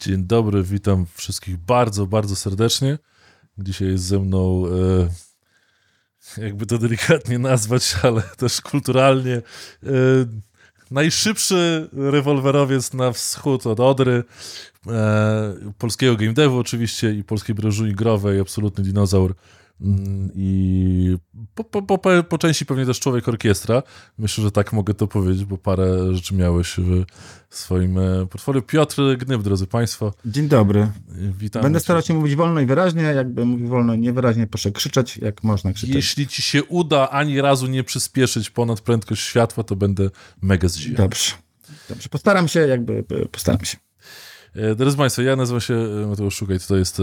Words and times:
Dzień 0.00 0.24
dobry, 0.24 0.62
witam 0.62 1.06
wszystkich 1.14 1.56
bardzo, 1.56 2.06
bardzo 2.06 2.36
serdecznie. 2.36 2.98
Dzisiaj 3.58 3.88
jest 3.88 4.04
ze 4.04 4.18
mną, 4.18 4.64
e, 6.36 6.42
jakby 6.42 6.66
to 6.66 6.78
delikatnie 6.78 7.38
nazwać, 7.38 7.94
ale 8.02 8.22
też 8.22 8.60
kulturalnie, 8.60 9.34
e, 9.36 9.42
najszybszy 10.90 11.88
rewolwerowiec 11.92 12.92
na 12.94 13.12
wschód 13.12 13.66
od 13.66 13.80
Odry, 13.80 14.24
e, 14.86 15.72
polskiego 15.78 16.16
game 16.16 16.32
devu 16.32 16.58
oczywiście 16.58 17.14
i 17.14 17.24
polskiej 17.24 17.54
branży 17.54 17.92
growej, 17.92 18.40
absolutny 18.40 18.84
dinozaur 18.84 19.34
I 20.34 21.16
po, 21.54 21.64
po, 21.64 21.98
po, 21.98 22.22
po, 22.22 22.38
części 22.38 22.66
pewnie 22.66 22.86
też 22.86 23.00
człowiek 23.00 23.28
orkiestra. 23.28 23.82
Myślę, 24.18 24.44
że 24.44 24.50
tak 24.50 24.72
mogę 24.72 24.94
to 24.94 25.06
powiedzieć, 25.06 25.44
bo 25.44 25.58
parę 25.58 26.14
rzeczy 26.14 26.34
miałeś 26.34 26.76
w 27.48 27.56
swoim 27.56 27.98
e, 27.98 28.26
portfolio. 28.26 28.62
Piotr 28.62 29.02
Gnyb, 29.18 29.42
drodzy 29.42 29.66
Państwo. 29.66 30.14
Dzień 30.24 30.48
dobry. 30.48 30.88
Witam. 31.38 31.62
Będę 31.62 31.80
starał 31.80 32.02
się 32.02 32.14
mówić 32.14 32.36
wolno 32.36 32.60
i 32.60 32.66
wyraźnie. 32.66 33.02
Jakby 33.02 33.44
mówił 33.44 33.68
wolno 33.68 33.94
i 33.94 33.98
niewyraźnie, 33.98 34.46
proszę 34.46 34.72
krzyczeć, 34.72 35.16
jak 35.16 35.44
można 35.44 35.72
krzyczeć. 35.72 35.94
Jeśli 35.94 36.26
ci 36.26 36.42
się 36.42 36.64
uda 36.64 37.10
ani 37.10 37.40
razu 37.40 37.66
nie 37.66 37.84
przyspieszyć 37.84 38.50
ponad 38.50 38.80
prędkość 38.80 39.22
światła, 39.22 39.64
to 39.64 39.76
będę 39.76 40.10
mega 40.42 40.68
zdziwiony. 40.68 40.96
Dobrze. 40.96 41.32
Dobrze. 41.88 42.08
Postaram 42.08 42.48
się, 42.48 42.60
jakby 42.60 43.04
postaram 43.32 43.64
się. 43.64 43.76
E, 44.54 44.74
drodzy 44.74 44.96
Państwo, 44.96 45.22
ja 45.22 45.36
nazywam 45.36 45.60
się 45.60 45.74
Mateusz 46.08 46.34
Szukaj, 46.36 46.58
to 46.68 46.76
jest 46.76 47.02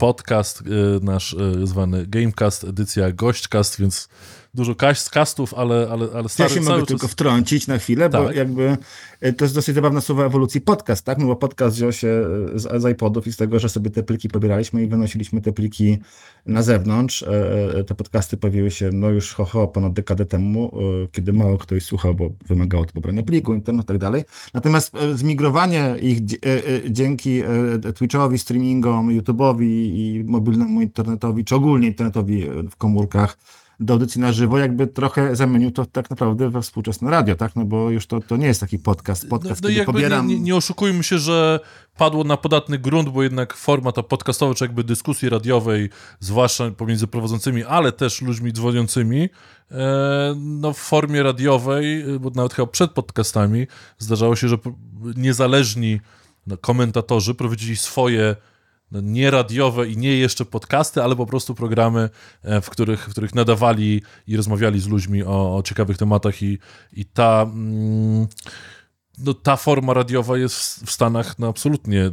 podcast 0.00 0.60
y, 0.60 0.64
nasz 1.02 1.32
y, 1.32 1.66
zwany 1.66 2.06
Gamecast, 2.06 2.64
edycja 2.64 3.12
Gośćcast, 3.12 3.80
więc 3.80 4.08
dużo 4.54 4.74
castów, 5.10 5.54
ale, 5.54 5.88
ale, 5.90 6.08
ale 6.14 6.28
stary, 6.28 6.50
Ja 6.50 6.54
się 6.54 6.60
mogę 6.60 6.78
czas... 6.78 6.88
tylko 6.88 7.08
wtrącić 7.08 7.66
na 7.66 7.78
chwilę, 7.78 8.10
tak. 8.10 8.22
bo 8.22 8.32
jakby 8.32 8.76
e, 9.20 9.32
to 9.32 9.44
jest 9.44 9.54
dosyć 9.54 9.74
zabawna 9.74 10.00
słowa 10.00 10.24
ewolucji 10.24 10.60
podcast, 10.60 11.04
tak? 11.04 11.18
No 11.18 11.26
bo 11.26 11.36
podcast 11.36 11.76
wziął 11.76 11.92
się 11.92 12.08
e, 12.54 12.58
z, 12.58 12.82
z 12.82 12.92
iPodów 12.92 13.26
i 13.26 13.32
z 13.32 13.36
tego, 13.36 13.58
że 13.58 13.68
sobie 13.68 13.90
te 13.90 14.02
pliki 14.02 14.28
pobieraliśmy 14.28 14.82
i 14.82 14.86
wynosiliśmy 14.86 15.40
te 15.40 15.52
pliki 15.52 15.98
na 16.46 16.62
zewnątrz. 16.62 17.22
E, 17.22 17.84
te 17.84 17.94
podcasty 17.94 18.36
pojawiły 18.36 18.70
się 18.70 18.90
no 18.92 19.08
już 19.10 19.34
ho, 19.34 19.44
ho 19.44 19.68
ponad 19.68 19.92
dekadę 19.92 20.26
temu, 20.26 20.72
kiedy 21.12 21.32
mało 21.32 21.58
ktoś 21.58 21.84
słuchał, 21.84 22.14
bo 22.14 22.30
wymagało 22.46 22.84
to 22.84 22.92
pobrania 22.92 23.22
pliku, 23.22 23.54
internet 23.54 23.84
i 23.84 23.88
tak 23.88 23.98
dalej. 23.98 24.24
Natomiast 24.54 24.92
zmigrowanie 25.14 25.94
ich 26.02 26.18
dzięki 26.90 27.42
Twitchowi, 27.94 28.38
streamingom, 28.38 29.08
YouTube'owi 29.08 29.64
i 29.70 30.24
mobilnemu 30.26 30.82
internetowi, 30.82 31.44
czy 31.44 31.54
ogólnie 31.54 31.88
internetowi 31.88 32.46
w 32.70 32.76
komórkach, 32.76 33.36
do 33.80 33.94
audycji 33.94 34.20
na 34.20 34.32
żywo, 34.32 34.58
jakby 34.58 34.86
trochę 34.86 35.36
zamienił 35.36 35.70
to 35.70 35.86
tak 35.86 36.10
naprawdę 36.10 36.50
we 36.50 36.62
współczesne 36.62 37.10
radio, 37.10 37.36
tak? 37.36 37.56
No 37.56 37.64
bo 37.64 37.90
już 37.90 38.06
to, 38.06 38.20
to 38.20 38.36
nie 38.36 38.46
jest 38.46 38.60
taki 38.60 38.78
podcast, 38.78 39.28
podcast, 39.28 39.62
no, 39.62 39.68
no 39.78 39.84
pobieram... 39.84 40.26
Nie, 40.26 40.40
nie, 40.40 40.56
oszukujmy 40.56 41.02
się, 41.02 41.18
że 41.18 41.60
padło 41.96 42.24
na 42.24 42.36
podatny 42.36 42.78
grunt, 42.78 43.08
bo 43.08 43.22
jednak 43.22 43.54
forma 43.54 43.92
ta 43.92 44.02
podcastowa, 44.02 44.54
czy 44.54 44.64
jakby 44.64 44.84
dyskusji 44.84 45.28
radiowej, 45.28 45.90
zwłaszcza 46.20 46.70
pomiędzy 46.70 47.06
prowadzącymi, 47.06 47.64
ale 47.64 47.92
też 47.92 48.22
ludźmi 48.22 48.52
dzwoniącymi, 48.52 49.28
e, 49.70 50.34
no 50.36 50.72
w 50.72 50.78
formie 50.78 51.22
radiowej, 51.22 52.04
bo 52.20 52.30
nawet 52.30 52.54
chyba 52.54 52.66
przed 52.66 52.90
podcastami 52.90 53.66
zdarzało 53.98 54.36
się, 54.36 54.48
że 54.48 54.56
niezależni 55.16 56.00
no, 56.46 56.56
komentatorzy 56.56 57.34
prowadzili 57.34 57.76
swoje 57.76 58.36
no, 58.92 59.00
nie 59.00 59.30
radiowe 59.30 59.88
i 59.88 59.96
nie 59.96 60.16
jeszcze 60.16 60.44
podcasty, 60.44 61.02
ale 61.02 61.16
po 61.16 61.26
prostu 61.26 61.54
programy, 61.54 62.10
e, 62.42 62.60
w 62.60 62.70
których, 62.70 63.06
w 63.06 63.10
których 63.10 63.34
nadawali 63.34 64.02
i 64.26 64.36
rozmawiali 64.36 64.80
z 64.80 64.88
ludźmi 64.88 65.22
o, 65.22 65.56
o 65.56 65.62
ciekawych 65.62 65.98
tematach 65.98 66.42
i, 66.42 66.58
i 66.92 67.04
ta... 67.04 67.42
Mm, 67.42 68.26
no, 69.18 69.34
ta 69.34 69.56
forma 69.56 69.94
radiowa 69.94 70.38
jest 70.38 70.86
w 70.86 70.90
Stanach 70.90 71.38
no, 71.38 71.48
absolutnie 71.48 72.04
y, 72.04 72.10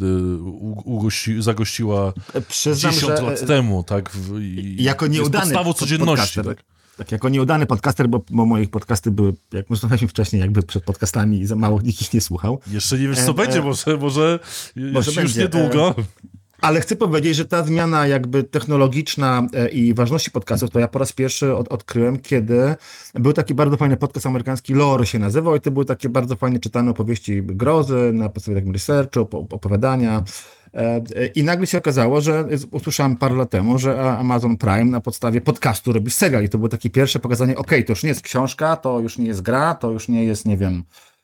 ugości, 0.86 1.42
zagościła 1.42 2.14
Przyznam, 2.48 2.94
10 2.94 3.22
lat 3.22 3.42
e, 3.42 3.46
temu, 3.46 3.84
tak? 3.84 4.10
W, 4.10 4.40
jako 4.78 5.08
nieudany 5.08 5.46
podstawą 5.46 5.74
codzienności. 5.74 6.42
Tak? 6.44 6.64
tak, 6.98 7.12
jako 7.12 7.30
nieudany 7.30 7.66
podcaster, 7.66 8.10
bo, 8.10 8.26
bo 8.30 8.46
moich 8.46 8.70
podcasty 8.70 9.12
były, 9.12 9.34
jak 9.54 9.70
rozmawialiśmy 9.70 10.08
wcześniej, 10.08 10.40
jakby 10.40 10.64
przed 10.64 10.84
podcastami 10.84 11.40
i 11.40 11.46
za 11.46 11.56
mało 11.56 11.82
nikt 11.82 12.02
ich 12.02 12.14
nie 12.14 12.22
słuchał. 12.22 12.60
Jeszcze 12.68 13.00
nie 13.00 13.08
wiesz, 13.08 13.20
co 13.20 13.32
e, 13.32 13.34
będzie, 13.34 13.60
e, 13.60 13.62
może, 13.62 13.98
może, 13.98 14.40
może 14.76 15.12
już 15.12 15.16
będzie. 15.16 15.42
niedługo. 15.42 15.96
E, 15.98 16.04
ale 16.62 16.82
chcę 16.82 16.96
powiedzieć, 16.96 17.36
że 17.36 17.46
ta 17.46 17.64
zmiana 17.64 18.08
jakby 18.08 18.44
technologiczna 18.44 19.48
e, 19.54 19.70
i 19.70 19.94
ważności 19.94 20.32
podcastów, 20.32 20.70
to 20.70 20.80
ja 20.80 20.88
po 20.88 21.00
raz 21.00 21.14
pierwszy 21.14 21.56
od, 21.56 21.68
odkryłem, 21.68 22.20
kiedy 22.20 22.76
był 23.14 23.34
taki 23.34 23.54
bardzo 23.54 23.78
fajny 23.78 23.98
podcast 23.98 24.26
amerykański, 24.26 24.74
Lore 24.74 25.06
się 25.06 25.20
nazywał 25.20 25.56
i 25.56 25.62
to 25.62 25.72
były 25.72 25.86
takie 25.86 26.10
bardzo 26.10 26.36
fajnie 26.36 26.60
czytane 26.60 26.92
opowieści 26.92 27.44
grozy 27.44 28.12
na 28.14 28.30
podstawie 28.30 28.58
takim 28.58 28.74
researchu, 28.74 29.20
opowiadania. 29.50 30.24
E, 30.74 31.02
I 31.36 31.44
nagle 31.44 31.68
się 31.68 31.78
okazało, 31.78 32.22
że 32.22 32.48
usłyszałem 32.72 33.16
parę 33.16 33.36
lat 33.36 33.50
temu, 33.50 33.80
że 33.80 34.02
Amazon 34.02 34.58
Prime 34.58 34.86
na 34.86 35.02
podstawie 35.02 35.42
podcastu 35.42 35.94
robi 35.94 36.12
serial 36.12 36.44
i 36.44 36.50
to 36.50 36.58
było 36.58 36.70
takie 36.70 36.90
pierwsze 36.90 37.20
pokazanie, 37.20 37.58
ok, 37.58 37.70
to 37.70 37.92
już 37.92 38.04
nie 38.04 38.10
jest 38.10 38.22
książka, 38.22 38.76
to 38.76 39.00
już 39.00 39.18
nie 39.18 39.28
jest 39.28 39.42
gra, 39.42 39.76
to 39.76 39.92
już 39.92 40.08
nie 40.08 40.24
jest, 40.24 40.46
nie 40.46 40.58
wiem, 40.58 40.84
E, 40.84 41.17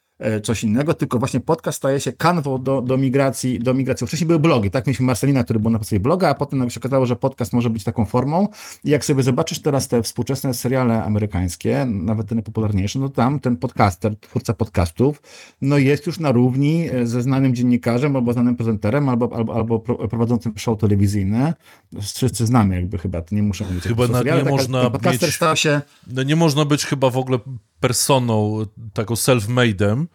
coś 0.44 0.63
innego, 0.63 0.94
tylko 0.94 1.19
właśnie 1.19 1.39
podcast 1.39 1.78
staje 1.78 2.00
się 2.00 2.11
kanwą 2.11 2.63
do, 2.63 2.81
do 2.81 2.97
migracji, 2.97 3.59
do 3.59 3.73
migracji. 3.73 4.07
Wcześniej 4.07 4.28
były 4.28 4.39
blogi, 4.39 4.72
tak? 4.72 4.88
Mieliśmy 4.88 5.06
Marcelina, 5.06 5.44
który 5.44 5.59
był 5.59 5.72
na 5.72 5.78
podstawie 5.78 6.00
bloga, 6.00 6.29
a 6.29 6.34
potem 6.34 6.69
się 6.69 6.79
okazało, 6.79 7.06
że 7.06 7.16
podcast 7.16 7.53
może 7.53 7.69
być 7.69 7.84
taką 7.84 8.06
formą 8.06 8.47
i 8.84 8.89
jak 8.89 9.06
sobie 9.06 9.23
zobaczysz 9.23 9.61
teraz 9.61 9.88
te 9.88 10.03
współczesne 10.03 10.53
seriale 10.53 11.03
amerykańskie, 11.03 11.85
nawet 11.85 12.28
te 12.28 12.35
najpopularniejsze, 12.35 13.00
no 13.00 13.09
tam 13.09 13.39
ten 13.39 13.57
podcaster, 13.57 14.19
twórca 14.19 14.53
podcastów, 14.53 15.22
no 15.61 15.78
jest 15.78 16.07
już 16.07 16.19
na 16.19 16.31
równi 16.31 16.90
e, 16.91 17.07
ze 17.07 17.22
znanym 17.22 17.55
dziennikarzem, 17.55 18.16
albo 18.16 18.34
znanym 18.34 18.55
prezenterem, 18.55 19.09
albo, 19.09 19.35
albo, 19.35 19.55
albo 19.55 19.79
prowadzącym 19.79 20.53
show 20.57 20.79
telewizyjne. 20.79 21.53
Wszyscy 22.01 22.45
znamy 22.45 22.75
jakby 22.75 22.97
chyba, 22.97 23.22
to 23.22 23.35
nie 23.35 23.44
muszę 23.44 23.66
mówić. 23.66 23.84
Chyba 23.84 24.07
na, 24.07 24.22
nie 24.22 24.44
można 24.44 24.90
podcaster 24.90 25.29
mieć, 25.29 25.35
stał 25.35 25.55
się... 25.55 25.81
No 26.07 26.23
nie 26.23 26.35
można 26.35 26.66
być 26.66 26.85
chyba 26.85 27.09
w 27.09 27.17
ogóle 27.17 27.40
personą, 27.79 28.66
taką 28.94 29.13
self-made'em, 29.13 30.01
e, 30.01 30.05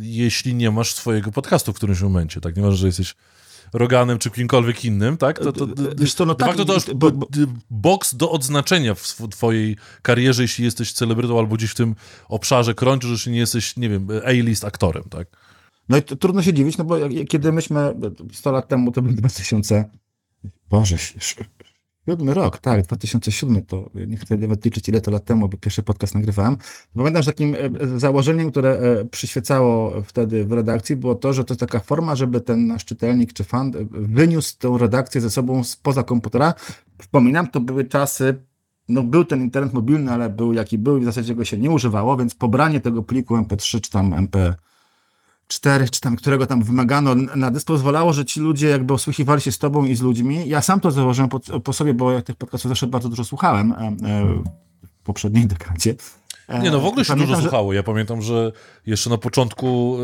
jeśli 0.00 0.54
nie 0.54 0.70
masz 0.70 0.92
swojego 0.94 1.32
podcastu 1.32 1.72
w 1.72 1.76
którymś 1.76 2.00
momencie, 2.00 2.40
tak? 2.40 2.56
Nie 2.56 2.62
masz, 2.62 2.74
że 2.74 2.86
jesteś 2.86 3.14
Roganem 3.72 4.18
czy 4.18 4.30
kimkolwiek 4.30 4.84
innym, 4.84 5.16
tak? 5.16 5.38
To, 5.38 5.52
to, 5.52 5.66
Wiesz 5.96 6.14
co, 6.14 6.26
no 6.26 6.34
tak, 6.34 6.56
to 6.56 6.74
już 6.74 6.84
bo, 6.94 7.10
bo... 7.10 7.26
boks 7.70 8.14
do 8.14 8.30
odznaczenia 8.30 8.94
w 8.94 9.28
twojej 9.30 9.76
karierze, 10.02 10.42
jeśli 10.42 10.64
jesteś 10.64 10.92
celebrytą 10.92 11.38
albo 11.38 11.56
gdzieś 11.56 11.70
w 11.70 11.74
tym 11.74 11.94
obszarze 12.28 12.74
krączysz, 12.74 13.10
jeśli 13.10 13.32
nie 13.32 13.38
jesteś, 13.38 13.76
nie 13.76 13.88
wiem, 13.88 14.08
A-list 14.24 14.64
aktorem, 14.64 15.04
tak? 15.10 15.28
No 15.88 15.96
i 15.96 16.02
to, 16.02 16.16
trudno 16.16 16.42
się 16.42 16.52
dziwić, 16.52 16.78
no 16.78 16.84
bo 16.84 16.96
kiedy 17.28 17.52
myśmy 17.52 17.94
100 18.32 18.52
lat 18.52 18.68
temu, 18.68 18.92
to 18.92 19.02
był 19.02 19.12
2000, 19.12 19.90
Boże, 20.70 20.96
Siódmy 22.08 22.34
rok, 22.34 22.58
tak, 22.58 22.82
2007 22.82 23.62
to 23.62 23.90
nie 24.06 24.16
chcę 24.16 24.36
nawet 24.36 24.64
liczyć 24.64 24.88
ile 24.88 25.00
to 25.00 25.10
lat 25.10 25.24
temu, 25.24 25.48
bo 25.48 25.58
pierwszy 25.58 25.82
podcast 25.82 26.14
nagrywałem. 26.14 26.56
Pamiętam, 26.94 27.22
że 27.22 27.32
takim 27.32 27.54
e, 27.54 27.98
założeniem, 27.98 28.50
które 28.50 28.70
e, 28.70 29.04
przyświecało 29.04 30.02
wtedy 30.02 30.44
w 30.44 30.52
redakcji 30.52 30.96
było 30.96 31.14
to, 31.14 31.32
że 31.32 31.44
to 31.44 31.54
jest 31.54 31.60
taka 31.60 31.80
forma, 31.80 32.16
żeby 32.16 32.40
ten 32.40 32.66
nasz 32.66 32.84
czytelnik 32.84 33.32
czy 33.32 33.44
fan 33.44 33.68
e, 33.68 33.72
wyniósł 33.90 34.58
tę 34.58 34.76
redakcję 34.80 35.20
ze 35.20 35.30
sobą 35.30 35.64
spoza 35.64 36.02
komputera. 36.02 36.54
Wspominam, 36.98 37.48
to 37.48 37.60
były 37.60 37.84
czasy 37.84 38.34
no 38.88 39.02
był 39.02 39.24
ten 39.24 39.42
internet 39.42 39.72
mobilny, 39.72 40.12
ale 40.12 40.30
był 40.30 40.52
jaki 40.52 40.78
był 40.78 40.98
i 40.98 41.00
w 41.00 41.04
zasadzie 41.04 41.34
go 41.34 41.44
się 41.44 41.58
nie 41.58 41.70
używało, 41.70 42.16
więc 42.16 42.34
pobranie 42.34 42.80
tego 42.80 43.02
pliku 43.02 43.36
MP3 43.36 43.80
czy 43.80 43.90
tam 43.90 44.14
MP, 44.14 44.54
cztery, 45.48 45.88
czy 45.88 46.00
tam 46.00 46.16
którego 46.16 46.46
tam 46.46 46.62
wymagano 46.62 47.14
na 47.14 47.50
dysk, 47.50 47.66
pozwalało, 47.66 48.12
że 48.12 48.24
ci 48.24 48.40
ludzie 48.40 48.68
jakby 48.68 48.94
osłuchiwali 48.94 49.40
się 49.40 49.52
z 49.52 49.58
tobą 49.58 49.84
i 49.84 49.94
z 49.94 50.00
ludźmi. 50.00 50.48
Ja 50.48 50.62
sam 50.62 50.80
to 50.80 50.90
założyłem 50.90 51.28
po, 51.28 51.40
po 51.40 51.72
sobie, 51.72 51.94
bo 51.94 52.12
ja 52.12 52.22
tych 52.22 52.36
podcastów 52.36 52.68
zawsze 52.68 52.86
bardzo 52.86 53.08
dużo 53.08 53.24
słuchałem 53.24 53.72
e, 53.72 53.76
e, 53.76 53.94
w 54.82 55.04
poprzedniej 55.04 55.46
dekadzie. 55.46 55.94
E, 56.48 56.62
nie, 56.62 56.70
no 56.70 56.80
w 56.80 56.86
ogóle 56.86 57.04
się 57.04 57.08
pamiętam, 57.08 57.28
dużo 57.28 57.42
że... 57.42 57.48
słuchało. 57.48 57.72
Ja 57.72 57.82
pamiętam, 57.82 58.22
że 58.22 58.52
jeszcze 58.86 59.10
na 59.10 59.18
początku 59.18 59.96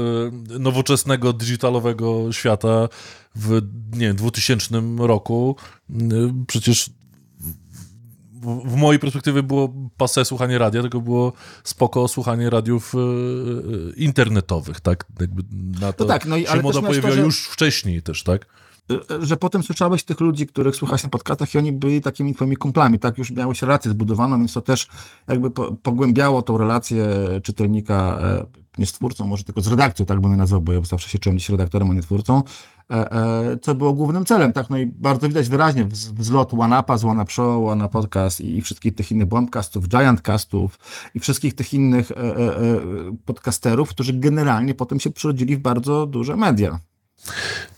nowoczesnego, 0.58 1.32
digitalowego 1.32 2.32
świata 2.32 2.88
w 3.34 3.62
nie 3.92 4.06
wiem, 4.06 4.16
2000 4.16 4.82
roku 4.98 5.56
przecież 6.46 6.90
w 8.64 8.76
mojej 8.76 8.98
perspektywie 8.98 9.42
było 9.42 9.72
pase 9.96 10.24
słuchanie 10.24 10.58
radia, 10.58 10.80
tylko 10.80 11.00
było 11.00 11.32
spoko 11.64 12.08
słuchanie 12.08 12.50
radiów 12.50 12.94
e, 12.94 12.98
e, 12.98 13.02
internetowych, 13.96 14.80
tak? 14.80 15.04
Jakby 15.20 15.42
na 15.80 15.92
to 15.92 16.04
no 16.04 16.08
tak, 16.08 16.26
no 16.26 16.36
i, 16.36 16.46
się 16.46 16.62
moda 16.62 16.80
pojawiła 16.80 17.10
to, 17.10 17.16
że... 17.16 17.22
już 17.22 17.46
wcześniej 17.46 18.02
też, 18.02 18.22
tak? 18.22 18.46
E, 18.90 19.26
że 19.26 19.36
potem 19.36 19.62
słyszałeś 19.62 20.04
tych 20.04 20.20
ludzi, 20.20 20.46
których 20.46 20.76
słuchasz 20.76 21.02
na 21.02 21.08
podcastach 21.08 21.54
i 21.54 21.58
oni 21.58 21.72
byli 21.72 22.00
takimi 22.00 22.34
twoimi 22.34 22.56
kumplami, 22.56 22.98
tak? 22.98 23.18
Już 23.18 23.30
miałeś 23.30 23.62
relację 23.62 23.90
zbudowaną, 23.90 24.38
więc 24.38 24.52
to 24.52 24.60
też 24.60 24.88
jakby 25.28 25.50
pogłębiało 25.82 26.42
tą 26.42 26.58
relację 26.58 27.06
czytelnika 27.42 28.18
nie 28.78 28.86
z 28.86 28.92
twórcą, 28.92 29.26
może 29.26 29.44
tylko 29.44 29.60
z 29.60 29.66
redakcją, 29.66 30.06
tak 30.06 30.20
bym 30.20 30.36
nazwał, 30.36 30.60
bo 30.60 30.72
ja 30.72 30.80
zawsze 30.80 31.08
się 31.08 31.18
czułem 31.18 31.38
dziś 31.38 31.48
redaktorem, 31.48 31.90
a 31.90 31.94
nie 31.94 32.02
twórcą, 32.02 32.42
e, 32.90 33.12
e, 33.12 33.58
co 33.62 33.74
było 33.74 33.92
głównym 33.92 34.24
celem, 34.24 34.52
tak, 34.52 34.70
no 34.70 34.78
i 34.78 34.86
bardzo 34.86 35.28
widać 35.28 35.48
wyraźnie 35.48 35.84
wzlot 36.18 36.54
OneUpa 36.54 36.98
z 36.98 37.04
OneUp 37.04 37.30
Show, 37.30 37.68
OneUp 37.68 37.92
Podcast 37.92 38.40
i 38.40 38.62
wszystkich 38.62 38.94
tych 38.94 39.12
innych 39.12 39.28
Bombcastów, 39.28 39.88
Giantcastów 39.88 40.78
i 41.14 41.20
wszystkich 41.20 41.54
tych 41.54 41.74
innych 41.74 42.10
e, 42.10 42.14
podcasterów, 43.24 43.88
którzy 43.88 44.12
generalnie 44.12 44.74
potem 44.74 45.00
się 45.00 45.10
przyrodzili 45.10 45.56
w 45.56 45.60
bardzo 45.60 46.06
duże 46.06 46.36
media. 46.36 46.78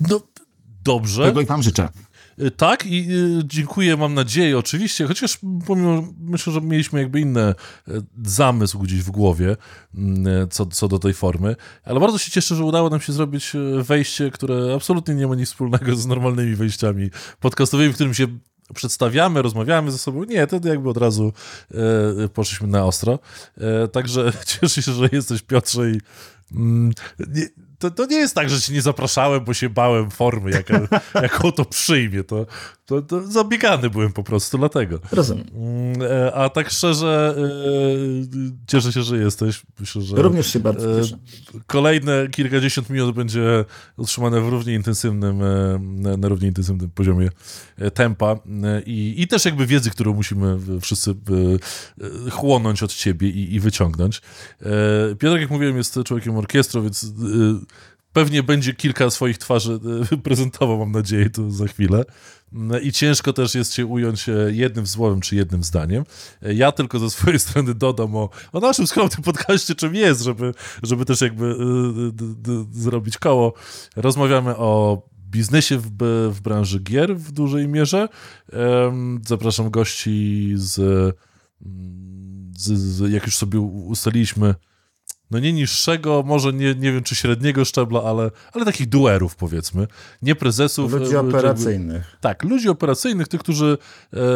No, 0.00 0.20
dobrze. 0.84 1.24
Tego 1.24 1.40
i 1.40 1.46
wam 1.46 1.62
życzę. 1.62 1.88
Y, 2.40 2.50
tak 2.50 2.86
i 2.86 3.06
y, 3.10 3.42
dziękuję, 3.44 3.96
mam 3.96 4.14
nadzieję 4.14 4.58
oczywiście, 4.58 5.06
chociaż 5.06 5.38
pomimo, 5.66 6.08
myślę, 6.20 6.52
że 6.52 6.60
mieliśmy 6.60 7.00
jakby 7.00 7.20
inny 7.20 7.54
y, 7.88 8.02
zamysł 8.24 8.78
gdzieś 8.78 9.02
w 9.02 9.10
głowie 9.10 9.56
mm, 9.94 10.48
co, 10.48 10.66
co 10.66 10.88
do 10.88 10.98
tej 10.98 11.14
formy, 11.14 11.56
ale 11.84 12.00
bardzo 12.00 12.18
się 12.18 12.30
cieszę, 12.30 12.54
że 12.54 12.64
udało 12.64 12.90
nam 12.90 13.00
się 13.00 13.12
zrobić 13.12 13.52
wejście, 13.82 14.30
które 14.30 14.74
absolutnie 14.74 15.14
nie 15.14 15.26
ma 15.26 15.34
nic 15.34 15.48
wspólnego 15.48 15.96
z 15.96 16.06
normalnymi 16.06 16.54
wejściami 16.54 17.10
podcastowymi, 17.40 17.92
w 17.92 17.94
którym 17.94 18.14
się 18.14 18.26
przedstawiamy, 18.74 19.42
rozmawiamy 19.42 19.92
ze 19.92 19.98
sobą. 19.98 20.24
Nie, 20.24 20.46
wtedy 20.46 20.68
jakby 20.68 20.88
od 20.88 20.96
razu 20.96 21.32
e, 22.24 22.28
poszliśmy 22.28 22.68
na 22.68 22.84
ostro. 22.84 23.18
E, 23.58 23.88
także 23.88 24.32
cieszę 24.60 24.82
się, 24.82 24.92
że 24.92 25.08
jesteś 25.12 25.42
Piotrze 25.42 25.90
i 25.90 26.00
mm, 26.52 26.92
nie, 27.18 27.48
to, 27.78 27.90
to 27.90 28.06
nie 28.06 28.16
jest 28.16 28.34
tak, 28.34 28.50
że 28.50 28.60
cię 28.60 28.72
nie 28.72 28.82
zapraszałem, 28.82 29.44
bo 29.44 29.54
się 29.54 29.68
bałem 29.68 30.10
formy, 30.10 30.50
jaka, 30.50 30.80
jaką 31.22 31.52
to 31.52 31.64
przyjmie. 31.64 32.24
To, 32.24 32.46
to, 32.86 33.02
to 33.02 33.26
zabiegany 33.26 33.90
byłem 33.90 34.12
po 34.12 34.22
prostu 34.22 34.58
dlatego. 34.58 34.98
Rozumiem. 35.12 35.46
Mm, 35.54 36.02
e, 36.02 36.34
a 36.34 36.48
tak 36.48 36.70
szczerze, 36.70 37.34
e, 37.38 38.66
cieszę 38.66 38.92
się, 38.92 39.02
że 39.02 39.18
jesteś. 39.18 39.62
Myślę, 39.80 40.02
że 40.02 40.16
Również 40.16 40.52
się 40.52 40.60
bardzo 40.60 40.98
e, 40.98 41.02
cieszę. 41.02 41.18
Kolejne 41.66 42.28
kilkadziesiąt 42.28 42.90
minut 42.90 43.16
będzie 43.16 43.64
utrzymane 43.96 44.40
w 44.40 44.48
równie 44.48 44.74
intensywnym, 44.74 45.38
na 46.18 46.28
równie 46.28 46.48
intensywnym 46.48 46.90
poziomie 46.90 47.28
tempa 47.94 48.36
i, 48.86 49.14
i 49.18 49.28
też 49.28 49.44
jakby 49.44 49.66
wiedzy, 49.66 49.90
którą 49.90 50.14
musimy 50.14 50.58
wszyscy 50.80 51.14
chłonąć 52.30 52.82
od 52.82 52.94
ciebie 52.94 53.28
i, 53.28 53.54
i 53.54 53.60
wyciągnąć. 53.60 54.22
Piotr, 55.18 55.40
jak 55.40 55.50
mówiłem, 55.50 55.76
jest 55.76 55.98
człowiekiem 56.04 56.36
orkiestru, 56.36 56.82
więc 56.82 57.06
pewnie 58.14 58.42
będzie 58.42 58.74
kilka 58.74 59.10
swoich 59.10 59.38
twarzy 59.38 59.80
prezentował, 60.24 60.78
mam 60.78 60.92
nadzieję, 60.92 61.30
tu 61.30 61.50
za 61.50 61.66
chwilę. 61.66 62.04
I 62.82 62.92
ciężko 62.92 63.32
też 63.32 63.54
jest 63.54 63.74
się 63.74 63.86
ująć 63.86 64.28
e, 64.28 64.32
jednym 64.50 64.86
słowem 64.86 65.20
czy 65.20 65.36
jednym 65.36 65.64
zdaniem. 65.64 66.04
E, 66.42 66.54
ja 66.54 66.72
tylko 66.72 66.98
ze 66.98 67.10
swojej 67.10 67.38
strony 67.48 67.74
dodam 67.74 68.16
o, 68.16 68.30
o 68.52 68.60
naszym 68.60 68.86
skromnym 68.86 69.22
podcaście, 69.32 69.74
czym 69.74 69.94
jest, 69.94 70.22
żeby, 70.22 70.54
żeby 70.82 71.04
też 71.04 71.20
jakby 71.20 71.56
zrobić 72.72 73.18
koło. 73.18 73.54
Rozmawiamy 73.96 74.56
o 74.56 75.02
biznesie 75.30 75.78
w, 75.78 75.90
w 76.32 76.40
branży 76.40 76.80
gier 76.80 77.16
w 77.16 77.32
dużej 77.32 77.68
mierze. 77.68 78.08
Zapraszam 79.26 79.70
gości 79.70 80.52
z, 80.54 80.74
z, 82.56 82.72
z 82.72 83.12
jak 83.12 83.26
już 83.26 83.36
sobie 83.36 83.60
ustaliliśmy, 83.60 84.54
no 85.34 85.40
nie 85.40 85.52
niższego, 85.52 86.22
może 86.26 86.52
nie, 86.52 86.74
nie 86.74 86.92
wiem 86.92 87.02
czy 87.02 87.14
średniego 87.14 87.64
szczebla, 87.64 88.02
ale, 88.02 88.30
ale 88.52 88.64
takich 88.64 88.88
duerów 88.88 89.36
powiedzmy. 89.36 89.86
Nie 90.22 90.34
prezesów. 90.34 90.92
Ludzi 90.92 91.14
e, 91.14 91.20
operacyjnych. 91.20 92.16
Tak, 92.20 92.44
ludzi 92.44 92.68
operacyjnych, 92.68 93.28
tych, 93.28 93.40
którzy 93.40 93.78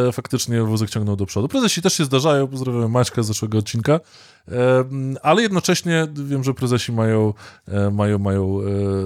e, 0.09 0.13
faktycznie 0.13 0.63
wózek 0.63 0.91
ciągną 0.91 1.17
do 1.17 1.27
przodu. 1.27 1.49
Prezesi 1.49 1.83
też 1.83 1.95
się 1.95 2.05
zdarzają, 2.05 2.47
pozdrawiam 2.47 2.91
Maćka 2.91 3.23
z 3.23 3.27
zeszłego 3.27 3.59
odcinka, 3.59 4.01
e, 4.49 4.85
ale 5.23 5.43
jednocześnie 5.43 6.07
wiem, 6.15 6.45
że 6.45 6.55
prezesi 6.55 6.93
mają, 6.93 7.35
e, 7.69 7.91
mają, 7.91 8.19
mają 8.19 8.61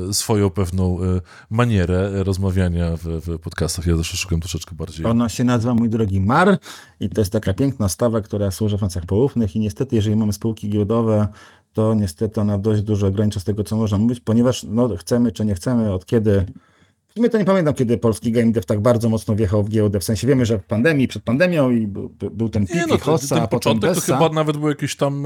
e, 0.08 0.12
swoją 0.12 0.50
pewną 0.50 0.98
e, 1.02 1.20
manierę 1.50 2.24
rozmawiania 2.24 2.96
w, 2.96 3.04
w 3.04 3.38
podcastach. 3.38 3.86
Ja 3.86 3.96
zawsze 3.96 4.16
szukam 4.16 4.40
troszeczkę 4.40 4.74
bardziej. 4.76 5.06
Ona 5.06 5.28
się 5.28 5.44
nazywa, 5.44 5.74
mój 5.74 5.88
drogi, 5.88 6.20
MAR 6.20 6.58
i 7.00 7.08
to 7.08 7.20
jest 7.20 7.32
taka 7.32 7.54
piękna 7.54 7.88
stawa, 7.88 8.20
która 8.20 8.50
służy 8.50 8.76
w 8.76 8.78
finansach 8.78 9.06
poufnych 9.06 9.56
i 9.56 9.60
niestety, 9.60 9.96
jeżeli 9.96 10.16
mamy 10.16 10.32
spółki 10.32 10.68
giełdowe, 10.68 11.28
to 11.72 11.94
niestety 11.94 12.40
ona 12.40 12.58
dość 12.58 12.82
dużo 12.82 13.06
ogranicza 13.06 13.40
z 13.40 13.44
tego, 13.44 13.64
co 13.64 13.76
można 13.76 13.98
mówić, 13.98 14.20
ponieważ 14.20 14.62
no, 14.68 14.96
chcemy 14.96 15.32
czy 15.32 15.44
nie 15.44 15.54
chcemy, 15.54 15.92
od 15.92 16.06
kiedy 16.06 16.46
w 17.12 17.14
sumie 17.14 17.28
to 17.28 17.38
nie 17.38 17.44
pamiętam, 17.44 17.74
kiedy 17.74 17.98
polski 17.98 18.32
game 18.32 18.52
dev 18.52 18.66
tak 18.66 18.80
bardzo 18.80 19.08
mocno 19.08 19.34
wjechał 19.34 19.64
w 19.64 19.68
giełdę. 19.68 20.00
W 20.00 20.04
sensie 20.04 20.26
wiemy, 20.26 20.46
że 20.46 20.58
w 20.58 20.64
pandemii, 20.64 21.08
przed 21.08 21.22
pandemią 21.22 21.70
i 21.70 21.86
był, 21.86 22.10
był 22.32 22.48
ten 22.48 22.66
pik 22.66 22.86
no, 22.88 22.98
Hossa, 22.98 23.36
ten, 23.36 23.48
początek 23.48 23.94
to 23.94 24.00
chyba 24.00 24.28
nawet 24.28 24.56
był 24.56 24.68
jakiś 24.68 24.96
tam 24.96 25.24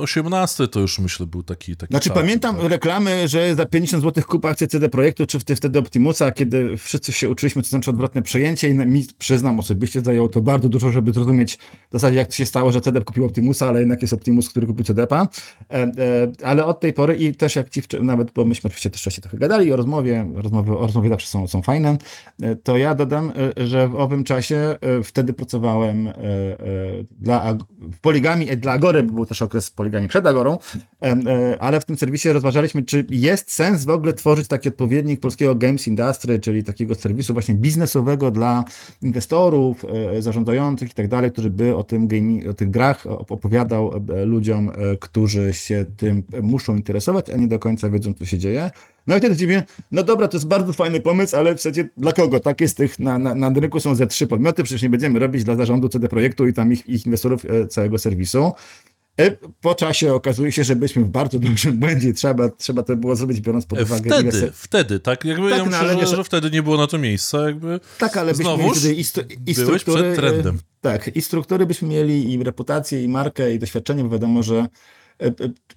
18, 0.00 0.64
e, 0.64 0.68
to 0.68 0.80
już 0.80 0.98
myślę 0.98 1.26
był 1.26 1.42
taki... 1.42 1.76
taki 1.76 1.92
znaczy 1.92 2.10
pamiętam 2.10 2.56
tak. 2.56 2.70
reklamy, 2.70 3.28
że 3.28 3.54
za 3.54 3.66
50 3.66 4.02
zł 4.02 4.24
kup 4.28 4.44
akcję 4.44 4.66
CD 4.66 4.88
Projektu, 4.88 5.26
czy 5.26 5.38
wtedy 5.56 5.78
Optimusa, 5.78 6.32
kiedy 6.32 6.76
wszyscy 6.76 7.12
się 7.12 7.28
uczyliśmy, 7.28 7.62
co 7.62 7.68
znaczy 7.68 7.90
odwrotne 7.90 8.22
przejęcie 8.22 8.68
i 8.68 8.74
mi, 8.74 9.06
przyznam 9.18 9.58
osobiście, 9.58 10.00
zajęło 10.00 10.28
to 10.28 10.40
bardzo 10.40 10.68
dużo, 10.68 10.92
żeby 10.92 11.12
zrozumieć 11.12 11.58
w 11.90 11.92
zasadzie 11.92 12.16
jak 12.16 12.28
to 12.28 12.34
się 12.34 12.46
stało, 12.46 12.72
że 12.72 12.80
CD 12.80 13.00
kupił 13.00 13.24
Optimusa, 13.24 13.68
ale 13.68 13.80
jednak 13.80 14.02
jest 14.02 14.14
Optimus, 14.14 14.48
który 14.50 14.66
kupił 14.66 14.84
CD-a. 14.84 15.28
E, 15.70 15.74
e, 15.74 15.88
ale 16.42 16.64
od 16.64 16.80
tej 16.80 16.92
pory 16.92 17.16
i 17.16 17.34
też 17.34 17.56
jak 17.56 17.70
ci, 17.70 17.82
nawet, 18.00 18.30
bo 18.30 18.44
myśmy 18.44 18.68
oczywiście 18.68 18.90
też 18.90 19.00
wcześniej 19.00 19.22
trochę 19.22 19.38
gadali 19.38 19.72
o 19.72 19.76
rozmowie, 19.76 20.26
rozmowy, 20.34 20.78
o 20.78 20.80
rozmowie 20.80 21.08
zawsze 21.08 21.27
są, 21.28 21.46
są 21.46 21.62
fajne, 21.62 21.98
e, 22.42 22.56
to 22.56 22.78
ja 22.78 22.94
dodam, 22.94 23.32
e, 23.58 23.66
że 23.66 23.88
w 23.88 23.94
owym 23.94 24.24
czasie 24.24 24.56
e, 24.56 25.02
wtedy 25.02 25.32
pracowałem 25.32 26.08
dla, 27.10 27.54
w 27.80 28.00
Poligami, 28.00 28.46
dla 28.46 28.72
Agory, 28.72 29.02
był 29.02 29.26
też 29.26 29.42
okres 29.42 29.70
Poligami 29.70 30.08
przed 30.08 30.26
Agorą, 30.26 30.58
ale 31.60 31.80
w 31.80 31.84
tym 31.84 31.96
serwisie 31.96 32.28
rozważaliśmy, 32.28 32.82
czy 32.82 33.06
jest 33.10 33.52
sens 33.52 33.84
w 33.84 33.90
ogóle 33.90 34.12
tworzyć 34.12 34.48
taki 34.48 34.68
odpowiednik 34.68 35.20
polskiego 35.20 35.54
Games 35.54 35.88
Industry, 35.88 36.38
czyli 36.38 36.64
takiego 36.64 36.94
serwisu 36.94 37.32
właśnie 37.32 37.54
biznesowego 37.54 38.30
dla 38.30 38.64
inwestorów, 39.02 39.84
zarządzających 40.18 40.90
i 40.90 40.94
tak 40.94 41.08
dalej, 41.08 41.32
który 41.32 41.50
by 41.50 41.76
o 41.76 41.84
tym 41.84 42.08
gaming, 42.08 42.48
o 42.48 42.54
tych 42.54 42.70
grach 42.70 43.06
opowiadał 43.06 43.92
ludziom, 44.24 44.70
którzy 45.00 45.52
się 45.52 45.84
tym 45.96 46.22
muszą 46.42 46.76
interesować, 46.76 47.30
a 47.30 47.36
nie 47.36 47.48
do 47.48 47.58
końca 47.58 47.90
wiedzą, 47.90 48.14
co 48.14 48.24
się 48.24 48.38
dzieje. 48.38 48.70
No 49.08 49.16
i 49.16 49.18
wtedy 49.18 49.36
dziwię, 49.36 49.62
no 49.92 50.02
dobra, 50.02 50.28
to 50.28 50.36
jest 50.36 50.46
bardzo 50.46 50.72
fajny 50.72 51.00
pomysł, 51.00 51.36
ale 51.36 51.54
w 51.54 51.58
zasadzie 51.58 51.88
dla 51.96 52.12
kogo? 52.12 52.40
Tak 52.40 52.60
jest 52.60 52.76
tych, 52.76 52.98
na, 52.98 53.18
na, 53.18 53.34
na 53.34 53.60
rynku 53.60 53.80
są 53.80 53.94
ze 53.94 54.06
trzy 54.06 54.26
podmioty, 54.26 54.62
przecież 54.62 54.82
nie 54.82 54.90
będziemy 54.90 55.18
robić 55.18 55.44
dla 55.44 55.56
zarządu 55.56 55.88
CD 55.88 56.08
Projektu 56.08 56.46
i 56.46 56.52
tam 56.52 56.72
ich, 56.72 56.88
ich 56.88 57.06
inwestorów 57.06 57.44
e, 57.44 57.66
całego 57.66 57.98
serwisu. 57.98 58.52
E, 59.20 59.30
po 59.60 59.74
czasie 59.74 60.14
okazuje 60.14 60.52
się, 60.52 60.64
że 60.64 60.76
byliśmy 60.76 61.04
w 61.04 61.08
bardzo 61.08 61.38
dużym 61.38 61.78
błędzie. 61.80 62.12
Trzeba, 62.12 62.48
trzeba 62.48 62.82
to 62.82 62.96
było 62.96 63.16
zrobić, 63.16 63.40
biorąc 63.40 63.66
pod 63.66 63.80
uwagę. 63.80 64.10
Wtedy, 64.10 64.38
ile... 64.38 64.52
wtedy, 64.52 65.00
tak? 65.00 65.24
Jakby 65.24 65.50
tak, 65.50 65.58
ja 65.58 65.64
myślę, 65.64 65.94
no, 65.94 66.06
że, 66.06 66.16
że, 66.16 66.24
wtedy 66.24 66.50
nie 66.50 66.62
było 66.62 66.76
na 66.76 66.86
to 66.86 66.98
miejsca. 66.98 67.46
Jakby 67.46 67.80
tak, 67.98 68.16
ale 68.16 68.34
byśmy 68.34 68.56
mieli 68.56 69.00
i, 69.00 69.04
stu, 69.04 69.20
i 69.46 69.54
struktury. 69.54 70.02
Przed 70.02 70.16
trendem. 70.16 70.58
Tak, 70.80 71.16
i 71.16 71.22
struktury 71.22 71.66
byśmy 71.66 71.88
mieli, 71.88 72.32
i 72.32 72.44
reputację, 72.44 73.02
i 73.04 73.08
markę, 73.08 73.54
i 73.54 73.58
doświadczenie, 73.58 74.04
bo 74.04 74.10
wiadomo, 74.10 74.42
że 74.42 74.66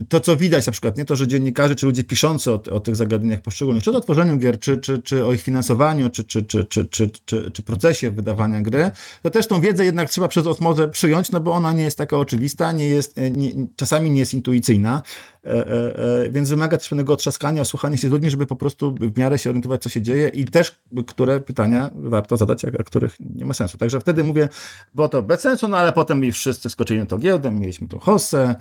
to, 0.10 0.20
co 0.20 0.38
widać 0.38 0.66
na 0.66 0.72
przykład, 0.72 0.98
nie 0.98 1.06
to, 1.06 1.16
że 1.16 1.28
dziennikarze 1.28 1.76
czy 1.76 1.86
ludzie 1.86 2.04
piszący 2.04 2.52
o, 2.52 2.64
o 2.72 2.80
tych 2.80 2.96
zagadnieniach 2.96 3.42
poszczególnych, 3.42 3.84
czy 3.84 3.92
o 3.92 4.02
tworzeniu 4.02 4.38
gier, 4.38 4.60
czy, 4.60 4.78
czy, 4.78 5.02
czy 5.02 5.26
o 5.26 5.34
ich 5.34 5.42
finansowaniu, 5.42 6.10
czy, 6.10 6.24
czy, 6.24 6.44
czy, 6.44 6.66
czy, 6.66 6.86
czy, 6.86 7.10
czy, 7.26 7.52
czy 7.52 7.64
procesie 7.64 8.12
wydawania 8.12 8.62
gry, 8.62 8.92
to 9.24 9.30
też 9.30 9.48
tą 9.48 9.62
wiedzę 9.62 9.86
jednak 9.86 10.10
trzeba 10.10 10.28
przez 10.28 10.48
osmozę 10.48 10.88
przyjąć, 10.88 11.32
no 11.32 11.40
bo 11.40 11.52
ona 11.52 11.74
nie 11.74 11.84
jest 11.84 11.98
taka 11.98 12.18
oczywista, 12.18 12.72
nie 12.72 12.90
jest, 12.90 13.18
e, 13.18 13.32
nie, 13.32 13.52
czasami 13.76 14.12
nie 14.12 14.20
jest 14.20 14.34
intuicyjna. 14.34 15.02
E, 15.46 15.50
e, 15.50 16.26
e, 16.26 16.30
więc 16.32 16.50
wymaga 16.50 16.78
też 16.78 16.90
pewnego 16.90 17.14
otrzaskania, 17.14 17.66
słuchania 17.66 17.98
się 17.98 18.08
z 18.08 18.12
ludźmi, 18.12 18.30
żeby 18.30 18.48
po 18.48 18.56
prostu 18.56 18.96
w 18.96 19.18
miarę 19.18 19.40
się 19.40 19.50
orientować, 19.50 19.84
co 19.84 19.90
się 19.90 20.02
dzieje 20.02 20.28
i 20.28 20.46
też, 20.46 20.80
które 21.08 21.40
pytania 21.40 21.90
warto 21.96 22.38
zadać, 22.38 22.66
a 22.66 22.84
których 22.84 23.16
nie 23.20 23.46
ma 23.46 23.54
sensu. 23.54 23.78
Także 23.78 24.00
wtedy 24.00 24.24
mówię, 24.24 24.50
bo 24.94 25.10
to 25.10 25.24
bez 25.24 25.42
sensu, 25.42 25.68
no 25.68 25.78
ale 25.78 25.94
potem 25.94 26.20
mi 26.20 26.32
wszyscy 26.32 26.70
skoczyli 26.70 27.00
na 27.00 27.06
to 27.06 27.18
giełdę, 27.18 27.52
mieliśmy 27.52 27.88
tą 27.88 28.00
hossę, 28.00 28.56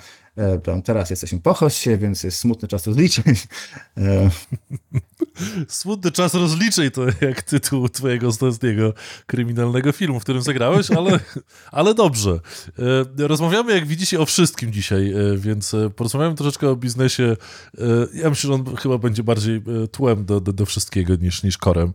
teraz 0.85 1.11
jesteśmy 1.11 1.41
po 1.41 1.55
hossie, 1.55 1.97
więc 1.97 2.25
jest 2.25 2.39
smutny 2.39 2.69
czas 2.69 2.87
rozliczeń. 2.87 3.35
Smutny 5.69 6.13
czas 6.13 6.35
rozliczeń 6.35 6.91
to 6.91 7.03
jak 7.21 7.43
tytuł 7.43 7.89
twojego 7.89 8.29
ostatniego 8.29 8.95
kryminalnego 9.27 9.93
filmu, 9.93 10.21
w 10.21 10.23
którym 10.23 10.43
zagrałeś, 10.43 10.91
ale, 10.91 11.21
ale 11.73 11.95
dobrze. 11.95 12.41
Rozmawiamy, 13.19 13.73
jak 13.73 13.87
widzicie, 13.87 14.21
o 14.21 14.27
wszystkim 14.27 14.73
dzisiaj, 14.73 15.15
więc 15.37 15.77
porozmawiamy 15.97 16.35
troszeczkę 16.35 16.69
o 16.69 16.77
biznesie, 16.77 17.37
e, 17.79 17.85
ja 18.15 18.31
myślę, 18.31 18.49
że 18.49 18.55
on 18.55 18.77
chyba 18.77 18.99
będzie 18.99 19.23
bardziej 19.23 19.57
e, 19.57 19.89
tłem 19.89 20.25
do, 20.25 20.41
do, 20.41 20.53
do 20.53 20.67
wszystkiego 20.67 21.17
niż, 21.17 21.43
niż 21.43 21.59
korem. 21.59 21.89
E, 21.89 21.93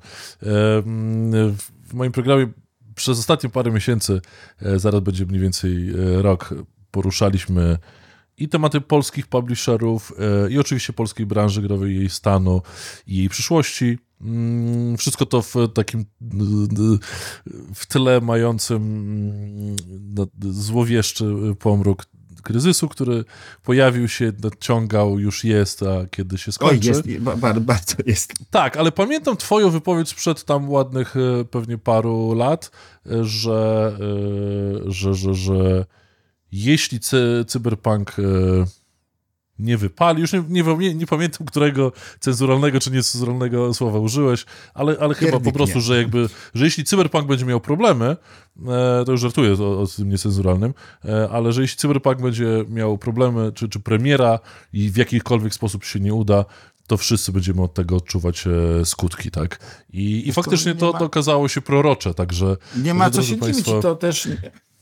w 1.88 1.94
moim 1.94 2.12
programie 2.12 2.48
przez 2.96 3.20
ostatnie 3.20 3.50
parę 3.50 3.72
miesięcy, 3.72 4.22
zaraz 4.76 5.02
będzie 5.02 5.26
mniej 5.26 5.42
więcej 5.42 5.94
rok, 6.22 6.54
poruszaliśmy 6.92 7.78
i 8.38 8.50
tematy 8.50 8.82
polskich 8.82 9.28
publisherów, 9.28 10.14
i 10.50 10.60
oczywiście 10.60 10.94
polskiej 10.94 11.26
branży 11.26 11.62
growej, 11.62 11.96
jej 11.96 12.10
stanu 12.10 12.62
i 13.08 13.18
jej 13.18 13.30
przyszłości. 13.30 13.98
Mm, 14.22 14.98
wszystko 14.98 15.26
to 15.26 15.42
w 15.42 15.56
takim 15.74 16.06
w 17.76 17.86
tle 17.86 18.22
mającym 18.22 18.76
mm, 18.78 19.76
no, 20.16 20.28
złowieszczy 20.52 21.36
pomruk 21.60 22.06
kryzysu, 22.46 22.90
który 22.90 23.26
pojawił 23.64 24.08
się, 24.08 24.32
nadciągał, 24.44 25.20
już 25.20 25.44
jest, 25.44 25.84
a 25.84 26.08
kiedy 26.12 26.38
się 26.38 26.52
skończy. 26.52 26.92
Oj, 26.92 27.12
jest, 27.12 27.62
bardzo 27.62 27.96
jest. 28.06 28.34
Tak, 28.52 28.78
ale 28.78 28.92
pamiętam 28.92 29.38
twoją 29.38 29.70
wypowiedź 29.70 30.10
sprzed 30.10 30.44
tam 30.44 30.70
ładnych 30.70 31.16
e, 31.18 31.46
pewnie 31.46 31.78
paru 31.78 32.34
lat, 32.34 32.72
e, 33.06 33.24
że, 33.24 33.92
e, 34.86 34.92
że, 34.92 35.14
że, 35.14 35.34
że 35.34 35.86
jeśli 36.52 37.00
cy, 37.00 37.46
cyberpunk 37.48 38.16
nie 39.60 39.78
wypali. 39.78 40.22
Już 40.22 40.34
nie, 40.34 40.44
nie, 40.50 40.96
nie, 40.96 41.08
pamiętam, 41.08 41.48
którego 41.48 41.92
cenzuralnego 42.20 42.80
czy 42.80 42.92
niecenzuralnego 42.92 43.74
słowa 43.74 44.00
użyłeś, 44.00 44.46
ale, 44.74 44.98
ale 45.00 45.16
chyba 45.16 45.40
po 45.40 45.52
prostu, 45.52 45.82
że 45.82 45.98
jakby, 45.98 46.30
że 46.54 46.66
jeśli 46.66 46.84
Cyberpunk 46.84 47.28
będzie 47.28 47.46
miał 47.46 47.62
problemy, 47.62 48.06
e, 48.06 49.04
to 49.06 49.12
już 49.12 49.22
żartuję 49.22 49.54
o, 49.54 49.82
o 49.82 49.88
tym 49.88 50.10
niecenzuralnym, 50.10 50.74
e, 51.06 51.30
ale 51.30 51.54
że 51.54 51.62
jeśli 51.62 51.78
Cyberpunk 51.78 52.22
będzie 52.22 52.66
miał 52.70 52.98
problemy, 52.98 53.52
czy, 53.52 53.70
czy 53.70 53.80
premiera 53.80 54.40
i 54.74 54.90
w 54.90 54.98
jakikolwiek 54.98 55.54
sposób 55.54 55.84
się 55.84 56.00
nie 56.00 56.14
uda, 56.14 56.46
to 56.88 56.98
wszyscy 56.98 57.32
będziemy 57.32 57.62
od 57.62 57.74
tego 57.74 57.96
odczuwać 57.96 58.48
e, 58.48 58.86
skutki, 58.86 59.32
tak? 59.32 59.60
I, 59.94 60.28
i 60.28 60.32
faktycznie 60.32 60.76
to, 60.76 60.94
to 60.94 61.06
okazało 61.06 61.48
się 61.48 61.62
prorocze, 61.62 62.14
także... 62.14 62.58
Nie 62.76 62.94
ma 62.94 63.10
co 63.10 63.24
się 63.24 63.40
dziwić, 63.40 63.66
to 63.66 63.96
też 63.96 64.28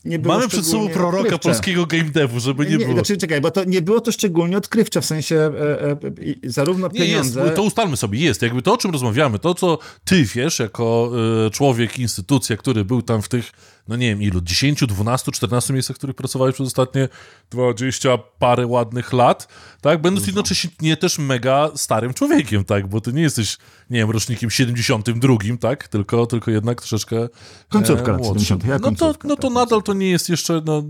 nie 0.04 0.18
było 0.18 0.34
Mamy 0.34 0.48
przed 0.48 0.66
sobą 0.66 0.88
proroka 0.88 1.18
odkrywcze. 1.18 1.48
polskiego 1.48 1.86
game 1.86 2.04
devu, 2.04 2.40
żeby 2.40 2.64
nie, 2.64 2.70
nie 2.70 2.78
było. 2.78 2.92
Znaczy, 2.92 3.16
czekaj, 3.16 3.40
bo 3.40 3.50
to 3.50 3.64
nie 3.64 3.82
było 3.82 4.00
to 4.00 4.12
szczególnie 4.12 4.56
odkrywcze, 4.56 5.00
w 5.00 5.04
sensie 5.04 5.36
e, 5.36 5.90
e, 5.90 5.96
zarówno 6.44 6.88
nie, 6.92 7.00
pieniądze... 7.00 7.44
Jest, 7.44 7.56
to 7.56 7.62
ustalmy 7.62 7.96
sobie, 7.96 8.20
jest. 8.20 8.42
Jakby 8.42 8.62
to, 8.62 8.72
o 8.74 8.76
czym 8.76 8.90
rozmawiamy, 8.90 9.38
to, 9.38 9.54
co 9.54 9.78
ty 10.04 10.24
wiesz, 10.24 10.58
jako 10.58 11.10
e, 11.46 11.50
człowiek, 11.50 11.98
instytucja, 11.98 12.56
który 12.56 12.84
był 12.84 13.02
tam 13.02 13.22
w 13.22 13.28
tych 13.28 13.52
no 13.88 13.96
nie 13.96 14.08
wiem 14.08 14.22
ilu, 14.22 14.40
10, 14.40 14.86
12, 14.86 15.32
14 15.32 15.72
miejscach, 15.72 15.96
w 15.96 15.98
których 15.98 16.16
pracowałeś 16.16 16.54
przez 16.54 16.66
ostatnie 16.66 17.08
20 17.50 18.18
parę 18.18 18.66
ładnych 18.66 19.12
lat, 19.12 19.48
tak? 19.80 20.02
Będąc 20.02 20.26
jednocześnie 20.26 20.96
też 20.96 21.18
mega 21.18 21.70
starym 21.74 22.14
człowiekiem, 22.14 22.64
tak? 22.64 22.86
Bo 22.86 23.00
ty 23.00 23.12
nie 23.12 23.22
jesteś, 23.22 23.58
nie 23.90 23.98
wiem, 23.98 24.10
rocznikiem 24.10 24.50
72, 24.50 25.36
tak? 25.60 25.88
Tylko, 25.88 26.26
tylko 26.26 26.50
jednak 26.50 26.80
troszeczkę 26.80 27.28
Końcówka 27.68 28.12
lat 28.12 28.22
70. 28.22 28.64
Ja 28.64 28.78
no, 28.78 28.92
to, 28.92 29.14
no 29.24 29.36
to 29.36 29.42
tak, 29.42 29.52
nadal 29.52 29.82
to 29.82 29.94
nie 29.94 30.10
jest 30.10 30.28
jeszcze, 30.28 30.62
no 30.64 30.82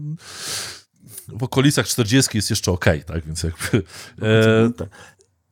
w 1.28 1.42
okolicach 1.42 1.86
40 1.86 2.38
jest 2.38 2.50
jeszcze 2.50 2.72
okej, 2.72 3.02
okay, 3.02 3.14
tak? 3.14 3.26
Więc 3.26 3.42
jakby... 3.42 3.82
E, 4.22 4.70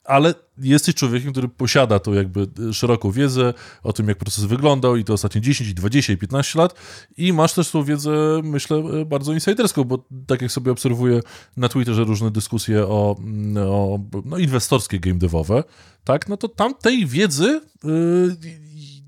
ale 0.04 0.34
jesteś 0.62 0.94
człowiekiem, 0.94 1.32
który 1.32 1.48
posiada 1.48 1.98
tą 1.98 2.12
jakby 2.12 2.46
szeroką 2.72 3.10
wiedzę 3.10 3.54
o 3.82 3.92
tym, 3.92 4.08
jak 4.08 4.18
proces 4.18 4.44
wyglądał 4.44 4.96
i 4.96 5.04
to 5.04 5.12
ostatnie 5.12 5.40
10, 5.40 5.70
i 5.70 5.74
20 5.74 6.12
i 6.12 6.16
15 6.16 6.58
lat. 6.58 6.74
I 7.16 7.32
masz 7.32 7.52
też 7.52 7.70
tą 7.70 7.84
wiedzę, 7.84 8.40
myślę, 8.44 8.82
bardzo 9.06 9.32
insiderską, 9.32 9.84
bo 9.84 10.04
tak 10.26 10.42
jak 10.42 10.52
sobie 10.52 10.72
obserwuję 10.72 11.20
na 11.56 11.68
Twitterze 11.68 12.04
różne 12.04 12.30
dyskusje 12.30 12.82
o, 12.82 13.16
o 13.56 13.98
no, 14.24 14.38
inwestorskie 14.38 15.00
game 15.00 15.18
devowe, 15.18 15.64
tak, 16.04 16.28
no 16.28 16.36
to 16.36 16.48
tam 16.48 16.74
tej 16.74 17.06
wiedzy 17.06 17.60
yy, 17.84 18.36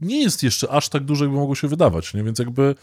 nie 0.05 0.23
jest 0.23 0.43
jeszcze 0.43 0.71
aż 0.71 0.89
tak 0.89 1.05
dużo, 1.05 1.25
jakby 1.25 1.39
mogło 1.39 1.55
się 1.55 1.69
wydawać, 1.69 2.15
nie? 2.15 2.23
Więc 2.23 2.39
jakby... 2.39 2.75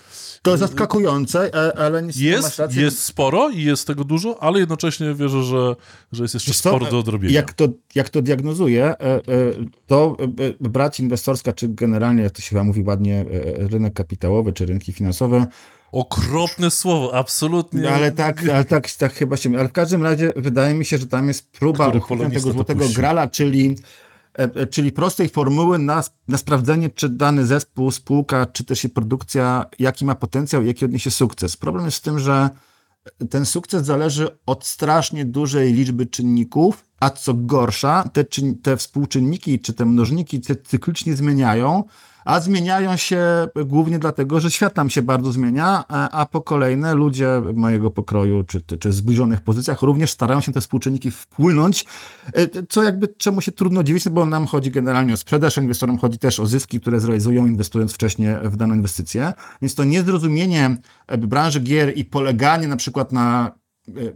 To 0.41 0.57
zaskakujące, 0.57 1.51
ale 1.77 2.03
nie 2.03 2.11
jest, 2.17 2.59
rację. 2.59 2.81
jest 2.81 3.03
sporo 3.03 3.49
i 3.49 3.63
jest 3.63 3.87
tego 3.87 4.03
dużo, 4.03 4.43
ale 4.43 4.59
jednocześnie 4.59 5.13
wierzę, 5.13 5.43
że, 5.43 5.75
że 6.11 6.23
jest 6.23 6.33
jeszcze 6.33 6.53
sporo 6.53 6.85
do 6.85 6.99
odrobienia. 6.99 7.33
Jak 7.33 7.53
to, 7.53 7.67
jak 7.95 8.09
to 8.09 8.21
diagnozuję, 8.21 8.85
e, 8.85 8.95
e, 8.99 9.21
to 9.87 10.17
e, 10.63 10.69
brać 10.69 10.99
inwestorska, 10.99 11.53
czy 11.53 11.67
generalnie, 11.67 12.23
jak 12.23 12.31
to 12.31 12.41
się 12.41 12.49
chyba 12.49 12.63
mówi 12.63 12.83
ładnie, 12.83 13.25
rynek 13.55 13.93
kapitałowy, 13.93 14.53
czy 14.53 14.65
rynki 14.65 14.93
finansowe, 14.93 15.47
Okropne 15.91 16.71
słowo, 16.71 17.15
absolutnie. 17.15 17.81
No, 17.81 17.89
ale 17.89 18.11
tak, 18.11 18.49
ale 18.49 18.65
tak, 18.65 18.91
tak 18.91 19.13
chyba 19.13 19.37
się. 19.37 19.59
Ale 19.59 19.69
w 19.69 19.71
każdym 19.71 20.03
razie 20.03 20.33
wydaje 20.35 20.73
mi 20.73 20.85
się, 20.85 20.97
że 20.97 21.07
tam 21.07 21.27
jest 21.27 21.51
próba 21.51 21.91
tego 22.31 22.51
złotego 22.51 22.89
grala, 22.89 23.27
czyli 23.27 23.75
E, 23.75 23.75
e, 23.75 24.10
czyli 24.69 24.91
prostej 24.91 25.29
formuły 25.29 25.79
na, 25.79 26.03
na 26.27 26.37
sprawdzenie, 26.37 26.89
czy 26.89 27.09
dany 27.09 27.45
zespół, 27.45 27.91
spółka, 27.91 28.45
czy 28.45 28.63
też 28.63 28.83
i 28.83 28.89
produkcja, 28.89 29.65
jaki 29.79 30.05
ma 30.05 30.15
potencjał, 30.15 30.63
jaki 30.63 30.85
odniesie 30.85 31.11
sukces. 31.11 31.57
Problem 31.57 31.85
jest 31.85 31.97
w 31.97 32.01
tym, 32.01 32.19
że 32.19 32.49
ten 33.29 33.45
sukces 33.45 33.85
zależy 33.85 34.37
od 34.45 34.65
strasznie 34.65 35.25
dużej 35.25 35.73
liczby 35.73 36.05
czynników, 36.05 36.83
a 36.99 37.09
co 37.09 37.33
gorsza, 37.33 38.09
te, 38.13 38.25
te 38.63 38.77
współczynniki 38.77 39.59
czy 39.59 39.73
te 39.73 39.85
mnożniki 39.85 40.41
cyklicznie 40.63 41.15
zmieniają, 41.15 41.83
a 42.25 42.39
zmieniają 42.39 42.97
się 42.97 43.47
głównie 43.65 43.99
dlatego, 43.99 44.39
że 44.39 44.51
świat 44.51 44.73
tam 44.73 44.89
się 44.89 45.01
bardzo 45.01 45.31
zmienia, 45.31 45.83
a, 45.87 46.09
a 46.09 46.25
po 46.25 46.41
kolejne 46.41 46.95
ludzie 46.95 47.41
mojego 47.53 47.91
pokroju, 47.91 48.43
czy, 48.43 48.61
czy 48.61 48.91
zbliżonych 48.91 49.41
pozycjach 49.41 49.81
również 49.81 50.11
starają 50.11 50.41
się 50.41 50.51
te 50.51 50.61
współczynniki 50.61 51.11
wpłynąć, 51.11 51.85
e, 52.33 52.47
co 52.69 52.83
jakby 52.83 53.07
czemu 53.07 53.41
się 53.41 53.51
trudno 53.51 53.83
dziwić, 53.83 54.09
bo 54.09 54.25
nam 54.25 54.47
chodzi 54.47 54.71
generalnie 54.71 55.13
o 55.13 55.17
sprzedaż, 55.17 55.57
inwestorom 55.57 55.97
chodzi 55.97 56.19
też 56.19 56.39
o 56.39 56.45
zyski, 56.45 56.79
które 56.79 56.99
zrealizują 56.99 57.45
inwestując 57.45 57.93
wcześniej 57.93 58.35
w 58.43 58.55
daną 58.55 58.75
inwestycję, 58.75 59.33
więc 59.61 59.75
to 59.75 59.83
niezrozumienie 59.83 60.77
branży 61.17 61.59
gier 61.59 61.97
i 61.97 62.05
poleganie 62.05 62.67
na 62.67 62.75
przykład 62.75 63.11
na 63.11 63.60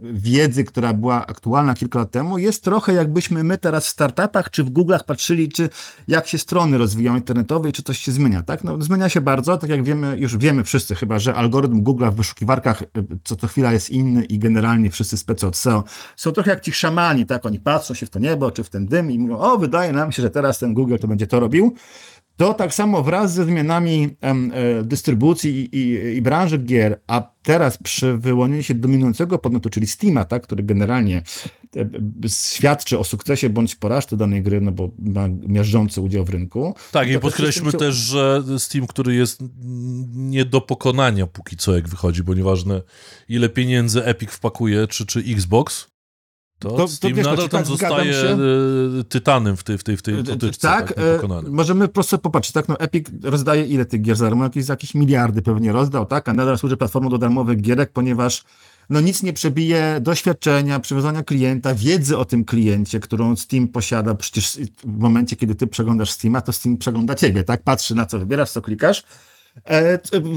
wiedzy, 0.02 0.64
która 0.64 0.92
była 0.92 1.26
aktualna 1.26 1.74
kilka 1.74 1.98
lat 1.98 2.10
temu, 2.10 2.38
jest 2.38 2.64
trochę 2.64 2.92
jakbyśmy 2.92 3.44
my 3.44 3.58
teraz 3.58 3.86
w 3.86 3.88
startupach 3.88 4.50
czy 4.50 4.64
w 4.64 4.70
Google'ach 4.70 5.04
patrzyli, 5.04 5.48
czy 5.48 5.68
jak 6.08 6.26
się 6.26 6.38
strony 6.38 6.78
rozwijają 6.78 7.16
internetowe 7.16 7.68
i 7.68 7.72
czy 7.72 7.82
coś 7.82 7.98
się 7.98 8.12
zmienia, 8.12 8.42
tak? 8.42 8.64
No, 8.64 8.82
zmienia 8.82 9.08
się 9.08 9.20
bardzo, 9.20 9.56
tak 9.56 9.70
jak 9.70 9.84
wiemy, 9.84 10.16
już 10.18 10.36
wiemy 10.36 10.64
wszyscy 10.64 10.94
chyba, 10.94 11.18
że 11.18 11.34
algorytm 11.34 11.82
Google'a 11.82 12.12
w 12.12 12.16
wyszukiwarkach 12.16 12.82
e, 12.82 12.86
co 13.24 13.36
to 13.36 13.46
chwila 13.46 13.72
jest 13.72 13.90
inny 13.90 14.24
i 14.24 14.38
generalnie 14.38 14.90
wszyscy 14.90 15.16
specy 15.16 15.46
od 15.46 15.56
SEO 15.56 15.84
są 16.16 16.32
trochę 16.32 16.50
jak 16.50 16.60
ci 16.60 16.72
szamani, 16.72 17.26
tak? 17.26 17.46
Oni 17.46 17.60
patrzą 17.60 17.94
się 17.94 18.06
w 18.06 18.10
to 18.10 18.18
niebo 18.18 18.50
czy 18.50 18.64
w 18.64 18.70
ten 18.70 18.86
dym 18.86 19.10
i 19.10 19.18
mówią, 19.18 19.38
o, 19.38 19.58
wydaje 19.58 19.92
nam 19.92 20.12
się, 20.12 20.22
że 20.22 20.30
teraz 20.30 20.58
ten 20.58 20.74
Google 20.74 20.96
to 21.00 21.08
będzie 21.08 21.26
to 21.26 21.40
robił 21.40 21.74
to 22.36 22.54
tak 22.54 22.74
samo 22.74 23.02
wraz 23.02 23.34
ze 23.34 23.44
zmianami 23.44 24.16
e, 24.20 24.34
dystrybucji 24.82 25.50
i, 25.60 25.78
i, 25.78 26.16
i, 26.16 26.22
branży 26.22 26.58
gier, 26.58 27.00
a 27.06 27.30
teraz 27.42 27.78
przy 27.78 28.16
wyłonieniu 28.16 28.62
się 28.62 28.74
dominującego 28.74 29.38
podmiotu, 29.38 29.70
czyli 29.70 29.86
Steama, 29.86 30.24
tak, 30.24 30.42
który 30.42 30.62
generalnie 30.62 31.22
e, 31.76 31.88
świadczy 32.28 32.98
o 32.98 33.04
sukcesie 33.04 33.50
bądź 33.50 33.74
porażce 33.74 34.16
danej 34.16 34.42
gry, 34.42 34.60
no 34.60 34.72
bo 34.72 34.90
ma 34.98 35.28
miażdżący 35.28 36.00
udział 36.00 36.24
w 36.24 36.30
rynku. 36.30 36.74
Tak, 36.92 37.10
i 37.10 37.18
podkreślmy 37.18 37.72
też, 37.72 37.94
że 37.94 38.42
Steam, 38.58 38.86
który 38.86 39.14
jest 39.14 39.40
nie 40.12 40.44
do 40.44 40.60
pokonania 40.60 41.26
póki 41.26 41.56
co, 41.56 41.74
jak 41.74 41.88
wychodzi, 41.88 42.22
bo 42.22 42.34
nieważne 42.34 42.82
ile 43.28 43.48
pieniędzy 43.48 44.04
Epic 44.04 44.30
wpakuje, 44.30 44.86
czy, 44.86 45.06
czy 45.06 45.20
Xbox, 45.20 45.88
to, 46.58 46.70
to, 46.70 46.88
Steam 46.88 47.12
to 47.12 47.16
wiesz, 47.16 47.26
nadal 47.26 47.48
tam 47.48 47.60
tak 47.60 47.66
zostaje 47.66 48.12
się... 48.12 48.38
E, 49.00 49.04
tytanem 49.04 49.56
w 49.56 49.64
tej, 49.64 49.78
w 49.78 49.84
tej, 49.84 49.96
w 49.96 50.02
tej 50.02 50.24
potyczce. 50.24 50.68
Tak, 50.68 50.94
tak 50.94 51.24
e, 51.24 51.50
możemy 51.50 51.88
prosto 51.88 52.18
popatrzeć, 52.18 52.52
tak, 52.52 52.68
no 52.68 52.80
Epic 52.80 53.06
rozdaje 53.22 53.64
ile 53.64 53.84
tych 53.84 54.02
gier 54.02 54.16
za 54.16 54.24
darmo? 54.24 54.44
Jakieś, 54.44 54.68
jakieś 54.68 54.94
miliardy 54.94 55.42
pewnie 55.42 55.72
rozdał, 55.72 56.06
tak, 56.06 56.28
a 56.28 56.32
nadal 56.32 56.58
służy 56.58 56.76
platformą 56.76 57.10
do 57.10 57.18
darmowych 57.18 57.60
gierek, 57.60 57.92
ponieważ 57.92 58.44
no 58.90 59.00
nic 59.00 59.22
nie 59.22 59.32
przebije 59.32 59.98
doświadczenia, 60.00 60.80
przywiązania 60.80 61.22
klienta, 61.22 61.74
wiedzy 61.74 62.18
o 62.18 62.24
tym 62.24 62.44
kliencie, 62.44 63.00
którą 63.00 63.36
Steam 63.36 63.68
posiada. 63.68 64.14
Przecież 64.14 64.58
w 64.84 64.98
momencie, 64.98 65.36
kiedy 65.36 65.54
ty 65.54 65.66
przeglądasz 65.66 66.10
Steama, 66.10 66.40
to 66.40 66.52
Steam 66.52 66.76
przegląda 66.76 67.14
ciebie, 67.14 67.44
tak? 67.44 67.62
Patrzy 67.62 67.94
na 67.94 68.06
co 68.06 68.18
wybierasz, 68.18 68.50
co 68.50 68.62
klikasz 68.62 69.02
E, 69.02 69.35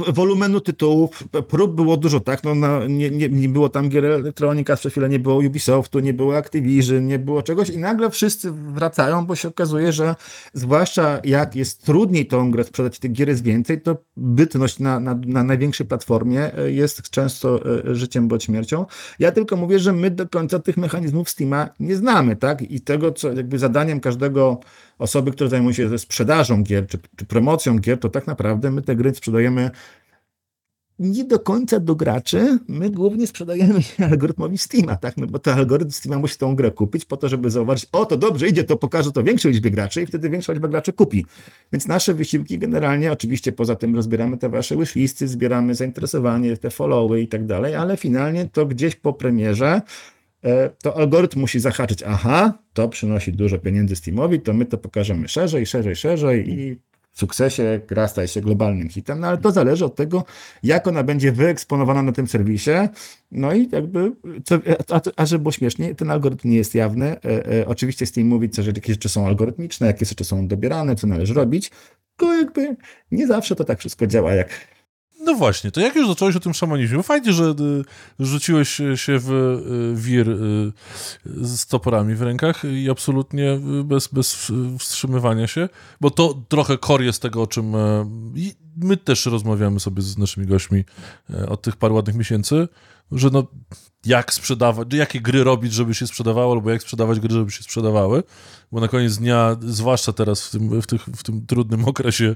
wolumenu 0.07 0.61
tytułów, 0.61 1.23
prób 1.47 1.75
było 1.75 1.97
dużo, 1.97 2.19
tak? 2.19 2.43
No, 2.43 2.55
no, 2.55 2.87
nie, 2.87 3.09
nie, 3.09 3.29
nie 3.29 3.49
było 3.49 3.69
tam 3.69 3.89
gier 3.89 4.05
Electronica, 4.05 4.75
przez 4.75 4.91
chwilę 4.91 5.09
nie 5.09 5.19
było 5.19 5.35
Ubisoftu, 5.35 5.99
nie 5.99 6.13
było 6.13 6.37
Activision, 6.37 7.07
nie 7.07 7.19
było 7.19 7.41
czegoś 7.41 7.69
i 7.69 7.77
nagle 7.77 8.09
wszyscy 8.09 8.51
wracają, 8.51 9.25
bo 9.25 9.35
się 9.35 9.47
okazuje, 9.47 9.91
że 9.91 10.15
zwłaszcza 10.53 11.19
jak 11.23 11.55
jest 11.55 11.85
trudniej 11.85 12.25
tą 12.25 12.51
grę 12.51 12.63
sprzedać, 12.63 12.99
tych 12.99 13.11
gier 13.11 13.29
jest 13.29 13.43
więcej, 13.43 13.81
to 13.81 13.97
bytność 14.17 14.79
na, 14.79 14.99
na, 14.99 15.19
na 15.25 15.43
największej 15.43 15.87
platformie 15.87 16.57
e, 16.57 16.71
jest 16.71 17.09
często 17.09 17.59
e, 17.89 17.95
życiem 17.95 18.27
bądź 18.27 18.43
śmiercią. 18.43 18.85
Ja 19.19 19.31
tylko 19.31 19.55
mówię, 19.55 19.79
że 19.79 19.93
my 19.93 20.11
do 20.11 20.29
końca 20.29 20.59
tych 20.59 20.77
mechanizmów 20.77 21.29
Steama 21.29 21.69
nie 21.79 21.95
znamy, 21.95 22.35
tak? 22.35 22.61
I 22.61 22.81
tego, 22.81 23.11
co 23.11 23.33
jakby 23.33 23.59
zadaniem 23.59 23.99
każdego 23.99 24.59
osoby, 24.99 25.31
które 25.31 25.49
zajmują 25.49 25.73
się 25.73 25.99
sprzedażą 25.99 26.63
gier 26.63 26.87
czy, 26.87 26.97
czy 27.15 27.25
promocją 27.25 27.79
gier, 27.79 27.99
to 27.99 28.09
tak 28.09 28.27
naprawdę 28.27 28.71
my 28.71 28.81
te 28.81 28.95
gry 28.95 29.15
sprzedajemy 29.15 29.71
nie 30.99 31.23
do 31.23 31.39
końca 31.39 31.79
do 31.79 31.95
graczy, 31.95 32.59
my 32.67 32.89
głównie 32.89 33.27
sprzedajemy 33.27 33.79
algorytmowi 34.11 34.57
Steama, 34.57 34.95
tak? 34.95 35.17
No 35.17 35.27
bo 35.27 35.39
to 35.39 35.53
algorytm 35.53 35.91
Steama 35.91 36.19
musi 36.19 36.37
tą 36.37 36.55
grę 36.55 36.71
kupić 36.71 37.05
po 37.05 37.17
to, 37.17 37.29
żeby 37.29 37.49
zauważyć, 37.49 37.89
o 37.91 38.05
to 38.05 38.17
dobrze 38.17 38.47
idzie, 38.47 38.63
to 38.63 38.77
pokaże 38.77 39.11
to 39.11 39.23
większej 39.23 39.51
liczbie 39.51 39.71
graczy 39.71 40.01
i 40.01 40.05
wtedy 40.05 40.29
większa 40.29 40.53
liczba 40.53 40.67
graczy 40.67 40.93
kupi. 40.93 41.25
Więc 41.71 41.87
nasze 41.87 42.13
wysiłki 42.13 42.59
generalnie, 42.59 43.11
oczywiście 43.11 43.51
poza 43.51 43.75
tym 43.75 43.95
rozbieramy 43.95 44.37
te 44.37 44.49
wasze 44.49 44.77
wishlisty, 44.77 45.27
zbieramy 45.27 45.75
zainteresowanie, 45.75 46.57
te 46.57 46.69
followy 46.69 47.21
i 47.21 47.27
tak 47.27 47.45
dalej, 47.45 47.75
ale 47.75 47.97
finalnie 47.97 48.49
to 48.53 48.65
gdzieś 48.65 48.95
po 48.95 49.13
premierze 49.13 49.81
to 50.81 50.97
algorytm 50.97 51.39
musi 51.39 51.59
zahaczyć, 51.59 52.03
aha, 52.03 52.53
to 52.73 52.89
przynosi 52.89 53.33
dużo 53.33 53.59
pieniędzy 53.59 53.95
Steamowi, 53.95 54.39
to 54.39 54.53
my 54.53 54.65
to 54.65 54.77
pokażemy 54.77 55.27
szerzej, 55.27 55.65
szerzej, 55.65 55.95
szerzej 55.95 56.49
i 56.49 56.79
w 57.11 57.19
sukcesie 57.19 57.79
gra 57.87 58.07
staje 58.07 58.27
się 58.27 58.41
globalnym 58.41 58.89
hitem, 58.89 59.19
no 59.19 59.27
ale 59.27 59.37
to 59.37 59.51
zależy 59.51 59.85
od 59.85 59.95
tego, 59.95 60.23
jak 60.63 60.87
ona 60.87 61.03
będzie 61.03 61.31
wyeksponowana 61.31 62.01
na 62.01 62.11
tym 62.11 62.27
serwisie, 62.27 62.71
no 63.31 63.53
i 63.53 63.69
jakby, 63.71 64.11
co, 64.45 64.55
a, 64.89 65.01
a 65.15 65.25
żeby 65.25 65.41
było 65.41 65.51
śmiesznie, 65.51 65.95
ten 65.95 66.11
algorytm 66.11 66.49
nie 66.49 66.57
jest 66.57 66.75
jawny, 66.75 67.05
e, 67.05 67.59
e, 67.61 67.67
oczywiście 67.67 68.05
Steam 68.05 68.27
mówi, 68.27 68.49
że 68.53 68.71
jakie 68.71 68.93
rzeczy 68.93 69.09
są 69.09 69.27
algorytmiczne, 69.27 69.87
jakie 69.87 70.05
rzeczy 70.05 70.23
są 70.23 70.47
dobierane, 70.47 70.95
co 70.95 71.07
należy 71.07 71.33
robić, 71.33 71.71
tylko 72.17 72.33
jakby 72.33 72.75
nie 73.11 73.27
zawsze 73.27 73.55
to 73.55 73.63
tak 73.63 73.79
wszystko 73.79 74.07
działa, 74.07 74.33
jak 74.33 74.49
no 75.29 75.35
właśnie, 75.35 75.71
to 75.71 75.81
jak 75.81 75.95
już 75.95 76.07
zacząłeś 76.07 76.35
o 76.35 76.39
tym 76.39 76.53
szamanizmie, 76.53 77.03
fajnie, 77.03 77.33
że 77.33 77.43
y, 77.43 78.25
rzuciłeś 78.25 78.69
się 78.95 79.19
w 79.19 79.31
y, 79.31 80.01
wir 80.01 80.29
y, 80.29 80.71
z 81.25 81.65
toporami 81.65 82.15
w 82.15 82.21
rękach 82.21 82.63
i 82.63 82.89
absolutnie 82.89 83.59
bez, 83.83 84.07
bez 84.07 84.51
wstrzymywania 84.79 85.47
się, 85.47 85.69
bo 86.01 86.11
to 86.11 86.41
trochę 86.49 86.77
kor 86.77 87.01
jest 87.01 87.21
tego, 87.21 87.41
o 87.41 87.47
czym 87.47 87.75
e, 87.75 88.05
my 88.77 88.97
też 88.97 89.25
rozmawiamy 89.25 89.79
sobie 89.79 90.01
z 90.01 90.17
naszymi 90.17 90.47
gośćmi 90.47 90.83
e, 91.29 91.49
od 91.49 91.61
tych 91.61 91.75
paru 91.75 91.95
ładnych 91.95 92.15
miesięcy, 92.15 92.67
że 93.11 93.29
no 93.33 93.47
jak 94.05 94.33
sprzedawać, 94.33 94.93
jakie 94.93 95.21
gry 95.21 95.43
robić, 95.43 95.73
żeby 95.73 95.93
się 95.93 96.07
sprzedawało, 96.07 96.53
albo 96.53 96.69
jak 96.69 96.81
sprzedawać 96.81 97.19
gry, 97.19 97.33
żeby 97.33 97.51
się 97.51 97.63
sprzedawały, 97.63 98.23
bo 98.71 98.79
na 98.79 98.87
koniec 98.87 99.17
dnia, 99.17 99.57
zwłaszcza 99.61 100.13
teraz 100.13 100.47
w 100.47 100.51
tym, 100.51 100.81
w 100.81 100.87
tych, 100.87 101.01
w 101.01 101.23
tym 101.23 101.45
trudnym 101.45 101.85
okresie 101.89 102.35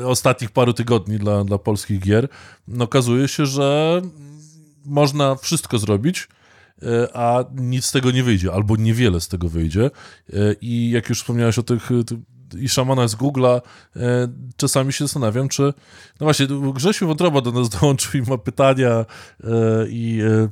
e, 0.00 0.06
ostatnich 0.06 0.50
paru 0.50 0.72
tygodni 0.72 1.18
dla, 1.18 1.44
dla 1.44 1.58
polskich 1.58 2.00
gier, 2.00 2.28
no, 2.68 2.84
okazuje 2.84 3.28
się, 3.28 3.46
że 3.46 4.02
można 4.84 5.34
wszystko 5.34 5.78
zrobić, 5.78 6.28
e, 6.82 7.16
a 7.16 7.44
nic 7.54 7.84
z 7.84 7.92
tego 7.92 8.10
nie 8.10 8.22
wyjdzie, 8.22 8.52
albo 8.52 8.76
niewiele 8.76 9.20
z 9.20 9.28
tego 9.28 9.48
wyjdzie. 9.48 9.90
E, 10.32 10.54
I 10.60 10.90
jak 10.90 11.08
już 11.08 11.20
wspomniałeś 11.20 11.58
o 11.58 11.62
tych, 11.62 11.90
i 12.54 12.68
szamana 12.68 13.08
z 13.08 13.16
Google'a, 13.16 13.60
e, 13.96 14.28
czasami 14.56 14.92
się 14.92 15.04
zastanawiam, 15.04 15.48
czy... 15.48 15.62
No 16.20 16.26
właśnie, 16.26 16.46
Grzesiu 16.74 17.06
Wątroba 17.06 17.40
do 17.40 17.52
nas 17.52 17.68
dołączył 17.80 18.20
i 18.20 18.30
ma 18.30 18.38
pytania 18.38 18.90
e, 18.90 19.06
i... 19.88 20.20
E, 20.20 20.48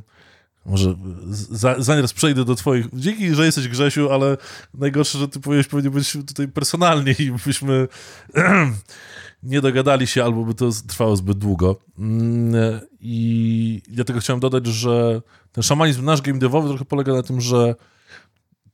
może 0.66 0.94
za, 1.30 1.74
zaraz 1.78 2.12
przejdę 2.12 2.44
do 2.44 2.54
twoich... 2.54 2.86
Dzięki, 2.92 3.34
że 3.34 3.44
jesteś 3.46 3.68
Grzesiu, 3.68 4.10
ale 4.10 4.36
najgorsze, 4.74 5.18
że 5.18 5.28
ty 5.28 5.40
powinieneś 5.40 5.66
pewnie 5.66 5.90
być 5.90 6.12
tutaj 6.12 6.48
personalnie 6.48 7.14
i 7.18 7.32
byśmy 7.46 7.88
nie 9.42 9.60
dogadali 9.60 10.06
się, 10.06 10.24
albo 10.24 10.44
by 10.44 10.54
to 10.54 10.70
trwało 10.86 11.16
zbyt 11.16 11.38
długo. 11.38 11.76
Mm, 11.98 12.80
I 13.00 13.82
dlatego 13.88 14.20
chciałem 14.20 14.40
dodać, 14.40 14.66
że 14.66 15.22
ten 15.52 15.62
szamanizm 15.62 16.04
nasz 16.04 16.22
game 16.22 16.38
devowy 16.38 16.68
trochę 16.68 16.84
polega 16.84 17.12
na 17.12 17.22
tym, 17.22 17.40
że 17.40 17.74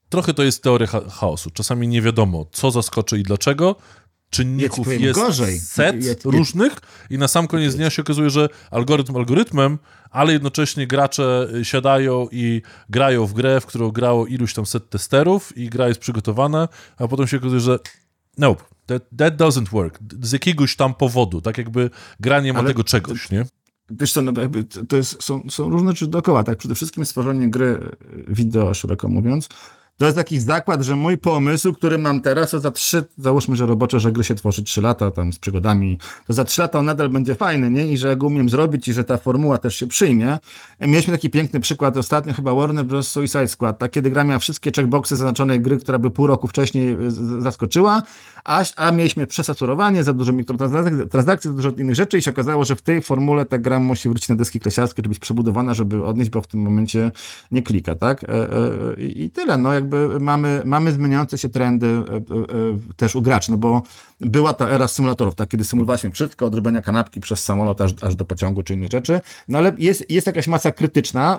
trochę 0.09 0.35
to 0.35 0.43
jest 0.43 0.63
teoria 0.63 0.87
chaosu. 0.87 1.51
Czasami 1.51 1.89
nie 1.89 2.03
wiadomo, 2.03 2.47
co 2.53 2.71
zaskoczy 2.71 3.19
i 3.19 3.23
dlaczego. 3.23 3.77
Czynników 4.31 4.87
ja 4.87 4.95
jest 4.95 5.21
gorzej. 5.21 5.59
set 5.61 6.05
ja, 6.05 6.15
różnych 6.25 6.77
i 7.11 7.19
na 7.19 7.29
sam 7.29 7.47
koniec 7.47 7.75
dnia 7.75 7.91
się 7.91 8.03
okazuje, 8.03 8.31
że 8.31 8.49
algorytm 8.71 9.17
algorytmem, 9.17 9.79
ale 10.11 10.33
jednocześnie 10.33 10.87
gracze 10.87 11.49
siadają 11.63 12.29
i 12.33 12.63
grają 12.91 13.27
w 13.27 13.33
grę, 13.33 13.61
w 13.61 13.67
którą 13.67 13.91
grało 13.91 14.27
iluś 14.27 14.55
tam 14.55 14.67
set 14.67 14.91
testerów 14.91 15.57
i 15.57 15.69
gra 15.69 15.89
jest 15.89 16.01
przygotowana, 16.01 16.69
a 16.99 17.09
potem 17.09 17.27
się 17.27 17.37
okazuje, 17.37 17.61
że 17.61 17.79
nope, 18.39 18.65
that, 18.87 19.03
that 19.19 19.37
doesn't 19.37 19.69
work. 19.69 19.99
Z 20.23 20.33
jakiegoś 20.33 20.77
tam 20.77 20.95
powodu, 20.95 21.41
tak 21.41 21.59
jakby 21.59 21.91
gra 22.21 22.41
nie 22.41 22.53
ma 22.53 22.59
ale 22.59 22.69
tego 22.69 22.85
czegoś, 22.85 23.31
nie? 23.31 23.47
Wiesz 23.91 24.13
co, 24.13 24.23
no 24.23 24.41
jakby 24.41 24.65
to 24.65 24.97
jest, 24.97 25.23
są, 25.23 25.43
są 25.51 25.71
różne 25.71 25.91
rzeczy 25.91 26.07
dookoła, 26.07 26.45
tak? 26.45 26.59
Przede 26.59 26.75
wszystkim 26.75 27.07
stworzenie 27.07 27.51
gry 27.51 27.97
wideo, 28.29 28.75
szeroko 28.75 29.09
mówiąc, 29.09 29.49
to 29.99 30.05
jest 30.05 30.17
taki 30.17 30.41
zakład, 30.41 30.83
że 30.83 30.97
mój 30.97 31.19
pomysł, 31.19 31.73
który 31.73 31.99
mam 31.99 32.21
teraz, 32.21 32.51
to 32.51 32.61
za 32.61 32.71
trzy, 32.71 33.05
załóżmy, 33.19 33.57
że 33.57 33.67
robocze, 33.67 34.01
że 34.01 34.13
gry 34.13 34.25
się 34.25 34.35
tworzy 34.35 34.63
trzy 34.63 34.81
lata 34.81 35.11
tam 35.11 35.33
z 35.33 35.39
przygodami, 35.39 35.99
to 36.27 36.33
za 36.33 36.45
trzy 36.45 36.61
lata 36.61 36.79
on 36.79 36.85
nadal 36.85 37.09
będzie 37.09 37.35
fajny, 37.35 37.71
nie? 37.71 37.87
I 37.87 37.99
że 37.99 38.17
go 38.17 38.27
umiem 38.27 38.49
zrobić 38.49 38.89
i 38.89 38.93
że 38.93 39.05
ta 39.05 39.17
formuła 39.17 39.59
też 39.59 39.77
się 39.77 39.87
przyjmie. 39.87 40.39
Mieliśmy 40.81 41.13
taki 41.15 41.31
piękny 41.31 41.61
przykład 41.61 41.97
ostatnio, 41.97 42.33
chyba 42.33 42.55
Warner 42.55 42.85
Bros. 42.85 43.09
Suicide 43.09 43.49
Squad, 43.49 43.79
tak? 43.79 43.91
kiedy 43.91 44.11
gra 44.11 44.25
miała 44.25 44.39
wszystkie 44.39 44.73
checkboxy 44.77 45.17
zaznaczonej 45.17 45.61
gry, 45.61 45.77
która 45.77 45.99
by 45.99 46.11
pół 46.11 46.27
roku 46.27 46.49
wcześniej 46.49 46.97
zaskoczyła, 47.39 48.03
a, 48.45 48.65
a 48.77 48.93
mieliśmy 48.93 49.27
przesaturowanie, 49.27 50.05
za 50.05 50.13
dużo 50.13 50.33
mikrotransakcji, 50.33 51.51
za 51.51 51.57
dużo 51.57 51.71
innych 51.71 51.95
rzeczy 51.95 52.19
i 52.19 52.23
się 52.23 52.31
okazało, 52.31 52.65
że 52.65 52.77
w 52.77 52.83
tej 52.83 53.03
formule 53.03 53.45
ta 53.45 53.59
gra 53.59 53.81
musi 53.81 54.09
wrócić 54.09 54.29
na 54.29 54.37
deski 54.37 54.61
klesiarskie, 54.61 55.03
czy 55.03 55.09
być 55.09 55.19
przebudowana, 55.19 55.75
żeby 55.75 56.05
odnieść, 56.05 56.31
bo 56.31 56.43
w 56.43 56.47
tym 56.47 56.61
momencie 56.61 57.13
nie 57.51 57.63
klika, 57.63 57.95
tak? 57.95 58.25
E, 58.25 58.29
e, 58.29 59.03
I 59.03 59.31
tyle, 59.31 59.59
no 59.59 59.73
jakby 59.87 60.21
mamy, 60.21 60.63
mamy 60.65 60.93
zmieniające 60.93 61.39
się 61.39 61.49
trendy 61.49 61.87
e, 61.87 62.03
też 62.97 63.17
u 63.17 63.23
graczy, 63.23 63.51
no 63.51 63.57
bo 63.59 63.83
była 64.21 64.53
ta 64.53 64.69
era 64.69 64.89
symulatorów, 64.89 65.35
tak, 65.35 65.49
kiedy 65.49 65.65
symulowaliśmy 65.65 66.11
wszystko, 66.11 66.47
od 66.47 66.55
robienia 66.55 66.83
kanapki 66.83 67.21
przez 67.21 67.45
samolot 67.45 67.81
aż, 67.81 67.93
aż 68.03 68.15
do 68.15 68.25
pociągu 68.25 68.63
czy 68.63 68.75
innych 68.75 68.91
rzeczy, 68.91 69.21
no 69.49 69.59
ale 69.59 69.73
jest, 69.79 70.11
jest 70.11 70.27
jakaś 70.27 70.49
masa 70.49 70.73
krytyczna, 70.73 71.39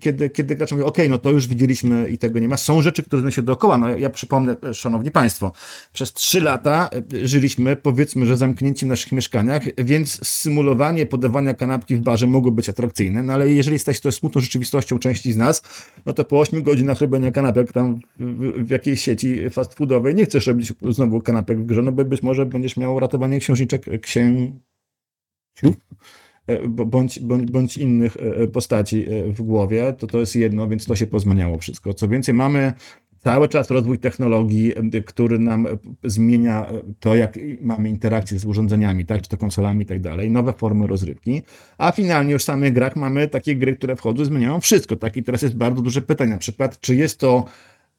kiedy, 0.00 0.30
kiedy 0.30 0.56
gracz 0.56 0.72
mówi, 0.72 0.84
ok, 0.84 0.98
no 1.08 1.18
to 1.18 1.30
już 1.30 1.46
widzieliśmy 1.46 2.08
i 2.08 2.18
tego 2.18 2.38
nie 2.38 2.48
ma. 2.48 2.56
Są 2.56 2.82
rzeczy, 2.82 3.02
które 3.02 3.20
znajdują 3.20 3.36
się 3.36 3.42
dookoła. 3.42 3.78
No 3.78 3.88
ja 3.88 4.10
przypomnę, 4.10 4.56
szanowni 4.72 5.10
państwo, 5.10 5.52
przez 5.92 6.12
trzy 6.12 6.40
lata 6.40 6.90
e, 7.14 7.26
żyliśmy, 7.26 7.76
powiedzmy, 7.76 8.26
że 8.26 8.36
zamknięci 8.36 8.86
w 8.86 8.88
naszych 8.88 9.12
mieszkaniach, 9.12 9.62
więc 9.78 10.26
symulowanie 10.28 11.06
podawania 11.06 11.54
kanapki 11.54 11.96
w 11.96 12.00
barze 12.00 12.26
mogło 12.26 12.52
być 12.52 12.68
atrakcyjne, 12.68 13.22
no 13.22 13.32
ale 13.32 13.50
jeżeli 13.50 13.78
stać 13.78 14.00
to 14.00 14.12
smutną 14.12 14.40
rzeczywistością 14.40 14.98
części 14.98 15.32
z 15.32 15.36
nas, 15.36 15.62
no 16.06 16.12
to 16.12 16.24
po 16.24 16.40
8 16.40 16.62
godzinach 16.62 17.00
robienia 17.00 17.32
kanapek 17.32 17.72
tam 17.72 18.00
w, 18.18 18.66
w 18.66 18.70
jakiejś 18.70 19.02
sieci 19.02 19.50
fast 19.50 19.74
foodowej 19.74 20.14
nie 20.14 20.24
chcesz 20.24 20.46
robić 20.46 20.72
znowu 20.90 21.20
kanapek 21.20 21.61
grze, 21.66 21.82
no 21.82 21.92
bo 21.92 22.04
być 22.04 22.22
może 22.22 22.46
będziesz 22.46 22.76
miał 22.76 23.00
ratowanie 23.00 23.38
księżniczek, 23.38 24.00
księciów, 24.00 24.60
e, 26.46 26.68
bądź, 26.68 27.20
bądź, 27.20 27.50
bądź 27.50 27.76
innych 27.76 28.16
e, 28.16 28.46
postaci 28.46 29.06
w 29.26 29.42
głowie, 29.42 29.94
to 29.98 30.06
to 30.06 30.20
jest 30.20 30.36
jedno, 30.36 30.68
więc 30.68 30.86
to 30.86 30.96
się 30.96 31.06
pozmieniało 31.06 31.58
wszystko. 31.58 31.94
Co 31.94 32.08
więcej, 32.08 32.34
mamy 32.34 32.72
cały 33.24 33.48
czas 33.48 33.70
rozwój 33.70 33.98
technologii, 33.98 34.72
który 35.06 35.38
nam 35.38 35.66
zmienia 36.04 36.66
to, 37.00 37.16
jak 37.16 37.38
mamy 37.60 37.88
interakcje 37.88 38.38
z 38.38 38.44
urządzeniami, 38.44 39.06
tak, 39.06 39.22
czy 39.22 39.28
to 39.28 39.36
konsolami 39.36 39.82
i 39.82 39.86
tak 39.86 40.00
dalej, 40.00 40.30
nowe 40.30 40.52
formy 40.52 40.86
rozrywki, 40.86 41.42
a 41.78 41.92
finalnie 41.92 42.32
już 42.32 42.42
w 42.42 42.44
samych 42.44 42.72
grach 42.72 42.96
mamy 42.96 43.28
takie 43.28 43.56
gry, 43.56 43.76
które 43.76 43.96
wchodzą, 43.96 44.24
zmieniają 44.24 44.60
wszystko, 44.60 44.96
tak, 44.96 45.16
i 45.16 45.22
teraz 45.22 45.42
jest 45.42 45.56
bardzo 45.56 45.82
duże 45.82 46.02
pytanie, 46.02 46.30
na 46.30 46.38
przykład, 46.38 46.80
czy 46.80 46.96
jest 46.96 47.18
to 47.18 47.44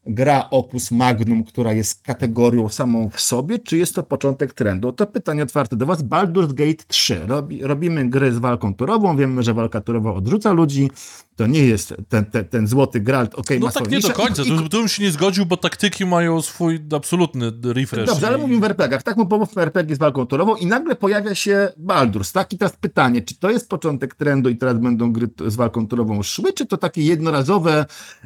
gra 0.06 0.50
opus 0.50 0.92
magnum, 0.92 1.44
która 1.44 1.74
jest 1.74 2.02
kategorią 2.02 2.70
samą 2.70 3.10
w 3.10 3.22
sobie, 3.22 3.60
czy 3.60 3.78
jest 3.78 3.96
to 3.96 4.04
początek 4.04 4.54
trendu? 4.54 4.92
To 4.92 5.06
pytanie 5.06 5.44
otwarte 5.44 5.76
do 5.76 5.86
Was. 5.86 6.04
Baldur's 6.04 6.54
Gate 6.54 6.84
3. 6.88 7.22
Robi, 7.28 7.64
robimy 7.64 8.10
gry 8.10 8.34
z 8.34 8.38
walką 8.38 8.76
turową, 8.76 9.18
wiemy, 9.18 9.44
że 9.44 9.54
walka 9.54 9.82
turowa 9.82 10.14
odrzuca 10.14 10.52
ludzi, 10.52 10.90
to 11.36 11.48
nie 11.48 11.66
jest 11.66 11.94
ten, 12.10 12.26
ten, 12.26 12.46
ten 12.46 12.68
złoty 12.68 13.00
Gralt, 13.00 13.36
okej, 13.36 13.58
okay, 13.58 13.60
No 13.60 13.72
tak 13.72 13.92
nie 13.92 14.00
do 14.00 14.10
końca, 14.10 14.44
i, 14.44 14.70
tu 14.70 14.80
bym 14.80 14.88
się 14.88 15.04
nie 15.04 15.12
zgodził, 15.12 15.46
bo 15.46 15.58
taktyki 15.58 16.06
mają 16.06 16.42
swój 16.42 16.80
absolutny 16.96 17.52
refresh. 17.64 18.08
Dobrze, 18.08 18.26
i... 18.26 18.30
ale 18.30 18.38
mówimy 18.38 18.62
w 18.62 18.64
RPG-ach, 18.64 19.04
tak 19.04 19.18
mu 19.18 19.26
pomówmy 19.26 19.62
RPG 19.62 19.96
z 19.96 20.00
walką 20.00 20.26
turową 20.26 20.56
i 20.56 20.66
nagle 20.66 20.96
pojawia 20.96 21.36
się 21.36 21.70
Baldur's, 21.86 22.34
tak? 22.34 22.54
I 22.54 22.58
teraz 22.58 22.76
pytanie, 22.76 23.22
czy 23.22 23.36
to 23.36 23.50
jest 23.50 23.70
początek 23.70 24.16
trendu 24.16 24.50
i 24.50 24.58
teraz 24.58 24.78
będą 24.78 25.14
gry 25.14 25.30
z 25.48 25.56
walką 25.56 25.88
turową 25.88 26.24
szły, 26.24 26.54
czy 26.54 26.66
to 26.66 26.78
takie 26.78 27.04
jednorazowe, 27.04 27.86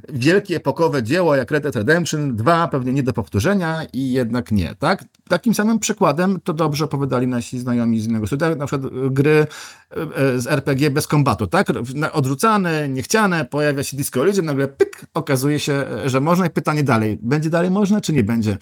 wielkie, 0.10 0.56
epokowe 0.56 1.04
dzieło 1.04 1.36
jak 1.36 1.52
Red 1.52 1.67
Dead 1.68 1.76
Redemption 1.76 2.36
2, 2.36 2.68
pewnie 2.68 2.94
nie 2.94 3.04
do 3.04 3.14
powtórzenia 3.14 3.86
i 3.94 4.12
jednak 4.12 4.52
nie, 4.52 4.76
tak? 4.80 5.04
Takim 5.30 5.54
samym 5.54 5.80
przykładem 5.80 6.40
to 6.44 6.54
dobrze 6.54 6.86
opowiadali 6.86 7.28
nasi 7.28 7.60
znajomi 7.60 8.00
z 8.02 8.08
innego 8.08 8.28
studia, 8.28 8.56
na 8.56 8.66
przykład 8.66 8.92
gry 9.12 9.32
e, 9.32 9.96
e, 9.96 10.40
z 10.40 10.48
RPG 10.48 10.92
bez 10.92 11.08
kombatu, 11.08 11.48
tak? 11.48 11.68
Odrzucane, 12.14 12.90
niechciane, 12.90 13.46
pojawia 13.46 13.84
się 13.84 13.98
Disco 13.98 14.22
Elysium, 14.22 14.46
nagle 14.46 14.68
pyk, 14.68 15.06
okazuje 15.14 15.60
się, 15.60 15.86
że 16.06 16.22
można 16.22 16.46
i 16.46 16.50
pytanie 16.50 16.84
dalej. 16.84 17.20
Będzie 17.22 17.50
dalej 17.50 17.72
można, 17.72 18.02
czy 18.02 18.14
nie 18.14 18.24
będzie? 18.24 18.58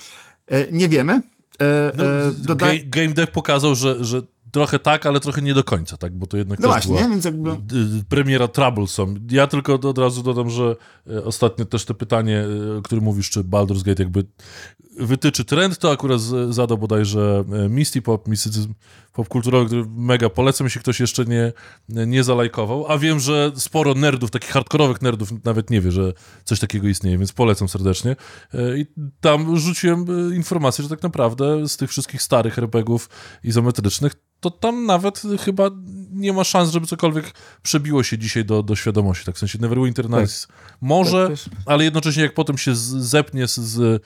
E, 0.47 0.71
nie 0.71 0.89
wiemy. 0.89 1.21
No, 1.97 2.03
doda... 2.37 2.67
Game 2.85 3.13
Dev 3.13 3.31
pokazał, 3.31 3.75
że, 3.75 4.05
że 4.05 4.21
trochę 4.55 4.79
tak, 4.79 5.05
ale 5.05 5.19
trochę 5.19 5.41
nie 5.41 5.53
do 5.53 5.63
końca, 5.63 5.97
tak, 5.97 6.17
bo 6.17 6.27
to 6.27 6.37
jednak 6.37 6.59
no 6.59 6.67
właśnie, 6.67 6.95
była 6.95 7.09
więc 7.09 7.25
jakby... 7.25 7.57
premiera 8.09 8.47
Troublesome. 8.47 9.19
Ja 9.31 9.47
tylko 9.47 9.73
od 9.73 9.97
razu 9.97 10.23
dodam, 10.23 10.49
że 10.49 10.75
ostatnio 11.23 11.65
też 11.65 11.85
to 11.85 11.93
pytanie, 11.93 12.45
o 12.79 12.81
którym 12.81 13.03
mówisz, 13.03 13.29
czy 13.29 13.43
Baldur's 13.43 13.83
Gate 13.83 14.03
jakby 14.03 14.25
wytyczy 14.99 15.45
trend, 15.45 15.77
to 15.77 15.91
akurat 15.91 16.21
zadał 16.49 16.77
bodajże 16.77 17.43
Misty 17.69 18.01
Pop, 18.01 18.27
mistycyzm 18.27 18.73
popkulturowy, 19.13 19.65
który 19.65 19.85
mega 19.95 20.29
polecam, 20.29 20.65
jeśli 20.65 20.81
ktoś 20.81 20.99
jeszcze 20.99 21.25
nie, 21.25 21.53
nie 21.89 22.23
zalajkował, 22.23 22.91
a 22.91 22.97
wiem, 22.97 23.19
że 23.19 23.51
sporo 23.55 23.93
nerdów, 23.93 24.31
takich 24.31 24.49
hardkorowych 24.49 25.01
nerdów 25.01 25.45
nawet 25.45 25.69
nie 25.69 25.81
wie, 25.81 25.91
że 25.91 26.13
coś 26.43 26.59
takiego 26.59 26.87
istnieje, 26.87 27.17
więc 27.17 27.31
polecam 27.31 27.69
serdecznie. 27.69 28.15
E, 28.53 28.77
I 28.77 28.85
tam 29.21 29.57
rzuciłem 29.57 30.05
e, 30.31 30.35
informację, 30.35 30.83
że 30.83 30.89
tak 30.89 31.03
naprawdę 31.03 31.67
z 31.67 31.77
tych 31.77 31.89
wszystkich 31.89 32.21
starych 32.21 32.57
RPGów 32.57 33.09
izometrycznych, 33.43 34.15
to 34.45 34.51
tam 34.51 34.85
nawet 34.85 35.21
chyba 35.39 35.69
nie 36.11 36.33
ma 36.33 36.43
szans, 36.43 36.71
żeby 36.71 36.87
cokolwiek 36.87 37.33
przebiło 37.63 38.03
się 38.03 38.17
dzisiaj 38.17 38.45
do, 38.45 38.63
do 38.63 38.75
świadomości, 38.75 39.25
tak 39.25 39.35
w 39.35 39.39
sensie 39.39 39.59
Neverwinter 39.61 40.09
Nights 40.09 40.47
tak. 40.47 40.57
może, 40.81 41.29
tak, 41.29 41.53
ale 41.65 41.83
jednocześnie 41.83 42.23
jak 42.23 42.33
potem 42.33 42.57
się 42.57 42.75
zepnie 42.75 43.47
z, 43.47 43.55
z 43.55 44.03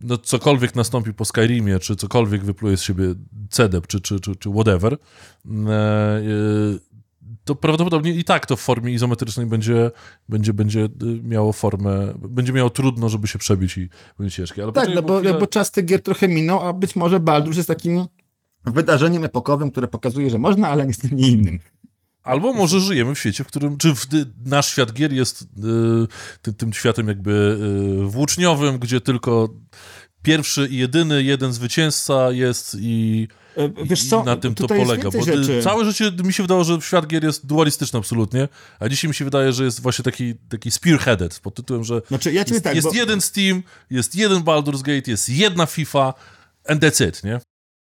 no, 0.00 0.18
cokolwiek 0.18 0.74
nastąpi 0.74 1.14
po 1.14 1.24
Skyrimie, 1.24 1.78
czy 1.78 1.96
cokolwiek 1.96 2.44
wypluje 2.44 2.76
z 2.76 2.82
siebie 2.82 3.14
CDEP, 3.50 3.86
czy, 3.86 4.00
czy, 4.00 4.20
czy, 4.20 4.36
czy 4.36 4.50
whatever, 4.50 4.92
e, 4.92 4.96
e, 4.96 6.20
to 7.44 7.54
prawdopodobnie 7.54 8.10
i 8.12 8.24
tak 8.24 8.46
to 8.46 8.56
w 8.56 8.60
formie 8.60 8.92
izometrycznej 8.92 9.46
będzie, 9.46 9.90
będzie, 10.28 10.52
będzie 10.54 10.88
miało 11.22 11.52
formę, 11.52 12.14
będzie 12.18 12.52
miało 12.52 12.70
trudno, 12.70 13.08
żeby 13.08 13.28
się 13.28 13.38
przebić 13.38 13.78
i 13.78 13.88
będzie 14.18 14.36
ciężkie. 14.36 14.62
Ale 14.62 14.72
tak, 14.72 14.88
no 14.94 15.02
bo, 15.02 15.18
chwilę... 15.18 15.34
bo 15.34 15.46
czas 15.46 15.70
tych 15.70 15.84
gier 15.84 16.02
trochę 16.02 16.28
minął, 16.28 16.66
a 16.68 16.72
być 16.72 16.96
może 16.96 17.20
Baldur's 17.20 17.56
jest 17.56 17.68
takim 17.68 18.06
wydarzeniem 18.64 19.24
epokowym, 19.24 19.70
które 19.70 19.88
pokazuje, 19.88 20.30
że 20.30 20.38
można, 20.38 20.68
ale 20.68 20.86
niestety 20.86 21.14
nie 21.14 21.28
innym. 21.28 21.58
Albo 22.22 22.52
może 22.52 22.80
żyjemy 22.80 23.14
w 23.14 23.18
świecie, 23.18 23.44
w 23.44 23.46
którym, 23.46 23.78
czy 23.78 23.94
w, 23.94 24.06
nasz 24.46 24.68
świat 24.68 24.92
gier 24.92 25.12
jest 25.12 25.42
y, 25.42 25.46
tym, 26.42 26.54
tym, 26.54 26.72
światem 26.72 27.08
jakby 27.08 27.58
y, 28.04 28.10
włóczniowym, 28.10 28.78
gdzie 28.78 29.00
tylko 29.00 29.48
pierwszy 30.22 30.68
i 30.70 30.76
jedyny, 30.76 31.22
jeden 31.22 31.52
zwycięzca 31.52 32.32
jest 32.32 32.76
i, 32.80 33.28
e, 33.56 33.84
Wiesz 33.84 34.08
co, 34.08 34.22
i 34.22 34.24
na 34.24 34.36
tym 34.36 34.54
to 34.54 34.66
polega. 34.68 35.10
Bo 35.10 35.22
rzeczy. 35.22 35.62
całe 35.62 35.84
życie 35.84 36.12
mi 36.24 36.32
się 36.32 36.42
wydało, 36.42 36.64
że 36.64 36.80
świat 36.80 37.06
gier 37.06 37.24
jest 37.24 37.46
dualistyczny 37.46 37.98
absolutnie, 37.98 38.48
a 38.80 38.88
dzisiaj 38.88 39.08
mi 39.08 39.14
się 39.14 39.24
wydaje, 39.24 39.52
że 39.52 39.64
jest 39.64 39.80
właśnie 39.80 40.02
taki, 40.02 40.34
taki 40.48 40.70
spearheaded 40.70 41.40
pod 41.40 41.54
tytułem, 41.54 41.84
że 41.84 42.02
znaczy, 42.08 42.32
ja 42.32 42.44
jest, 42.48 42.64
tak, 42.64 42.74
jest 42.74 42.88
bo... 42.88 42.94
jeden 42.94 43.20
Steam, 43.20 43.62
jest 43.90 44.14
jeden 44.14 44.42
Baldur's 44.42 44.82
Gate, 44.82 45.10
jest 45.10 45.28
jedna 45.28 45.66
FIFA 45.66 46.14
and 46.68 46.82
that's 46.82 47.08
it, 47.08 47.24
nie? 47.24 47.40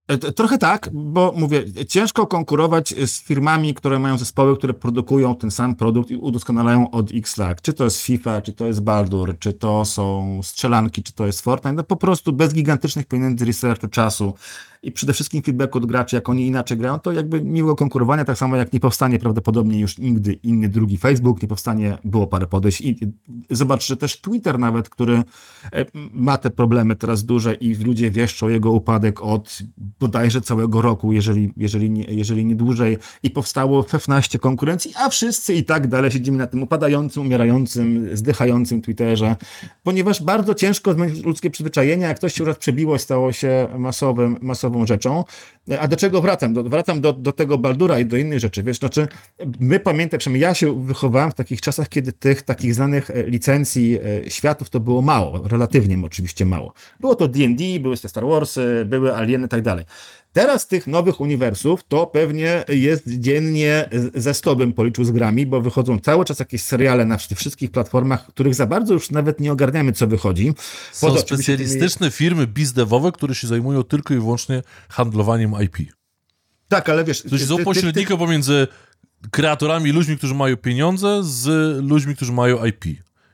E, 0.08 0.18
trochę 0.18 0.58
tak, 0.58 0.90
bo 0.94 1.34
mówię, 1.38 1.86
ciężko 1.88 2.28
konkurować 2.28 2.94
z 3.06 3.24
firmami, 3.24 3.74
które 3.74 4.00
mają 4.00 4.18
zespoły, 4.18 4.58
które 4.58 4.74
produkują 4.74 5.36
ten 5.36 5.52
sam 5.52 5.76
produkt 5.76 6.12
i 6.12 6.16
udoskonalają 6.16 6.92
od 6.92 7.12
x 7.14 7.38
lat. 7.38 7.62
Czy 7.62 7.74
to 7.74 7.84
jest 7.84 8.02
FIFA, 8.02 8.42
czy 8.42 8.54
to 8.54 8.66
jest 8.66 8.82
Baldur, 8.82 9.36
czy 9.40 9.54
to 9.54 9.86
są 9.86 10.40
strzelanki, 10.44 11.04
czy 11.04 11.14
to 11.14 11.26
jest 11.26 11.42
Fortnite. 11.42 11.74
No 11.74 11.84
po 11.84 11.96
prostu 11.96 12.34
bez 12.34 12.54
gigantycznych 12.54 13.06
pieniędzy, 13.06 13.46
researchu, 13.46 13.88
czasu 13.88 14.34
i 14.84 14.92
przede 14.92 15.14
wszystkim 15.14 15.42
feedback 15.44 15.76
od 15.76 15.86
graczy, 15.86 16.16
jak 16.16 16.30
oni 16.30 16.48
inaczej 16.48 16.78
grają, 16.78 17.00
to 17.00 17.12
jakby 17.12 17.44
miłego 17.44 17.76
konkurowania, 17.76 18.26
tak 18.26 18.38
samo 18.38 18.56
jak 18.56 18.74
nie 18.74 18.80
powstanie 18.80 19.20
prawdopodobnie 19.20 19.80
już 19.80 19.98
nigdy 19.98 20.34
inny 20.34 20.70
drugi 20.70 20.98
Facebook, 20.98 21.42
nie 21.42 21.48
powstanie, 21.48 21.98
było 22.04 22.28
parę 22.28 22.48
podejść 22.48 22.82
i 22.82 23.00
zobacz, 23.50 23.88
że 23.88 23.98
też 23.98 24.22
Twitter 24.22 24.60
nawet, 24.60 24.90
który 24.90 25.24
e, 25.74 25.86
ma 26.14 26.38
te 26.38 26.50
problemy 26.50 26.96
teraz 26.96 27.26
duże 27.26 27.54
i 27.54 27.76
ludzie 27.76 28.12
wieszczą 28.12 28.50
jego 28.50 28.72
upadek 28.72 29.22
od 29.22 29.60
bodajże 30.00 30.42
całego 30.42 30.82
roku, 30.82 31.14
jeżeli, 31.14 31.54
jeżeli, 31.58 31.90
nie, 31.90 32.04
jeżeli 32.04 32.46
nie 32.46 32.56
dłużej 32.56 32.98
i 33.24 33.30
powstało 33.30 33.82
F15 33.82 34.40
konkurencji, 34.40 34.94
a 34.96 35.10
wszyscy 35.10 35.54
i 35.54 35.64
tak 35.64 35.88
dalej 35.88 36.12
siedzimy 36.12 36.38
na 36.38 36.48
tym 36.48 36.64
upadającym, 36.64 37.24
umierającym, 37.24 38.10
zdychającym 38.14 38.82
Twitterze, 38.82 39.36
ponieważ 39.84 40.24
bardzo 40.24 40.54
ciężko 40.54 40.94
zmienić 40.94 41.26
ludzkie 41.26 41.50
przyzwyczajenia, 41.50 42.08
jak 42.08 42.18
ktoś 42.18 42.34
się 42.34 42.44
już 42.44 42.58
przebiło, 42.58 43.00
stało 43.00 43.32
się 43.32 43.68
masowym, 43.78 44.38
masowym 44.42 44.88
rzeczą. 44.88 45.24
A 45.80 45.88
do 45.88 45.96
czego 45.96 46.22
wracam? 46.22 46.54
Do, 46.54 46.64
wracam 46.64 47.02
do, 47.02 47.14
do 47.14 47.32
tego 47.32 47.58
Baldura 47.58 48.00
i 48.00 48.06
do 48.06 48.18
innych 48.18 48.40
rzeczy. 48.40 48.64
Wiesz, 48.64 48.78
znaczy, 48.78 49.08
my 49.60 49.80
pamiętam, 49.80 50.20
przynajmniej 50.20 50.42
ja 50.42 50.54
się 50.54 50.86
wychowałem 50.86 51.32
w 51.32 51.34
takich 51.34 51.62
czasach, 51.62 51.90
kiedy 51.90 52.14
tych 52.14 52.42
takich 52.42 52.76
znanych 52.76 53.10
e, 53.10 53.24
licencji 53.24 54.00
e, 54.26 54.30
światów 54.30 54.70
to 54.70 54.80
było 54.80 55.02
mało, 55.02 55.48
relatywnie 55.48 55.98
oczywiście 56.06 56.46
mało. 56.46 56.74
Było 57.00 57.16
to 57.16 57.28
D&D, 57.28 57.80
były 57.80 57.98
te 57.98 58.10
Star 58.10 58.26
Warsy, 58.26 58.86
były 58.86 59.16
Alieny 59.16 59.46
i 59.46 59.50
tak 59.50 59.62
dalej. 59.62 59.83
Teraz 60.34 60.68
tych 60.68 60.88
nowych 60.88 61.22
uniwersów 61.22 61.84
to 61.88 62.08
pewnie 62.08 62.64
jest 62.70 63.04
dziennie 63.08 63.90
ze 64.16 64.34
100 64.34 64.56
bym 64.56 64.74
policzył 64.74 65.06
z 65.06 65.12
grami, 65.12 65.46
bo 65.46 65.62
wychodzą 65.62 66.00
cały 66.00 66.26
czas 66.26 66.40
jakieś 66.40 66.62
seriale 66.64 67.06
na 67.06 67.18
wszystkich 67.18 67.72
platformach, 67.72 68.28
których 68.28 68.56
za 68.56 68.66
bardzo 68.66 68.94
już 68.94 69.12
nawet 69.12 69.40
nie 69.40 69.52
ogarniamy, 69.52 69.92
co 69.92 70.08
wychodzi. 70.08 70.54
Są 70.92 71.18
specjalistyczne 71.18 72.08
tymi... 72.08 72.12
firmy 72.12 72.48
bizdewowe, 72.48 73.12
które 73.12 73.36
się 73.36 73.48
zajmują 73.48 73.84
tylko 73.84 74.14
i 74.14 74.18
wyłącznie 74.18 74.64
handlowaniem 74.90 75.54
IP. 75.64 75.78
Tak, 76.68 76.90
ale 76.90 77.04
wiesz... 77.04 77.24
To 77.30 77.38
są 77.38 77.64
pośrednikiem 77.64 78.18
pomiędzy 78.18 78.68
kreatorami, 79.32 79.92
ludźmi, 79.92 80.18
którzy 80.18 80.34
mają 80.34 80.58
pieniądze, 80.58 81.22
z 81.24 81.48
ludźmi, 81.84 82.16
którzy 82.16 82.32
mają 82.32 82.66
IP. 82.66 82.86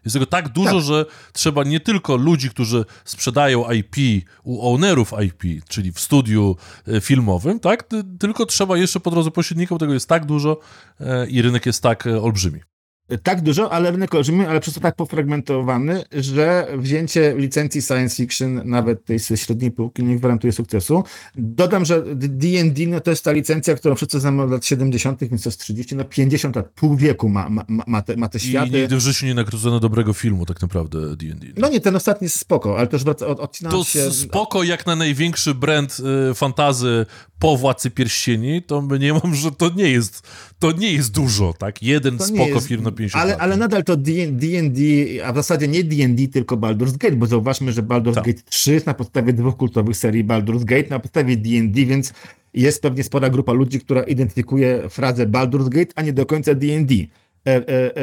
Jest 0.05 0.13
tego 0.13 0.25
tak 0.25 0.49
dużo, 0.49 0.75
tak. 0.75 0.81
że 0.81 1.05
trzeba 1.33 1.63
nie 1.63 1.79
tylko 1.79 2.15
ludzi, 2.15 2.49
którzy 2.49 2.85
sprzedają 3.05 3.71
IP 3.71 4.25
u 4.43 4.73
ownerów 4.73 5.13
IP, 5.25 5.65
czyli 5.67 5.91
w 5.91 5.99
studiu 5.99 6.55
e, 6.88 7.01
filmowym, 7.01 7.59
tak? 7.59 7.83
Tylko 8.19 8.45
trzeba 8.45 8.77
jeszcze 8.77 8.99
po 8.99 9.12
drodze 9.12 9.31
pośredników, 9.31 9.79
tego 9.79 9.93
jest 9.93 10.09
tak 10.09 10.25
dużo 10.25 10.59
e, 10.99 11.27
i 11.27 11.41
rynek 11.41 11.65
jest 11.65 11.83
tak 11.83 12.07
e, 12.07 12.21
olbrzymi 12.21 12.68
tak 13.17 13.41
dużo, 13.41 13.72
ale 13.72 13.91
rynek 13.91 14.15
olbrzymi, 14.15 14.45
ale 14.45 14.60
przez 14.60 14.74
to 14.74 14.80
tak 14.80 14.95
pofragmentowany, 14.95 16.04
że 16.12 16.67
wzięcie 16.78 17.34
licencji 17.38 17.82
science 17.82 18.15
fiction, 18.15 18.62
nawet 18.65 19.06
tej 19.06 19.19
średniej 19.19 19.72
półki, 19.72 20.04
nie 20.04 20.15
gwarantuje 20.15 20.54
sukcesu. 20.54 21.04
Dodam, 21.36 21.86
że 21.86 22.04
D&D 22.15 22.88
no 22.88 23.00
to 23.00 23.10
jest 23.10 23.24
ta 23.24 23.32
licencja, 23.32 23.76
którą 23.76 23.95
wszyscy 23.95 24.19
znamy 24.19 24.43
od 24.43 24.52
lat 24.52 24.65
70., 24.65 25.19
więc 25.24 25.43
to 25.43 25.50
jest 25.50 25.60
30, 25.60 25.95
no 25.95 26.04
50 26.04 26.56
lat, 26.56 26.69
pół 26.69 26.95
wieku 26.95 27.30
ma, 27.30 27.50
ma, 27.50 27.65
ma, 27.88 28.02
te, 28.02 28.17
ma 28.17 28.30
te 28.30 28.39
światy. 28.39 28.69
I 28.69 28.82
nigdy 28.82 28.95
w 28.95 29.00
życiu 29.00 29.26
nie 29.26 29.34
nakręcono 29.34 29.80
dobrego 29.80 30.13
filmu 30.13 30.45
tak 30.45 30.62
naprawdę 30.62 31.15
D&D. 31.15 31.48
No. 31.48 31.54
no 31.58 31.69
nie, 31.69 31.80
ten 31.80 31.95
ostatni 31.95 32.26
jest 32.26 32.39
spoko, 32.39 32.78
ale 32.78 32.88
też 32.88 33.04
od, 33.04 33.22
odcinam 33.22 33.72
to 33.72 33.84
się... 33.84 34.12
spoko 34.12 34.63
jak 34.63 34.86
na 34.86 34.95
największy 34.95 35.54
brand 35.54 35.98
y, 36.32 36.34
fantazy 36.34 37.06
po 37.39 37.58
Władcy 37.58 37.91
Pierścieni, 37.91 38.63
to 38.63 38.82
mam, 39.24 39.36
że 39.43 39.52
to 39.52 39.69
nie 39.69 39.89
jest, 39.89 40.28
to 40.60 40.72
nie 40.72 40.93
jest 40.93 41.12
dużo, 41.12 41.54
tak? 41.54 41.84
Jeden 41.84 42.17
to 42.17 42.26
spoko 42.26 42.62
film 42.62 42.84
na 42.84 42.91
50 42.99 43.23
ale, 43.23 43.38
ale 43.38 43.57
nadal 43.57 43.83
to 43.83 43.97
D&D, 43.97 44.81
a 45.25 45.33
w 45.33 45.35
zasadzie 45.35 45.67
nie 45.67 45.83
D&D, 45.83 46.27
tylko 46.27 46.57
Baldur's 46.57 46.97
Gate, 46.97 47.15
bo 47.15 47.25
zauważmy, 47.25 47.71
że 47.71 47.83
Baldur's 47.83 48.15
tak. 48.15 48.25
Gate 48.25 48.41
3 48.45 48.73
jest 48.73 48.85
na 48.85 48.93
podstawie 48.93 49.33
dwóch 49.33 49.57
kultowych 49.57 49.97
serii 49.97 50.23
Baldur's 50.23 50.63
Gate, 50.63 50.89
na 50.89 50.99
podstawie 50.99 51.38
D&D, 51.38 51.85
więc 51.85 52.13
jest 52.53 52.81
pewnie 52.81 53.03
spora 53.03 53.29
grupa 53.29 53.53
ludzi, 53.53 53.79
która 53.79 54.03
identyfikuje 54.03 54.89
frazę 54.89 55.27
Baldur's 55.27 55.69
Gate, 55.69 55.91
a 55.95 56.01
nie 56.01 56.13
do 56.13 56.25
końca 56.25 56.55
D&D. 56.55 56.95
E, 56.95 57.07
e, 57.47 57.95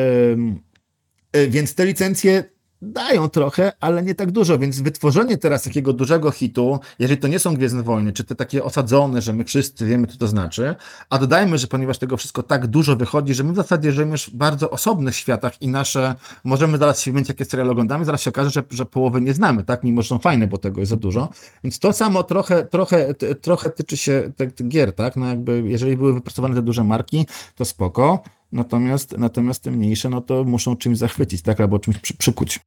e, 1.32 1.48
więc 1.48 1.74
te 1.74 1.86
licencje 1.86 2.44
dają 2.82 3.28
trochę, 3.28 3.72
ale 3.80 4.02
nie 4.02 4.14
tak 4.14 4.30
dużo, 4.30 4.58
więc 4.58 4.80
wytworzenie 4.80 5.38
teraz 5.38 5.62
takiego 5.62 5.92
dużego 5.92 6.30
hitu, 6.30 6.80
jeżeli 6.98 7.20
to 7.20 7.28
nie 7.28 7.38
są 7.38 7.54
Gwiezdne 7.54 7.82
Wojny, 7.82 8.12
czy 8.12 8.24
te 8.24 8.34
takie 8.34 8.64
osadzone, 8.64 9.22
że 9.22 9.32
my 9.32 9.44
wszyscy 9.44 9.86
wiemy, 9.86 10.06
co 10.06 10.16
to 10.16 10.28
znaczy, 10.28 10.74
a 11.10 11.18
dodajmy, 11.18 11.58
że 11.58 11.66
ponieważ 11.66 11.98
tego 11.98 12.16
wszystko 12.16 12.42
tak 12.42 12.66
dużo 12.66 12.96
wychodzi, 12.96 13.34
że 13.34 13.44
my 13.44 13.52
w 13.52 13.56
zasadzie 13.56 13.92
żyjemy 13.92 14.18
w 14.18 14.30
bardzo 14.30 14.70
osobnych 14.70 15.16
światach 15.16 15.62
i 15.62 15.68
nasze, 15.68 16.14
możemy 16.44 16.78
zaraz 16.78 17.00
się 17.00 17.10
wymienić, 17.10 17.28
jakie 17.28 17.44
seriale 17.44 17.70
oglądamy, 17.70 18.04
zaraz 18.04 18.22
się 18.22 18.30
okaże, 18.30 18.50
że, 18.50 18.62
że 18.70 18.86
połowy 18.86 19.20
nie 19.20 19.34
znamy, 19.34 19.64
tak, 19.64 19.84
mimo 19.84 20.02
że 20.02 20.08
są 20.08 20.18
fajne, 20.18 20.46
bo 20.46 20.58
tego 20.58 20.80
jest 20.80 20.90
za 20.90 20.96
dużo, 20.96 21.28
więc 21.64 21.78
to 21.78 21.92
samo 21.92 22.22
trochę, 22.22 22.64
trochę, 22.64 23.14
trochę 23.40 23.70
tyczy 23.70 23.96
się 23.96 24.32
tych 24.36 24.68
gier, 24.68 24.92
tak, 24.92 25.16
no 25.16 25.28
jakby, 25.28 25.62
jeżeli 25.66 25.96
były 25.96 26.14
wypracowane 26.14 26.54
te 26.54 26.62
duże 26.62 26.84
marki, 26.84 27.26
to 27.54 27.64
spoko, 27.64 28.22
Natomiast, 28.52 29.18
natomiast 29.18 29.62
te 29.62 29.70
mniejsze, 29.70 30.10
no 30.10 30.20
to 30.20 30.44
muszą 30.44 30.76
czymś 30.76 30.98
zachwycić, 30.98 31.42
tak, 31.42 31.60
albo 31.60 31.78
czymś 31.78 31.98
przy, 31.98 32.16
przykuć. 32.16 32.60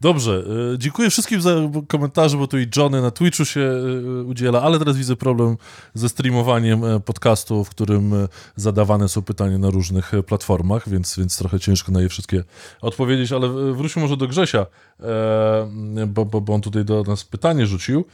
Dobrze, 0.00 0.44
e, 0.74 0.78
dziękuję 0.78 1.10
wszystkim 1.10 1.40
za 1.40 1.50
komentarze, 1.88 2.36
bo 2.36 2.46
tu 2.46 2.58
i 2.58 2.66
Johnny 2.76 3.02
na 3.02 3.10
Twitchu 3.10 3.44
się 3.44 3.60
e, 3.60 4.22
udziela, 4.22 4.62
ale 4.62 4.78
teraz 4.78 4.96
widzę 4.96 5.16
problem 5.16 5.56
ze 5.94 6.08
streamowaniem 6.08 6.84
e, 6.84 7.00
podcastu, 7.00 7.64
w 7.64 7.70
którym 7.70 8.28
zadawane 8.56 9.08
są 9.08 9.22
pytania 9.22 9.58
na 9.58 9.70
różnych 9.70 10.12
platformach, 10.26 10.88
więc, 10.88 11.18
więc 11.18 11.38
trochę 11.38 11.60
ciężko 11.60 11.92
na 11.92 12.00
je 12.00 12.08
wszystkie 12.08 12.44
odpowiedzieć, 12.80 13.32
ale 13.32 13.48
wróćmy 13.48 14.02
może 14.02 14.16
do 14.16 14.28
Grzesia, 14.28 14.66
bo, 16.06 16.24
bo, 16.24 16.40
bo 16.40 16.54
on 16.54 16.60
tutaj 16.60 16.84
do 16.84 17.02
nas 17.02 17.24
pytanie 17.24 17.66
rzucił. 17.66 18.04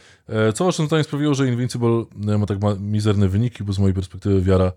Co 0.54 0.64
waszym 0.64 0.86
zdaniem 0.86 1.04
sprawiło, 1.04 1.34
że 1.34 1.48
Invincible 1.48 2.04
ma 2.38 2.46
tak 2.46 2.58
mizerne 2.80 3.28
wyniki, 3.28 3.64
bo 3.64 3.72
z 3.72 3.78
mojej 3.78 3.94
perspektywy 3.94 4.42
wiara 4.42 4.72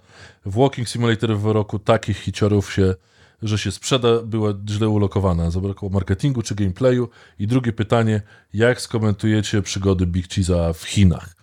w 0.46 0.60
Walking 0.60 0.90
Simulator 0.90 1.38
w 1.38 1.46
roku 1.46 1.80
takich 1.80 2.18
hiciorów 2.18 2.74
się 2.74 2.96
że 3.42 3.58
się 3.58 3.72
sprzeda, 3.72 4.22
była 4.24 4.54
źle 4.70 4.90
ulokowana. 4.90 5.52
Zabrakło 5.52 5.90
marketingu 5.90 6.42
czy 6.42 6.56
gameplayu. 6.56 7.10
I 7.40 7.48
drugie 7.48 7.74
pytanie, 7.74 8.22
jak 8.54 8.82
skomentujecie 8.82 9.62
przygody 9.62 10.06
Big 10.06 10.28
Cheese'a 10.28 10.74
w 10.74 10.84
Chinach? 10.84 11.36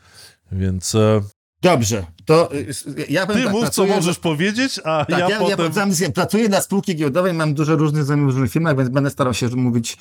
Więc... 0.52 0.94
E, 0.94 1.22
Dobrze, 1.62 2.06
to 2.24 2.54
y, 2.54 2.66
ja 3.08 3.26
Ty 3.26 3.42
tak, 3.44 3.52
mów, 3.52 3.70
co 3.70 3.86
możesz 3.86 4.18
powiedzieć, 4.18 4.80
a 4.84 5.04
tak, 5.04 5.18
ja, 5.18 5.28
ja 5.28 5.38
potem... 5.38 5.92
Ja 6.00 6.10
pracuję 6.10 6.48
na 6.48 6.60
spółki 6.60 6.96
giełdowej, 6.96 7.34
mam 7.34 7.54
dużo 7.54 7.76
różnych 7.76 8.04
znajomych 8.04 8.30
w 8.30 8.36
różnych 8.36 8.52
firmach, 8.52 8.76
więc 8.76 8.88
będę 8.88 9.10
starał 9.10 9.34
się 9.34 9.48
mówić 9.48 9.96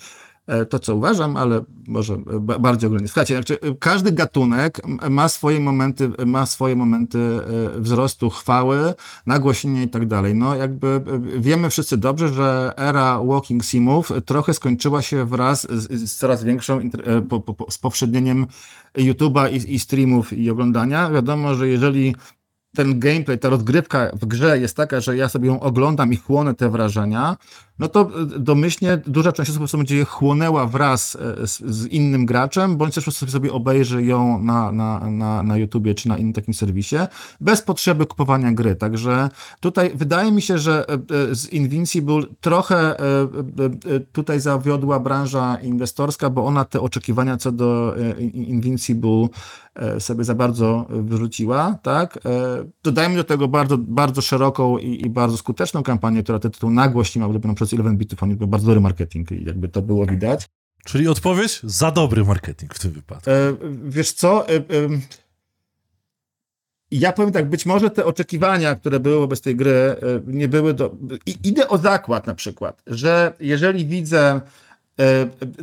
to, 0.69 0.79
co 0.79 0.95
uważam, 0.95 1.37
ale 1.37 1.61
może 1.87 2.17
bardziej 2.59 2.87
ogólnie. 2.87 3.07
Słuchajcie, 3.07 3.35
znaczy, 3.35 3.57
każdy 3.79 4.11
gatunek 4.11 4.81
ma 5.09 5.29
swoje 5.29 5.59
momenty, 5.59 6.11
ma 6.25 6.45
swoje 6.45 6.75
momenty 6.75 7.19
e, 7.19 7.79
wzrostu, 7.79 8.29
chwały, 8.29 8.93
nagłośnienia 9.25 9.83
i 9.83 9.87
tak 9.87 10.07
dalej. 10.07 10.35
No 10.35 10.55
jakby 10.55 10.87
e, 10.87 11.01
wiemy 11.39 11.69
wszyscy 11.69 11.97
dobrze, 11.97 12.29
że 12.29 12.73
era 12.77 13.19
walking 13.23 13.63
simów 13.63 14.11
trochę 14.25 14.53
skończyła 14.53 15.01
się 15.01 15.25
wraz 15.25 15.67
z, 15.69 16.09
z 16.09 16.15
coraz 16.15 16.43
większą 16.43 16.79
po, 17.29 17.39
po, 17.39 17.71
z 17.71 17.77
powszednieniem 17.77 18.47
YouTube'a 18.97 19.51
i, 19.51 19.75
i 19.75 19.79
streamów 19.79 20.33
i 20.33 20.49
oglądania. 20.49 21.09
Wiadomo, 21.11 21.55
że 21.55 21.67
jeżeli 21.67 22.15
ten 22.75 22.99
gameplay, 22.99 23.39
ta 23.39 23.49
rozgrywka 23.49 24.11
w 24.13 24.25
grze 24.25 24.59
jest 24.59 24.77
taka, 24.77 25.01
że 25.01 25.17
ja 25.17 25.29
sobie 25.29 25.47
ją 25.47 25.59
oglądam 25.59 26.13
i 26.13 26.17
chłonę 26.17 26.53
te 26.53 26.69
wrażenia, 26.69 27.37
no 27.81 27.87
to 27.87 28.09
domyślnie 28.39 28.97
duża 29.07 29.31
część 29.31 29.51
osób 29.51 29.79
będzie 29.79 29.97
je 29.97 30.05
chłonęła 30.05 30.65
wraz 30.67 31.17
z, 31.45 31.59
z 31.59 31.85
innym 31.85 32.25
graczem, 32.25 32.77
bądź 32.77 32.95
też 32.95 33.03
prostu 33.03 33.27
sobie 33.27 33.53
obejrzy 33.53 34.03
ją 34.03 34.43
na, 34.43 34.71
na, 34.71 35.09
na, 35.09 35.43
na 35.43 35.57
YouTubie 35.57 35.95
czy 35.95 36.09
na 36.09 36.17
innym 36.17 36.33
takim 36.33 36.53
serwisie, 36.53 36.95
bez 37.39 37.61
potrzeby 37.61 38.05
kupowania 38.05 38.51
gry. 38.51 38.75
Także 38.75 39.29
tutaj 39.59 39.91
wydaje 39.95 40.31
mi 40.31 40.41
się, 40.41 40.57
że 40.57 40.85
z 41.31 41.49
Invincible 41.49 42.21
trochę 42.41 42.95
tutaj 44.11 44.39
zawiodła 44.39 44.99
branża 44.99 45.57
inwestorska, 45.61 46.29
bo 46.29 46.45
ona 46.45 46.65
te 46.65 46.81
oczekiwania 46.81 47.37
co 47.37 47.51
do 47.51 47.95
Invincible 48.33 49.27
E, 49.75 49.99
sobie 49.99 50.23
za 50.23 50.35
bardzo 50.35 50.85
wyrzuciła, 50.89 51.75
tak? 51.83 52.17
E, 52.17 52.19
dodajmy 52.83 53.15
do 53.15 53.23
tego 53.23 53.47
bardzo, 53.47 53.77
bardzo 53.77 54.21
szeroką 54.21 54.77
i, 54.77 55.05
i 55.05 55.09
bardzo 55.09 55.37
skuteczną 55.37 55.83
kampanię, 55.83 56.23
która 56.23 56.39
tytuł 56.39 56.69
nagłośniła, 56.69 57.29
zrobioną 57.29 57.55
przez 57.55 57.70
11 57.71 57.97
bitów, 57.97 58.23
oni 58.23 58.35
bardzo 58.35 58.67
dobry 58.67 58.81
marketing 58.81 59.31
i 59.31 59.45
jakby 59.45 59.69
to 59.69 59.81
było 59.81 60.05
widać. 60.05 60.49
Czyli 60.85 61.07
odpowiedź 61.07 61.59
za 61.63 61.91
dobry 61.91 62.23
marketing 62.23 62.73
w 62.73 62.79
tym 62.79 62.91
wypadku. 62.91 63.29
E, 63.31 63.53
wiesz 63.83 64.11
co? 64.11 64.49
E, 64.49 64.55
e, 64.55 64.61
ja 66.91 67.13
powiem 67.13 67.31
tak, 67.31 67.49
być 67.49 67.65
może 67.65 67.89
te 67.89 68.05
oczekiwania, 68.05 68.75
które 68.75 68.99
były 68.99 69.19
wobec 69.19 69.41
tej 69.41 69.55
gry, 69.55 69.71
e, 69.71 69.95
nie 70.27 70.47
były 70.47 70.73
do. 70.73 70.95
I, 71.25 71.37
idę 71.43 71.67
o 71.67 71.77
zakład 71.77 72.27
na 72.27 72.35
przykład, 72.35 72.81
że 72.87 73.33
jeżeli 73.39 73.85
widzę 73.85 74.41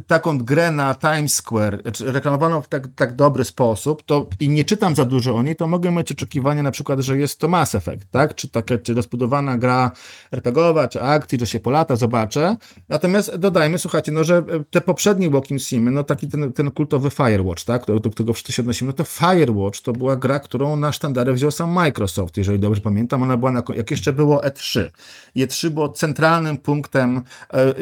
taką 0.07 0.39
grę 0.39 0.71
na 0.71 0.95
Times 0.95 1.35
Square, 1.35 1.83
reklamowaną 2.01 2.63
w 2.63 2.69
tak, 2.69 2.89
tak 2.97 3.17
dobry 3.17 3.45
sposób, 3.45 4.03
to 4.03 4.27
i 4.41 4.49
nie 4.49 4.65
czytam 4.65 4.95
za 4.95 5.05
dużo 5.05 5.35
o 5.35 5.43
niej, 5.43 5.57
to 5.57 5.69
mogę 5.69 5.91
mieć 5.91 6.13
oczekiwania 6.13 6.63
na 6.63 6.71
przykład, 6.71 7.01
że 7.01 7.19
jest 7.19 7.41
to 7.41 7.49
Mass 7.49 7.75
Effect, 7.75 8.11
tak? 8.11 8.35
Czy 8.35 8.49
taka, 8.49 8.79
czy 8.79 8.95
rozbudowana 8.95 9.59
gra 9.59 9.91
RPGowa, 10.33 10.89
czy 10.89 11.03
akcji, 11.03 11.39
że 11.39 11.47
się 11.47 11.61
po 11.61 11.71
lata 11.71 11.97
zobaczę. 11.97 12.57
Natomiast 12.89 13.37
dodajmy, 13.37 13.79
słuchajcie, 13.79 14.13
no, 14.13 14.25
że 14.25 14.43
te 14.71 14.81
poprzednie 14.81 15.31
Walking 15.31 15.61
Simy, 15.61 15.91
no 15.91 16.05
taki 16.05 16.29
ten, 16.29 16.53
ten 16.53 16.71
kultowy 16.71 17.11
Firewatch, 17.11 17.65
tak? 17.65 17.87
Do, 17.87 18.01
do 18.01 18.11
którego 18.11 18.33
wszyscy 18.33 18.53
się 18.53 18.63
odnosimy, 18.63 18.87
no 18.87 18.93
to 18.93 19.05
Firewatch 19.05 19.81
to 19.81 19.93
była 19.93 20.17
gra, 20.17 20.41
którą 20.41 20.77
na 20.77 20.93
sztandary 20.93 21.33
wziął 21.33 21.51
sam 21.51 21.71
Microsoft, 21.71 22.37
jeżeli 22.37 22.59
dobrze 22.59 22.81
pamiętam, 22.81 23.23
ona 23.23 23.37
była 23.37 23.53
na, 23.53 23.63
jak 23.75 23.91
jeszcze 23.91 24.13
było 24.13 24.41
E3. 24.41 24.91
E3 25.37 25.71
było 25.71 25.89
centralnym 25.89 26.57
punktem 26.57 27.17
e, 27.17 27.57
e, 27.57 27.75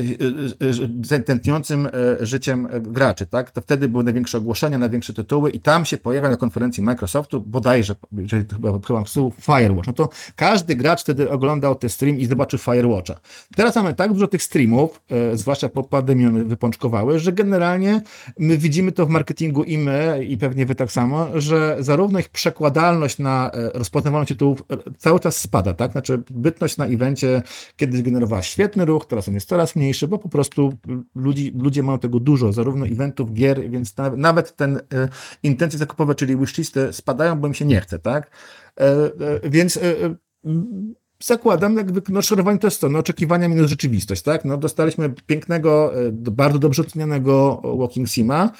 tętniącym 1.47 1.87
e, 1.87 2.27
życiem 2.27 2.69
e, 2.71 2.81
graczy, 2.81 3.27
tak? 3.27 3.51
To 3.51 3.61
wtedy 3.61 3.89
były 3.89 4.05
największe 4.05 4.39
ogłoszenia, 4.39 4.79
największe 4.79 5.13
tytuły 5.13 5.51
i 5.51 5.61
tam 5.61 5.85
się 5.85 5.97
pojawia 5.97 6.31
na 6.31 6.37
konferencji 6.37 6.83
Microsoftu 6.83 7.41
bodajże, 7.41 7.95
jeżeli 8.13 8.45
chyba 8.53 8.79
chyba 8.87 9.05
Firewatch, 9.41 9.87
no 9.87 9.93
to 9.93 10.09
każdy 10.37 10.77
gracz 10.77 11.01
wtedy 11.01 11.31
oglądał 11.31 11.75
ten 11.75 11.91
stream 11.91 12.19
i 12.19 12.27
zobaczył 12.27 12.59
Firewatcha. 12.59 13.15
Teraz 13.57 13.77
mamy 13.77 13.95
tak 13.95 14.13
dużo 14.13 14.29
tych 14.29 14.43
streamów, 14.43 15.03
e, 15.11 15.37
zwłaszcza 15.37 15.69
po 15.69 15.83
pandemii 15.83 16.27
one 16.27 16.45
wypączkowały, 16.45 17.19
że 17.19 17.33
generalnie 17.33 18.03
my 18.39 18.59
widzimy 18.59 18.93
to 18.93 19.07
w 19.07 19.09
marketingu 19.09 19.65
i 19.65 19.79
my, 19.79 20.25
i 20.29 20.37
pewnie 20.39 20.67
wy 20.67 20.75
tak 20.75 20.93
samo, 20.93 21.29
że 21.35 21.77
zarówno 21.81 22.19
ich 22.19 22.29
przekładalność 22.29 23.19
na 23.19 23.51
rozpoznawalność 23.75 24.29
tytułów 24.29 24.63
cały 24.99 25.21
czas 25.21 25.37
spada, 25.37 25.75
tak? 25.75 25.93
Znaczy 25.93 26.23
bytność 26.31 26.77
na 26.77 26.87
evencie 26.87 27.43
kiedyś 27.77 28.03
generowała 28.03 28.43
świetny 28.43 28.85
ruch, 28.85 29.07
teraz 29.07 29.29
on 29.29 29.35
jest 29.35 29.49
coraz 29.49 29.77
mniejszy, 29.77 30.09
bo 30.09 30.19
po 30.19 30.29
prostu 30.29 30.73
ludzi, 31.37 31.53
ludzie 31.59 31.83
mają 31.83 31.99
tego 31.99 32.21
dużo, 32.21 32.53
zarówno 32.53 32.87
eventów, 32.87 33.33
gier, 33.33 33.71
więc 33.71 33.95
nawet 34.17 34.57
ten 34.57 34.77
e, 34.77 35.09
intencje 35.43 35.79
zakupowe, 35.79 36.15
czyli 36.15 36.37
wishlisty 36.37 36.93
spadają, 36.93 37.37
bo 37.41 37.47
im 37.47 37.55
się 37.55 37.65
nie 37.65 37.81
chce, 37.81 37.99
tak? 37.99 38.31
E, 38.81 38.85
e, 38.85 39.51
więc 39.51 39.79
zakładam, 41.23 41.77
jakby 41.77 42.03
no, 42.09 42.23
szorowanie 42.23 42.59
to 42.59 42.67
jest 42.67 42.81
to, 42.81 42.89
no, 42.89 42.99
oczekiwania 42.99 43.49
minus 43.49 43.71
rzeczywistość, 43.71 44.23
tak? 44.23 44.45
No, 44.45 44.57
dostaliśmy 44.57 45.15
pięknego, 45.27 45.93
bardzo 46.13 46.59
dobrze 46.59 46.83
ocenianego 46.83 47.63
Walking 47.79 48.09
Sima, 48.09 48.51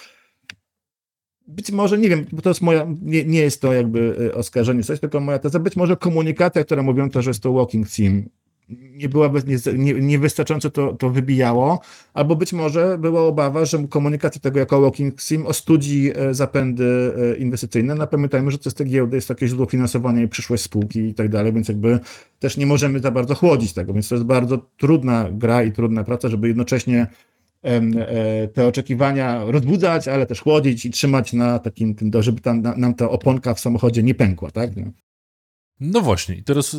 być 1.49 1.71
może, 1.71 1.99
nie 1.99 2.09
wiem, 2.09 2.27
bo 2.33 2.43
to 2.43 2.51
jest 2.51 2.63
moja, 2.63 2.87
nie, 3.03 3.25
nie 3.25 3.41
jest 3.41 3.61
to 3.61 3.73
jakby 3.73 4.31
oskarżenie, 4.35 4.83
coś, 4.83 5.01
tylko 5.01 5.21
moja 5.21 5.39
teza, 5.39 5.59
być 5.59 5.77
może 5.77 5.97
komunikacja, 5.97 6.65
która 6.65 6.83
mówią 6.83 7.11
to, 7.11 7.23
że 7.23 7.31
jest 7.31 7.43
to 7.43 7.53
walking 7.53 7.89
sim, 7.89 8.29
nie 8.69 9.09
była 9.09 9.31
nie, 9.77 9.95
niewystarczająco 9.95 10.71
to, 10.71 10.93
to 10.93 11.11
wybijało, 11.11 11.81
albo 12.15 12.37
być 12.37 12.53
może 12.53 12.99
była 12.99 13.23
obawa, 13.23 13.65
że 13.65 13.89
komunikacja 13.89 14.41
tego 14.41 14.59
jako 14.59 14.81
Walking 14.81 15.21
Sim 15.21 15.47
ostudzi 15.47 16.13
e, 16.15 16.35
zapędy 16.35 17.13
e, 17.35 17.37
inwestycyjne. 17.37 17.95
No 17.95 18.07
pamiętajmy, 18.07 18.51
że 18.51 18.59
to 18.59 18.69
jest 18.69 18.79
te 18.79 18.85
giełdy, 18.85 19.17
jest 19.17 19.29
takie 19.29 19.49
źródło 19.49 19.67
finansowania 19.67 20.23
i 20.23 20.29
przyszłość 20.29 20.63
spółki 20.63 21.01
i 21.01 21.15
tak 21.15 21.29
dalej, 21.29 21.53
więc 21.53 21.69
jakby 21.69 22.01
też 22.39 22.57
nie 22.57 22.67
możemy 22.67 23.01
za 23.01 23.11
bardzo 23.11 23.35
chłodzić 23.35 23.73
tego, 23.73 23.93
więc 23.93 24.09
to 24.09 24.15
jest 24.15 24.27
bardzo 24.27 24.59
trudna 24.77 25.29
gra 25.33 25.63
i 25.63 25.73
trudna 25.73 26.05
praca, 26.05 26.29
żeby 26.29 26.49
jednocześnie 26.49 27.07
e, 27.63 28.49
te 28.49 28.67
oczekiwania 28.67 29.45
rozbudzać, 29.47 30.09
ale 30.09 30.27
też 30.27 30.41
chłodzić 30.41 30.87
i 30.87 30.91
trzymać 30.91 31.33
na 31.33 31.59
takim, 31.59 31.97
żeby 32.21 32.41
tam, 32.41 32.63
nam 32.77 32.95
ta 32.95 33.11
oponka 33.11 33.55
w 33.55 33.61
samochodzie 33.61 34.03
nie 34.03 34.15
pękła, 34.15 34.51
tak? 34.51 34.71
No 35.81 36.01
właśnie, 36.01 36.35
i 36.35 36.43
teraz 36.43 36.77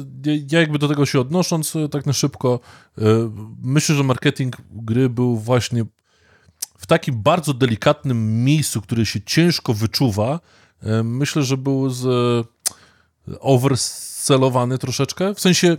ja 0.51 0.59
jakby 0.59 0.79
do 0.79 0.87
tego 0.87 1.05
się 1.05 1.19
odnosząc 1.19 1.75
e, 1.75 1.89
tak 1.89 2.05
na 2.05 2.13
szybko, 2.13 2.59
e, 2.97 3.01
myślę, 3.63 3.95
że 3.95 4.03
marketing 4.03 4.57
gry 4.71 5.09
był 5.09 5.37
właśnie 5.37 5.85
w 6.77 6.85
takim 6.85 7.21
bardzo 7.21 7.53
delikatnym 7.53 8.43
miejscu, 8.43 8.81
które 8.81 9.05
się 9.05 9.21
ciężko 9.21 9.73
wyczuwa. 9.73 10.39
E, 10.83 11.03
myślę, 11.03 11.43
że 11.43 11.57
był 11.57 11.89
z 11.89 12.47
oversellowany 13.39 14.77
troszeczkę, 14.77 15.35
w 15.35 15.39
sensie 15.39 15.77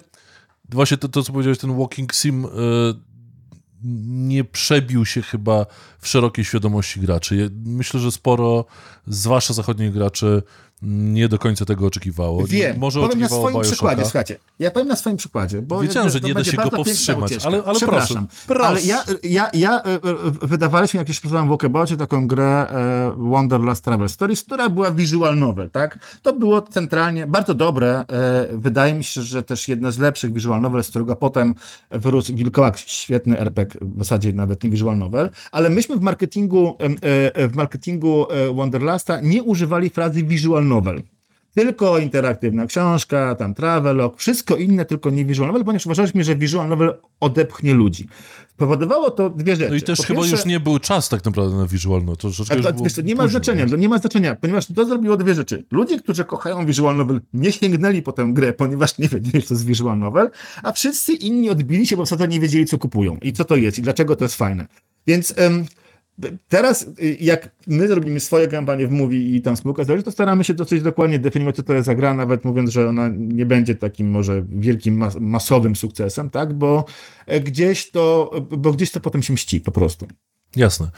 właśnie 0.69 0.97
to, 0.97 1.09
to 1.09 1.23
co 1.23 1.33
powiedziałeś, 1.33 1.59
ten 1.59 1.79
walking 1.79 2.15
sim 2.15 2.47
nie 4.07 4.45
przebił 4.45 5.07
się 5.07 5.23
chyba 5.23 5.67
w 5.99 6.09
szerokiej 6.09 6.45
świadomości 6.45 7.01
graczy. 7.01 7.51
Myślę, 7.65 8.01
że 8.01 8.13
sporo, 8.13 8.65
zwłaszcza 9.07 9.55
zachodnich 9.55 9.93
graczy, 9.93 10.43
nie 10.83 11.29
do 11.29 11.38
końca 11.38 11.64
tego 11.64 11.87
oczekiwało. 11.87 12.47
Wiem, 12.47 12.79
Może 12.79 13.01
powiem 13.01 13.21
na 13.21 13.29
swoim 13.29 13.61
przykładzie, 13.61 14.03
słuchajcie, 14.05 14.38
ja 14.59 14.71
powiem 14.71 14.88
na 14.88 14.97
swoim 14.97 15.17
przykładzie, 15.17 15.62
bo 15.62 15.81
Wiedziałem, 15.81 16.11
że 16.11 16.21
nie 16.21 16.35
da 16.35 16.45
się 16.45 16.57
go 16.57 16.71
powstrzymać, 16.71 17.33
ale, 17.45 17.62
ale 17.64 17.81
proszę, 17.81 18.27
proszę. 18.47 18.69
Ale 18.69 18.83
ja, 18.83 19.05
ja, 19.23 19.51
ja 19.55 19.83
e, 19.83 19.95
e, 19.95 20.01
wydawaliśmy, 20.43 20.99
jak 20.99 21.09
już 21.09 21.21
w 21.21 21.29
Walkaboutie, 21.29 21.97
taką 21.97 22.27
grę 22.27 22.45
e, 22.45 23.12
Wonderlust 23.17 23.85
Travel 23.85 24.09
Stories, 24.09 24.43
która 24.43 24.69
była 24.69 24.91
visual 24.91 25.38
novel, 25.38 25.71
tak? 25.71 26.19
To 26.23 26.33
było 26.33 26.62
centralnie 26.62 27.27
bardzo 27.27 27.55
dobre, 27.55 28.05
wydaje 28.53 28.95
mi 28.95 29.05
się, 29.05 29.23
że 29.23 29.43
też 29.43 29.69
jedno 29.69 29.93
z 29.93 29.99
lepszych 29.99 30.33
visual 30.33 30.61
novel, 30.61 30.85
z 30.85 30.88
którego 30.88 31.17
potem 31.17 31.55
wyrósł 31.91 32.35
Wilkołak, 32.35 32.79
świetny 32.79 33.38
RPG, 33.38 33.81
w 33.83 33.99
zasadzie 33.99 34.33
nawet 34.33 34.64
nie 34.64 34.71
visual 34.71 34.99
novel, 34.99 35.31
ale 35.53 35.71
myśmy 35.71 35.97
w 35.97 36.01
marketingu, 36.01 36.77
w 37.49 37.53
marketingu 37.55 38.27
Wonderlusta 38.55 39.21
nie 39.21 39.43
używali 39.43 39.91
frazy 39.91 40.23
visual 40.23 40.68
novel. 40.69 41.03
Tylko 41.55 41.99
interaktywna 41.99 42.67
książka, 42.67 43.35
tam 43.35 43.55
travelog, 43.55 44.19
wszystko 44.19 44.57
inne, 44.57 44.85
tylko 44.85 45.11
nie 45.11 45.25
visual 45.25 45.49
novel, 45.49 45.65
ponieważ 45.65 45.87
uważaliśmy, 45.87 46.25
że 46.25 46.37
visual 46.37 46.69
novel 46.69 46.95
odepchnie 47.21 47.75
ludzi. 47.75 48.09
Powodowało 48.57 49.11
to 49.11 49.31
dwie 49.31 49.57
rzeczy. 49.57 49.71
No 49.71 49.77
i 49.77 49.83
też 49.83 49.99
po 49.99 50.05
chyba 50.05 50.21
pierwsze, 50.21 50.37
już 50.37 50.47
nie 50.47 50.61
był 50.61 50.79
czas 50.79 51.09
tak 51.09 51.25
naprawdę 51.25 51.57
na 51.57 51.67
visual 51.67 52.01
novel. 52.01 52.17
To, 52.17 52.31
to, 52.31 52.73
to 52.73 52.85
wiesz, 52.85 52.97
nie 53.05 53.15
ma 53.15 53.29
znaczenia, 53.29 53.65
nie 53.65 53.89
ma 53.89 53.99
znaczenia, 53.99 54.37
ponieważ 54.37 54.67
to 54.67 54.87
zrobiło 54.87 55.17
dwie 55.17 55.35
rzeczy. 55.35 55.65
Ludzie, 55.71 56.01
którzy 56.01 56.25
kochają 56.25 56.67
visual 56.67 56.97
novel, 56.97 57.21
nie 57.33 57.53
sięgnęli 57.53 58.03
po 58.03 58.13
tę 58.13 58.31
grę, 58.33 58.53
ponieważ 58.53 58.99
nie 58.99 59.09
wiedzieli, 59.09 59.43
co 59.43 59.49
to 59.49 59.55
jest 59.55 59.67
visual 59.67 59.99
novel, 59.99 60.31
a 60.63 60.73
wszyscy 60.73 61.13
inni 61.13 61.51
odbili 61.51 61.87
się, 61.87 61.97
bo 61.97 62.05
w 62.05 62.09
zasadzie 62.09 62.29
nie 62.29 62.41
wiedzieli, 62.41 62.67
co 62.67 62.79
kupują 62.79 63.17
i 63.23 63.33
co 63.33 63.45
to 63.45 63.57
jest 63.57 63.79
i 63.79 63.83
dlaczego 63.83 64.17
to 64.17 64.25
jest 64.25 64.35
fajne. 64.35 64.67
Więc... 65.07 65.35
Um, 65.39 65.65
Teraz, 66.49 66.87
y, 67.03 67.17
jak 67.21 67.51
my 67.67 67.89
zrobimy 67.89 68.21
swoje 68.21 68.49
kampanie 68.49 68.87
w 68.87 68.91
Movie 68.91 69.37
i 69.37 69.43
tam 69.43 69.57
spółka 69.57 69.85
zdrowie, 69.85 70.03
to 70.03 70.13
staramy 70.13 70.45
się 70.45 70.55
dosyć 70.55 70.83
dokładnie 70.83 71.19
definiować, 71.19 71.57
co 71.57 71.63
to 71.63 71.75
jest 71.75 71.87
za 71.87 71.95
gra, 71.95 72.15
nawet 72.15 72.45
mówiąc, 72.45 72.71
że 72.71 72.89
ona 72.89 73.09
nie 73.19 73.47
będzie 73.47 73.75
takim 73.75 74.11
może 74.11 74.45
wielkim, 74.49 74.97
mas 74.97 75.17
masowym 75.21 75.77
sukcesem, 75.77 76.31
tak? 76.31 76.53
Bo 76.53 76.85
e, 77.27 77.41
gdzieś 77.41 77.91
to, 77.91 78.31
bo 78.59 78.73
gdzieś 78.73 78.91
to 78.91 79.01
potem 79.01 79.23
się 79.23 79.33
mści 79.33 79.61
po 79.61 79.73
prostu. 79.73 80.07
Jasne. 80.57 80.91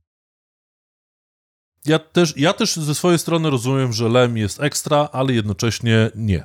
Ja 1.87 1.99
też, 1.99 2.37
ja 2.37 2.53
też 2.53 2.77
ze 2.77 2.95
swojej 2.95 3.19
strony 3.19 3.51
rozumiem, 3.51 3.93
że 3.93 4.09
Lem 4.09 4.37
jest 4.37 4.63
ekstra, 4.63 5.09
ale 5.13 5.33
jednocześnie 5.33 6.11
nie. 6.15 6.45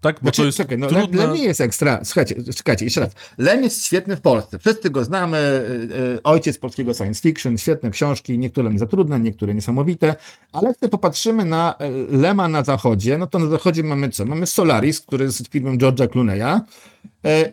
Tak, 0.00 0.16
bo 0.16 0.20
znaczy, 0.20 0.42
to 0.42 0.46
jest 0.46 0.58
czekaj, 0.58 0.78
no, 0.78 0.86
trudne... 0.86 1.26
Lem 1.26 1.34
nie 1.34 1.44
jest 1.44 1.60
ekstra. 1.60 2.00
Słuchajcie, 2.04 2.34
czekajcie, 2.56 2.84
jeszcze 2.84 3.00
raz. 3.00 3.10
Lem 3.38 3.62
jest 3.62 3.84
świetny 3.84 4.16
w 4.16 4.20
Polsce. 4.20 4.58
Wszyscy 4.58 4.90
go 4.90 5.04
znamy. 5.04 5.38
Y, 5.38 5.96
y, 6.16 6.22
ojciec 6.22 6.58
polskiego 6.58 6.94
science 6.94 7.20
fiction, 7.20 7.58
świetne 7.58 7.90
książki, 7.90 8.38
niektóre 8.38 8.70
nie 8.70 8.78
za 8.78 8.86
trudne, 8.86 9.20
niektóre 9.20 9.54
niesamowite. 9.54 10.14
Ale 10.52 10.74
gdy 10.78 10.88
popatrzymy 10.88 11.44
na 11.44 11.74
y, 12.10 12.16
Lema 12.16 12.48
na 12.48 12.64
zachodzie, 12.64 13.18
no 13.18 13.26
to 13.26 13.38
na 13.38 13.46
zachodzie 13.46 13.82
mamy 13.82 14.08
co? 14.08 14.24
Mamy 14.24 14.46
Solaris, 14.46 15.00
który 15.00 15.24
jest 15.24 15.48
filmem 15.48 15.78
George'a 15.78 16.06
Clooney'a. 16.06 16.60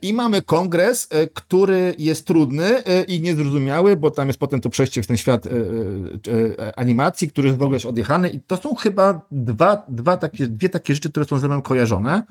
I 0.01 0.13
mamy 0.13 0.41
kongres, 0.41 1.09
który 1.33 1.95
jest 1.97 2.27
trudny 2.27 2.83
i 3.07 3.21
niezrozumiały, 3.21 3.97
bo 3.97 4.11
tam 4.11 4.27
jest 4.27 4.39
potem 4.39 4.61
to 4.61 4.69
przejście 4.69 5.03
w 5.03 5.07
ten 5.07 5.17
świat 5.17 5.47
animacji, 6.75 7.29
który 7.29 7.47
jest 7.47 7.59
w 7.59 7.63
ogóle 7.63 7.79
odjechany. 7.87 8.29
I 8.29 8.39
to 8.39 8.57
są 8.57 8.75
chyba 8.75 9.21
dwa, 9.31 9.85
dwa 9.89 10.17
takie, 10.17 10.47
dwie 10.47 10.69
takie 10.69 10.93
rzeczy, 10.93 11.09
które 11.09 11.25
są 11.25 11.39
ze 11.39 11.47
mną 11.47 11.61
kojarzone. 11.61 12.23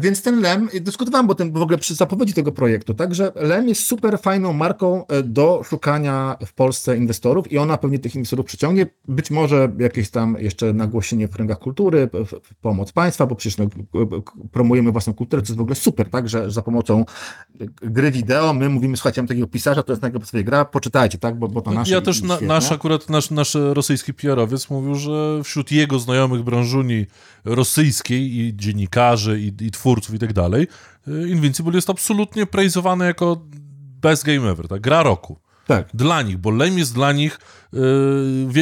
Więc 0.00 0.22
ten 0.22 0.40
LEM, 0.40 0.68
dyskutowałem 0.80 1.30
o 1.30 1.34
tym 1.34 1.52
w 1.52 1.62
ogóle 1.62 1.78
przy 1.78 1.94
zapowiedzi 1.94 2.32
tego 2.32 2.52
projektu, 2.52 2.94
także 2.94 3.32
LEM 3.34 3.68
jest 3.68 3.86
super 3.86 4.18
fajną 4.18 4.52
marką 4.52 5.06
e, 5.06 5.22
do 5.22 5.62
szukania 5.64 6.36
w 6.46 6.52
Polsce 6.52 6.96
inwestorów 6.96 7.52
i 7.52 7.58
ona 7.58 7.78
pewnie 7.78 7.98
tych 7.98 8.14
inwestorów 8.14 8.46
przyciągnie. 8.46 8.86
Być 9.08 9.30
może 9.30 9.72
jakieś 9.78 10.10
tam 10.10 10.36
jeszcze 10.40 10.72
nagłośnienie 10.72 11.28
w 11.28 11.30
kręgach 11.30 11.58
kultury, 11.58 12.10
pomoc 12.60 12.92
państwa, 12.92 13.26
bo 13.26 13.34
przecież 13.34 13.58
no, 13.58 13.66
promujemy 14.52 14.92
własną 14.92 15.14
kulturę, 15.14 15.42
co 15.42 15.52
jest 15.52 15.58
w 15.58 15.60
ogóle 15.60 15.74
super, 15.74 16.10
tak, 16.10 16.28
że 16.28 16.50
za 16.50 16.62
pomocą 16.62 17.04
gry 17.82 18.10
wideo 18.10 18.54
my 18.54 18.68
mówimy, 18.68 18.96
słuchajcie, 18.96 19.22
mam 19.22 19.28
takiego 19.28 19.46
pisarza, 19.46 19.82
to 19.82 19.92
jest 19.92 20.02
najlepsza 20.02 20.42
gra, 20.42 20.64
poczytajcie, 20.64 21.18
tak, 21.18 21.38
bo, 21.38 21.48
bo 21.48 21.60
to 21.60 21.70
nasze. 21.70 21.94
Ja 21.94 22.00
też, 22.00 22.22
na, 22.22 22.40
nasz 22.40 22.72
akurat, 22.72 23.10
nasz, 23.10 23.30
nasz 23.30 23.56
rosyjski 23.72 24.14
PR-owiec 24.14 24.70
mówił, 24.70 24.94
że 24.94 25.40
wśród 25.44 25.72
jego 25.72 25.98
znajomych 25.98 26.42
branżuni 26.42 27.06
rosyjskiej 27.44 28.36
i 28.36 28.56
dziennikarzy, 28.56 29.33
i, 29.40 29.52
i 29.60 29.70
twórców 29.70 30.14
i 30.14 30.18
tak 30.18 30.32
dalej, 30.32 30.68
y, 31.08 31.28
Invincible 31.28 31.74
jest 31.74 31.90
absolutnie 31.90 32.46
praizowane 32.46 33.06
jako 33.06 33.42
best 34.00 34.24
game 34.24 34.50
ever, 34.50 34.68
tak? 34.68 34.80
Gra 34.80 35.02
roku. 35.02 35.38
Tak. 35.66 35.88
Dla 35.94 36.22
nich, 36.22 36.38
bo 36.38 36.50
Lem 36.50 36.78
jest 36.78 36.94
dla 36.94 37.12
nich 37.12 37.38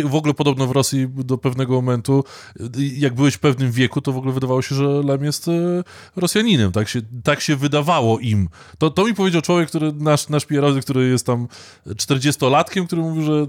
w 0.05 0.14
ogóle 0.14 0.35
podobno 0.35 0.66
w 0.66 0.70
Rosji 0.70 1.09
do 1.09 1.38
pewnego 1.38 1.75
momentu, 1.75 2.25
yy, 2.61 2.66
jak 2.85 3.14
byłeś 3.14 3.35
w 3.35 3.38
pewnym 3.38 3.72
wieku, 3.72 4.01
to 4.01 4.12
w 4.12 4.16
ogóle 4.16 4.33
wydawało 4.33 4.62
się, 4.62 4.75
że 4.75 4.85
Lem 4.85 5.25
jest 5.25 5.46
yy, 5.46 5.85
Rosjaninem. 6.16 6.72
Tak 6.72 6.88
się, 6.88 7.01
tak 7.25 7.40
się 7.40 7.57
wydawało 7.57 8.18
im. 8.18 8.48
To, 8.79 8.90
to 8.90 9.05
mi 9.05 9.14
powiedział 9.14 9.42
człowiek, 9.42 9.68
który, 9.68 9.92
nasz, 9.92 10.29
nasz 10.29 10.46
PR, 10.46 10.64
który 10.83 11.09
jest 11.09 11.27
tam 11.27 11.48
40-latkiem, 11.87 12.87
który 12.87 13.03
mówił, 13.03 13.22
że 13.22 13.46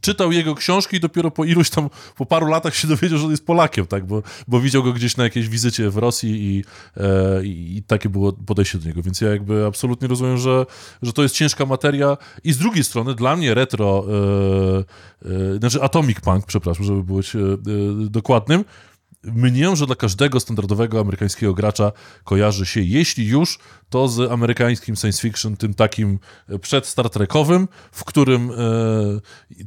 czytał 0.00 0.32
jego 0.32 0.54
książki 0.54 0.96
i 0.96 1.00
dopiero 1.00 1.30
po 1.30 1.44
iluś 1.44 1.70
tam, 1.70 1.90
po 2.16 2.26
paru 2.26 2.46
latach 2.46 2.74
się 2.74 2.88
dowiedział, 2.88 3.18
że 3.18 3.24
on 3.24 3.30
jest 3.30 3.46
Polakiem, 3.46 3.86
tak, 3.86 4.06
bo, 4.06 4.22
bo 4.48 4.60
widział 4.60 4.82
go 4.82 4.92
gdzieś 4.92 5.16
na 5.16 5.24
jakiejś 5.24 5.48
wizycie 5.48 5.90
w 5.90 5.96
Rosji 5.96 6.30
i, 6.30 6.64
e, 6.96 7.44
i 7.44 7.82
takie 7.86 8.08
było 8.08 8.32
podejście 8.32 8.78
do 8.78 8.88
niego. 8.88 9.02
Więc 9.02 9.20
ja 9.20 9.28
jakby 9.28 9.66
absolutnie 9.66 10.08
rozumiem, 10.08 10.38
że, 10.38 10.66
że 11.02 11.12
to 11.12 11.22
jest 11.22 11.34
ciężka 11.34 11.66
materia 11.66 12.16
i 12.44 12.52
z 12.52 12.58
drugiej 12.58 12.84
strony 12.84 13.14
dla 13.14 13.36
mnie 13.36 13.54
retro 13.54 13.86
E, 13.86 14.65
znaczy 15.58 15.82
Atomic 15.82 16.20
Punk, 16.20 16.46
przepraszam, 16.46 16.84
żeby 16.84 17.02
być 17.02 17.36
e, 17.36 17.38
e, 17.38 17.56
dokładnym, 18.10 18.64
mnie, 19.24 19.76
że 19.76 19.86
dla 19.86 19.94
każdego 19.96 20.40
standardowego 20.40 21.00
amerykańskiego 21.00 21.54
gracza 21.54 21.92
kojarzy 22.24 22.66
się, 22.66 22.80
jeśli 22.80 23.26
już, 23.26 23.58
to 23.90 24.08
z 24.08 24.32
amerykańskim 24.32 24.96
science 24.96 25.22
fiction, 25.22 25.56
tym 25.56 25.74
takim 25.74 26.18
przed 26.60 26.86
Star 26.86 27.10
Trekowym, 27.10 27.68
w 27.92 28.04
którym 28.04 28.50
e, 28.50 28.54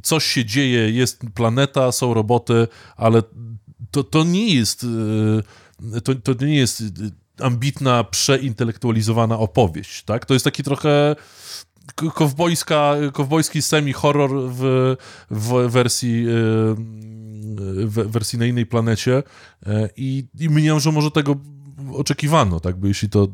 coś 0.02 0.24
się 0.24 0.44
dzieje, 0.44 0.90
jest 0.90 1.22
planeta, 1.34 1.92
są 1.92 2.14
roboty, 2.14 2.68
ale 2.96 3.22
to, 3.90 4.04
to 4.04 4.24
nie 4.24 4.54
jest 4.54 4.86
e, 5.94 6.00
to, 6.00 6.14
to 6.14 6.44
nie 6.44 6.56
jest 6.56 6.82
ambitna, 7.40 8.04
przeintelektualizowana 8.04 9.38
opowieść, 9.38 10.02
tak? 10.02 10.26
To 10.26 10.34
jest 10.34 10.44
taki 10.44 10.62
trochę 10.62 11.16
kowbojska, 11.94 12.94
kowbojski 13.12 13.62
semi-horror 13.62 14.30
w, 14.50 14.96
w 15.30 15.70
wersji 15.70 16.28
y, 16.28 16.30
w 17.86 18.10
wersji 18.10 18.38
na 18.38 18.46
innej 18.46 18.66
planecie. 18.66 19.22
E, 19.66 19.88
i, 19.96 20.26
i 20.40 20.48
mnie, 20.48 20.80
że 20.80 20.92
może 20.92 21.10
tego 21.10 21.36
oczekiwano, 21.92 22.60
tak, 22.60 22.76
bo 22.76 22.86
jeśli 22.86 23.08
to 23.08 23.28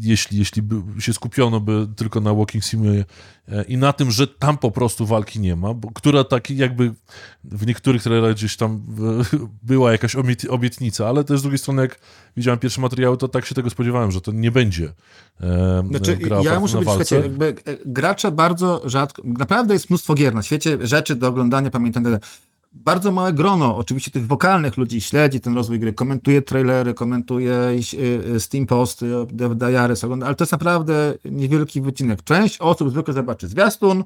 jeśli, 0.00 0.38
jeśli 0.38 0.62
by 0.62 1.02
się 1.02 1.12
skupiono 1.12 1.60
by 1.60 1.86
tylko 1.96 2.20
na 2.20 2.34
Walking 2.34 2.64
Simie 2.64 3.04
e, 3.48 3.62
i 3.62 3.76
na 3.76 3.92
tym, 3.92 4.10
że 4.10 4.26
tam 4.26 4.58
po 4.58 4.70
prostu 4.70 5.06
walki 5.06 5.40
nie 5.40 5.56
ma, 5.56 5.74
bo, 5.74 5.90
która 5.94 6.24
tak 6.24 6.50
jakby 6.50 6.94
w 7.44 7.66
niektórych 7.66 8.02
trailerach 8.02 8.34
gdzieś 8.34 8.56
tam 8.56 8.82
była 9.62 9.92
jakaś 9.92 10.16
obietnica, 10.48 11.08
ale 11.08 11.24
też 11.24 11.38
z 11.38 11.42
drugiej 11.42 11.58
strony 11.58 11.82
jak 11.82 12.00
widziałem 12.36 12.58
pierwsze 12.58 12.80
materiały, 12.80 13.16
to 13.16 13.28
tak 13.28 13.46
się 13.46 13.54
tego 13.54 13.70
spodziewałem, 13.70 14.10
że 14.10 14.20
to 14.20 14.32
nie 14.32 14.50
będzie 14.50 14.92
e, 15.40 15.82
znaczy, 15.88 16.16
gra 16.16 16.40
ja 16.42 16.60
muszę 16.60 16.78
być, 16.78 16.88
słuchajcie, 16.88 17.16
jakby 17.16 17.54
gracze 17.86 18.32
bardzo 18.32 18.82
rzadko, 18.84 19.22
naprawdę 19.24 19.74
jest 19.74 19.90
mnóstwo 19.90 20.14
gier 20.14 20.34
na 20.34 20.42
świecie, 20.42 20.78
rzeczy 20.86 21.16
do 21.16 21.28
oglądania, 21.28 21.70
pamiętam, 21.70 22.04
bardzo 22.84 23.12
małe 23.12 23.32
grono 23.32 23.76
oczywiście 23.76 24.10
tych 24.10 24.26
wokalnych 24.26 24.76
ludzi 24.76 25.00
śledzi 25.00 25.40
ten 25.40 25.54
rozwój 25.54 25.78
gry, 25.78 25.92
komentuje 25.92 26.42
trailery, 26.42 26.94
komentuje 26.94 27.52
y, 27.52 27.98
y, 28.34 28.40
Steam 28.40 28.66
posty, 28.66 29.06
Dev 29.32 29.54
Diaries, 29.54 30.04
ale 30.04 30.34
to 30.34 30.44
jest 30.44 30.52
naprawdę 30.52 31.14
niewielki 31.24 31.80
wycinek. 31.80 32.22
Część 32.24 32.58
osób 32.58 32.90
zwykle 32.90 33.14
zobaczy 33.14 33.48
zwiastun, 33.48 34.04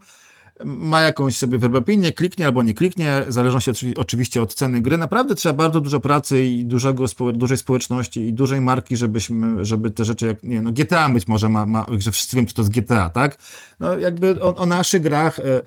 ma 0.65 1.01
jakąś 1.01 1.37
sobie 1.37 1.79
opinię, 1.79 2.12
kliknie 2.12 2.47
albo 2.47 2.62
nie 2.62 2.75
kliknie, 2.75 3.25
w 3.29 3.33
zależności 3.33 3.71
oczywiście 3.97 4.43
od 4.43 4.55
ceny 4.55 4.81
gry. 4.81 4.99
Naprawdę 4.99 5.35
trzeba 5.35 5.53
bardzo 5.53 5.81
dużo 5.81 6.01
pracy 6.01 6.45
i 6.45 6.65
dużego, 6.65 7.05
dużej 7.33 7.59
społeczności 7.59 8.21
i 8.21 8.33
dużej 8.33 8.61
marki, 8.61 8.97
żebyśmy, 8.97 9.65
żeby 9.65 9.91
te 9.91 10.05
rzeczy, 10.05 10.27
jak, 10.27 10.43
nie 10.43 10.62
no 10.62 10.73
GTA 10.73 11.09
być 11.09 11.29
może 11.29 11.49
ma, 11.49 11.67
ma 11.67 11.87
że 11.99 12.12
wszyscy 12.12 12.37
wiem, 12.37 12.47
czy 12.47 12.55
to 12.55 12.62
jest 12.62 12.73
GTA, 12.73 13.11
tak? 13.11 13.38
No 13.81 13.99
jakby 13.99 14.43
o, 14.43 14.57
o 14.57 14.67
naszych 14.67 15.03
grach, 15.03 15.38
e, 15.38 15.45
e, 15.45 15.62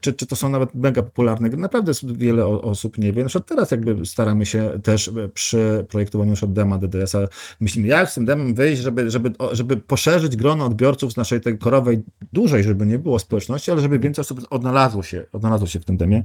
czy, 0.00 0.12
czy 0.12 0.26
to 0.26 0.36
są 0.36 0.48
nawet 0.48 0.74
mega 0.74 1.02
popularne 1.02 1.50
gry, 1.50 1.60
naprawdę 1.60 1.92
wiele 2.04 2.46
osób 2.46 2.98
nie 2.98 3.12
wie. 3.12 3.22
Na 3.22 3.28
przykład 3.28 3.48
teraz 3.48 3.70
jakby 3.70 4.06
staramy 4.06 4.46
się 4.46 4.70
też 4.82 5.08
e, 5.08 5.28
przy 5.28 5.86
projektowaniu 5.88 6.30
już 6.30 6.44
od 6.44 6.52
dema 6.52 6.78
DDS-a, 6.78 7.18
myślimy, 7.60 7.88
jak 7.88 8.10
z 8.10 8.14
tym 8.14 8.24
demem 8.24 8.54
wyjść, 8.54 8.82
żeby, 8.82 9.10
żeby, 9.10 9.32
żeby 9.52 9.76
poszerzyć 9.76 10.36
grono 10.36 10.64
odbiorców 10.64 11.12
z 11.12 11.16
naszej 11.16 11.40
tej 11.40 11.58
korowej, 11.58 12.02
dużej, 12.32 12.64
żeby 12.64 12.86
nie 12.86 12.98
było 12.98 13.18
społeczności, 13.18 13.70
ale 13.70 13.80
żeby 13.80 13.98
więcej 13.98 14.22
osób 14.32 14.46
odnalazło 14.50 15.02
się, 15.02 15.26
odnalazło 15.32 15.66
się 15.66 15.80
w 15.80 15.84
tym 15.84 15.98
temie. 15.98 16.22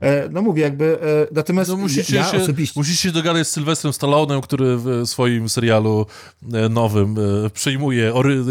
E, 0.00 0.28
no 0.28 0.42
mówię, 0.42 0.62
jakby, 0.62 0.98
e, 1.02 1.34
natomiast 1.34 1.70
no 1.70 1.76
musicie 1.76 2.16
ja 2.16 2.24
się, 2.24 2.42
osobiście... 2.42 2.80
Musicie 2.80 2.96
się 2.96 3.12
dogadać 3.12 3.48
z 3.48 3.50
Sylwestrem 3.50 3.92
Stallonem, 3.92 4.40
który 4.40 4.76
w 4.76 5.06
swoim 5.06 5.48
serialu 5.48 6.06
e, 6.52 6.68
nowym 6.68 7.16
przejmuje 7.54 8.14
ory 8.14 8.44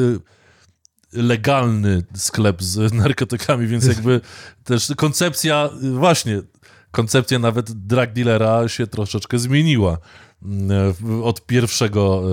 legalny 1.13 2.03
sklep 2.15 2.63
z 2.63 2.93
narkotykami, 2.93 3.67
więc 3.67 3.85
jakby 3.85 4.21
też 4.63 4.87
koncepcja, 4.97 5.69
właśnie, 5.93 6.41
koncepcja 6.91 7.39
nawet 7.39 7.71
drug 7.71 8.09
dealera 8.13 8.67
się 8.67 8.87
troszeczkę 8.87 9.39
zmieniła. 9.39 9.97
Od 11.23 11.45
pierwszego 11.45 12.23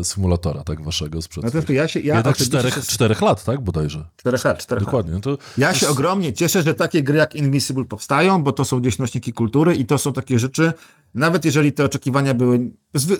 e, 0.00 0.04
symulatora, 0.04 0.64
tak, 0.64 0.82
waszego 0.82 1.22
sprzed 1.22 1.54
no 1.54 1.62
to 1.62 1.72
ja 1.72 1.88
się, 1.88 2.00
ja 2.00 2.16
Jednak 2.16 2.36
czterech, 2.36 2.74
się... 2.74 2.82
czterech 2.82 3.20
lat, 3.20 3.44
tak, 3.44 3.60
bodajże. 3.60 4.04
Czterech 4.16 4.44
lat, 4.44 4.58
czterech 4.58 4.84
Dokładnie. 4.84 5.12
Lat. 5.12 5.22
To... 5.22 5.38
Ja 5.58 5.74
się 5.74 5.88
ogromnie 5.88 6.32
cieszę, 6.32 6.62
że 6.62 6.74
takie 6.74 7.02
gry 7.02 7.18
jak 7.18 7.34
Invisible 7.34 7.84
powstają, 7.84 8.42
bo 8.42 8.52
to 8.52 8.64
są 8.64 8.80
gdzieś 8.80 8.98
nośniki 8.98 9.32
kultury 9.32 9.74
i 9.74 9.86
to 9.86 9.98
są 9.98 10.12
takie 10.12 10.38
rzeczy, 10.38 10.72
nawet 11.14 11.44
jeżeli 11.44 11.72
te 11.72 11.84
oczekiwania 11.84 12.34
były, 12.34 12.70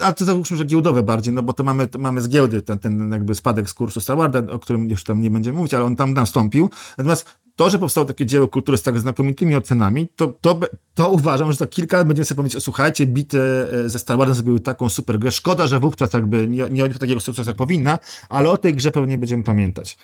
a 0.01 0.13
to 0.13 0.25
załóżmy, 0.25 0.57
że 0.57 0.65
giełdowe 0.65 1.03
bardziej, 1.03 1.35
no 1.35 1.43
bo 1.43 1.53
to 1.53 1.65
mamy, 1.65 1.89
to 1.89 1.99
mamy 1.99 2.23
z 2.23 2.29
giełdy 2.29 2.63
ten, 2.63 2.79
ten 2.79 3.13
jakby 3.13 3.35
spadek 3.35 3.71
z 3.71 3.75
kursu 3.75 4.01
Star 4.01 4.19
o 4.51 4.59
którym 4.59 4.91
już 4.91 5.05
tam 5.05 5.21
nie 5.21 5.31
będziemy 5.31 5.57
mówić, 5.57 5.75
ale 5.75 5.85
on 5.85 5.97
tam 5.97 6.15
nastąpił. 6.15 6.71
Natomiast 6.99 7.39
to, 7.59 7.71
że 7.71 7.79
powstało 7.79 8.05
takie 8.05 8.27
dzieło 8.27 8.49
kultury 8.49 8.79
z 8.79 8.83
tak 8.83 8.99
znakomitymi 8.99 9.55
ocenami, 9.55 10.09
to, 10.17 10.27
to, 10.41 10.61
to 10.95 11.11
uważam, 11.11 11.53
że 11.53 11.59
za 11.59 11.67
kilka 11.67 11.97
lat 11.97 12.07
będziemy 12.07 12.25
sobie 12.25 12.37
powiedzieć, 12.37 12.63
słuchajcie, 12.65 13.07
bity 13.07 13.41
e, 13.85 13.89
ze 13.89 13.99
Star 13.99 14.19
Warsem 14.19 14.35
zrobiły 14.35 14.61
taką 14.61 14.89
super 14.89 15.19
grę. 15.19 15.31
Szkoda, 15.31 15.67
że 15.67 15.81
wówczas 15.81 16.13
jakby 16.13 16.49
nie, 16.49 16.57
nie 16.57 16.85
odniosła 16.85 16.99
takiego 16.99 17.21
sukcesu 17.21 17.51
jak 17.51 17.57
powinna, 17.57 17.99
ale 18.29 18.51
o 18.51 18.57
tej 18.57 18.75
grze 18.75 18.91
pewnie 18.91 19.19
będziemy 19.19 19.43
pamiętać. 19.43 19.99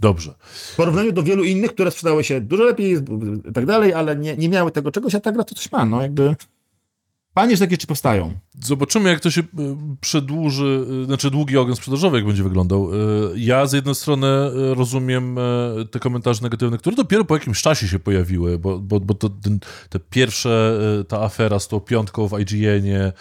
Dobrze. 0.00 0.34
W 0.72 0.76
porównaniu 0.76 1.12
do 1.12 1.22
wielu 1.22 1.44
innych, 1.44 1.74
które 1.74 1.90
sprzedały 1.90 2.24
się 2.24 2.40
dużo 2.40 2.64
lepiej 2.64 2.92
i 2.92 3.52
tak 3.52 3.66
dalej, 3.66 3.92
ale 3.92 4.16
nie, 4.16 4.36
nie 4.36 4.48
miały 4.48 4.70
tego 4.70 4.92
czegoś, 4.92 5.14
a 5.14 5.20
ta 5.20 5.32
gra 5.32 5.44
to 5.44 5.54
coś 5.54 5.72
ma, 5.72 5.84
no 5.84 6.02
jakby... 6.02 6.36
Panie, 7.34 7.56
że 7.56 7.64
takie 7.64 7.76
czy 7.76 7.86
powstają. 7.86 8.34
Zobaczymy, 8.60 9.10
jak 9.10 9.20
to 9.20 9.30
się 9.30 9.40
e, 9.40 9.44
przedłuży, 10.00 10.86
e, 11.02 11.04
znaczy 11.04 11.30
długi 11.30 11.56
ogień 11.56 11.76
sprzedażowy, 11.76 12.16
jak 12.16 12.26
będzie 12.26 12.42
wyglądał. 12.42 12.90
E, 12.92 12.96
ja 13.36 13.66
z 13.66 13.72
jednej 13.72 13.94
strony 13.94 14.26
rozumiem 14.74 15.36
te 15.90 15.98
komentarze 15.98 16.42
negatywne, 16.42 16.78
które 16.78 16.96
dopiero 16.96 17.24
po 17.24 17.34
jakimś 17.34 17.62
czasie 17.62 17.88
się 17.88 17.98
pojawiły, 17.98 18.58
bo, 18.58 18.78
bo, 18.78 19.00
bo 19.00 19.14
to, 19.14 19.30
te 19.88 20.00
pierwsze, 20.00 20.78
ta 21.08 21.22
afera 21.22 21.58
z 21.58 21.68
tą 21.68 21.80
piątką 21.80 22.28
w 22.28 22.40
IGN-ie 22.40 23.12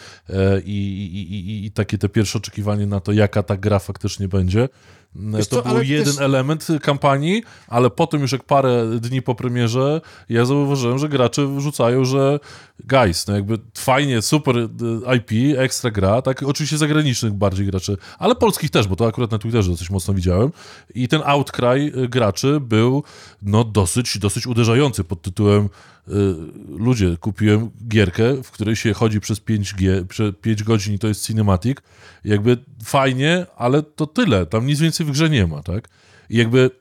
i, 0.66 0.72
i, 0.72 1.34
i, 1.34 1.66
i 1.66 1.72
takie 1.72 1.98
te 1.98 2.10
pierwsze 2.10 2.38
oczekiwanie 2.38 2.88
na 2.88 3.00
to, 3.00 3.12
jaka 3.12 3.44
ta 3.44 3.58
gra 3.58 3.80
faktycznie 3.80 4.28
będzie, 4.28 4.70
Wiesz 5.16 5.48
to 5.48 5.62
co, 5.62 5.70
był 5.70 5.84
jeden 5.84 6.06
też... 6.06 6.20
element 6.20 6.68
element 6.70 7.46
ale 7.68 7.90
potem 7.90 8.22
już 8.22 8.32
jak 8.32 8.44
parę 8.44 8.86
dni 9.00 9.22
po 9.22 9.36
premierze 9.36 10.02
ja 10.30 10.46
zauważyłem, 10.46 11.00
że 11.00 11.10
gracze 11.10 11.48
wrzucają, 11.48 12.06
że 12.06 12.40
guys, 12.84 13.28
no 13.28 13.36
jakby 13.36 13.60
fajnie, 13.78 14.22
super 14.22 14.58
e, 14.58 15.16
IP, 15.16 15.58
ekstra 15.58 15.92
gra, 15.92 16.22
tak 16.22 16.44
oczywiście 16.44 16.78
zagranicznych 16.78 17.34
bardziej 17.34 17.66
graczy, 17.66 17.98
ale 18.20 18.36
polskich 18.36 18.70
też, 18.70 18.88
bo 18.88 18.96
to 18.96 19.08
akurat 19.08 19.32
na 19.32 19.38
Twitterze 19.38 19.72
dosyć 19.72 19.90
mocno 19.90 20.14
widziałem 20.14 20.52
i 20.96 21.08
ten 21.08 21.22
outcry 21.26 21.68
e, 21.68 22.08
graczy 22.08 22.60
był 22.60 23.04
no 23.42 23.64
dosyć, 23.64 24.18
dosyć 24.18 24.48
uderzający 24.48 25.04
pod 25.04 25.22
tytułem 25.22 25.70
Y, 26.10 26.36
ludzie, 26.68 27.18
kupiłem 27.18 27.70
gierkę, 27.88 28.44
w 28.44 28.52
której 28.52 28.76
się 28.76 28.94
chodzi 28.94 29.20
przez 29.20 29.42
5G, 29.42 30.06
przez 30.06 30.36
5 30.42 30.64
godzin 30.64 30.94
i 30.94 31.00
to 31.00 31.08
jest 31.08 31.28
cinematic. 31.28 31.78
Jakby 32.24 32.58
fajnie, 32.84 33.46
ale 33.56 33.84
to 33.84 34.08
tyle. 34.08 34.46
Tam 34.46 34.66
nic 34.66 34.80
więcej 34.80 35.06
w 35.06 35.12
grze 35.12 35.30
nie 35.30 35.48
ma, 35.48 35.64
tak? 35.64 35.90
I 36.30 36.38
jakby 36.38 36.72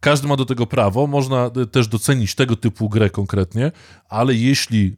każdy 0.00 0.28
ma 0.28 0.36
do 0.36 0.44
tego 0.44 0.66
prawo, 0.66 1.06
można 1.06 1.50
też 1.72 1.88
docenić 1.88 2.34
tego 2.34 2.56
typu 2.56 2.88
grę 2.88 3.10
konkretnie, 3.10 3.72
ale 4.08 4.34
jeśli 4.34 4.96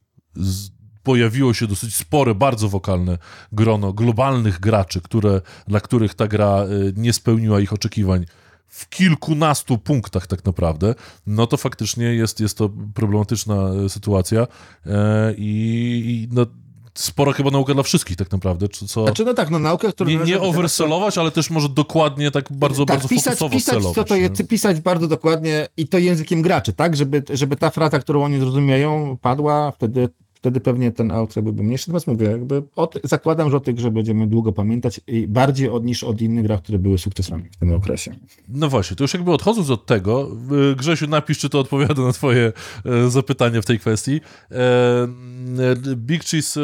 pojawiło 1.02 1.54
się 1.54 1.66
dosyć 1.66 1.96
spore, 1.96 2.34
bardzo 2.34 2.68
wokalne 2.68 3.18
grono 3.52 3.92
globalnych 3.92 4.60
graczy, 4.60 5.00
które, 5.00 5.40
dla 5.68 5.80
których 5.80 6.14
ta 6.14 6.26
gra 6.26 6.64
y, 6.64 6.92
nie 6.96 7.12
spełniła 7.12 7.60
ich 7.60 7.72
oczekiwań 7.72 8.26
w 8.68 8.88
kilkunastu 8.88 9.78
punktach 9.78 10.26
tak 10.26 10.44
naprawdę, 10.44 10.94
no 11.26 11.46
to 11.46 11.56
faktycznie 11.56 12.04
jest, 12.04 12.40
jest 12.40 12.58
to 12.58 12.70
problematyczna 12.94 13.70
y, 13.84 13.88
sytuacja 13.88 14.46
e, 14.86 15.34
i, 15.34 16.02
i 16.06 16.34
no, 16.34 16.46
spora 16.94 17.32
chyba 17.32 17.50
nauka 17.50 17.74
dla 17.74 17.82
wszystkich 17.82 18.16
tak 18.16 18.32
naprawdę, 18.32 18.68
czy 18.68 18.86
co... 18.86 19.04
Znaczy, 19.04 19.24
no 19.24 19.34
tak, 19.34 19.50
no 19.50 19.58
nauka, 19.58 19.92
która... 19.92 20.10
Nie, 20.10 20.18
nie 20.18 20.40
oversellować, 20.40 21.18
ale 21.18 21.30
też 21.30 21.50
może 21.50 21.68
dokładnie 21.68 22.30
tak 22.30 22.44
bardzo, 22.50 22.84
tak, 22.84 22.96
bardzo 22.96 23.08
pisać, 23.08 23.38
fokusowo 23.38 23.50
pisać, 23.50 23.74
celować. 23.74 23.94
co 23.94 24.04
to 24.04 24.16
jest, 24.16 24.48
pisać 24.48 24.80
bardzo 24.80 25.08
dokładnie 25.08 25.68
i 25.76 25.88
to 25.88 25.98
językiem 25.98 26.42
graczy, 26.42 26.72
tak? 26.72 26.96
Żeby, 26.96 27.22
żeby 27.30 27.56
ta 27.56 27.70
fraza, 27.70 27.98
którą 27.98 28.24
oni 28.24 28.40
zrozumieją, 28.40 29.18
padła, 29.22 29.70
wtedy, 29.70 30.08
wtedy 30.46 30.60
pewnie 30.60 30.92
ten 30.92 31.10
outro 31.10 31.42
byłby 31.42 31.62
mniejszy. 31.62 31.84
Natomiast 31.88 32.06
mówię, 32.06 32.26
jakby 32.26 32.62
o, 32.76 32.86
ty- 32.86 33.00
zakładam, 33.04 33.50
że 33.50 33.56
o 33.56 33.60
tych 33.60 33.74
grze 33.74 33.90
będziemy 33.90 34.26
długo 34.26 34.52
pamiętać 34.52 35.00
i 35.06 35.28
bardziej 35.28 35.68
od, 35.68 35.84
niż 35.84 36.04
od 36.04 36.20
innych 36.20 36.44
grach, 36.44 36.62
które 36.62 36.78
były 36.78 36.98
sukcesami 36.98 37.44
w 37.50 37.56
tym 37.56 37.74
okresie. 37.74 38.14
No 38.48 38.68
właśnie, 38.68 38.96
to 38.96 39.04
już 39.04 39.14
jakby 39.14 39.32
odchodząc 39.32 39.70
od 39.70 39.86
tego, 39.86 40.30
y, 40.72 40.76
Grzesiu, 40.76 41.06
napisz, 41.06 41.38
czy 41.38 41.48
to 41.48 41.60
odpowiada 41.60 42.02
na 42.02 42.12
twoje 42.12 42.52
e, 42.84 43.10
zapytania 43.10 43.62
w 43.62 43.66
tej 43.66 43.78
kwestii. 43.78 44.20
E, 44.50 44.54
e, 44.54 45.96
Big 45.96 46.24
Cheese 46.24 46.60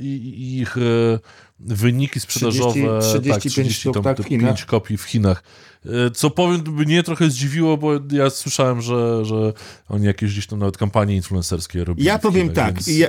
i 0.00 0.58
ich 0.60 0.76
wyniki 1.60 2.20
sprzedażowe, 2.20 2.98
30 3.00 3.30
tak, 3.30 3.40
35 3.40 3.76
sztuk, 3.76 3.94
tam 3.94 4.02
tak, 4.02 4.16
te 4.16 4.22
w 4.22 4.26
Chinach. 4.26 4.48
5 4.48 4.64
kopii 4.64 4.96
w 4.96 5.02
Chinach. 5.02 5.42
E, 5.86 6.10
Co 6.10 6.30
powiem, 6.30 6.62
mnie 6.76 7.02
trochę 7.02 7.30
zdziwiło, 7.30 7.76
bo 7.76 7.90
ja 8.12 8.30
słyszałem, 8.30 8.80
że, 8.80 9.24
że 9.24 9.52
oni 9.88 10.06
jakieś 10.06 10.32
gdzieś 10.32 10.46
tam 10.46 10.58
nawet 10.58 10.76
kampanie 10.78 11.16
influencerskie 11.16 11.84
robili. 11.84 12.06
Ja 12.06 12.18
powiem 12.18 12.48
Chinach, 12.48 12.66
tak, 12.66 12.74
więc- 12.74 12.98
ja, 12.98 13.08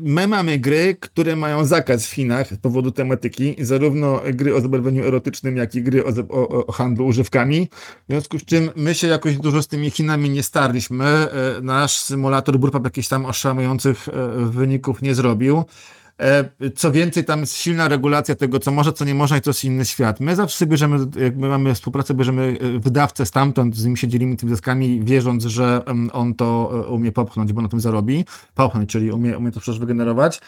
my 0.00 0.26
mamy 0.28 0.58
gry, 0.58 0.96
które 1.00 1.36
mają 1.36 1.64
zakaz 1.64 2.06
w 2.06 2.10
Chinach 2.10 2.54
z 2.54 2.56
powodu 2.58 2.90
tematyki, 2.90 3.54
zarówno 3.60 4.20
gry 4.34 4.54
o 4.54 4.60
zabarwieniu 4.60 5.04
erotycznym, 5.04 5.56
jak 5.56 5.74
i 5.74 5.82
gry 5.82 6.04
o, 6.04 6.08
o, 6.28 6.66
o 6.66 6.72
handlu 6.72 7.06
używkami, 7.06 7.68
w 8.08 8.12
związku 8.12 8.38
z 8.38 8.44
czym 8.44 8.70
my 8.76 8.94
się 8.94 9.06
jakoś 9.06 9.36
dużo 9.36 9.62
z 9.62 9.68
tymi 9.68 9.90
Chinami 9.90 10.30
nie 10.30 10.42
starliśmy, 10.42 11.04
E, 11.04 11.60
nasz 11.62 11.96
symulator 11.96 12.58
Burpap 12.58 12.84
jakichś 12.84 13.08
tam 13.08 13.26
oszałamiających 13.26 14.08
e, 14.08 14.12
wyników 14.50 15.02
nie 15.02 15.14
zrobił. 15.14 15.64
E, 16.20 16.50
Co 16.76 16.92
więcej, 16.92 17.24
tam 17.24 17.40
jest 17.40 17.56
silna 17.56 17.88
regulacja 17.88 18.34
tego, 18.34 18.60
co 18.60 18.70
może, 18.70 18.92
co 18.92 19.04
nie 19.04 19.14
można 19.14 19.36
i 19.36 19.40
to 19.40 19.50
jest 19.50 19.64
inny 19.64 19.84
świat. 19.84 20.20
My 20.20 20.36
zawsze 20.36 20.66
bierzemy, 20.66 20.96
jak 21.20 21.36
my 21.36 21.48
mamy 21.48 21.74
współpracę, 21.74 22.14
bierzemy 22.14 22.58
e, 22.60 22.78
wydawcę 22.78 23.26
stamtąd, 23.26 23.76
z 23.76 23.84
nim 23.84 23.96
się 23.96 24.08
dzielimy 24.08 24.36
tymi 24.36 24.50
zyskami, 24.50 25.00
wierząc, 25.04 25.44
że 25.44 25.82
on 26.12 26.34
to 26.34 26.70
e, 26.72 26.88
umie 26.88 27.12
popchnąć, 27.12 27.52
bo 27.52 27.62
na 27.62 27.68
tym 27.68 27.80
zarobi. 27.80 28.24
Popchnąć, 28.54 28.90
czyli 28.90 29.12
umie, 29.12 29.38
umie 29.38 29.52
to 29.52 29.60
przecież 29.60 29.80
wygenerować. 29.80 30.40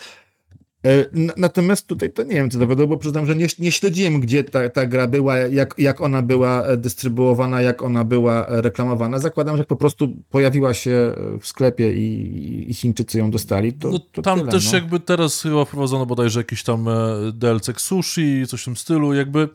E, 0.85 1.05
Natomiast 1.37 1.87
tutaj 1.87 2.13
to 2.13 2.23
nie 2.23 2.35
wiem, 2.35 2.51
co 2.51 2.59
dowiodło, 2.59 2.87
bo 2.87 2.97
przyznam, 2.97 3.27
że 3.27 3.37
nie, 3.37 3.47
nie 3.59 3.73
śledziłem, 3.73 4.21
gdzie 4.21 4.45
ta, 4.45 4.69
ta 4.69 4.87
gra 4.87 5.07
była, 5.07 5.37
jak, 5.37 5.75
jak 5.79 6.01
ona 6.01 6.23
była 6.23 6.67
e, 6.67 6.77
dystrybuowana, 6.77 7.63
jak 7.63 7.83
ona 7.83 8.05
była 8.05 8.47
e, 8.47 8.63
reklamowana. 8.63 9.19
Zakładam, 9.19 9.57
że 9.57 9.65
po 9.65 9.77
prostu 9.77 10.09
pojawiła 10.31 10.75
się 10.75 11.15
w 11.41 11.47
sklepie 11.47 11.93
i, 11.93 12.71
i 12.71 12.75
Chińczycy 12.75 13.19
ją 13.19 13.31
dostali. 13.31 13.73
To, 13.73 13.91
No, 13.91 13.99
to 13.99 14.23
tam 14.23 14.39
tyle, 14.39 14.53
też 14.53 14.73
no. 14.73 14.79
jakby 14.79 15.01
teraz 15.01 15.43
chyba 15.43 15.65
wprowadzono 15.65 16.07
bodajże 16.07 16.41
jakiś 16.41 16.63
tam 16.63 16.87
DLC 17.33 17.67
sushi, 17.77 18.47
coś 18.49 18.63
w 18.63 18.65
tym 18.65 18.77
stylu, 18.77 19.15
jakby 19.15 19.49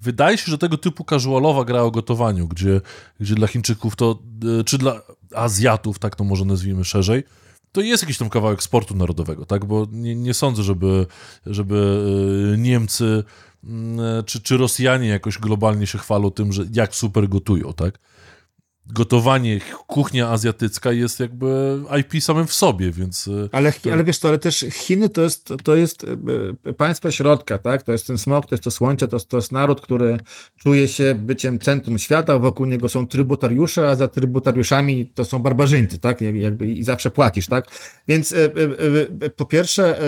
wydaje 0.00 0.38
się, 0.38 0.50
że 0.50 0.58
tego 0.58 0.78
typu 0.78 1.04
casualowa 1.04 1.64
gra 1.64 1.82
o 1.82 1.90
gotowaniu, 1.90 2.48
gdzie, 2.48 2.80
gdzie 3.20 3.34
dla 3.34 3.46
Chińczyków 3.46 3.96
to, 3.96 4.18
czy 4.66 4.78
dla 4.78 5.00
Azjatów, 5.34 5.98
tak 5.98 6.16
to 6.16 6.24
może 6.24 6.44
nazwijmy 6.44 6.84
szerzej, 6.84 7.22
to 7.72 7.80
jest 7.80 8.02
jakiś 8.02 8.18
tam 8.18 8.30
kawałek 8.30 8.62
sportu 8.62 8.94
narodowego, 8.94 9.46
tak, 9.46 9.64
bo 9.64 9.86
nie, 9.92 10.14
nie 10.14 10.34
sądzę, 10.34 10.62
żeby, 10.62 11.06
żeby 11.46 12.04
e, 12.54 12.58
Niemcy 12.58 13.24
mm, 13.64 14.24
czy, 14.24 14.40
czy 14.40 14.56
Rosjanie 14.56 15.08
jakoś 15.08 15.38
globalnie 15.38 15.86
się 15.86 15.98
chwalą 15.98 16.30
tym, 16.30 16.52
że 16.52 16.64
jak 16.72 16.94
super 16.94 17.28
gotują, 17.28 17.72
tak 17.72 17.98
gotowanie, 18.86 19.60
kuchnia 19.86 20.28
azjatycka 20.28 20.92
jest 20.92 21.20
jakby 21.20 21.78
IP 22.00 22.22
samym 22.22 22.46
w 22.46 22.52
sobie, 22.52 22.90
więc... 22.90 23.28
e, 23.28 23.48
Ale, 23.52 23.72
ale 23.92 24.04
wiesz 24.04 24.18
co, 24.18 24.28
ale 24.28 24.38
też 24.38 24.66
Chiny 24.72 25.08
to 25.08 25.22
jest, 25.22 25.52
to 25.64 25.76
jest 25.76 26.06
e, 26.66 26.72
państwo 26.72 27.10
środka, 27.10 27.58
tak? 27.58 27.82
To 27.82 27.92
jest 27.92 28.06
ten 28.06 28.18
smog, 28.18 28.46
to 28.46 28.54
jest 28.54 28.64
to 28.64 28.70
słońce, 28.70 29.08
to, 29.08 29.16
jest- 29.16 29.28
to 29.28 29.36
jest 29.36 29.52
naród, 29.52 29.80
który 29.80 30.18
czuje 30.56 30.88
się 30.88 31.14
byciem 31.14 31.58
centrum 31.58 31.98
świata, 31.98 32.38
wokół 32.38 32.66
niego 32.66 32.88
są 32.88 33.06
trybutariusze, 33.06 33.88
a 33.88 33.96
za 33.96 34.08
trybutariuszami 34.08 35.06
to 35.06 35.24
są 35.24 35.38
barbarzyńcy, 35.38 35.98
tak? 35.98 36.20
Jak- 36.20 36.36
Jakby 36.36 36.66
I 36.66 36.84
zawsze 36.84 37.10
płacisz, 37.10 37.46
tak? 37.46 37.66
Więc 38.08 38.34
po 39.36 39.44
pierwsze, 39.46 39.98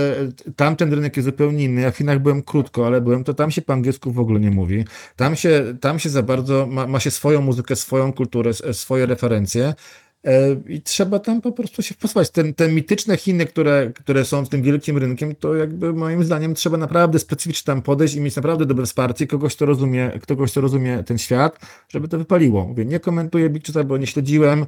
tamten 0.57 0.93
rynek 0.95 1.17
jest 1.17 1.27
zupełnie 1.27 1.65
inny. 1.65 1.81
Ja 1.81 1.91
w 1.91 1.97
Chinach 1.97 2.19
byłem 2.23 2.43
krótko, 2.43 2.87
ale 2.87 3.01
byłem, 3.01 3.25
to 3.25 3.35
tam 3.35 3.51
się 3.51 3.63
po 3.63 3.73
angielsku 3.73 4.13
w 4.13 4.19
ogóle 4.19 4.41
nie 4.41 4.51
mówi. 4.51 4.85
Tam 5.17 5.37
się, 5.37 5.77
tam 5.81 5.99
się 5.99 6.11
za 6.11 6.23
bardzo, 6.23 6.67
ma, 6.67 6.87
ma 6.87 7.01
się 7.01 7.11
swoją 7.11 7.41
muzykę, 7.41 7.77
swoją 7.77 8.13
kulturę, 8.13 8.51
swoje 8.73 9.07
referencje. 9.07 9.75
E, 10.25 10.57
I 10.69 10.83
trzeba 10.83 11.19
tam 11.19 11.41
po 11.41 11.53
prostu 11.53 11.83
się 11.83 11.95
posłuchać. 11.95 12.31
Ten, 12.31 12.55
te 12.55 12.69
mityczne 12.69 13.17
Chiny, 13.17 13.47
które, 13.47 13.93
które 13.95 14.25
są 14.25 14.47
tym 14.47 14.63
wielkim 14.63 14.99
rynkiem, 14.99 15.35
to 15.35 15.55
jakby 15.55 15.93
moim 15.93 16.25
zdaniem 16.25 16.55
trzeba 16.55 16.77
naprawdę 16.77 17.19
specyficznie 17.19 17.67
tam 17.67 17.83
podejść 17.83 18.15
i 18.15 18.21
mieć 18.21 18.37
naprawdę 18.37 18.67
dobre 18.67 18.87
wsparcie, 18.87 19.27
kogoś, 19.27 19.57
kto 19.57 19.67
rozumie, 19.67 20.21
kogoś, 20.29 20.51
kto 20.51 20.61
rozumie 20.61 21.05
ten 21.05 21.19
świat, 21.19 21.59
żeby 21.89 22.09
to 22.09 22.19
wypaliło. 22.19 22.67
Mówię, 22.67 22.85
nie 22.85 23.01
komentuję 23.01 23.51
Big 23.51 23.65
bo 23.85 23.97
nie 23.97 24.07
śledziłem, 24.07 24.67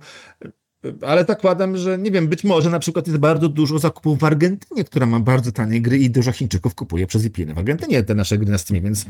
ale 1.07 1.25
zakładam, 1.25 1.77
że 1.77 1.99
nie 1.99 2.11
wiem, 2.11 2.29
być 2.29 2.45
może 2.45 2.71
na 2.71 2.79
przykład 2.79 3.07
jest 3.07 3.19
bardzo 3.19 3.49
dużo 3.49 3.79
zakupów 3.79 4.19
w 4.19 4.25
Argentynie, 4.25 4.85
która 4.85 5.07
ma 5.07 5.21
bardzo 5.21 5.53
tanie 5.53 5.81
gry 5.81 5.99
i 5.99 6.11
dużo 6.11 6.33
Chińczyków 6.33 6.75
kupuje 6.75 7.07
przez 7.07 7.23
VPN 7.23 7.55
w 7.55 7.59
Argentynie 7.59 8.03
te 8.03 8.15
nasze 8.15 8.39
gry 8.39 8.51
na 8.51 8.59
Steamie, 8.59 8.83
więc 8.83 9.07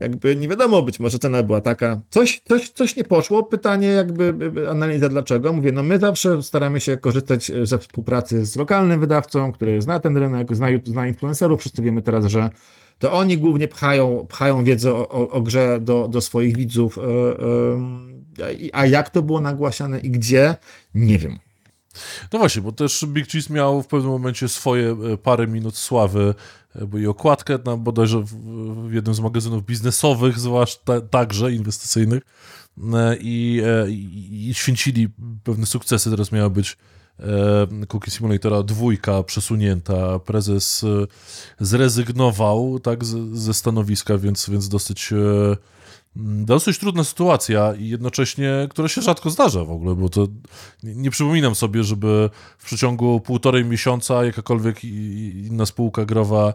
jakby 0.00 0.36
nie 0.36 0.48
wiadomo, 0.48 0.82
być 0.82 1.00
może 1.00 1.18
cena 1.18 1.42
była 1.42 1.60
taka. 1.60 2.00
Coś, 2.10 2.40
coś, 2.48 2.68
coś 2.68 2.96
nie 2.96 3.04
poszło. 3.04 3.42
Pytanie, 3.42 3.88
jakby 3.88 4.34
analiza 4.70 5.08
dlaczego. 5.08 5.52
Mówię, 5.52 5.72
no 5.72 5.82
my 5.82 5.98
zawsze 5.98 6.42
staramy 6.42 6.80
się 6.80 6.96
korzystać 6.96 7.52
ze 7.62 7.78
współpracy 7.78 8.46
z 8.46 8.56
lokalnym 8.56 9.00
wydawcą, 9.00 9.52
który 9.52 9.82
zna 9.82 10.00
ten 10.00 10.16
rynek, 10.16 10.56
zna, 10.56 10.66
zna 10.84 11.08
influencerów. 11.08 11.60
Wszyscy 11.60 11.82
wiemy 11.82 12.02
teraz, 12.02 12.26
że 12.26 12.50
to 12.98 13.12
oni 13.12 13.38
głównie 13.38 13.68
pchają, 13.68 14.26
pchają 14.28 14.64
wiedzę 14.64 14.94
o, 14.94 15.08
o, 15.08 15.30
o 15.30 15.40
grze 15.42 15.78
do, 15.80 16.08
do 16.08 16.20
swoich 16.20 16.56
widzów. 16.56 16.98
e, 16.98 17.02
e, 17.02 18.07
a 18.72 18.86
jak 18.86 19.10
to 19.10 19.22
było 19.22 19.40
nagłaśniane 19.40 20.00
i 20.00 20.10
gdzie, 20.10 20.56
nie 20.94 21.18
wiem. 21.18 21.38
No 22.32 22.38
właśnie, 22.38 22.62
bo 22.62 22.72
też 22.72 23.04
Big 23.08 23.28
Cheese 23.28 23.50
miał 23.50 23.82
w 23.82 23.86
pewnym 23.86 24.10
momencie 24.10 24.48
swoje 24.48 24.96
e, 25.12 25.16
parę 25.16 25.46
minut 25.46 25.76
sławy, 25.76 26.34
e, 26.74 26.86
bo 26.86 26.98
i 26.98 27.06
okładkę 27.06 27.58
na 27.64 27.76
bodajże 27.76 28.20
w, 28.20 28.34
w 28.88 28.92
jednym 28.92 29.14
z 29.14 29.20
magazynów 29.20 29.66
biznesowych, 29.66 30.38
zwłaszcza 30.38 31.00
także 31.00 31.52
inwestycyjnych 31.52 32.22
e, 32.94 33.16
i, 33.16 33.62
i, 33.88 34.48
i 34.48 34.54
święcili 34.54 35.08
pewne 35.44 35.66
sukcesy. 35.66 36.10
Teraz 36.10 36.32
miała 36.32 36.50
być 36.50 36.76
Cookie 37.88 38.10
Simulatora 38.10 38.62
dwójka 38.62 39.22
przesunięta. 39.22 40.18
Prezes 40.18 40.84
zrezygnował 41.60 42.78
tak 42.80 43.04
ze 43.32 43.54
stanowiska, 43.54 44.18
więc, 44.18 44.50
więc 44.50 44.68
dosyć... 44.68 45.10
Mm, 46.18 46.44
Dosyć 46.44 46.78
trudna 46.78 47.04
sytuacja 47.04 47.74
i 47.74 47.88
jednocześnie, 47.88 48.66
która 48.70 48.88
się 48.88 49.02
rzadko 49.02 49.30
zdarza 49.30 49.64
w 49.64 49.70
ogóle, 49.70 49.94
bo 49.94 50.08
to 50.08 50.26
nie, 50.82 51.10
przypominam 51.10 51.54
sobie, 51.54 51.84
żeby 51.84 52.30
w 52.58 52.64
przeciągu 52.64 53.20
półtorej 53.20 53.64
miesiąca 53.64 54.24
jakakolwiek 54.24 54.84
inna 54.84 55.66
spółka 55.66 56.04
growa 56.04 56.54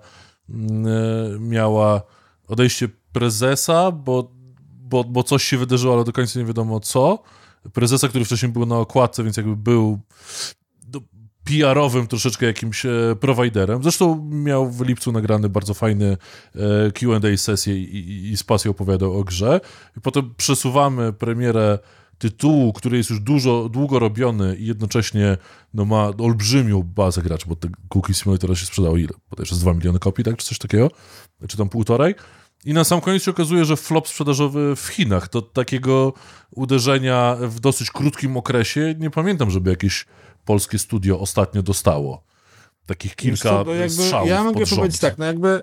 mm, 0.49 0.87
e, 0.87 1.39
miała 1.39 2.01
odejście 2.47 2.89
prezesa, 3.11 3.91
bo, 3.91 4.31
bo, 4.79 5.03
bo 5.03 5.23
coś 5.23 5.43
się 5.43 5.57
wydarzyło, 5.57 5.93
ale 5.93 6.03
do 6.03 6.13
końca 6.13 6.39
nie 6.39 6.45
wiadomo 6.45 6.79
co. 6.79 7.23
Prezesa, 7.73 8.07
który 8.07 8.25
wcześniej 8.25 8.51
był 8.51 8.65
na 8.65 8.77
okładce, 8.77 9.23
więc 9.23 9.37
jakby 9.37 9.55
był 9.55 9.99
PR-owym 11.43 12.07
troszeczkę 12.07 12.45
jakimś 12.45 12.85
e, 12.85 13.15
prowajderem. 13.19 13.83
Zresztą 13.83 14.29
miał 14.31 14.71
w 14.71 14.81
lipcu 14.81 15.11
nagrany 15.11 15.49
bardzo 15.49 15.73
fajny 15.73 16.17
e, 16.55 16.91
Q&A 16.91 17.37
sesję 17.37 17.77
i, 17.77 17.95
i, 17.97 18.31
i 18.31 18.37
z 18.37 18.43
pasją 18.43 18.71
opowiadał 18.71 19.19
o 19.19 19.23
grze. 19.23 19.61
I 19.97 20.01
potem 20.01 20.33
przesuwamy 20.37 21.13
premierę 21.13 21.79
tytułu, 22.17 22.73
który 22.73 22.97
jest 22.97 23.09
już 23.09 23.19
dużo, 23.19 23.69
długo 23.69 23.99
robiony 23.99 24.55
i 24.55 24.65
jednocześnie 24.65 25.37
no, 25.73 25.85
ma 25.85 26.11
olbrzymią 26.17 26.83
bazę 26.83 27.21
graczy, 27.21 27.45
bo 27.47 27.55
te 27.55 27.69
Cookie 27.89 28.13
Simulator 28.13 28.57
się 28.57 28.65
sprzedało 28.65 28.97
ile? 28.97 29.13
Bodajże 29.29 29.55
z 29.55 29.59
2 29.59 29.73
miliony 29.73 29.99
kopii, 29.99 30.25
tak? 30.25 30.37
Czy 30.37 30.45
coś 30.45 30.57
takiego? 30.57 30.91
Czy 31.47 31.57
tam 31.57 31.69
półtorej? 31.69 32.15
I 32.65 32.73
na 32.73 32.83
sam 32.83 33.01
koniec 33.01 33.23
się 33.23 33.31
okazuje, 33.31 33.65
że 33.65 33.77
flop 33.77 34.07
sprzedażowy 34.07 34.75
w 34.75 34.87
Chinach 34.87 35.27
to 35.27 35.41
takiego 35.41 36.13
uderzenia 36.51 37.37
w 37.41 37.59
dosyć 37.59 37.91
krótkim 37.91 38.37
okresie 38.37 38.95
nie 38.99 39.09
pamiętam, 39.09 39.49
żeby 39.49 39.69
jakieś 39.69 40.05
polskie 40.45 40.79
studio 40.79 41.19
ostatnio 41.19 41.61
dostało. 41.61 42.23
Takich 42.85 43.15
kilka 43.15 43.63
co, 43.63 43.73
jakby, 43.73 43.89
strzałów 43.89 44.29
Ja 44.29 44.43
mogę 44.43 44.65
powiedzieć 44.65 44.99
tak, 45.01 45.17
no 45.17 45.25
jakby 45.25 45.47
e, 45.49 45.61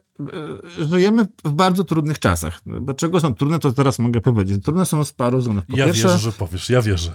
żyjemy 0.87 1.26
w 1.45 1.51
bardzo 1.51 1.85
trudnych 1.85 2.18
czasach. 2.18 2.61
Dlaczego 2.66 3.20
są 3.20 3.35
trudne, 3.35 3.59
to 3.59 3.72
teraz 3.72 3.99
mogę 3.99 4.20
powiedzieć. 4.20 4.64
Trudne 4.64 4.87
są 4.87 5.05
z 5.05 5.12
paru 5.12 5.39
względów. 5.39 5.66
Po 5.66 5.76
Ja 5.76 5.87
pierwsze, 5.87 6.03
wierzę, 6.09 6.18
że 6.18 6.33
powiesz, 6.33 6.70
ja 6.70 6.83
wierzę. 6.83 7.12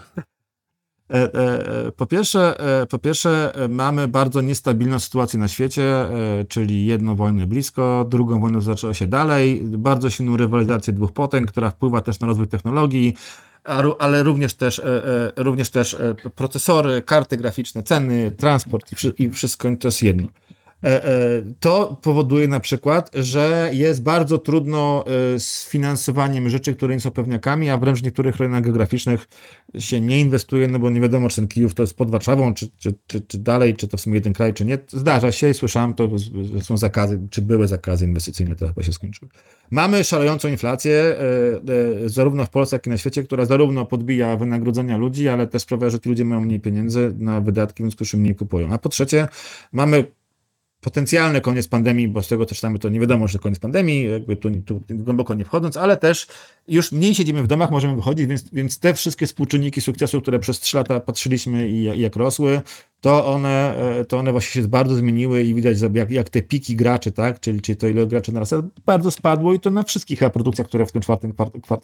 Po 1.97 2.05
pierwsze, 2.05 2.57
po 2.89 2.99
pierwsze, 2.99 3.53
mamy 3.69 4.07
bardzo 4.07 4.41
niestabilną 4.41 4.99
sytuację 4.99 5.39
na 5.39 5.47
świecie, 5.47 6.07
czyli 6.49 6.85
jedną 6.85 7.15
wojnę 7.15 7.47
blisko, 7.47 8.05
drugą 8.09 8.39
wojnę 8.39 8.61
zaczęła 8.61 8.93
się 8.93 9.07
dalej, 9.07 9.61
bardzo 9.63 10.09
silną 10.09 10.37
rywalizację 10.37 10.93
dwóch 10.93 11.11
potęg, 11.11 11.51
która 11.51 11.69
wpływa 11.69 12.01
też 12.01 12.19
na 12.19 12.27
rozwój 12.27 12.47
technologii, 12.47 13.15
ale 13.99 14.23
również 14.23 14.53
też, 14.53 14.81
również 15.35 15.69
też 15.69 15.97
procesory, 16.35 17.01
karty 17.01 17.37
graficzne, 17.37 17.83
ceny, 17.83 18.31
transport 18.31 18.91
i 19.17 19.29
wszystko 19.29 19.69
to 19.79 19.87
jest 19.87 20.03
jedno. 20.03 20.27
E, 20.85 21.05
e, 21.05 21.09
to 21.59 21.97
powoduje 22.01 22.47
na 22.47 22.59
przykład, 22.59 23.11
że 23.13 23.69
jest 23.73 24.03
bardzo 24.03 24.37
trudno 24.37 25.05
e, 25.07 25.39
z 25.39 25.69
finansowaniem 25.69 26.49
rzeczy, 26.49 26.75
które 26.75 26.93
nie 26.93 26.99
są 26.99 27.11
pewniakami, 27.11 27.69
a 27.69 27.77
wręcz 27.77 27.99
w 27.99 28.03
niektórych 28.03 28.35
rynkach 28.37 28.61
geograficznych 28.61 29.27
się 29.79 30.01
nie 30.01 30.19
inwestuje, 30.19 30.67
no 30.67 30.79
bo 30.79 30.89
nie 30.89 31.01
wiadomo, 31.01 31.29
czy 31.29 31.35
ten 31.35 31.47
Kijów 31.47 31.73
to 31.73 31.83
jest 31.83 31.97
pod 31.97 32.11
Warszawą, 32.11 32.53
czy, 32.53 32.67
czy, 32.77 32.93
czy, 33.07 33.21
czy 33.21 33.37
dalej, 33.37 33.75
czy 33.75 33.87
to 33.87 33.97
w 33.97 34.01
sumie 34.01 34.15
jeden 34.15 34.33
kraj, 34.33 34.53
czy 34.53 34.65
nie. 34.65 34.77
Zdarza 34.87 35.31
się 35.31 35.49
i 35.49 35.53
słyszałem 35.53 35.93
to, 35.93 36.09
są 36.61 36.77
zakazy, 36.77 37.19
czy 37.29 37.41
były 37.41 37.67
zakazy 37.67 38.05
inwestycyjne, 38.05 38.55
to 38.55 38.67
chyba 38.67 38.83
się 38.83 38.93
skończyły. 38.93 39.31
Mamy 39.71 40.03
szalejącą 40.03 40.47
inflację, 40.47 41.15
zarówno 42.05 42.45
w 42.45 42.49
Polsce, 42.49 42.75
jak 42.75 42.87
i 42.87 42.89
na 42.89 42.97
świecie, 42.97 43.23
która 43.23 43.45
zarówno 43.45 43.85
podbija 43.85 44.37
wynagrodzenia 44.37 44.97
ludzi, 44.97 45.27
ale 45.27 45.47
też 45.47 45.61
sprawia, 45.61 45.89
że 45.89 45.99
ci 45.99 46.09
ludzie 46.09 46.25
mają 46.25 46.41
mniej 46.41 46.59
pieniędzy 46.59 47.13
na 47.17 47.41
wydatki, 47.41 47.83
więc 47.83 47.95
już 47.99 48.13
mniej 48.13 48.35
kupują. 48.35 48.73
A 48.73 48.77
po 48.77 48.89
trzecie, 48.89 49.27
mamy 49.71 50.05
potencjalny 50.85 51.41
koniec 51.41 51.67
pandemii, 51.67 52.07
bo 52.07 52.23
z 52.23 52.27
tego 52.27 52.45
też 52.45 52.57
czytamy, 52.57 52.79
to 52.79 52.89
nie 52.89 52.99
wiadomo, 52.99 53.27
że 53.27 53.39
koniec 53.39 53.59
pandemii, 53.59 54.11
jakby 54.11 54.35
tu, 54.35 54.49
tu, 54.65 54.81
głęboko 54.89 55.33
nie 55.33 55.45
wchodząc, 55.45 55.77
ale 55.77 55.97
też 55.97 56.27
już 56.67 56.91
mniej 56.91 57.15
siedzimy 57.15 57.43
w 57.43 57.47
domach, 57.47 57.71
możemy 57.71 57.95
wychodzić, 57.95 58.27
więc, 58.27 58.49
więc 58.53 58.79
te 58.79 58.93
wszystkie 58.93 59.27
współczynniki 59.27 59.81
sukcesu, 59.81 60.21
które 60.21 60.39
przez 60.39 60.59
trzy 60.59 60.77
lata 60.77 60.99
patrzyliśmy 60.99 61.69
i, 61.69 61.75
i 61.75 61.99
jak 61.99 62.15
rosły, 62.15 62.61
to 63.01 63.25
one, 63.25 63.75
e, 63.77 64.05
to 64.05 64.17
one 64.17 64.31
właśnie 64.31 64.61
się 64.61 64.67
bardzo 64.67 64.95
zmieniły 64.95 65.43
i 65.43 65.53
widać, 65.53 65.77
jak, 65.93 66.11
jak 66.11 66.29
te 66.29 66.41
piki 66.41 66.75
graczy, 66.75 67.11
tak, 67.11 67.39
czyli, 67.39 67.61
czyli 67.61 67.77
to 67.77 67.87
ile 67.87 68.07
graczy 68.07 68.31
narasta, 68.31 68.63
bardzo 68.85 69.11
spadło 69.11 69.53
i 69.53 69.59
to 69.59 69.71
na 69.71 69.83
wszystkich 69.83 70.19
produkcjach, 70.33 70.67
które 70.67 70.85
w 70.85 70.91
tym 70.91 71.01
czwartym 71.01 71.33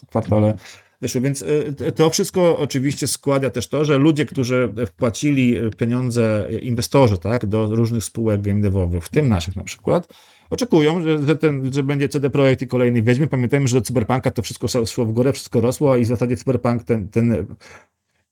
kwartale 0.10 0.58
wyszły. 1.02 1.22
Więc 1.22 1.46
e, 1.82 1.92
to 1.92 2.10
wszystko 2.10 2.58
oczywiście 2.58 3.08
składa 3.08 3.50
też 3.50 3.68
to, 3.68 3.86
że 3.86 3.98
ludzie, 3.98 4.26
którzy 4.26 4.74
wpłacili 4.88 5.56
pieniądze, 5.78 6.48
inwestorzy, 6.62 7.18
tak, 7.18 7.46
do 7.46 7.76
różnych 7.76 8.04
spółek 8.04 8.42
game 8.42 8.72
w 9.02 9.10
tym 9.10 9.30
naszych 9.30 9.56
na 9.56 9.64
przykład, 9.64 10.08
oczekują, 10.50 11.04
że, 11.04 11.26
że, 11.26 11.36
ten, 11.36 11.74
że 11.74 11.84
będzie 11.84 12.10
CD 12.10 12.30
Projekt 12.30 12.62
i 12.62 12.68
kolejny 12.68 13.02
Wiedźmy. 13.02 13.28
Pamiętajmy, 13.28 13.68
że 13.68 13.80
do 13.80 13.86
Cyberpunka 13.86 14.32
to 14.32 14.42
wszystko 14.42 14.68
szło 14.86 15.06
w 15.06 15.12
górę, 15.12 15.34
wszystko 15.34 15.62
rosło 15.62 15.96
i 15.98 16.06
w 16.06 16.08
zasadzie 16.08 16.38
Cyberpunk 16.38 16.84
ten, 16.84 17.10
ten 17.10 17.46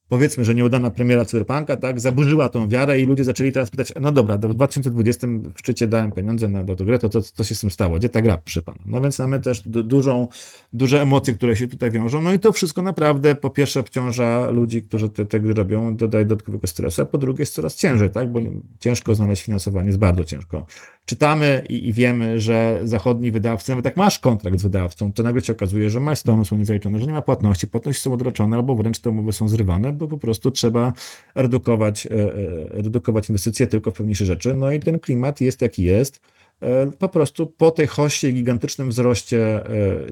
powiedzmy, 0.09 0.45
że 0.45 0.55
nieudana 0.55 0.91
premiera 0.91 1.25
Cyberpunka, 1.25 1.77
tak, 1.77 1.99
zaburzyła 1.99 2.49
tą 2.49 2.69
wiarę 2.69 2.99
i 2.99 3.05
ludzie 3.05 3.23
zaczęli 3.23 3.51
teraz 3.51 3.69
pytać, 3.69 3.93
no 4.01 4.11
dobra, 4.11 4.37
w 4.37 4.53
2020 4.53 5.27
w 5.27 5.59
szczycie 5.59 5.87
dałem 5.87 6.11
pieniądze 6.11 6.47
na 6.47 6.63
do 6.63 6.85
grę, 6.85 6.99
to 6.99 7.09
co, 7.09 7.43
się 7.43 7.55
z 7.55 7.59
tym 7.61 7.71
stało? 7.71 7.95
Gdzie 7.97 8.09
ta 8.09 8.21
gra 8.21 8.37
przy 8.37 8.61
panu? 8.61 8.79
No 8.85 9.01
więc 9.01 9.19
mamy 9.19 9.39
też 9.39 9.61
dużą, 9.65 10.27
duże 10.73 11.01
emocje, 11.01 11.33
które 11.33 11.55
się 11.55 11.67
tutaj 11.67 11.91
wiążą, 11.91 12.21
no 12.21 12.33
i 12.33 12.39
to 12.39 12.51
wszystko 12.51 12.81
naprawdę 12.81 13.35
po 13.35 13.49
pierwsze 13.49 13.79
obciąża 13.79 14.49
ludzi, 14.49 14.83
którzy 14.83 15.09
te, 15.09 15.25
te 15.25 15.39
gry 15.39 15.53
robią, 15.53 15.95
dodaje 15.95 16.25
dodatkowego 16.25 16.67
stresu, 16.67 17.01
a 17.01 17.05
po 17.05 17.17
drugie 17.17 17.41
jest 17.41 17.53
coraz 17.53 17.75
ciężej, 17.75 18.09
tak, 18.09 18.31
bo 18.31 18.39
ciężko 18.79 19.15
znaleźć 19.15 19.43
finansowanie, 19.43 19.87
jest 19.87 19.99
bardzo 19.99 20.23
ciężko 20.23 20.65
czytamy 21.09 21.63
i, 21.69 21.87
i, 21.87 21.93
wiemy, 21.93 22.39
że 22.39 22.79
zachodni 22.83 23.31
wydawcy, 23.31 23.71
nawet 23.71 23.85
jak 23.85 23.97
masz 23.97 24.19
kontrakt 24.19 24.59
z 24.59 24.63
wydawcą, 24.63 25.13
to 25.13 25.23
nagle 25.23 25.41
się 25.41 25.53
okazuje, 25.53 25.89
że 25.89 25.99
milestone'y 25.99 26.45
są 26.45 26.57
niezaliczone, 26.57 26.99
że 26.99 27.05
nie 27.05 27.13
ma 27.13 27.21
płatności, 27.21 27.67
płatności 27.67 28.01
są 28.01 28.13
odroczone, 28.13 28.57
albo 28.57 28.75
wręcz 28.75 28.99
te 28.99 29.09
umowy 29.09 29.33
są 29.33 29.47
zrywane, 29.47 29.93
bo 29.93 30.07
po 30.07 30.17
prostu 30.17 30.51
trzeba 30.51 30.93
redukować, 31.35 32.05
e, 32.05 32.11
e, 32.11 32.29
redukować 32.69 33.29
inwestycje 33.29 33.67
tylko 33.67 33.91
w 33.91 33.93
pewniejsze 33.93 34.25
rzeczy. 34.25 34.53
No 34.53 34.71
i 34.71 34.79
ten 34.79 34.99
klimat 34.99 35.41
jest 35.41 35.61
jaki 35.61 35.83
jest. 35.83 36.21
E, 36.61 36.91
po 36.91 37.09
prostu 37.09 37.47
po 37.47 37.71
tej 37.71 37.87
hoście, 37.87 38.31
gigantycznym 38.31 38.89
wzroście 38.89 39.61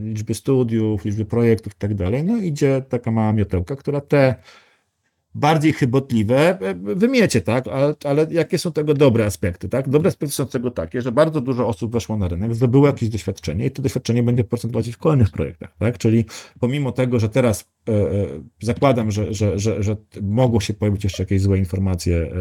liczby 0.01 0.33
studiów, 0.33 1.05
liczby 1.05 1.25
projektów 1.25 1.73
i 1.73 1.77
tak 1.77 1.95
dalej, 1.95 2.23
no 2.23 2.37
idzie 2.37 2.83
taka 2.89 3.11
mała 3.11 3.33
miotełka, 3.33 3.75
która 3.75 4.01
te 4.01 4.35
bardziej 5.37 5.73
chybotliwe, 5.73 6.59
e, 6.59 6.75
wymiecie, 6.95 7.41
tak? 7.41 7.67
Ale, 7.67 7.95
ale, 8.03 8.27
jakie 8.31 8.57
są 8.57 8.71
tego 8.71 8.93
dobre 8.93 9.25
aspekty, 9.25 9.69
tak? 9.69 9.89
Dobre 9.89 10.07
aspekty 10.07 10.35
są 10.35 10.45
tego 10.45 10.71
takie, 10.71 11.01
że 11.01 11.11
bardzo 11.11 11.41
dużo 11.41 11.67
osób 11.67 11.91
weszło 11.91 12.17
na 12.17 12.27
rynek, 12.27 12.55
zdobyło 12.55 12.87
jakieś 12.87 13.09
doświadczenie 13.09 13.65
i 13.65 13.71
to 13.71 13.81
doświadczenie 13.81 14.23
będzie 14.23 14.43
procentować 14.43 14.89
w 14.89 14.97
kolejnych 14.97 15.29
projektach, 15.29 15.75
tak? 15.79 15.97
Czyli 15.97 16.25
pomimo 16.59 16.91
tego, 16.91 17.19
że 17.19 17.29
teraz 17.29 17.65
E, 17.87 17.93
e, 17.93 18.27
zakładam, 18.61 19.11
że, 19.11 19.33
że, 19.33 19.59
że, 19.59 19.83
że 19.83 19.97
mogło 20.21 20.59
się 20.59 20.73
pojawić 20.73 21.03
jeszcze 21.03 21.23
jakieś 21.23 21.41
złe 21.41 21.57
informacje 21.57 22.31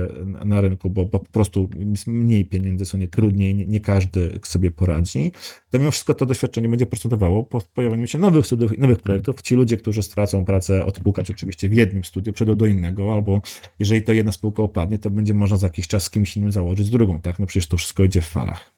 na 0.44 0.60
rynku, 0.60 0.90
bo, 0.90 1.04
bo 1.04 1.18
po 1.18 1.32
prostu 1.32 1.68
mniej 2.06 2.44
pieniędzy, 2.44 2.84
są 2.84 2.98
nie 2.98 3.08
trudniej, 3.08 3.54
nie, 3.54 3.66
nie, 3.66 3.80
każdy 3.80 4.38
sobie 4.42 4.70
poradzi, 4.70 5.32
to 5.70 5.78
mimo 5.78 5.90
wszystko 5.90 6.14
to 6.14 6.26
doświadczenie 6.26 6.68
będzie 6.68 6.86
procentowało 6.86 7.44
po 7.44 7.60
pojawieniu 7.60 8.06
się 8.06 8.18
nowych 8.18 8.46
studiów, 8.46 8.78
nowych 8.78 8.98
projektów. 8.98 9.42
Ci 9.42 9.54
ludzie, 9.54 9.76
którzy 9.76 10.02
stracą 10.02 10.44
pracę, 10.44 10.86
odpukać 10.86 11.30
oczywiście 11.30 11.68
w 11.68 11.72
jednym 11.72 12.04
studiu, 12.04 12.32
przejdą 12.32 12.54
do 12.54 12.66
innego, 12.66 12.85
albo 13.12 13.40
jeżeli 13.78 14.02
to 14.02 14.12
jedna 14.12 14.32
spółka 14.32 14.62
opadnie, 14.62 14.98
to 14.98 15.10
będzie 15.10 15.34
można 15.34 15.56
za 15.56 15.66
jakiś 15.66 15.88
czas 15.88 16.02
z 16.02 16.10
kimś 16.10 16.36
innym 16.36 16.52
założyć 16.52 16.86
z 16.86 16.90
drugą, 16.90 17.20
tak? 17.20 17.38
No 17.38 17.46
przecież 17.46 17.68
to 17.68 17.76
wszystko 17.76 18.04
idzie 18.04 18.20
w 18.20 18.28
falach. 18.28 18.72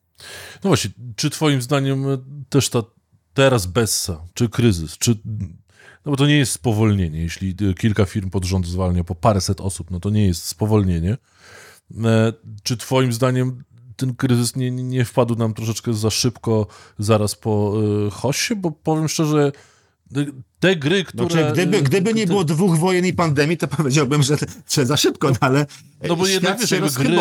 No 0.64 0.70
właśnie, 0.70 0.90
czy 1.16 1.30
twoim 1.30 1.62
zdaniem 1.62 2.04
też 2.48 2.68
ta 2.68 2.82
teraz 3.34 3.66
bessa, 3.66 4.24
czy 4.34 4.48
kryzys, 4.48 4.98
czy 4.98 5.18
no 6.04 6.10
bo 6.12 6.16
to 6.16 6.26
nie 6.26 6.36
jest 6.36 6.52
spowolnienie. 6.52 7.20
Jeśli 7.20 7.56
kilka 7.78 8.04
firm 8.04 8.30
pod 8.30 8.44
rząd 8.44 8.66
zwalnia 8.66 9.04
po 9.04 9.14
paręset 9.14 9.60
osób, 9.60 9.90
no 9.90 10.00
to 10.00 10.10
nie 10.10 10.26
jest 10.26 10.44
spowolnienie. 10.44 11.18
E, 12.04 12.32
czy 12.62 12.76
twoim 12.76 13.12
zdaniem 13.12 13.64
ten 13.96 14.14
kryzys 14.14 14.56
nie, 14.56 14.70
nie 14.70 15.04
wpadł 15.04 15.34
nam 15.34 15.54
troszeczkę 15.54 15.94
za 15.94 16.10
szybko 16.10 16.66
zaraz 16.98 17.34
po 17.34 17.74
y? 18.50 18.56
Bo 18.56 18.70
powiem 18.70 19.08
szczerze, 19.08 19.52
te 20.60 20.76
gry, 20.76 21.04
które... 21.04 21.28
Znaczy, 21.28 21.52
gdyby, 21.52 21.82
gdyby 21.82 22.14
nie 22.14 22.26
było 22.26 22.44
dwóch 22.44 22.78
wojen 22.78 23.06
i 23.06 23.12
pandemii, 23.12 23.56
to 23.56 23.68
powiedziałbym, 23.68 24.22
że, 24.22 24.36
że 24.70 24.86
za 24.86 24.96
szybko, 24.96 25.30
no, 25.30 25.36
ale 25.40 25.66
no 26.08 26.16
bo 26.16 26.26
jednak 26.26 26.66
się 26.66 26.80
gry, 26.80 27.18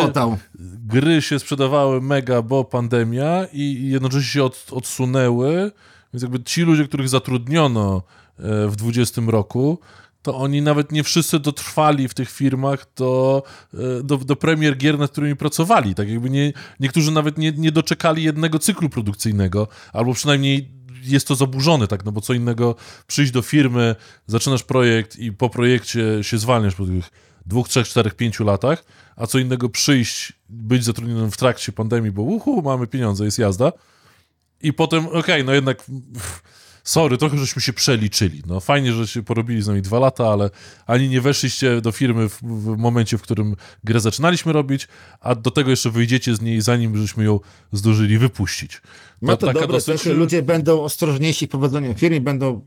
gry 0.86 1.22
się 1.22 1.38
sprzedawały 1.38 2.00
mega, 2.00 2.42
bo 2.42 2.64
pandemia 2.64 3.46
i 3.52 3.88
jednocześnie 3.90 4.28
się 4.30 4.44
od, 4.44 4.66
odsunęły, 4.70 5.72
więc 6.14 6.22
jakby 6.22 6.42
ci 6.42 6.62
ludzie, 6.62 6.84
których 6.84 7.08
zatrudniono 7.08 8.02
w 8.68 8.76
20 8.76 9.22
roku, 9.26 9.78
to 10.22 10.36
oni 10.36 10.62
nawet 10.62 10.92
nie 10.92 11.04
wszyscy 11.04 11.38
dotrwali 11.38 12.08
w 12.08 12.14
tych 12.14 12.30
firmach 12.30 12.86
do, 12.96 13.42
e, 13.74 14.02
do, 14.02 14.16
do 14.16 14.36
premier 14.36 14.76
gier, 14.76 14.98
nad 14.98 15.10
którymi 15.10 15.36
pracowali. 15.36 15.94
Tak 15.94 16.08
jakby 16.08 16.30
nie, 16.30 16.52
niektórzy 16.80 17.10
nawet 17.10 17.38
nie, 17.38 17.52
nie 17.52 17.72
doczekali 17.72 18.22
jednego 18.22 18.58
cyklu 18.58 18.88
produkcyjnego, 18.88 19.68
albo 19.92 20.14
przynajmniej 20.14 20.77
jest 21.02 21.28
to 21.28 21.34
zaburzone, 21.34 21.86
tak, 21.86 22.04
no 22.04 22.12
bo 22.12 22.20
co 22.20 22.34
innego 22.34 22.74
przyjść 23.06 23.32
do 23.32 23.42
firmy, 23.42 23.96
zaczynasz 24.26 24.62
projekt 24.62 25.16
i 25.16 25.32
po 25.32 25.50
projekcie 25.50 26.02
się 26.22 26.38
zwalniasz 26.38 26.74
po 26.74 26.86
tych 26.86 27.10
dwóch, 27.46 27.68
trzech, 27.68 27.88
czterech, 27.88 28.14
pięciu 28.14 28.44
latach, 28.44 28.84
a 29.16 29.26
co 29.26 29.38
innego 29.38 29.68
przyjść, 29.68 30.32
być 30.48 30.84
zatrudnionym 30.84 31.30
w 31.30 31.36
trakcie 31.36 31.72
pandemii, 31.72 32.10
bo 32.10 32.22
uhu, 32.22 32.62
mamy 32.62 32.86
pieniądze, 32.86 33.24
jest 33.24 33.38
jazda. 33.38 33.72
I 34.62 34.72
potem, 34.72 35.06
okej, 35.06 35.20
okay, 35.20 35.44
no 35.44 35.52
jednak 35.52 35.84
pff, 35.84 36.42
sorry, 36.88 37.18
trochę 37.18 37.38
żeśmy 37.38 37.62
się 37.62 37.72
przeliczyli. 37.72 38.42
No 38.46 38.60
fajnie, 38.60 38.92
że 38.92 39.06
się 39.06 39.22
porobili 39.22 39.62
z 39.62 39.66
nami 39.66 39.82
dwa 39.82 39.98
lata, 39.98 40.28
ale 40.28 40.50
ani 40.86 41.08
nie 41.08 41.20
weszliście 41.20 41.80
do 41.80 41.92
firmy 41.92 42.28
w, 42.28 42.42
w 42.42 42.76
momencie, 42.76 43.18
w 43.18 43.22
którym 43.22 43.56
grę 43.84 44.00
zaczynaliśmy 44.00 44.52
robić, 44.52 44.88
a 45.20 45.34
do 45.34 45.50
tego 45.50 45.70
jeszcze 45.70 45.90
wyjdziecie 45.90 46.36
z 46.36 46.40
niej, 46.40 46.60
zanim 46.60 46.96
żeśmy 46.96 47.24
ją 47.24 47.40
zdążyli 47.72 48.18
wypuścić. 48.18 48.82
No 49.22 49.36
to, 49.36 49.46
to 49.46 49.52
dobre, 49.52 49.66
dosyć... 49.66 50.04
ludzie 50.06 50.42
będą 50.42 50.80
ostrożniejsi 50.82 51.46
w 51.46 51.50
prowadzeniu 51.50 51.94
firmy, 51.94 52.20
będą 52.20 52.60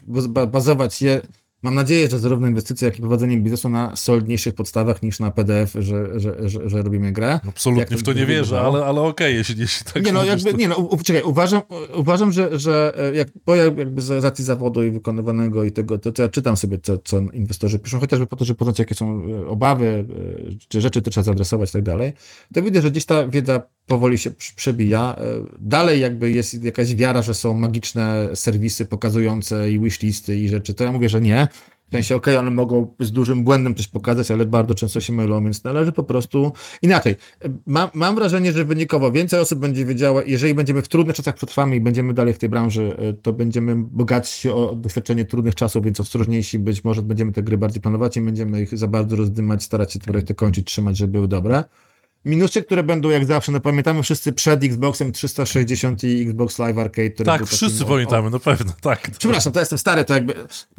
bazować 0.48 1.02
je 1.02 1.22
Mam 1.64 1.76
nadzieję, 1.76 2.10
że 2.10 2.20
zarówno 2.20 2.48
inwestycje, 2.48 2.86
jak 2.86 2.98
i 2.98 3.02
prowadzenie 3.02 3.38
biznesu 3.38 3.70
na 3.70 3.96
solidniejszych 3.96 4.56
podstawach 4.56 5.04
niż 5.04 5.20
na 5.20 5.32
PDF, 5.32 5.74
że, 5.80 6.20
że, 6.20 6.50
że, 6.50 6.70
że 6.70 6.82
robimy 6.82 7.12
grę. 7.12 7.40
Absolutnie 7.48 7.98
w 7.98 8.04
to 8.04 8.14
nie 8.14 8.26
wierzę, 8.26 8.62
ale, 8.62 8.86
ale 8.86 9.02
okej, 9.02 9.10
okay, 9.10 9.32
jeśli, 9.32 9.60
jeśli 9.60 9.86
tak 9.94 10.06
Nie 10.06 10.12
no, 10.12 10.26
jakby, 10.26 10.52
to... 10.52 10.58
nie 10.58 10.68
no, 10.68 10.76
u, 10.76 10.98
czekaj, 10.98 11.24
uważam, 11.24 11.62
uważam 11.94 12.32
że, 12.32 12.60
że 12.60 12.94
e, 12.98 13.16
jak, 13.16 13.28
bo 13.46 13.56
ja 13.56 13.64
jakby 13.64 14.02
z 14.02 14.24
racji 14.24 14.46
zawodu 14.46 14.84
i 14.84 14.92
wykonywanego 14.92 15.64
i 15.64 15.72
tego, 15.72 15.98
to, 15.98 16.12
to 16.12 16.22
ja 16.22 16.30
czytam 16.30 16.58
sobie, 16.58 16.80
co, 16.84 16.98
co 16.98 17.20
inwestorzy 17.20 17.80
piszą, 17.80 18.00
chociażby 18.00 18.28
po 18.28 18.36
to, 18.36 18.46
żeby 18.46 18.58
poznać, 18.58 18.80
jakie 18.80 18.96
są 18.96 19.24
e, 19.26 19.48
obawy, 19.48 20.06
e, 20.50 20.68
czy 20.68 20.82
rzeczy 20.82 21.02
to 21.02 21.12
trzeba 21.12 21.24
zaadresować 21.24 21.70
i 21.70 21.74
tak 21.74 21.84
dalej, 21.84 22.14
to 22.54 22.62
widzę, 22.62 22.82
że 22.82 22.92
gdzieś 22.92 23.06
ta 23.06 23.28
wiedza 23.28 23.62
powoli 23.92 24.18
się 24.18 24.32
przebija. 24.56 25.16
Dalej 25.60 26.02
jakby 26.02 26.32
jest 26.32 26.64
jakaś 26.64 26.96
wiara, 26.96 27.22
że 27.22 27.34
są 27.34 27.54
magiczne 27.54 28.30
serwisy 28.34 28.86
pokazujące 28.86 29.72
i 29.72 29.80
wishlisty 29.80 30.38
i 30.40 30.50
rzeczy, 30.50 30.74
to 30.74 30.84
ja 30.84 30.92
mówię, 30.92 31.10
że 31.10 31.22
nie 31.22 31.48
W 31.88 31.92
sensie, 31.92 32.16
okej, 32.16 32.38
one 32.38 32.52
mogą 32.52 32.96
z 33.00 33.12
dużym 33.12 33.44
błędem 33.44 33.76
coś 33.76 33.88
pokazać, 33.88 34.32
ale 34.32 34.46
bardzo 34.46 34.76
często 34.76 35.02
się 35.02 35.14
mylą, 35.14 35.44
więc 35.44 35.64
należy 35.64 35.92
po 35.92 36.04
prostu 36.04 36.52
inaczej. 36.82 37.16
Mam, 37.66 37.90
mam 37.94 38.16
wrażenie, 38.16 38.52
że 38.52 38.66
wynikowo 38.66 39.12
więcej 39.12 39.40
osób 39.40 39.60
będzie 39.60 39.86
wiedziała, 39.86 40.24
jeżeli 40.26 40.54
będziemy 40.54 40.82
w 40.82 40.88
trudnych 40.88 41.16
czasach 41.16 41.36
przetrwamy 41.36 41.76
i 41.76 41.82
będziemy 41.82 42.14
dalej 42.14 42.34
w 42.34 42.38
tej 42.38 42.50
branży, 42.50 42.98
y, 43.10 43.14
to 43.14 43.34
będziemy 43.34 43.76
bogatsi 43.76 44.50
o 44.50 44.76
doświadczenie 44.76 45.26
trudnych 45.26 45.56
czasów, 45.56 45.84
więc 45.86 46.00
ostrożniejsi, 46.00 46.60
być 46.60 46.84
może 46.84 47.02
będziemy 47.02 47.32
te 47.32 47.44
gry 47.44 47.58
bardziej 47.58 47.82
planować 47.82 48.18
i 48.18 48.22
będziemy 48.22 48.62
ich 48.62 48.78
za 48.78 48.88
bardzo 48.88 49.16
rozdymać, 49.16 49.64
starać 49.64 49.94
się 49.94 50.00
te 50.00 50.06
projekty 50.06 50.36
kończyć, 50.36 50.68
trzymać, 50.68 50.98
żeby 50.98 51.12
były 51.12 51.28
dobre. 51.28 51.64
Minusy, 52.26 52.64
które 52.64 52.84
będą 52.84 53.10
jak 53.10 53.26
zawsze, 53.26 53.52
no 53.52 53.60
pamiętamy 53.60 54.04
wszyscy 54.04 54.34
przed 54.34 54.64
Xboxem 54.64 55.12
360 55.12 56.04
i 56.04 56.22
Xbox 56.22 56.60
Live 56.60 56.78
Arcade. 56.78 57.10
Który 57.10 57.26
tak, 57.26 57.46
wszyscy 57.46 57.80
takim, 57.80 57.94
pamiętamy, 57.94 58.30
na 58.30 58.40
pewno, 58.40 58.74
tak. 58.82 59.12
Przepraszam, 59.20 59.54
to 59.54 59.60
jestem 59.60 59.80
stary, 59.80 60.06
to 60.06 60.14
jakby... 60.14 60.34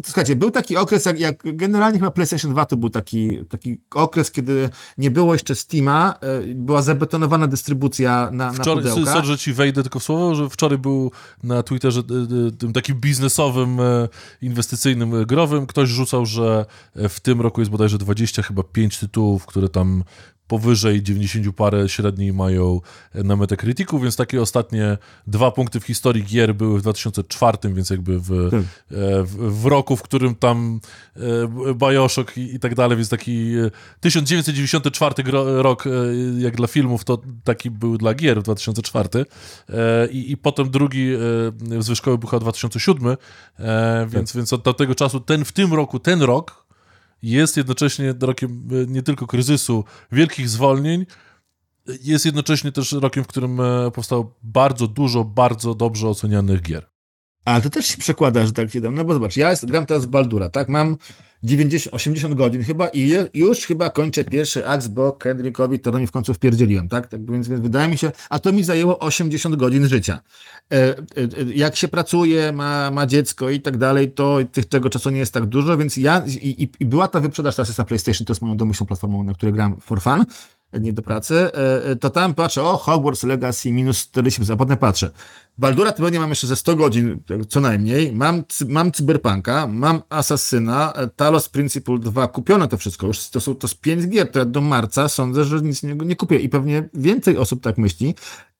Słuchajcie, 0.05 0.37
był 0.37 0.51
taki 0.51 0.77
okres, 0.77 1.05
jak, 1.05 1.21
jak 1.21 1.43
generalnie 1.45 1.99
chyba 1.99 2.11
PlayStation 2.11 2.51
2 2.51 2.67
to 2.67 2.77
był 2.77 2.91
taki, 2.91 3.45
taki 3.49 3.81
okres, 3.95 4.31
kiedy 4.31 4.71
nie 4.99 5.11
było 5.11 5.33
jeszcze 5.33 5.55
Steama, 5.55 6.15
y, 6.43 6.55
była 6.55 6.83
zabetonowana 6.83 7.47
dystrybucja 7.47 8.29
na, 8.33 8.53
wczoraj, 8.53 8.85
na 8.85 8.91
pudełka. 8.91 9.13
Sorry, 9.13 9.27
że 9.27 9.39
ci 9.39 9.53
wejdę 9.53 9.83
tylko 9.83 9.99
w 9.99 10.03
słowo, 10.03 10.35
że 10.35 10.51
wczoraj 10.51 10.79
był 10.79 11.13
na 11.43 11.63
Twitterze 11.63 12.01
y, 12.01 12.47
y, 12.49 12.53
tym 12.53 12.73
takim 12.73 13.01
biznesowym, 13.01 13.79
inwestycyjnym, 14.43 15.25
growym, 15.25 15.67
ktoś 15.67 15.89
rzucał, 15.89 16.27
że 16.27 16.67
w 16.95 17.21
tym 17.21 17.41
roku 17.41 17.61
jest 17.61 17.71
bodajże 17.71 17.99
20 17.99 18.43
chyba 18.43 18.63
5 18.63 18.99
tytułów, 18.99 19.47
które 19.47 19.69
tam 19.69 20.05
powyżej 20.53 21.03
90 21.03 21.57
parę 21.57 21.89
średniej 21.89 22.33
mają 22.33 22.81
na 23.15 23.37
Metacriticu, 23.37 23.99
więc 23.99 24.17
takie 24.17 24.43
ostatnie 24.43 24.99
dwa 25.27 25.51
punkty 25.51 25.81
w 25.81 25.85
historii 25.85 26.25
gier 26.25 26.55
były 26.55 26.79
w 26.79 26.83
2004, 26.83 27.59
więc 27.65 27.91
jakby 27.91 28.19
w, 28.21 28.51
Tak. 28.51 28.61
e, 28.61 28.65
w, 29.23 29.61
w 29.63 29.67
roku, 29.67 29.97
w 29.97 30.03
którym 30.03 30.35
tam 30.35 30.81
e, 31.17 31.75
Bioshock 31.75 32.37
i, 32.37 32.55
i 32.55 32.59
tak 32.59 32.75
dalej, 32.75 32.97
więc 32.97 33.09
taki 33.09 33.55
e, 33.57 33.71
1994 34.01 35.23
gro, 35.23 35.63
rok, 35.63 35.87
e, 35.87 35.91
jak 36.39 36.57
dla 36.57 36.67
filmów, 36.67 37.05
to 37.05 37.19
taki 37.45 37.71
był 37.71 37.99
dla 37.99 38.15
gier 38.15 38.41
w 38.41 38.43
2004 38.43 39.09
e, 39.69 40.07
i, 40.07 40.33
i 40.33 40.37
potem 40.37 40.71
drugi 40.71 41.15
e, 41.15 41.83
ze 41.83 41.97
szkoły 41.97 42.19
był 42.19 42.29
chyba 42.29 42.41
2007, 42.41 43.17
e, 43.59 44.07
więc, 44.09 44.37
więc 44.37 44.53
od 44.53 44.63
tamtego 44.63 44.95
czasu 44.95 45.21
ten 45.21 45.45
w 45.45 45.53
tym 45.53 45.75
roku, 45.75 45.99
ten 45.99 46.23
rok 46.23 46.62
jest 47.23 47.57
jednocześnie 47.57 48.15
rokiem 48.21 48.69
e, 48.73 48.87
nie 48.87 49.03
tylko 49.03 49.27
kryzysu, 49.27 49.85
wielkich 50.13 50.49
zwolnień, 50.49 51.07
jest 52.03 52.27
jednocześnie 52.27 52.73
też 52.73 52.93
rokiem, 52.93 53.25
w 53.25 53.27
którym 53.27 53.61
e, 53.61 53.91
powstało 53.91 54.39
bardzo 54.43 54.89
dużo, 54.89 55.25
bardzo 55.25 55.75
dobrze 55.75 56.09
ocenianych 56.09 56.63
gier. 56.63 56.87
Ale 57.45 57.63
to 57.63 57.71
też 57.71 57.87
się 57.87 57.99
przekłada, 57.99 58.47
że 58.47 58.53
tak 58.53 58.71
się 58.71 58.81
dam. 58.81 58.95
No 58.95 59.05
bo 59.05 59.15
zobacz, 59.15 59.37
ja 59.37 59.55
gram 59.63 59.87
teraz 59.87 60.05
w 60.05 60.09
Baldura, 60.09 60.49
tak? 60.51 60.69
Mam 60.69 60.97
90, 61.43 61.95
80 61.95 62.35
godzin 62.35 62.63
chyba 62.63 62.89
i 62.89 63.15
już 63.35 63.59
chyba 63.59 63.91
kończę 63.91 64.25
pierwszy 64.25 64.67
akt, 64.67 64.89
bo 64.89 65.13
Kendrickowi 65.13 65.79
to 65.81 65.93
mnie 65.93 66.07
w 66.07 66.11
końcu 66.11 66.35
wpierdzieliłem, 66.35 66.89
tak? 66.89 67.07
tak 67.07 67.31
więc, 67.31 67.49
więc 67.49 67.63
wydaje 67.63 67.89
mi 67.89 67.99
się, 67.99 68.13
a 68.31 68.39
to 68.39 68.53
mi 68.53 68.65
zajęło 68.65 68.99
80 68.99 69.57
godzin 69.57 69.89
życia. 69.89 70.21
E, 70.73 70.77
e, 70.77 70.95
e, 70.97 70.99
jak 71.55 71.77
się 71.77 71.89
pracuje, 71.89 72.53
ma, 72.53 72.91
ma 72.91 73.07
dziecko 73.07 73.51
i 73.51 73.61
tak 73.61 73.77
dalej, 73.77 74.11
to 74.11 74.39
tych, 74.53 74.65
tego 74.65 74.91
czasu 74.91 75.11
nie 75.11 75.19
jest 75.19 75.35
tak 75.35 75.47
dużo, 75.47 75.77
więc 75.77 75.97
ja 75.97 76.23
i, 76.27 76.69
i, 76.81 76.87
była 76.87 77.09
ta 77.09 77.21
wyprzedaż 77.21 77.59
jest 77.59 77.79
na 77.79 77.85
PlayStation, 77.85 78.27
to 78.27 78.31
jest 78.31 78.43
moją 78.43 78.57
domyślną 78.57 78.87
platformą, 78.87 79.23
na 79.23 79.35
której 79.35 79.53
gram 79.53 79.77
for 79.81 80.01
fun, 80.03 80.25
nie 80.81 80.93
do 80.93 81.03
pracy, 81.03 81.51
to 82.01 82.11
tam 82.11 82.35
patrzę, 82.35 82.63
o, 82.63 82.77
Hogwarts 82.77 83.23
Legacy 83.23 83.73
minus 83.73 84.11
40%, 84.13 84.53
a 84.53 84.57
potem 84.57 84.77
patrzę, 84.77 85.11
Baldura 85.59 85.93
tygodnia 85.93 86.21
mam 86.21 86.31
jeszcze 86.31 86.47
ze 86.47 86.57
100 86.57 86.77
godzin 86.77 87.23
co 87.49 87.61
najmniej, 87.61 88.13
mam, 88.13 88.45
mam 88.69 88.93
Cyberpunka, 88.93 89.67
mam 89.67 90.03
Assassina, 90.09 90.93
Talos 91.17 91.49
Principle 91.49 91.99
2, 91.99 92.29
kupione 92.29 92.69
to 92.69 92.77
wszystko, 92.77 93.07
już. 93.07 93.29
To 93.29 93.41
są 93.41 93.55
to 93.55 93.69
z 93.69 93.75
5 93.75 94.09
gier, 94.09 94.31
to 94.31 94.39
ja 94.39 94.45
do 94.45 94.61
marca 94.61 95.09
sądzę, 95.09 95.45
że 95.45 95.61
nic 95.61 95.83
nie, 95.83 95.95
nie 95.95 96.17
kupię. 96.17 96.37
I 96.37 96.49
pewnie 96.49 96.89
więcej 96.95 97.37
osób 97.37 97.63
tak 97.63 97.79
myśli, 97.79 98.15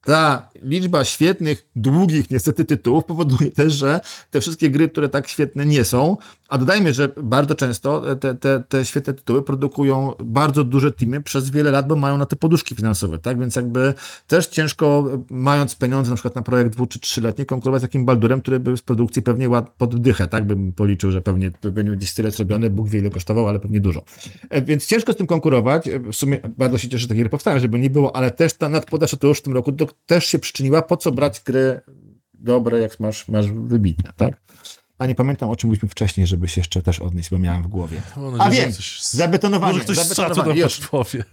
ta 0.05 0.49
liczba 0.63 1.05
świetnych, 1.05 1.67
długich 1.77 2.31
niestety 2.31 2.65
tytułów 2.65 3.05
powoduje 3.05 3.51
też, 3.51 3.73
że 3.73 4.01
te 4.31 4.41
wszystkie 4.41 4.71
gry, 4.71 4.89
które 4.89 5.09
tak 5.09 5.29
świetne 5.29 5.67
nie 5.67 5.85
są, 5.85 6.17
a 6.49 6.59
dodajmy, 6.59 6.95
że 6.95 7.09
bardzo 7.23 7.55
często 7.55 8.17
te, 8.17 8.35
te, 8.35 8.63
te 8.69 8.85
świetne 8.85 9.15
tytuły 9.15 9.43
produkują 9.43 10.13
bardzo 10.25 10.65
duże 10.65 10.93
teamy 10.93 11.21
przez 11.23 11.51
wiele 11.51 11.71
lat, 11.71 11.89
bo 11.89 11.97
mają 11.97 12.19
na 12.19 12.27
te 12.27 12.37
poduszki 12.37 12.75
finansowe, 12.75 13.19
tak? 13.19 13.41
Więc 13.41 13.57
jakby 13.57 13.95
też 14.27 14.47
ciężko, 14.47 15.05
mając 15.31 15.77
pieniądze 15.77 16.11
na 16.11 16.17
przykład 16.17 16.35
na 16.35 16.43
projekt 16.43 16.73
dwu 16.73 16.87
czy 16.87 17.01
trzyletni, 17.01 17.47
konkurować 17.47 17.83
z 17.83 17.85
takim 17.85 18.05
Baldurem, 18.05 18.41
który 18.41 18.61
był 18.61 18.77
z 18.77 18.83
produkcji 18.83 19.23
pewnie 19.23 19.49
ład 19.49 19.71
pod 19.79 20.01
dychę, 20.01 20.29
tak? 20.29 20.47
Bym 20.47 20.73
policzył, 20.73 21.11
że 21.11 21.21
pewnie 21.21 21.51
będzie 21.73 21.93
gdzieś 21.93 22.15
tyle 22.15 22.31
zrobione, 22.31 22.71
Bóg 22.71 22.89
wie 22.89 22.99
ile 22.99 23.11
kosztował, 23.11 23.49
ale 23.49 23.61
pewnie 23.61 23.81
dużo. 23.81 24.03
Więc 24.67 24.87
ciężko 24.87 25.13
z 25.13 25.17
tym 25.17 25.27
konkurować. 25.27 25.89
W 26.13 26.17
sumie 26.17 26.41
bardzo 26.59 26.79
się 26.79 26.89
cieszę, 26.89 27.03
że 27.03 27.09
takie 27.09 27.21
gry 27.21 27.31
powstają, 27.31 27.61
żeby 27.61 27.79
nie 27.79 27.91
było, 27.91 28.17
ale 28.17 28.31
też 28.31 28.55
ta 28.55 28.69
nadpodaż 28.69 29.17
to 29.21 29.27
już 29.27 29.39
w 29.39 29.43
tym 29.43 29.53
roku 29.53 29.73
to 29.73 29.87
też 30.07 30.27
się 30.27 30.39
przyczyniła, 30.39 30.83
po 30.83 30.97
co 30.97 31.13
brać 31.13 31.41
gry 31.41 31.81
dobre, 32.35 32.79
jak 32.79 33.01
masz, 33.01 33.29
masz 33.29 33.47
wybitne, 33.53 34.13
tak? 34.17 34.43
A 34.99 35.07
nie 35.07 35.15
pamiętam, 35.15 35.51
o 35.51 35.57
czym 35.57 35.69
mówiliśmy 35.69 35.89
wcześniej, 35.89 36.27
żeby 36.27 36.49
się 36.49 36.61
jeszcze 36.61 36.83
też 36.83 37.01
odnieść, 37.01 37.31
bo 37.31 37.39
miałem 37.39 37.63
w 37.63 37.67
głowie. 37.67 38.03
No, 38.17 38.33
A 38.39 38.51
wiem, 38.51 38.73
zabetonowanie. 39.03 39.73
Może 39.73 39.85
ktoś 39.85 39.97
zabetonowanie, 39.97 40.61
już. 40.61 40.89
powie. 40.89 41.25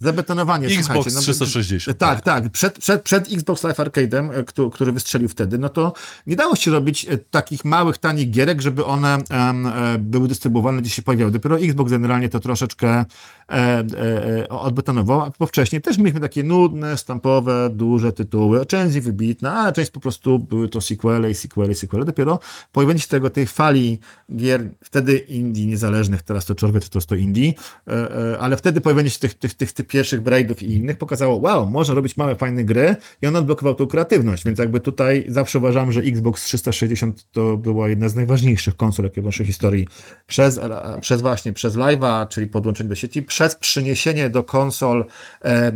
Zabetonowanie. 0.00 0.66
Xbox 0.66 1.14
no, 1.14 1.20
360. 1.20 1.98
Tak, 1.98 2.20
tak. 2.20 2.50
Przed, 2.50 2.78
przed, 2.78 3.02
przed 3.02 3.32
Xbox 3.32 3.62
Live 3.62 3.76
Arcade'em, 3.76 4.44
który, 4.44 4.70
który 4.70 4.92
wystrzelił 4.92 5.28
wtedy, 5.28 5.58
no 5.58 5.68
to 5.68 5.92
nie 6.26 6.36
dało 6.36 6.56
się 6.56 6.70
robić 6.70 7.06
takich 7.30 7.64
małych, 7.64 7.98
tanich 7.98 8.30
gierek, 8.30 8.60
żeby 8.60 8.84
one 8.84 9.18
um, 9.30 9.72
były 9.98 10.28
dystrybuowane, 10.28 10.82
gdzie 10.82 10.90
się 10.90 11.02
pojawiały. 11.02 11.30
Dopiero 11.30 11.58
Xbox 11.58 11.90
generalnie 11.90 12.28
to 12.28 12.40
troszeczkę 12.40 12.88
e, 12.88 13.04
e, 13.52 14.48
odbetonował, 14.48 15.32
bo 15.38 15.46
wcześniej 15.46 15.82
też 15.82 15.98
mieliśmy 15.98 16.20
takie 16.20 16.42
nudne, 16.42 16.96
stampowe, 16.96 17.70
duże 17.72 18.12
tytuły, 18.12 18.66
część 18.66 18.98
wybitna, 18.98 19.60
a 19.60 19.72
część 19.72 19.90
po 19.90 20.00
prostu 20.00 20.38
były 20.38 20.68
to 20.68 20.80
sequele 20.80 21.30
i 21.30 21.34
sequele 21.34 21.72
i 21.72 21.74
sequele. 21.74 22.04
Dopiero 22.04 22.38
pojawienie 22.72 23.00
się 23.00 23.08
tego, 23.08 23.30
tej 23.30 23.46
fali 23.46 23.98
gier, 24.36 24.70
wtedy 24.84 25.18
indie 25.18 25.66
niezależnych, 25.66 26.22
teraz 26.22 26.44
to 26.44 26.54
czerwiec 26.54 26.88
to 26.88 26.98
jest 26.98 27.08
to 27.08 27.14
indie, 27.14 27.52
e, 27.88 27.92
e, 27.92 28.38
ale 28.38 28.56
wtedy 28.56 28.80
pojawienie 28.80 29.10
się 29.10 29.18
tych, 29.18 29.34
tych, 29.34 29.54
tych, 29.54 29.72
tych 29.72 29.89
pierwszych 29.90 30.20
braidów 30.20 30.62
i 30.62 30.74
innych 30.74 30.98
pokazało, 30.98 31.36
wow, 31.36 31.66
można 31.66 31.94
robić 31.94 32.16
małe, 32.16 32.36
fajne 32.36 32.64
gry 32.64 32.96
i 33.22 33.26
on 33.26 33.36
odblokował 33.36 33.74
tą 33.74 33.86
kreatywność, 33.86 34.44
więc 34.44 34.58
jakby 34.58 34.80
tutaj 34.80 35.24
zawsze 35.28 35.58
uważam, 35.58 35.92
że 35.92 36.00
Xbox 36.00 36.44
360 36.44 37.30
to 37.32 37.56
była 37.56 37.88
jedna 37.88 38.08
z 38.08 38.14
najważniejszych 38.14 38.76
konsol, 38.76 39.04
jakie 39.04 39.22
w 39.22 39.24
naszej 39.24 39.46
historii 39.46 39.86
przez, 40.26 40.60
przez 41.00 41.20
właśnie, 41.20 41.52
przez 41.52 41.74
live'a, 41.74 42.28
czyli 42.28 42.46
podłączenie 42.46 42.88
do 42.88 42.94
sieci, 42.94 43.22
przez 43.22 43.54
przyniesienie 43.54 44.30
do 44.30 44.44
konsol 44.44 45.04
e, 45.44 45.72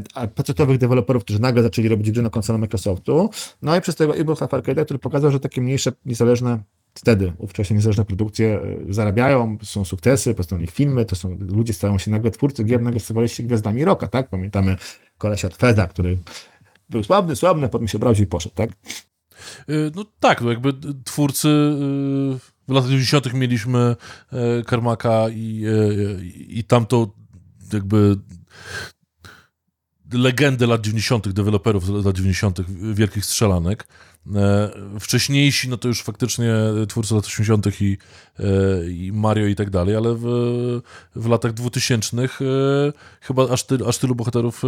deweloperów, 0.78 1.24
którzy 1.24 1.40
nagle 1.40 1.62
zaczęli 1.62 1.88
robić 1.88 2.10
gry 2.10 2.22
na 2.22 2.30
konsolę 2.30 2.58
Microsoftu, 2.58 3.30
no 3.62 3.76
i 3.76 3.80
przez 3.80 3.96
tego 3.96 4.16
Xbox 4.16 4.40
Live 4.40 4.54
Arcade, 4.54 4.84
który 4.84 4.98
pokazał, 4.98 5.30
że 5.30 5.40
takie 5.40 5.60
mniejsze, 5.60 5.92
niezależne 6.06 6.58
wtedy 6.94 7.32
ówcześnie 7.38 7.76
niezależne 7.76 8.04
produkcje 8.04 8.60
zarabiają, 8.88 9.58
są 9.62 9.84
sukcesy, 9.84 10.34
powstają 10.34 10.62
ich 10.62 10.70
filmy, 10.70 11.04
to 11.04 11.16
są, 11.16 11.38
ludzie 11.40 11.72
stają 11.72 11.98
się 11.98 12.10
nagle 12.10 12.30
twórcy 12.30 12.64
gier, 12.64 12.82
nagle 12.82 13.00
stawali 13.00 13.28
się 13.28 13.42
gwiazdami 13.42 13.84
roka, 13.84 14.08
tak? 14.08 14.28
Pamiętamy 14.28 14.76
kolesia 15.18 15.48
od 15.48 15.58
który 15.90 16.18
był 16.90 17.04
sławny, 17.04 17.36
sławny, 17.36 17.68
potem 17.68 17.88
się 17.88 17.98
obraził 17.98 18.24
i 18.24 18.28
poszedł, 18.28 18.54
tak? 18.54 18.70
No 19.96 20.04
tak, 20.20 20.40
no 20.40 20.50
jakby 20.50 20.72
twórcy 21.04 21.48
w 22.68 22.72
latach 22.72 22.90
90. 22.90 23.34
mieliśmy 23.34 23.96
Karmaka 24.66 25.26
i, 25.30 25.64
i 26.48 26.64
tamto 26.64 27.14
jakby 27.72 28.16
legendę 30.12 30.66
lat 30.66 30.80
90., 30.80 31.28
deweloperów 31.28 31.88
lat 31.88 32.16
90., 32.16 32.60
wielkich 32.94 33.24
strzelanek. 33.24 33.86
Wcześniejsi, 35.00 35.68
no 35.68 35.76
to 35.76 35.88
już 35.88 36.02
faktycznie 36.02 36.54
twórcy 36.88 37.14
lat 37.14 37.26
80. 37.26 37.66
I, 37.80 37.98
i 38.88 39.12
Mario 39.12 39.46
i 39.46 39.54
tak 39.54 39.70
dalej, 39.70 39.96
ale 39.96 40.14
w, 40.14 40.24
w 41.16 41.26
latach 41.26 41.52
2000 41.52 42.28
chyba 43.20 43.48
aż, 43.48 43.66
ty, 43.66 43.78
aż 43.86 43.98
tylu 43.98 44.14
bohaterów, 44.14 44.62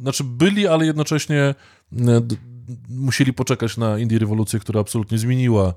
znaczy 0.00 0.24
byli, 0.24 0.66
ale 0.66 0.86
jednocześnie 0.86 1.54
musieli 2.88 3.32
poczekać 3.32 3.76
na 3.76 3.98
indie 3.98 4.18
rewolucję, 4.18 4.60
która 4.60 4.80
absolutnie 4.80 5.18
zmieniła 5.18 5.74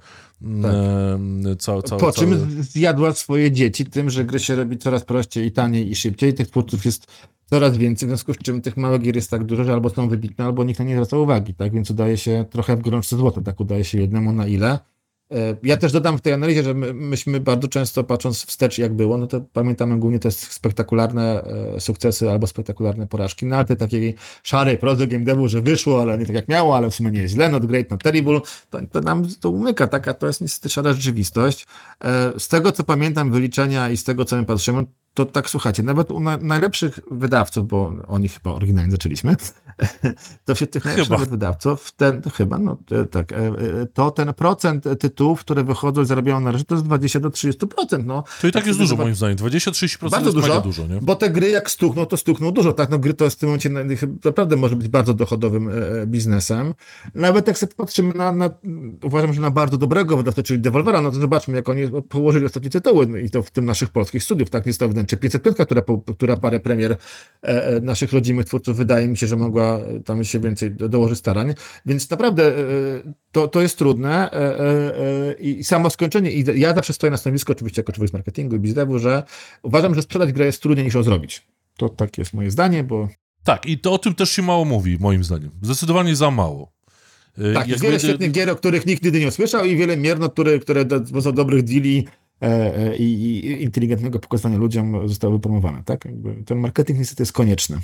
tak. 0.62 0.72
całe, 1.60 1.84
całe... 1.84 2.02
Po 2.02 2.12
czym 2.12 2.64
zjadła 2.64 3.14
swoje 3.14 3.52
dzieci 3.52 3.86
tym, 3.86 4.10
że 4.10 4.26
gry 4.26 4.40
się 4.40 4.56
robi 4.56 4.78
coraz 4.78 5.04
prościej 5.04 5.48
i 5.48 5.52
taniej 5.52 5.92
i 5.92 5.96
szybciej. 5.96 6.34
Tych 6.34 6.48
twórców 6.48 6.86
jest 6.86 7.08
coraz 7.54 7.78
więcej, 7.78 8.08
w 8.08 8.10
związku 8.10 8.34
z 8.34 8.38
czym 8.38 8.62
tych 8.62 8.78
małych 8.78 9.02
gier 9.02 9.16
jest 9.16 9.32
tak 9.32 9.44
dużo, 9.44 9.64
że 9.64 9.74
albo 9.74 9.90
są 9.90 10.10
wybitne, 10.10 10.46
albo 10.46 10.64
nikt 10.64 10.80
na 10.80 10.86
nie 10.86 10.94
zwraca 10.94 11.18
uwagi, 11.18 11.54
tak? 11.54 11.74
Więc 11.74 11.92
udaje 11.92 12.18
się 12.18 12.46
trochę 12.50 12.76
w 12.76 12.82
gorączce 12.82 13.18
złoto, 13.18 13.42
tak? 13.42 13.60
Udaje 13.60 13.84
się 13.84 14.02
jednemu 14.02 14.32
na 14.32 14.48
ile. 14.48 14.80
E, 15.32 15.56
ja 15.64 15.78
też 15.78 15.92
dodam 15.92 16.18
w 16.18 16.22
tej 16.22 16.34
analizie, 16.34 16.64
że 16.64 16.74
my, 16.74 16.94
myśmy 16.94 17.40
bardzo 17.40 17.68
często 17.68 18.04
patrząc 18.04 18.46
wstecz 18.46 18.78
jak 18.78 18.94
było, 18.94 19.18
no 19.18 19.28
to 19.28 19.42
pamiętamy 19.42 20.00
głównie 20.00 20.20
te 20.20 20.32
spektakularne 20.32 21.44
e, 21.44 21.80
sukcesy 21.80 22.32
albo 22.32 22.48
spektakularne 22.48 23.08
porażki, 23.08 23.46
no 23.46 23.56
ale 23.56 23.66
te 23.66 23.76
takiej 23.76 24.16
szarej 24.44 24.78
prozy 24.78 25.08
game 25.08 25.26
devu, 25.26 25.48
że 25.48 25.62
wyszło, 25.62 26.02
ale 26.02 26.18
nie 26.18 26.26
tak 26.26 26.36
jak 26.36 26.48
miało, 26.48 26.78
ale 26.78 26.90
w 26.90 26.96
sumie 26.96 27.12
nie 27.12 27.22
jest 27.22 27.34
źle, 27.34 27.50
not 27.50 27.66
great, 27.66 27.92
not 27.92 28.04
terrible, 28.04 28.42
to, 28.70 28.80
to 28.92 29.02
nam 29.02 29.28
to 29.40 29.50
umyka, 29.50 29.88
taka 29.88 30.14
to 30.14 30.28
jest 30.28 30.42
niestety 30.42 30.70
szara 30.70 30.94
rzeczywistość. 30.94 31.66
E, 32.04 32.40
z 32.40 32.48
tego 32.48 32.72
co 32.72 32.84
pamiętam 32.84 33.32
wyliczenia 33.32 33.90
i 33.90 33.98
z 33.98 34.04
tego 34.04 34.26
co 34.26 34.36
my 34.36 34.46
patrzymy, 34.46 34.86
to 35.14 35.26
tak 35.26 35.50
słuchajcie, 35.50 35.84
nawet 35.84 36.12
u 36.12 36.20
na, 36.20 36.38
najlepszych 36.38 37.00
wydawców, 37.12 37.68
bo 37.68 37.94
oni 38.08 38.30
chyba 38.30 38.52
oryginalnie 38.52 38.92
zaczęliśmy, 38.92 39.36
to 40.46 40.56
wśród 40.56 40.72
tych 40.72 40.86
najlepszych 40.86 41.30
wydawców, 41.30 41.92
ten, 41.92 42.22
chyba, 42.34 42.58
no 42.60 42.78
tak, 43.12 43.32
e, 43.32 43.38
e, 43.38 43.52
to 43.94 44.12
ten 44.12 44.34
procent 44.34 44.86
tytułów, 45.00 45.40
które 45.40 45.64
wychodzą 45.64 46.02
i 46.02 46.06
zarabiają 46.06 46.40
na 46.40 46.52
razie, 46.52 46.66
to 46.66 46.76
jest 46.76 46.86
20 46.86 47.20
do 47.20 47.30
30%. 47.30 48.06
No. 48.06 48.24
To 48.42 48.48
i 48.48 48.52
tak 48.52 48.68
jest 48.68 48.80
dużo 48.80 48.96
moim 48.96 49.16
zdaniem, 49.16 49.38
20-30% 49.38 50.10
bardzo 50.10 50.26
jest 50.26 50.38
dużo, 50.38 50.62
dużo 50.62 50.88
nie? 50.88 51.00
bo 51.02 51.16
te 51.16 51.30
gry 51.30 51.50
jak 51.50 51.72
stukną, 51.72 52.06
to 52.06 52.18
stukną 52.18 52.52
dużo, 52.52 52.74
tak, 52.74 52.90
no 52.90 53.00
gry 53.00 53.14
to 53.14 53.26
jest 53.26 53.38
w 53.38 53.40
tym 53.40 53.50
momencie 53.50 53.70
naprawdę 54.26 54.56
może 54.56 54.76
być 54.76 54.88
bardzo 54.88 55.14
dochodowym 55.14 55.70
e, 55.70 56.08
biznesem. 56.08 56.74
Nawet 57.16 57.48
jak 57.48 57.58
sobie 57.58 57.74
patrzymy 57.78 58.14
na, 58.14 58.32
na 58.32 58.50
uważam, 59.04 59.34
że 59.34 59.42
na 59.42 59.52
bardzo 59.52 59.78
dobrego 59.78 60.18
wydawcę, 60.18 60.44
czyli 60.44 60.60
Devolvera, 60.60 61.02
no 61.02 61.12
to 61.12 61.20
zobaczmy, 61.20 61.56
jak 61.56 61.70
oni 61.70 61.82
położyli 62.10 62.46
ostatnie 62.46 62.70
tytuły 62.70 63.22
i 63.22 63.30
to 63.30 63.44
w 63.44 63.52
tym 63.52 63.66
naszych 63.66 63.90
polskich 63.90 64.24
studiów, 64.24 64.50
tak, 64.50 64.66
jest 64.66 64.80
to 64.80 64.90
czy 65.06 65.18
505, 65.18 65.58
która, 65.58 65.82
która 66.16 66.38
parę 66.38 66.60
premier 66.60 66.92
e, 66.92 66.98
e, 67.44 67.80
naszych 67.82 68.14
rodzimych 68.14 68.46
twórców 68.46 68.78
wydaje 68.78 69.08
mi 69.08 69.18
się, 69.18 69.28
że 69.28 69.36
mogła 69.36 69.80
tam 70.06 70.24
się 70.24 70.40
więcej 70.40 70.72
dołożyć 70.72 71.20
starań, 71.20 71.54
więc 71.86 72.10
naprawdę 72.10 72.48
e, 72.48 72.62
to, 73.32 73.48
to 73.48 73.62
jest 73.62 73.78
trudne 73.78 74.30
i 75.40 75.64
samo 75.64 75.90
skończenie, 75.90 76.32
i 76.32 76.60
ja 76.60 76.76
zawsze 76.76 76.94
stoję 76.94 77.12
na 77.12 77.18
stanowisku, 77.18 77.52
oczywiście 77.52 77.80
jako 77.80 77.92
człowiek 77.92 78.10
z 78.10 78.14
marketingu 78.14 78.56
i 78.56 78.60
biznesu, 78.60 79.00
że 79.00 79.24
uważam, 79.64 79.96
że 79.96 80.02
sprzedać 80.02 80.32
grę 80.32 80.46
jest 80.46 80.62
trudniej 80.62 80.86
niż 80.86 80.94
ją 80.94 81.04
zrobić. 81.04 81.48
To 81.78 81.90
tak 81.90 82.18
jest 82.18 82.34
moje 82.34 82.52
zdanie, 82.52 82.84
bo... 82.84 83.08
Tak, 83.44 83.66
i 83.66 83.80
to 83.80 83.94
o 83.94 83.98
tym 83.98 84.16
też 84.16 84.32
się 84.32 84.42
mało 84.42 84.66
mówi, 84.66 84.98
moim 85.00 85.24
zdaniem. 85.24 85.52
Zdecydowanie 85.62 86.16
za 86.16 86.32
mało. 86.32 86.74
Tak, 87.54 87.68
jest 87.68 87.84
wiele 87.84 88.00
świetnych 88.00 88.32
gier, 88.32 88.50
o 88.50 88.56
których 88.56 88.86
nikt 88.86 89.04
nigdy 89.04 89.20
nie 89.20 89.28
usłyszał 89.28 89.66
i 89.66 89.76
wiele 89.76 89.98
mier, 89.98 90.20
które, 90.20 90.60
które 90.60 90.86
do, 90.86 91.00
dobrych 91.34 91.64
deali 91.64 92.08
i, 93.00 93.04
i 93.04 93.64
inteligentnego 93.64 94.20
pokazania 94.20 94.58
ludziom 94.58 95.08
zostały 95.08 95.34
wypromowane. 95.34 95.84
Tak? 95.84 96.08
Ten 96.46 96.58
marketing 96.60 97.00
niestety 97.00 97.22
jest 97.22 97.34
konieczny. 97.34 97.80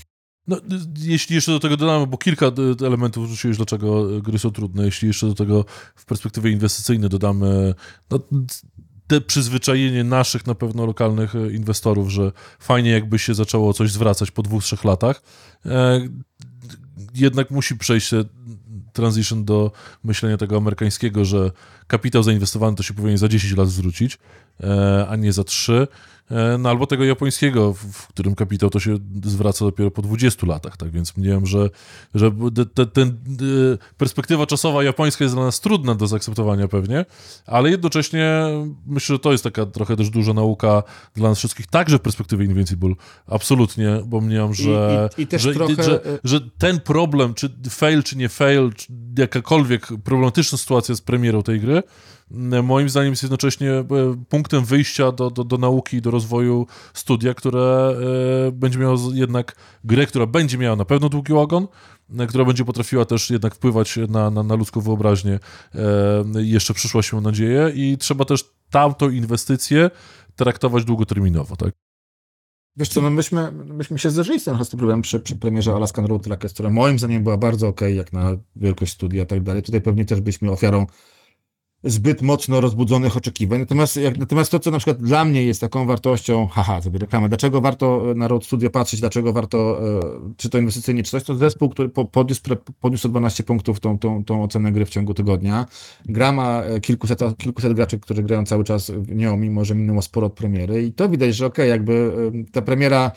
No, 0.48 0.58
jeśli 0.98 1.36
jeszcze 1.36 1.52
do 1.52 1.60
tego 1.60 1.78
dodamy, 1.78 2.08
bo 2.08 2.18
kilka 2.18 2.52
elementów 2.86 3.28
wrzuciłeś, 3.28 3.58
dlaczego 3.58 4.22
gry 4.22 4.40
są 4.40 4.52
trudne, 4.52 4.86
jeśli 4.86 5.08
jeszcze 5.08 5.28
do 5.28 5.34
tego 5.34 5.66
w 5.96 6.06
perspektywie 6.06 6.52
inwestycyjnej 6.52 7.10
dodamy 7.10 7.74
no, 8.12 8.20
te 9.08 9.22
przyzwyczajenie 9.22 10.04
naszych 10.04 10.48
na 10.48 10.56
pewno 10.56 10.86
lokalnych 10.86 11.34
inwestorów, 11.52 12.10
że 12.10 12.32
fajnie 12.60 12.92
jakby 12.92 13.20
się 13.20 13.34
zaczęło 13.34 13.74
coś 13.74 13.92
zwracać 13.92 14.32
po 14.32 14.42
dwóch, 14.44 14.64
trzech 14.64 14.84
latach, 14.84 15.22
e, 15.66 16.02
jednak 17.16 17.52
musi 17.52 17.78
przejść 17.78 18.12
transition 18.94 19.46
do 19.46 19.72
myślenia 20.04 20.38
tego 20.38 20.58
amerykańskiego, 20.58 21.26
że 21.26 21.52
kapitał 21.88 22.24
zainwestowany 22.24 22.78
to 22.78 22.84
się 22.84 22.94
powinien 22.94 23.18
za 23.18 23.28
10 23.28 23.58
lat 23.58 23.70
zwrócić, 23.70 24.18
e, 24.64 25.08
a 25.10 25.16
nie 25.16 25.34
za 25.34 25.44
3. 25.44 25.88
E, 26.32 26.58
no 26.58 26.70
albo 26.70 26.88
tego 26.88 27.06
japońskiego, 27.06 27.74
w 27.74 28.08
którym 28.08 28.36
kapitał 28.36 28.70
to 28.70 28.80
się 28.80 28.98
zwraca 29.24 29.66
dopiero 29.66 29.92
po 29.92 30.02
20 30.02 30.48
latach, 30.48 30.78
tak 30.78 30.92
więc 30.92 31.14
wiem, 31.18 31.46
że, 31.46 31.70
że 32.16 32.32
te, 32.74 32.86
te, 32.86 33.02
e, 33.02 33.08
perspektywa 33.98 34.46
czasowa 34.46 34.84
japońska 34.84 35.24
jest 35.24 35.36
dla 35.36 35.44
nas 35.44 35.60
trudna 35.60 35.96
do 35.96 36.08
zaakceptowania 36.08 36.68
pewnie, 36.68 37.06
ale 37.46 37.70
jednocześnie 37.70 38.48
myślę, 38.88 39.16
że 39.16 39.20
to 39.20 39.32
jest 39.32 39.44
taka 39.44 39.66
trochę 39.66 39.96
też 39.96 40.10
duża 40.10 40.34
nauka 40.34 40.84
dla 41.16 41.30
nas 41.30 41.38
wszystkich, 41.38 41.68
także 41.68 41.98
w 41.98 42.02
perspektywie 42.02 42.46
Invincible, 42.46 42.94
absolutnie, 43.28 44.02
bo 44.06 44.22
mniemam, 44.22 44.54
że, 44.54 45.10
I, 45.18 45.22
i, 45.22 45.36
i 45.36 45.40
że, 45.40 45.54
trochę... 45.54 45.84
że, 45.84 46.02
że, 46.24 46.40
ten 46.58 46.80
problem, 46.80 47.34
czy 47.34 47.50
fail, 47.70 48.04
czy 48.04 48.18
nie 48.18 48.30
fail, 48.30 48.74
czy 48.74 48.88
jakakolwiek 49.18 49.88
problematyczna 50.04 50.58
sytuacja 50.58 50.96
z 50.96 51.02
premierą 51.02 51.44
tej 51.44 51.60
gry, 51.60 51.84
moim 52.64 52.90
zdaniem 52.90 53.10
jest 53.10 53.24
jednocześnie 53.24 53.72
e, 53.72 53.86
punktem 54.30 54.66
wyjścia 54.66 55.12
do, 55.12 55.30
do, 55.30 55.44
do 55.44 55.58
nauki 55.58 56.02
do 56.02 56.12
rozwoju 56.12 56.68
studia, 56.94 57.34
które 57.34 57.96
e, 58.48 58.52
będzie 58.52 58.80
miało 58.80 58.98
jednak 59.14 59.56
grę, 59.84 60.06
która 60.06 60.26
będzie 60.26 60.58
miała 60.58 60.76
na 60.76 60.86
pewno 60.86 61.10
długi 61.10 61.34
ogon, 61.34 61.68
e, 62.20 62.28
która 62.28 62.46
będzie 62.46 62.66
potrafiła 62.66 63.06
też 63.06 63.30
jednak 63.30 63.56
wpływać 63.56 64.00
na, 64.10 64.30
na, 64.30 64.44
na 64.44 64.56
ludzką 64.56 64.82
wyobraźnię 64.82 65.40
jeszcze 66.36 66.74
przyszłość, 66.74 67.14
mam 67.14 67.24
nadzieję, 67.24 67.72
i 67.76 67.98
trzeba 67.98 68.26
też 68.26 68.46
tamtą 68.70 69.10
inwestycję 69.10 69.90
traktować 70.36 70.86
długoterminowo, 70.86 71.56
tak? 71.56 71.74
Wiesz 72.76 72.90
co, 72.90 73.02
no 73.02 73.10
myśmy, 73.10 73.52
myśmy 73.52 74.00
się 74.00 74.10
zderzyli 74.10 74.40
z 74.40 74.44
tym 74.44 74.58
problemem 74.78 75.02
przy, 75.02 75.20
przy 75.20 75.36
premierze 75.36 75.74
Alaskan 75.74 76.06
Road 76.06 76.24
Trackers, 76.24 76.54
która 76.54 76.70
moim 76.70 77.00
zdaniem 77.00 77.24
była 77.24 77.38
bardzo 77.38 77.68
ok, 77.68 77.82
jak 77.82 78.14
na 78.14 78.38
wielkość 78.56 78.94
studia 78.94 79.24
i 79.24 79.26
tak 79.26 79.44
dalej. 79.44 79.64
Tutaj 79.64 79.82
pewnie 79.82 80.06
też 80.06 80.22
byliśmy 80.22 80.52
ofiarą 80.52 80.86
zbyt 81.84 82.22
mocno 82.22 82.62
rozbudzonych 82.62 83.18
oczekiwań. 83.18 83.60
Natomiast, 83.60 83.96
jak, 83.96 84.18
natomiast 84.18 84.52
to, 84.52 84.60
co 84.60 84.72
na 84.72 84.78
przykład 84.78 84.98
dla 84.98 85.26
mnie 85.26 85.44
jest 85.44 85.62
taką 85.62 85.86
wartością, 85.86 86.48
haha, 86.48 86.82
sobie 86.82 87.00
reklamę, 87.00 87.30
dlaczego 87.30 87.62
warto 87.62 88.04
na 88.16 88.28
Road 88.28 88.46
Studio 88.46 88.70
patrzeć, 88.70 89.00
dlaczego 89.00 89.34
warto, 89.34 89.80
e, 90.00 90.00
czy 90.38 90.50
to 90.50 90.58
inwestycyjnie, 90.58 91.04
czy 91.04 91.12
coś, 91.12 91.24
to 91.24 91.36
zespół, 91.36 91.70
który 91.70 91.90
podniósł, 91.90 92.42
podniósł 92.82 93.10
12 93.10 93.44
punktów 93.44 93.80
tą, 93.80 94.00
tą, 94.00 94.24
tą 94.24 94.44
ocenę 94.44 94.72
gry 94.72 94.86
w 94.86 94.90
ciągu 94.90 95.14
tygodnia. 95.14 95.66
Gra 96.06 96.32
ma 96.32 96.64
e, 96.64 96.80
kilkuset, 96.80 97.20
kilkuset 97.38 97.74
graczy, 97.74 98.00
którzy 98.00 98.24
grają 98.24 98.46
cały 98.46 98.64
czas 98.64 98.92
w 98.92 99.16
nią, 99.16 99.38
mimo 99.38 99.66
że 99.66 99.76
minęło 99.76 100.02
sporo 100.02 100.28
od 100.28 100.34
premiery 100.34 100.84
i 100.84 100.94
to 100.94 101.10
widać, 101.10 101.36
że 101.36 101.46
okej, 101.46 101.66
okay, 101.66 101.68
jakby 101.68 102.12
e, 102.48 102.52
ta 102.52 102.62
premiera 102.62 103.12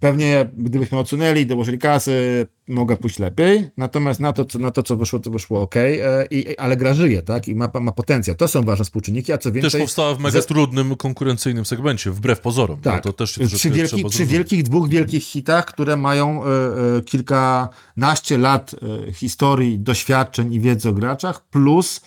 Pewnie 0.00 0.50
gdybyśmy 0.56 0.98
odsunęli, 0.98 1.46
dołożyli 1.46 1.78
kasy, 1.78 2.46
mogę 2.68 2.96
pójść 2.96 3.18
lepiej, 3.18 3.70
natomiast 3.76 4.20
na 4.20 4.32
to, 4.32 4.44
co, 4.44 4.58
na 4.58 4.70
to, 4.70 4.82
co 4.82 4.96
wyszło, 4.96 5.18
to 5.18 5.30
wyszło 5.30 5.60
ok, 5.60 5.76
e, 5.76 6.26
i, 6.30 6.58
ale 6.58 6.76
gra 6.76 6.94
żyje, 6.94 7.22
tak? 7.22 7.48
I 7.48 7.54
ma, 7.54 7.70
ma 7.80 7.92
potencjał. 7.92 8.36
To 8.36 8.48
są 8.48 8.62
ważne 8.62 8.84
współczynniki, 8.84 9.32
a 9.32 9.38
co 9.38 9.52
więcej... 9.52 9.70
Też 9.70 9.80
powstała 9.80 10.14
w 10.14 10.18
mega 10.18 10.40
ze... 10.40 10.46
trudnym, 10.46 10.96
konkurencyjnym 10.96 11.64
segmencie, 11.64 12.10
wbrew 12.10 12.40
pozorom. 12.40 12.80
Tak. 12.80 12.94
No 12.94 13.00
to 13.00 13.12
też 13.12 13.38
przy, 13.54 13.70
wielki, 13.70 14.04
przy 14.04 14.26
wielkich, 14.26 14.62
dwóch 14.62 14.88
wielkich 14.88 15.24
hitach, 15.24 15.64
które 15.64 15.96
mają 15.96 16.44
e, 16.44 16.48
e, 16.48 17.02
kilkanaście 17.02 18.38
lat 18.38 18.74
e, 19.08 19.12
historii, 19.12 19.78
doświadczeń 19.78 20.54
i 20.54 20.60
wiedzy 20.60 20.88
o 20.88 20.92
graczach, 20.92 21.48
plus 21.48 22.00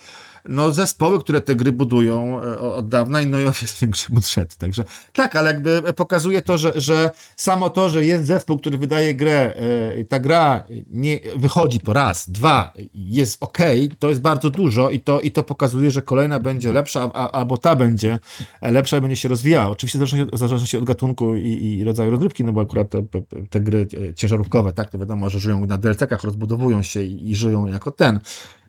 no, 0.48 0.72
zespoły, 0.72 1.20
które 1.20 1.40
te 1.40 1.54
gry 1.54 1.72
budują 1.72 2.42
e, 2.42 2.58
od 2.58 2.88
dawna 2.88 3.22
i 3.22 3.26
no 3.26 3.40
i 3.40 3.44
jest 3.44 3.80
większy 3.80 4.12
budżet. 4.12 4.56
Także 4.56 4.84
tak, 5.12 5.36
ale 5.36 5.50
jakby 5.50 5.92
pokazuje 5.92 6.42
to, 6.42 6.58
że, 6.58 6.72
że 6.74 7.10
samo 7.36 7.70
to, 7.70 7.90
że 7.90 8.04
jest 8.04 8.26
zespół, 8.26 8.58
który 8.58 8.78
wydaje 8.78 9.14
grę, 9.14 9.54
e, 9.98 10.04
ta 10.04 10.18
gra 10.18 10.64
nie 10.90 11.20
wychodzi 11.36 11.80
po 11.80 11.92
raz, 11.92 12.30
dwa, 12.30 12.72
jest 12.94 13.42
ok, 13.42 13.58
to 13.98 14.08
jest 14.08 14.20
bardzo 14.20 14.50
dużo 14.50 14.90
i 14.90 15.00
to, 15.00 15.20
i 15.20 15.30
to 15.30 15.42
pokazuje, 15.42 15.90
że 15.90 16.02
kolejna 16.02 16.40
będzie 16.40 16.72
lepsza, 16.72 17.10
a, 17.14 17.30
albo 17.30 17.56
ta 17.56 17.76
będzie 17.76 18.18
lepsza 18.62 18.96
i 18.96 19.00
będzie 19.00 19.16
się 19.16 19.28
rozwijała. 19.28 19.70
Oczywiście 19.70 19.98
w 20.32 20.38
zależności 20.38 20.76
od 20.76 20.84
gatunku 20.84 21.34
i, 21.34 21.78
i 21.78 21.84
rodzaju 21.84 22.10
rozrywki, 22.10 22.44
no 22.44 22.52
bo 22.52 22.60
akurat 22.60 22.90
te, 22.90 23.02
te, 23.50 23.60
gry 23.60 23.86
e, 24.10 24.14
ciężarówkowe, 24.14 24.72
tak, 24.72 24.90
to 24.90 24.98
wiadomo, 24.98 25.30
że 25.30 25.40
żyją 25.40 25.66
na 25.66 25.78
DLC-kach, 25.78 26.24
rozbudowują 26.24 26.82
się 26.82 27.02
i, 27.02 27.30
i 27.30 27.36
żyją 27.36 27.66
jako 27.66 27.90
ten 27.90 28.20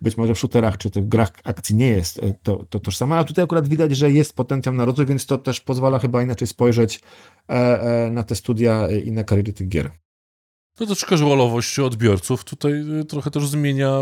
być 0.01 0.17
może 0.17 0.35
w 0.35 0.39
shooterach 0.39 0.77
czy 0.77 0.91
tych 0.91 1.07
grach 1.07 1.31
akcji 1.43 1.75
nie 1.75 1.87
jest 1.87 2.19
e, 2.19 2.33
to, 2.43 2.65
to 2.69 2.79
tożsame, 2.79 3.15
ale 3.15 3.25
tutaj 3.25 3.43
akurat 3.43 3.67
widać, 3.67 3.97
że 3.97 4.11
jest 4.11 4.35
potencjał 4.35 4.75
na 4.75 4.85
rozwój, 4.85 5.05
więc 5.05 5.25
to 5.25 5.37
też 5.37 5.61
pozwala 5.61 5.99
chyba 5.99 6.23
inaczej 6.23 6.47
spojrzeć 6.47 6.99
e, 7.49 7.53
e, 7.53 8.11
na 8.11 8.23
te 8.23 8.35
studia 8.35 8.87
i 8.89 9.11
na 9.11 9.23
kariery 9.23 9.53
tych 9.53 9.67
gier. 9.67 9.91
No 10.79 10.85
to 10.85 10.95
casualowość 10.95 11.79
odbiorców 11.79 12.43
tutaj 12.43 12.73
trochę 13.09 13.31
też 13.31 13.47
zmienia 13.47 13.99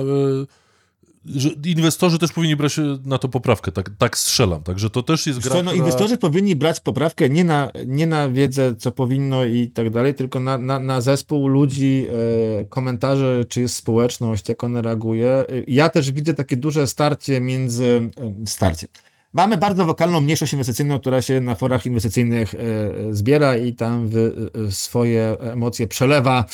że 1.25 1.49
inwestorzy 1.65 2.19
też 2.19 2.31
powinni 2.31 2.55
brać 2.55 2.79
na 3.05 3.17
to 3.17 3.29
poprawkę, 3.29 3.71
tak, 3.71 3.91
tak 3.97 4.17
strzelam, 4.17 4.63
także 4.63 4.89
to 4.89 5.03
też 5.03 5.27
jest 5.27 5.39
gra, 5.39 5.51
co, 5.51 5.63
no, 5.63 5.71
która... 5.71 5.85
Inwestorzy 5.85 6.17
powinni 6.17 6.55
brać 6.55 6.79
poprawkę 6.79 7.29
nie 7.29 7.43
na, 7.43 7.71
nie 7.85 8.07
na 8.07 8.29
wiedzę, 8.29 8.75
co 8.75 8.91
powinno 8.91 9.45
i 9.45 9.67
tak 9.67 9.89
dalej, 9.89 10.13
tylko 10.13 10.39
na, 10.39 10.57
na, 10.57 10.79
na 10.79 11.01
zespół 11.01 11.47
ludzi, 11.47 12.05
e, 12.61 12.65
komentarze, 12.65 13.45
czy 13.49 13.61
jest 13.61 13.75
społeczność, 13.75 14.49
jak 14.49 14.63
ona 14.63 14.81
reaguje. 14.81 15.45
Ja 15.67 15.89
też 15.89 16.11
widzę 16.11 16.33
takie 16.33 16.57
duże 16.57 16.87
starcie 16.87 17.41
między... 17.41 18.09
E, 18.43 18.47
starcie 18.47 18.87
Mamy 19.33 19.57
bardzo 19.57 19.85
wokalną 19.85 20.21
mniejszość 20.21 20.53
inwestycyjną, 20.53 20.99
która 20.99 21.21
się 21.21 21.41
na 21.41 21.55
forach 21.55 21.85
inwestycyjnych 21.85 22.55
e, 22.55 22.57
zbiera 23.11 23.57
i 23.57 23.73
tam 23.73 24.09
e, 24.67 24.71
swoje 24.71 25.37
emocje 25.39 25.87
przelewa 25.87 26.45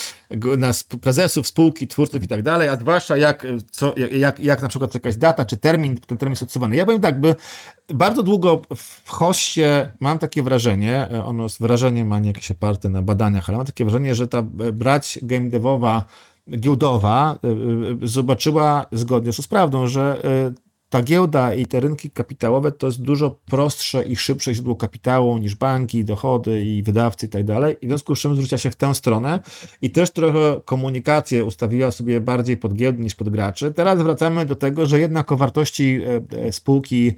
na 0.57 0.71
prezesów, 1.01 1.47
spółki, 1.47 1.87
twórców 1.87 2.23
i 2.23 2.27
tak 2.27 2.41
dalej, 2.41 2.69
a 2.69 2.75
zwłaszcza 2.75 3.17
jak, 3.17 3.47
co, 3.71 3.93
jak, 4.11 4.39
jak 4.39 4.61
na 4.61 4.67
przykład 4.67 4.93
jakaś 4.93 5.15
data 5.15 5.45
czy 5.45 5.57
termin, 5.57 5.97
ten 5.97 6.17
termin 6.17 6.31
jest 6.31 6.43
odsywany. 6.43 6.75
Ja 6.75 6.85
powiem 6.85 7.01
tak, 7.01 7.19
by 7.19 7.35
bardzo 7.93 8.23
długo 8.23 8.61
w 8.75 9.09
hoście 9.09 9.91
mam 9.99 10.19
takie 10.19 10.43
wrażenie, 10.43 11.07
e, 11.11 11.25
ono 11.25 11.49
z 11.49 11.57
wrażeniem 11.57 12.07
ma 12.07 12.19
nie 12.19 12.27
jakieś 12.27 12.51
oparte 12.51 12.89
na 12.89 13.01
badaniach, 13.01 13.49
ale 13.49 13.57
mam 13.57 13.67
takie 13.67 13.85
wrażenie, 13.85 14.15
że 14.15 14.27
ta 14.27 14.41
brać 14.73 15.19
game 15.21 15.49
devowa, 15.49 16.05
giełdowa 16.49 17.39
zobaczyła 18.03 18.85
zgodnie 18.91 19.33
z 19.33 19.47
prawdą, 19.47 19.87
że 19.87 20.21
ta 20.89 21.01
giełda 21.01 21.53
i 21.53 21.65
te 21.65 21.79
rynki 21.79 22.11
kapitałowe 22.11 22.71
to 22.71 22.87
jest 22.87 23.01
dużo 23.01 23.39
prostsze 23.45 24.03
i 24.03 24.15
szybsze 24.15 24.53
źródło 24.53 24.75
kapitału 24.75 25.37
niż 25.37 25.55
banki, 25.55 26.05
dochody 26.05 26.65
i 26.65 26.83
wydawcy 26.83 27.25
i 27.25 27.29
tak 27.29 27.43
dalej. 27.43 27.75
I 27.81 27.87
w 27.87 27.89
związku 27.89 28.15
z 28.15 28.19
czym 28.19 28.35
zwróciła 28.35 28.57
się 28.57 28.71
w 28.71 28.75
tę 28.75 28.95
stronę 28.95 29.39
i 29.81 29.89
też 29.91 30.11
trochę 30.11 30.61
komunikację 30.65 31.45
ustawiła 31.45 31.91
sobie 31.91 32.21
bardziej 32.21 32.57
pod 32.57 32.73
giełdę 32.73 33.03
niż 33.03 33.15
pod 33.15 33.29
graczy. 33.29 33.73
Teraz 33.73 34.01
wracamy 34.01 34.45
do 34.45 34.55
tego, 34.55 34.85
że 34.85 34.99
jednak 34.99 35.31
o 35.31 35.37
wartości 35.37 36.01
e, 36.33 36.45
e, 36.47 36.51
spółki 36.51 37.15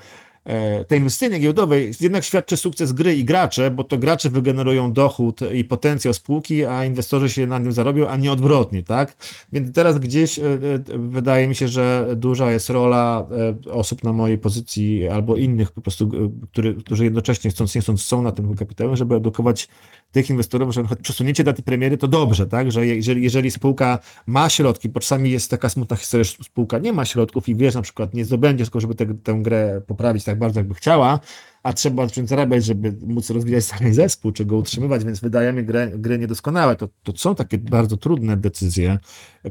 tej 0.87 0.99
inwestycji 0.99 1.39
giełdowej 1.39 1.91
jednak 1.99 2.23
świadczy 2.23 2.57
sukces 2.57 2.93
gry 2.93 3.15
i 3.15 3.23
gracze, 3.23 3.71
bo 3.71 3.83
to 3.83 3.97
gracze 3.97 4.29
wygenerują 4.29 4.93
dochód 4.93 5.39
i 5.53 5.63
potencjał 5.63 6.13
spółki, 6.13 6.65
a 6.65 6.85
inwestorzy 6.85 7.29
się 7.29 7.47
na 7.47 7.59
tym 7.59 7.71
zarobią, 7.71 8.07
a 8.07 8.17
nie 8.17 8.31
odwrotnie, 8.31 8.83
tak? 8.83 9.15
Więc 9.53 9.75
teraz 9.75 9.99
gdzieś 9.99 10.39
e, 10.39 10.43
e, 10.43 10.57
wydaje 10.97 11.47
mi 11.47 11.55
się, 11.55 11.67
że 11.67 12.07
duża 12.15 12.51
jest 12.51 12.69
rola 12.69 13.27
osób 13.71 14.03
na 14.03 14.13
mojej 14.13 14.37
pozycji 14.37 15.07
albo 15.07 15.35
innych 15.35 15.71
po 15.71 15.81
prostu, 15.81 16.11
który, 16.51 16.73
którzy 16.73 17.03
jednocześnie 17.03 17.51
chcąc 17.51 17.75
nie 17.75 17.81
chcąc 17.81 18.01
są 18.01 18.21
na 18.21 18.31
tym 18.31 18.55
kapitałem, 18.55 18.95
żeby 18.95 19.15
edukować 19.15 19.67
tych 20.11 20.29
inwestorów, 20.29 20.73
że 20.73 20.83
przesunięcie 21.01 21.43
daty 21.43 21.63
premiery 21.63 21.97
to 21.97 22.07
dobrze, 22.07 22.47
tak? 22.47 22.71
Że 22.71 22.87
jeżeli, 22.87 23.23
jeżeli 23.23 23.51
spółka 23.51 23.99
ma 24.27 24.49
środki, 24.49 24.89
bo 24.89 24.99
czasami 24.99 25.31
jest 25.31 25.51
taka 25.51 25.69
smutna 25.69 25.95
historia, 25.95 26.23
że 26.23 26.31
spółka 26.43 26.77
nie 26.77 26.93
ma 26.93 27.05
środków 27.05 27.49
i 27.49 27.55
wiesz, 27.55 27.75
na 27.75 27.81
przykład 27.81 28.13
nie 28.13 28.25
zdobędzie 28.25 28.63
tylko 28.63 28.79
żeby 28.79 28.95
te, 28.95 29.05
tę 29.05 29.39
grę 29.41 29.81
poprawić 29.87 30.23
tak 30.23 30.39
bardzo, 30.39 30.59
jakby 30.59 30.75
chciała, 30.75 31.19
a 31.63 31.73
trzeba 31.73 32.07
zacząć 32.07 32.29
zarabiać, 32.29 32.65
żeby 32.65 32.93
móc 33.07 33.29
rozwijać 33.29 33.65
cały 33.65 33.93
zespół, 33.93 34.31
czy 34.31 34.45
go 34.45 34.57
utrzymywać, 34.57 35.05
więc 35.05 35.19
wydajemy 35.19 35.63
grę, 35.63 35.91
gry 35.95 36.19
niedoskonałe. 36.19 36.75
To, 36.75 36.89
to 37.03 37.13
są 37.15 37.35
takie 37.35 37.57
bardzo 37.57 37.97
trudne 37.97 38.37
decyzje, 38.37 38.99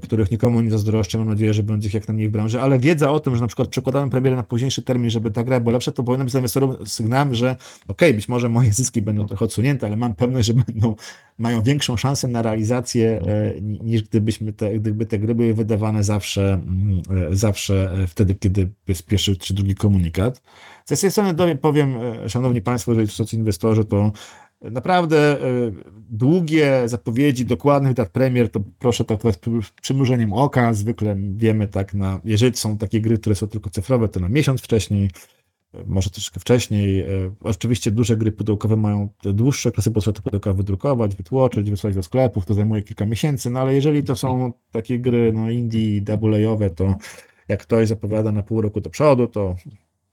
których 0.02 0.30
nikomu 0.30 0.60
nie 0.60 0.70
zazdroszczę. 0.70 1.18
Mam 1.18 1.28
nadzieję, 1.28 1.54
że 1.54 1.62
będzie 1.62 1.88
ich 1.88 1.94
jak 1.94 2.08
najmniej 2.08 2.28
w 2.28 2.32
branży, 2.32 2.60
ale 2.60 2.78
wiedza 2.78 3.10
o 3.10 3.20
tym, 3.20 3.34
że 3.34 3.40
na 3.40 3.46
przykład 3.46 3.68
przekładamy 3.68 4.10
premierę 4.10 4.36
na 4.36 4.42
późniejszy 4.42 4.82
termin, 4.82 5.10
żeby 5.10 5.30
ta 5.30 5.44
gra 5.44 5.60
była 5.60 5.72
lepsza, 5.72 5.92
to 5.92 6.02
powinno 6.02 6.24
być 6.24 6.32
dla 6.32 6.86
sygnałem, 6.86 7.34
że 7.34 7.50
okej, 7.88 8.08
okay, 8.08 8.14
być 8.14 8.28
może 8.28 8.48
moje 8.48 8.72
zyski 8.72 9.02
będą 9.02 9.26
trochę 9.26 9.44
odsunięte, 9.44 9.86
ale 9.86 9.96
mam 9.96 10.14
pewność, 10.14 10.46
że 10.46 10.54
będą, 10.54 10.94
mają 11.38 11.62
większą 11.62 11.96
szansę 11.96 12.28
na 12.28 12.42
realizację 12.42 13.20
e, 13.26 13.60
niż 13.60 14.02
gdybyśmy 14.02 14.52
te, 14.52 14.78
gdyby 14.78 15.06
te 15.06 15.18
gry 15.18 15.34
były 15.34 15.54
wydawane 15.54 16.04
zawsze, 16.04 16.52
mm, 16.52 17.02
e, 17.32 17.36
zawsze 17.36 17.92
e, 17.92 18.06
wtedy, 18.06 18.34
kiedy 18.34 18.68
jest 18.88 19.06
pierwszy 19.06 19.36
czy 19.36 19.54
drugi 19.54 19.74
komunikat. 19.74 20.42
Z 20.94 21.00
tej 21.00 21.10
strony 21.10 21.56
powiem, 21.56 21.96
e, 21.96 22.28
szanowni 22.28 22.62
państwo, 22.62 22.92
jeżeli 22.92 23.08
są 23.08 23.24
inwestorzy, 23.32 23.84
to 23.84 24.12
naprawdę 24.62 25.18
e, 25.18 25.72
długie 26.10 26.82
zapowiedzi 26.88 27.44
dokładnych 27.44 27.94
dat 27.94 28.08
premier, 28.08 28.50
to 28.50 28.60
proszę 28.78 29.04
traktować 29.04 29.36
z 29.62 29.70
przymrużeniem 29.70 30.32
oka. 30.32 30.74
Zwykle 30.74 31.16
wiemy 31.36 31.68
tak 31.68 31.94
na, 31.94 32.20
jeżeli 32.24 32.56
są 32.56 32.78
takie 32.78 33.00
gry, 33.00 33.18
które 33.18 33.34
są 33.34 33.48
tylko 33.48 33.70
cyfrowe, 33.70 34.08
to 34.08 34.20
na 34.20 34.28
miesiąc 34.28 34.60
wcześniej, 34.60 35.10
e, 35.74 35.84
może 35.86 36.10
troszkę 36.10 36.40
wcześniej. 36.40 37.04
Oczywiście 37.40 37.90
duże 37.90 38.16
gry 38.16 38.32
pudełkowe 38.32 38.76
mają 38.76 39.08
dłuższe 39.24 39.68
okresy, 39.68 39.90
bo 39.90 40.00
trzeba 40.00 40.16
to 40.16 40.22
pudełka 40.22 40.52
wydrukować, 40.52 41.16
wytłoczyć, 41.16 41.70
wysłać 41.70 41.94
do 41.94 42.02
sklepów, 42.02 42.46
to 42.46 42.54
zajmuje 42.54 42.82
kilka 42.82 43.06
miesięcy, 43.06 43.50
no 43.50 43.60
ale 43.60 43.74
jeżeli 43.74 44.04
to 44.04 44.16
są 44.16 44.52
takie 44.70 44.98
gry 44.98 45.32
no 45.32 45.50
indie, 45.50 46.00
double 46.00 46.56
to 46.76 46.94
jak 47.48 47.62
ktoś 47.62 47.88
zapowiada 47.88 48.32
na 48.32 48.42
pół 48.42 48.60
roku 48.60 48.80
do 48.80 48.90
przodu, 48.90 49.26
to 49.26 49.56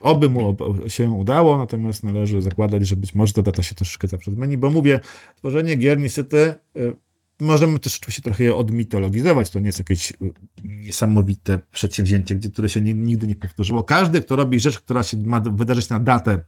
Oby 0.04 0.30
mu 0.30 0.58
się 0.88 1.12
udało, 1.12 1.58
natomiast 1.58 2.04
należy 2.04 2.42
zakładać, 2.42 2.88
że 2.88 2.96
być 2.96 3.16
może 3.16 3.34
ta 3.34 3.42
data 3.42 3.64
się 3.64 3.76
troszeczkę 3.76 4.08
zawsze 4.08 4.32
zmieni, 4.32 4.58
bo 4.58 4.70
mówię, 4.70 5.00
tworzenie 5.36 5.76
gier 5.76 6.00
niestety 6.00 6.38
y, 6.78 6.96
możemy 7.40 7.80
też 7.80 7.98
oczywiście 7.98 8.22
trochę 8.22 8.44
je 8.44 8.56
odmitologizować, 8.56 9.50
to 9.50 9.60
nie 9.60 9.66
jest 9.66 9.80
jakieś 9.80 10.12
y, 10.12 10.16
niesamowite 10.64 11.60
przedsięwzięcie, 11.72 12.36
które 12.36 12.70
się 12.70 12.82
nigdy 12.82 13.28
nie 13.28 13.36
powtórzyło. 13.36 13.84
Każdy, 13.84 14.22
kto 14.22 14.36
robi 14.36 14.60
rzecz, 14.60 14.80
która 14.80 15.04
się 15.04 15.18
ma 15.18 15.40
wydarzyć 15.40 15.90
na 15.90 16.00
datę 16.00 16.44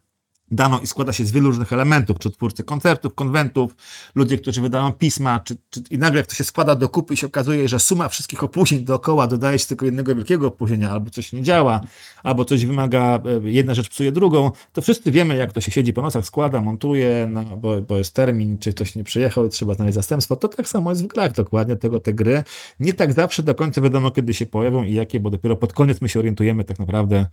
daną 0.52 0.80
i 0.80 0.88
składa 0.88 1.14
się 1.14 1.26
z 1.26 1.32
wielu 1.32 1.48
różnych 1.48 1.74
elementów, 1.74 2.20
czy 2.20 2.32
twórcy 2.32 2.64
koncertów, 2.64 3.16
konwentów, 3.16 3.76
ludzie, 4.16 4.38
którzy 4.38 4.62
wydają 4.62 4.92
pisma, 4.94 5.40
czy, 5.40 5.58
czy, 5.70 5.82
i 5.90 5.98
nagle 5.98 6.18
jak 6.20 6.28
to 6.28 6.36
się 6.36 6.44
składa 6.44 6.76
do 6.76 6.90
kupy 6.90 7.14
i 7.14 7.18
się 7.18 7.28
okazuje, 7.28 7.68
że 7.68 7.80
suma 7.80 8.10
wszystkich 8.10 8.44
opóźnień 8.44 8.86
dookoła 8.86 9.28
dodaje 9.28 9.60
się 9.60 9.66
tylko 9.66 9.86
jednego 9.86 10.16
wielkiego 10.16 10.48
opóźnienia, 10.48 10.92
albo 10.92 11.10
coś 11.10 11.34
nie 11.34 11.44
działa, 11.44 11.82
albo 12.24 12.46
coś 12.46 12.66
wymaga, 12.66 13.20
e, 13.46 13.50
jedna 13.50 13.74
rzecz 13.74 13.90
psuje 13.90 14.12
drugą, 14.12 14.52
to 14.74 14.82
wszyscy 14.82 15.12
wiemy, 15.12 15.36
jak 15.36 15.54
to 15.54 15.62
się 15.62 15.72
siedzi 15.72 15.94
po 15.94 16.02
nocach, 16.02 16.26
składa, 16.26 16.62
montuje, 16.62 17.28
no, 17.32 17.44
bo, 17.44 17.82
bo 17.82 17.98
jest 17.98 18.14
termin, 18.14 18.58
czy 18.58 18.74
ktoś 18.74 18.96
nie 18.96 19.04
przyjechał, 19.04 19.50
trzeba 19.50 19.74
znaleźć 19.74 19.96
zastępstwo, 19.96 20.36
to 20.36 20.48
tak 20.48 20.68
samo 20.68 20.90
jest 20.90 21.04
w 21.04 21.08
grach 21.08 21.32
dokładnie, 21.32 21.76
tego 21.76 22.00
te 22.00 22.14
gry. 22.14 22.44
Nie 22.80 22.94
tak 22.94 23.14
zawsze 23.14 23.44
do 23.44 23.56
końca 23.56 23.82
wiadomo, 23.82 24.12
kiedy 24.12 24.34
się 24.34 24.46
pojawią 24.46 24.84
i 24.84 24.94
jakie, 24.94 25.20
bo 25.20 25.30
dopiero 25.30 25.56
pod 25.56 25.74
koniec 25.74 26.02
my 26.02 26.10
się 26.10 26.20
orientujemy 26.20 26.64
tak 26.64 26.80
naprawdę, 26.80 27.26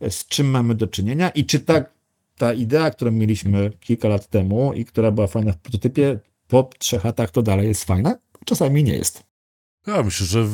e, 0.00 0.10
z 0.10 0.26
czym 0.26 0.50
mamy 0.50 0.74
do 0.74 0.86
czynienia 0.86 1.28
i 1.28 1.44
czy 1.44 1.60
tak 1.60 1.97
ta 2.38 2.52
idea, 2.52 2.90
którą 2.90 3.10
mieliśmy 3.10 3.70
kilka 3.80 4.08
lat 4.08 4.26
temu 4.26 4.72
i 4.72 4.84
która 4.84 5.10
była 5.10 5.26
fajna 5.26 5.52
w 5.52 5.58
prototypie, 5.58 6.20
po 6.48 6.70
trzech 6.78 7.04
latach 7.04 7.30
to 7.30 7.42
dalej 7.42 7.68
jest 7.68 7.84
fajna? 7.84 8.18
Czasami 8.44 8.84
nie 8.84 8.92
jest. 8.92 9.28
Ja 9.86 10.02
myślę, 10.02 10.26
że 10.26 10.44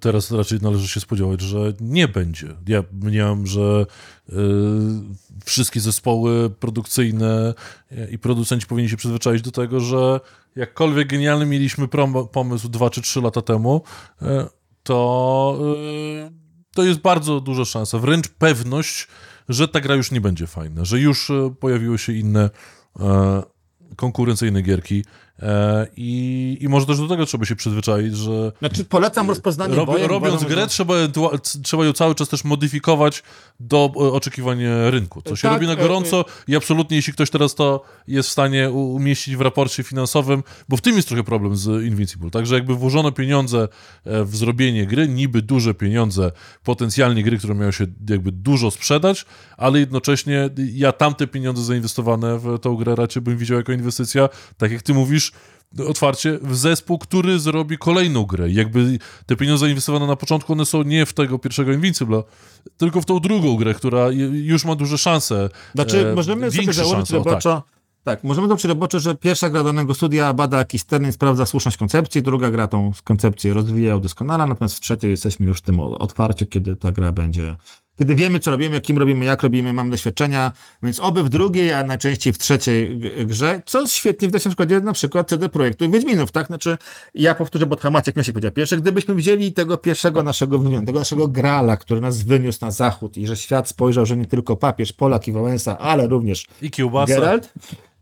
teraz 0.00 0.30
raczej 0.30 0.58
należy 0.60 0.88
się 0.88 1.00
spodziewać, 1.00 1.40
że 1.40 1.72
nie 1.80 2.08
będzie. 2.08 2.48
Ja 2.68 2.84
mniemam, 2.92 3.46
że 3.46 3.86
y, 4.28 4.34
wszystkie 5.44 5.80
zespoły 5.80 6.50
produkcyjne 6.50 7.54
i 8.10 8.18
producenci 8.18 8.66
powinni 8.66 8.88
się 8.88 8.96
przyzwyczaić 8.96 9.42
do 9.42 9.50
tego, 9.50 9.80
że 9.80 10.20
jakkolwiek 10.56 11.08
genialny 11.08 11.46
mieliśmy 11.46 11.86
prom- 11.86 12.28
pomysł 12.28 12.68
dwa 12.68 12.90
czy 12.90 13.02
trzy 13.02 13.20
lata 13.20 13.42
temu, 13.42 13.82
y, 14.22 14.26
to, 14.82 15.58
y, 16.28 16.30
to 16.74 16.82
jest 16.84 17.00
bardzo 17.00 17.40
duża 17.40 17.64
szansa, 17.64 17.98
wręcz 17.98 18.28
pewność, 18.28 19.08
że 19.48 19.68
ta 19.68 19.80
gra 19.80 19.94
już 19.94 20.10
nie 20.10 20.20
będzie 20.20 20.46
fajna, 20.46 20.84
że 20.84 21.00
już 21.00 21.30
e, 21.30 21.54
pojawiły 21.60 21.98
się 21.98 22.12
inne 22.12 22.50
e, 23.00 23.42
konkurencyjne 23.96 24.62
gierki, 24.62 25.04
I, 25.96 26.58
I 26.60 26.68
może 26.68 26.86
też 26.86 26.98
do 26.98 27.08
tego 27.08 27.26
trzeba 27.26 27.44
się 27.44 27.56
przyzwyczaić, 27.56 28.16
że. 28.16 28.52
Znaczy, 28.58 28.84
polecam 28.84 29.28
rozpoznanie 29.28 29.74
rob, 29.74 29.86
bojem, 29.86 30.08
Robiąc 30.08 30.44
grę, 30.44 30.62
że... 30.62 30.66
trzeba, 30.66 30.94
trzeba 31.62 31.84
ją 31.84 31.92
cały 31.92 32.14
czas 32.14 32.28
też 32.28 32.44
modyfikować 32.44 33.22
do 33.60 33.92
e, 33.96 33.98
oczekiwań 33.98 34.58
rynku. 34.90 35.22
Co 35.22 35.36
się 35.36 35.42
tak, 35.42 35.52
robi 35.52 35.66
na 35.66 35.72
e, 35.72 35.76
gorąco 35.76 36.24
i 36.48 36.56
absolutnie, 36.56 36.96
jeśli 36.96 37.12
ktoś 37.12 37.30
teraz 37.30 37.54
to 37.54 37.82
jest 38.08 38.28
w 38.28 38.32
stanie 38.32 38.70
umieścić 38.70 39.36
w 39.36 39.40
raporcie 39.40 39.82
finansowym, 39.82 40.42
bo 40.68 40.76
w 40.76 40.80
tym 40.80 40.96
jest 40.96 41.08
trochę 41.08 41.24
problem 41.24 41.56
z 41.56 41.84
Invincible. 41.84 42.30
Także 42.30 42.54
jakby 42.54 42.74
włożono 42.74 43.12
pieniądze 43.12 43.68
w 44.04 44.36
zrobienie 44.36 44.86
gry, 44.86 45.08
niby 45.08 45.42
duże 45.42 45.74
pieniądze, 45.74 46.32
potencjalnie 46.64 47.22
gry, 47.22 47.38
które 47.38 47.54
miały 47.54 47.72
się 47.72 47.86
jakby 48.08 48.32
dużo 48.32 48.70
sprzedać, 48.70 49.24
ale 49.56 49.78
jednocześnie 49.78 50.50
ja 50.74 50.92
tamte 50.92 51.26
pieniądze 51.26 51.62
zainwestowane 51.62 52.38
w 52.38 52.58
tą 52.58 52.76
grę 52.76 52.94
raczej 52.94 53.22
bym 53.22 53.38
widział 53.38 53.56
jako 53.56 53.72
inwestycja, 53.72 54.28
tak 54.56 54.72
jak 54.72 54.82
ty 54.82 54.94
mówisz, 54.94 55.23
otwarcie 55.88 56.38
w 56.42 56.56
zespół, 56.56 56.98
który 56.98 57.38
zrobi 57.38 57.78
kolejną 57.78 58.24
grę. 58.24 58.50
Jakby 58.50 58.98
te 59.26 59.36
pieniądze 59.36 59.68
inwestowane 59.68 60.06
na 60.06 60.16
początku, 60.16 60.52
one 60.52 60.66
są 60.66 60.82
nie 60.82 61.06
w 61.06 61.12
tego 61.12 61.38
pierwszego 61.38 61.72
Invincible, 61.72 62.22
tylko 62.76 63.00
w 63.00 63.04
tą 63.04 63.20
drugą 63.20 63.56
grę, 63.56 63.74
która 63.74 64.06
już 64.32 64.64
ma 64.64 64.74
duże 64.74 64.98
szanse. 64.98 65.48
Znaczy, 65.74 66.08
e, 66.08 66.14
możemy 66.14 66.50
sobie 66.50 66.72
założyć 66.72 67.10
roboczo, 67.10 67.62
tak. 68.04 68.04
tak. 68.04 68.24
możemy 68.24 68.48
założyć 68.48 68.64
roboczo, 68.64 69.00
że 69.00 69.14
pierwsza 69.14 69.50
gra 69.50 69.64
danego 69.64 69.94
studia 69.94 70.32
bada 70.32 70.58
jakiś 70.58 70.84
termin, 70.84 71.12
sprawdza 71.12 71.46
słuszność 71.46 71.76
koncepcji, 71.76 72.22
druga 72.22 72.50
gra 72.50 72.68
tą 72.68 72.92
koncepcję 73.04 73.54
rozwija, 73.54 73.96
udoskonala, 73.96 74.46
natomiast 74.46 74.76
w 74.76 74.80
trzeciej 74.80 75.10
jesteśmy 75.10 75.46
już 75.46 75.58
w 75.58 75.62
tym 75.62 75.80
otwarcie, 75.80 76.46
kiedy 76.46 76.76
ta 76.76 76.92
gra 76.92 77.12
będzie 77.12 77.56
kiedy 77.98 78.14
wiemy, 78.14 78.40
co 78.40 78.50
robimy, 78.50 78.80
kim 78.80 78.98
robimy, 78.98 79.24
jak 79.24 79.42
robimy, 79.42 79.72
mamy 79.72 79.90
doświadczenia, 79.90 80.52
więc 80.82 81.00
oby 81.00 81.22
w 81.22 81.28
drugiej, 81.28 81.72
a 81.72 81.84
najczęściej 81.84 82.32
w 82.32 82.38
trzeciej 82.38 82.98
grze, 83.26 83.62
co 83.66 83.86
świetnie 83.86 84.28
widać 84.28 84.44
na 84.44 84.48
przykładzie 84.48 84.80
na 84.80 84.92
przykład 84.92 85.28
CD 85.28 85.48
Projektu 85.48 85.90
Wiedźminów, 85.90 86.32
tak? 86.32 86.46
Znaczy, 86.46 86.78
ja 87.14 87.34
powtórzę, 87.34 87.66
bo 87.66 87.90
Maciek 87.90 88.16
Miesiek 88.16 88.32
powiedział 88.32 88.52
pierwszy, 88.52 88.76
gdybyśmy 88.76 89.14
wzięli 89.14 89.52
tego 89.52 89.76
pierwszego 89.76 90.22
naszego 90.22 90.58
tego 90.86 90.98
naszego 90.98 91.28
grala, 91.28 91.76
który 91.76 92.00
nas 92.00 92.22
wyniósł 92.22 92.58
na 92.60 92.70
zachód 92.70 93.16
i 93.16 93.26
że 93.26 93.36
świat 93.36 93.68
spojrzał, 93.68 94.06
że 94.06 94.16
nie 94.16 94.26
tylko 94.26 94.56
papież, 94.56 94.92
Polak 94.92 95.28
i 95.28 95.32
Wałęsa, 95.32 95.78
ale 95.78 96.06
również 96.06 96.46
I 96.62 96.70
Kiełbasa. 96.70 97.14
Geralt, 97.14 97.52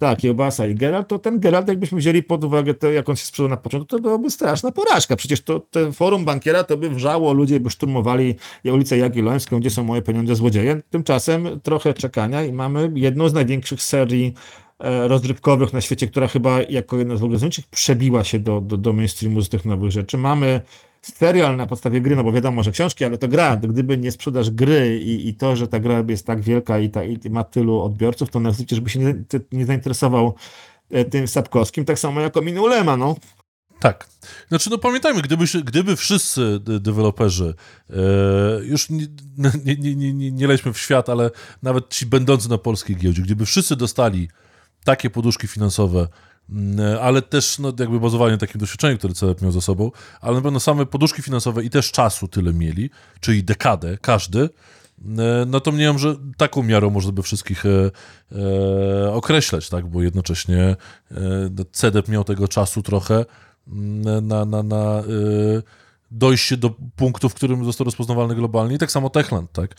tak, 0.03 0.19
Kiełbasa 0.19 0.67
i 0.67 0.75
Geralt, 0.75 1.09
to 1.09 1.19
ten 1.19 1.41
Geralt, 1.41 1.69
jakbyśmy 1.69 1.99
wzięli 1.99 2.23
pod 2.23 2.45
uwagę 2.45 2.75
to, 2.75 2.93
jak 2.93 3.09
on 3.09 3.17
się 3.17 3.27
sprzedał 3.27 3.51
na 3.51 3.57
początku, 3.57 3.87
to 3.87 4.03
byłoby 4.03 4.31
straszna 4.31 4.73
porażka. 4.73 5.17
Przecież 5.17 5.41
to, 5.41 5.61
to 5.61 5.93
forum 5.93 6.25
bankiera 6.25 6.65
to 6.65 6.77
by 6.77 6.91
wrzało, 6.91 7.33
ludzie 7.33 7.61
by 7.61 7.71
szturmowali 7.71 8.35
ulicę 8.65 8.99
Jagiellońską, 8.99 9.61
gdzie 9.61 9.71
są 9.71 9.85
moje 9.85 10.03
pieniądze 10.03 10.35
złodzieje. 10.35 10.83
Tymczasem 10.91 11.61
trochę 11.63 11.95
czekania 11.95 12.45
i 12.45 12.53
mamy 12.53 12.93
jedną 12.95 13.29
z 13.29 13.33
największych 13.33 13.83
serii 13.83 14.35
e, 14.79 15.09
rozrywkowych 15.09 15.73
na 15.73 15.81
świecie, 15.81 16.07
która 16.07 16.27
chyba 16.27 16.63
jako 16.63 16.99
jedna 16.99 17.17
z 17.17 17.23
ogóle 17.23 17.39
przebiła 17.71 18.25
się 18.25 18.39
do, 18.39 18.61
do, 18.61 18.77
do 18.77 18.93
mainstreamu 18.93 19.43
z 19.43 19.49
tych 19.49 19.65
nowych 19.65 19.91
rzeczy. 19.91 20.19
Mamy 20.19 20.61
serial 21.03 21.57
na 21.57 21.67
podstawie 21.67 22.01
gry, 22.01 22.17
no 22.17 22.25
bo 22.25 22.33
wiadomo, 22.33 22.63
że 22.63 22.73
książki, 22.73 23.05
ale 23.05 23.19
to 23.19 23.29
gra. 23.29 23.57
Gdyby 23.57 23.99
nie 23.99 24.13
sprzedaż 24.13 24.51
gry 24.51 24.99
i, 24.99 25.29
i 25.29 25.35
to, 25.35 25.57
że 25.57 25.69
ta 25.69 25.81
gra 25.81 26.05
jest 26.09 26.27
tak 26.27 26.41
wielka 26.41 26.79
i, 26.79 26.91
ta, 26.91 27.05
i 27.05 27.19
ma 27.31 27.45
tylu 27.45 27.81
odbiorców, 27.81 28.31
to 28.31 28.41
na 28.41 28.53
żeby 28.73 28.91
się 28.91 28.99
nie, 28.99 29.15
nie 29.53 29.67
zainteresował 29.67 30.35
e, 30.91 31.05
tym 31.05 31.29
Sapkowskim, 31.29 31.85
tak 31.85 31.99
samo 31.99 32.21
jako 32.21 32.43
Minulema, 32.43 32.97
no. 32.97 33.17
Tak. 33.81 34.09
Znaczy, 34.49 34.71
no 34.71 34.79
pamiętajmy, 34.79 35.23
gdyby, 35.23 35.45
gdyby 35.65 35.97
wszyscy 35.97 36.61
deweloperzy, 36.61 37.55
e, 37.91 37.95
już 38.65 38.91
nie, 38.91 39.07
nie, 39.65 39.95
nie, 39.95 40.15
nie, 40.15 40.33
nie 40.33 40.47
lećmy 40.47 40.73
w 40.73 40.79
świat, 40.79 41.09
ale 41.09 41.31
nawet 41.63 41.89
ci 41.89 42.07
będący 42.07 42.51
na 42.51 42.59
polskiej 42.59 42.97
giełdzie, 42.97 43.23
gdyby 43.23 43.47
wszyscy 43.47 43.77
dostali 43.77 44.29
takie 44.85 45.11
poduszki 45.11 45.47
finansowe, 45.47 46.09
ale 47.01 47.23
też 47.23 47.59
no, 47.59 47.73
jakby 47.79 48.01
bazowali 48.01 48.33
na 48.33 48.39
takim 48.39 48.61
doświadczeniu, 48.61 48.99
które 48.99 49.15
CEP 49.15 49.43
miał 49.43 49.53
za 49.53 49.61
sobą, 49.61 49.91
ale 50.21 50.37
na 50.37 50.43
pewno 50.43 50.61
same 50.61 50.87
poduszki 50.87 51.23
finansowe 51.23 51.65
i 51.65 51.71
też 51.71 51.93
czasu 51.93 52.29
tyle 52.29 52.53
mieli, 52.53 52.91
czyli 53.21 53.45
dekadę, 53.45 53.99
każdy, 54.01 54.49
E, 55.19 55.47
no 55.47 55.61
to 55.61 55.73
mniemam, 55.73 55.99
że 55.99 56.17
taką 56.37 56.63
miarą 56.63 56.91
można 56.91 57.13
by 57.13 57.23
wszystkich 57.23 57.67
e, 57.67 57.91
e, 58.33 59.13
określać, 59.13 59.69
tak, 59.69 59.87
bo 59.87 60.03
jednocześnie 60.03 60.61
e, 60.61 60.77
no, 61.59 61.65
CDEP 61.73 62.09
miał 62.09 62.25
tego 62.25 62.49
czasu 62.49 62.83
trochę 62.83 63.25
mm, 63.69 64.27
na, 64.27 64.45
na, 64.45 64.63
na 64.63 64.99
e, 64.99 65.03
dojście 66.13 66.57
do 66.57 66.71
punktu, 66.97 67.29
w 67.29 67.35
którym 67.35 67.65
został 67.65 67.85
rozpoznawalny 67.85 68.35
globalnie 68.35 68.75
i 68.75 68.79
tak 68.79 68.91
samo 68.91 69.11
Techland, 69.11 69.53
tak. 69.53 69.75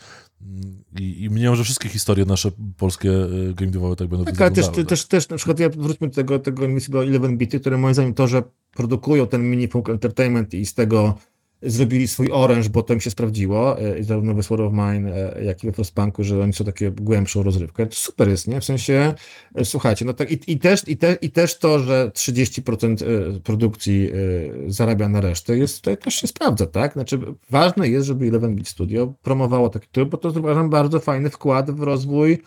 I, 1.00 1.22
i 1.22 1.30
mniemam, 1.30 1.56
że 1.56 1.64
wszystkie 1.64 1.88
historie 1.88 2.24
nasze 2.24 2.50
polskie 2.76 3.10
e, 3.10 3.54
game 3.54 3.70
devowe 3.70 3.96
tak 3.96 4.08
będą 4.08 4.24
tak, 4.24 4.40
ale 4.40 4.50
też, 4.50 4.68
tak? 4.68 4.86
też, 4.86 5.06
też 5.06 5.28
na 5.28 5.36
przykład 5.36 5.58
ja 5.58 5.68
wróćmy 5.68 6.08
do 6.08 6.14
tego, 6.14 6.38
tego 6.38 6.64
Invisible 6.64 7.04
11 7.04 7.36
bity, 7.36 7.60
które 7.60 7.78
moim 7.78 7.94
zdaniem 7.94 8.14
to, 8.14 8.26
że 8.28 8.42
produkują 8.74 9.26
ten 9.26 9.50
mini 9.50 9.68
entertainment 9.88 10.54
i 10.54 10.66
z 10.66 10.74
tego 10.74 11.18
zrobili 11.64 12.08
swój 12.08 12.32
oręż, 12.32 12.68
bo 12.68 12.82
to 12.82 12.94
im 12.94 13.00
się 13.00 13.10
sprawdziło, 13.10 13.80
e, 13.80 14.02
zarówno 14.02 14.34
w 14.34 14.42
Sword 14.42 14.62
of 14.62 14.72
Mine, 14.72 15.08
e, 15.08 15.44
jak 15.44 15.64
i 15.64 15.66
we 15.66 15.72
Frostpunku, 15.72 16.24
że 16.24 16.42
oni 16.42 16.52
są 16.52 16.64
takie 16.64 16.90
głębszą 16.90 17.42
rozrywkę. 17.42 17.86
To 17.86 17.94
super 17.94 18.28
jest, 18.28 18.48
nie? 18.48 18.60
W 18.60 18.64
sensie, 18.64 19.14
e, 19.54 19.64
słuchajcie, 19.64 20.04
no 20.04 20.12
tak 20.12 20.30
i, 20.30 20.52
i, 20.52 20.58
też, 20.58 20.88
i, 20.88 20.96
te, 20.96 21.16
i 21.22 21.30
też 21.30 21.58
to, 21.58 21.78
że 21.78 22.10
30% 22.14 23.04
produkcji 23.40 24.10
zarabia 24.66 25.08
na 25.08 25.20
resztę, 25.20 25.58
jest, 25.58 25.82
to 25.82 25.96
też 25.96 26.14
się 26.14 26.26
sprawdza, 26.26 26.66
tak? 26.66 26.92
Znaczy, 26.92 27.18
ważne 27.50 27.88
jest, 27.88 28.06
żeby 28.06 28.28
Eleven 28.28 28.54
Beat 28.54 28.68
Studio 28.68 29.14
promowało 29.22 29.68
taki 29.68 29.86
typ, 29.92 30.08
bo 30.08 30.16
to 30.16 30.28
uważam 30.28 30.70
bardzo 30.70 31.00
fajny 31.00 31.30
wkład 31.30 31.70
w 31.70 31.82
rozwój 31.82 32.38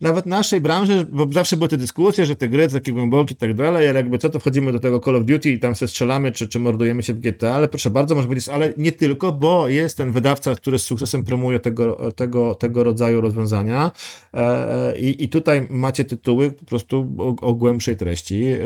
nawet 0.00 0.26
naszej 0.26 0.60
branży, 0.60 1.06
bo 1.12 1.28
zawsze 1.32 1.56
były 1.56 1.68
te 1.68 1.76
dyskusje, 1.76 2.26
że 2.26 2.36
te 2.36 2.48
gry 2.48 2.68
takie 2.68 2.92
głębokie 2.92 3.34
i 3.34 3.36
tak 3.36 3.54
dalej, 3.54 3.88
ale 3.88 3.98
jakby 3.98 4.18
co, 4.18 4.28
to 4.30 4.40
wchodzimy 4.40 4.72
do 4.72 4.80
tego 4.80 5.00
Call 5.00 5.16
of 5.16 5.24
Duty 5.24 5.50
i 5.50 5.58
tam 5.58 5.74
się 5.74 5.88
strzelamy, 5.88 6.32
czy, 6.32 6.48
czy 6.48 6.58
mordujemy 6.58 7.02
się 7.02 7.14
w 7.14 7.20
GTA, 7.20 7.54
ale 7.54 7.68
proszę 7.68 7.90
bardzo, 7.90 8.14
może 8.14 8.28
być, 8.28 8.48
ale 8.48 8.72
nie 8.76 8.92
tylko, 8.92 9.32
bo 9.32 9.68
jest 9.68 9.96
ten 9.96 10.12
wydawca, 10.12 10.54
który 10.54 10.78
z 10.78 10.82
sukcesem 10.82 11.24
promuje 11.24 11.60
tego, 11.60 12.12
tego, 12.12 12.54
tego 12.54 12.84
rodzaju 12.84 13.20
rozwiązania 13.20 13.90
e, 14.34 14.38
e, 14.38 14.98
i, 14.98 15.24
i 15.24 15.28
tutaj 15.28 15.66
macie 15.70 16.04
tytuły 16.04 16.50
po 16.50 16.64
prostu 16.64 17.14
o, 17.18 17.46
o 17.46 17.54
głębszej 17.54 17.96
treści, 17.96 18.44
e, 18.44 18.58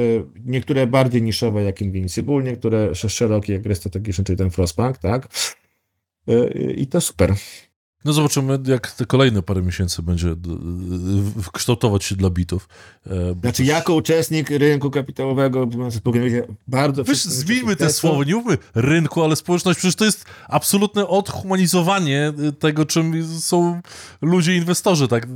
niektóre 0.45 0.87
bardziej 0.87 1.22
niszowe 1.22 1.62
jak 1.62 1.80
Invincible, 1.80 2.43
niektóre 2.43 2.95
szerokie 2.95 3.53
jak 3.53 3.62
gry 3.62 3.74
strategiczne, 3.74 4.24
czyli 4.24 4.39
ten 4.39 4.51
Frostpunk, 4.51 4.99
tak? 4.99 5.28
I 6.76 6.87
to 6.87 7.01
super. 7.01 7.35
No 8.05 8.13
zobaczymy, 8.13 8.59
jak 8.67 8.93
te 8.93 9.07
kolejne 9.07 9.43
parę 9.43 9.63
miesięcy 9.63 10.03
będzie 10.03 10.35
kształtować 11.53 12.05
się 12.05 12.17
dla 12.17 12.31
bitów. 12.31 12.69
E, 13.07 13.35
znaczy, 13.41 13.65
jako 13.65 13.95
uczestnik 13.95 14.51
rynku 14.51 14.91
kapitałowego, 14.91 15.69
bardzo... 16.69 17.05
Wiesz, 17.05 17.25
zmieńmy 17.25 17.77
te 17.77 17.93
słowo, 17.93 18.25
nie 18.25 18.35
mówmy 18.35 18.59
rynku, 18.75 19.23
ale 19.23 19.37
społeczność, 19.37 19.79
przecież 19.79 19.97
to 19.97 20.05
jest 20.05 20.25
absolutne 20.49 21.09
odhumanizowanie 21.09 22.33
tego, 22.59 22.87
czym 22.87 23.39
są 23.41 23.81
ludzie, 24.23 24.57
inwestorzy, 24.57 25.09
tak? 25.09 25.27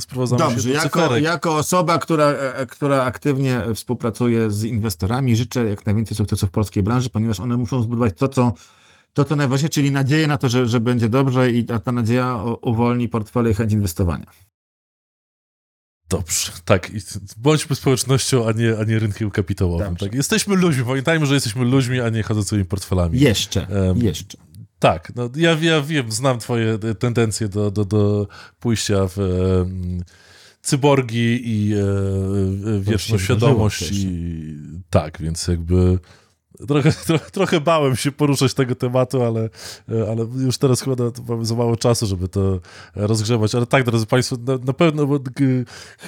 Sprowadzamy 0.00 0.38
Dobrze, 0.38 0.62
się 0.62 0.68
do 0.68 0.74
jako, 0.74 1.16
jako 1.16 1.56
osoba, 1.56 1.98
która, 1.98 2.26
e, 2.26 2.66
która 2.66 3.02
aktywnie 3.02 3.62
współpracuje 3.74 4.50
z 4.50 4.64
inwestorami, 4.64 5.36
życzę 5.36 5.64
jak 5.64 5.86
najwięcej 5.86 6.16
sukcesów 6.16 6.48
w 6.48 6.52
polskiej 6.52 6.82
branży, 6.82 7.10
ponieważ 7.10 7.40
one 7.40 7.56
muszą 7.56 7.82
zbudować 7.82 8.14
to, 8.16 8.28
co 8.28 8.52
to 9.12 9.24
to 9.24 9.36
najważniejsze, 9.36 9.74
czyli 9.74 9.90
nadzieję 9.90 10.26
na 10.26 10.38
to, 10.38 10.48
że, 10.48 10.68
że 10.68 10.80
będzie 10.80 11.08
dobrze 11.08 11.50
i 11.50 11.64
ta, 11.64 11.78
ta 11.78 11.92
nadzieja 11.92 12.44
uwolni 12.62 13.08
portfele 13.08 13.50
i 13.50 13.54
chęć 13.54 13.72
inwestowania. 13.72 14.26
Dobrze, 16.08 16.52
tak. 16.64 16.90
Bądźmy 17.36 17.76
społecznością, 17.76 18.48
a 18.48 18.52
nie, 18.52 18.78
a 18.78 18.84
nie 18.84 18.98
rynkiem 18.98 19.30
kapitałowym. 19.30 19.96
Tak? 19.96 20.14
Jesteśmy 20.14 20.56
ludźmi, 20.56 20.84
pamiętajmy, 20.84 21.26
że 21.26 21.34
jesteśmy 21.34 21.64
ludźmi, 21.64 22.00
a 22.00 22.08
nie 22.08 22.22
chodzącymi 22.22 22.64
portfelami. 22.64 23.20
Jeszcze, 23.20 23.66
um, 23.88 23.98
jeszcze. 23.98 24.38
Tak, 24.78 25.12
no, 25.14 25.30
ja, 25.36 25.56
ja 25.60 25.82
wiem, 25.82 26.12
znam 26.12 26.38
twoje 26.38 26.78
tendencje 26.98 27.48
do, 27.48 27.70
do, 27.70 27.84
do 27.84 28.28
pójścia 28.60 29.06
w 29.08 29.18
um, 29.18 30.02
cyborgi 30.62 31.40
i 31.44 31.74
e, 31.74 32.80
wieczną 32.80 33.18
świadomość. 33.18 33.90
I, 33.92 34.56
tak, 34.90 35.18
więc 35.20 35.48
jakby 35.48 35.98
Trochę, 36.68 36.92
trochę, 37.06 37.30
trochę 37.30 37.60
bałem 37.60 37.96
się 37.96 38.12
poruszać 38.12 38.54
tego 38.54 38.74
tematu, 38.74 39.22
ale, 39.22 39.50
ale 40.10 40.26
już 40.36 40.58
teraz 40.58 40.80
chyba 40.80 40.96
mamy 41.28 41.46
za 41.46 41.54
mało 41.54 41.76
czasu, 41.76 42.06
żeby 42.06 42.28
to 42.28 42.60
rozgrzewać. 42.94 43.54
Ale 43.54 43.66
tak, 43.66 43.84
drodzy 43.84 44.06
Państwo, 44.06 44.36
na, 44.46 44.56
na 44.56 44.72
pewno 44.72 45.08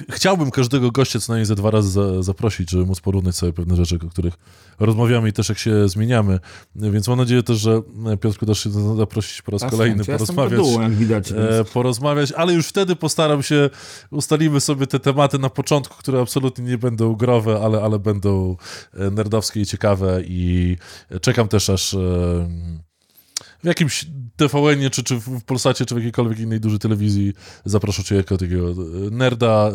chciałbym 0.09 0.51
każdego 0.51 0.91
gościa 0.91 1.19
co 1.19 1.33
najmniej 1.33 1.45
ze 1.45 1.55
dwa 1.55 1.71
razy 1.71 1.89
za, 1.89 2.23
zaprosić, 2.23 2.71
żeby 2.71 2.85
móc 2.85 2.99
porównać 2.99 3.35
sobie 3.35 3.53
pewne 3.53 3.75
rzeczy, 3.75 3.99
o 4.07 4.09
których 4.09 4.33
rozmawiamy 4.79 5.29
i 5.29 5.33
też 5.33 5.49
jak 5.49 5.57
się 5.57 5.89
zmieniamy. 5.89 6.39
Więc 6.75 7.07
mam 7.07 7.17
nadzieję 7.17 7.43
też, 7.43 7.57
że 7.57 7.81
Piotrku 8.21 8.45
dasz 8.45 8.63
się 8.63 8.95
zaprosić 8.97 9.41
po 9.41 9.51
raz 9.51 9.71
kolejny, 9.71 10.03
ja 10.07 10.13
porozmawiać. 10.13 10.59
Dół, 10.59 10.81
jak 10.81 10.91
widać, 10.91 11.31
e, 11.31 11.35
porozmawiać, 11.73 12.31
ale 12.31 12.53
już 12.53 12.67
wtedy 12.67 12.95
postaram 12.95 13.43
się, 13.43 13.69
ustalimy 14.11 14.61
sobie 14.61 14.87
te 14.87 14.99
tematy 14.99 15.39
na 15.39 15.49
początku, 15.49 15.97
które 15.97 16.21
absolutnie 16.21 16.65
nie 16.65 16.77
będą 16.77 17.15
growe, 17.15 17.59
ale, 17.63 17.81
ale 17.81 17.99
będą 17.99 18.55
e, 18.93 19.11
nerdowskie 19.11 19.61
i 19.61 19.65
ciekawe 19.65 20.21
i 20.23 20.42
czekam 21.21 21.47
też 21.47 21.69
aż 21.69 21.95
w 23.63 23.65
jakimś 23.67 24.05
TVN-ie, 24.35 24.89
czy, 24.89 25.03
czy 25.03 25.15
w 25.15 25.43
Polsacie, 25.43 25.85
czy 25.85 25.95
w 25.95 25.97
jakiejkolwiek 25.97 26.39
innej 26.39 26.59
dużej 26.59 26.79
telewizji 26.79 27.33
zaproszę 27.65 28.03
cię 28.03 28.15
jako 28.15 28.37
takiego 28.37 28.73
nerda, 29.11 29.71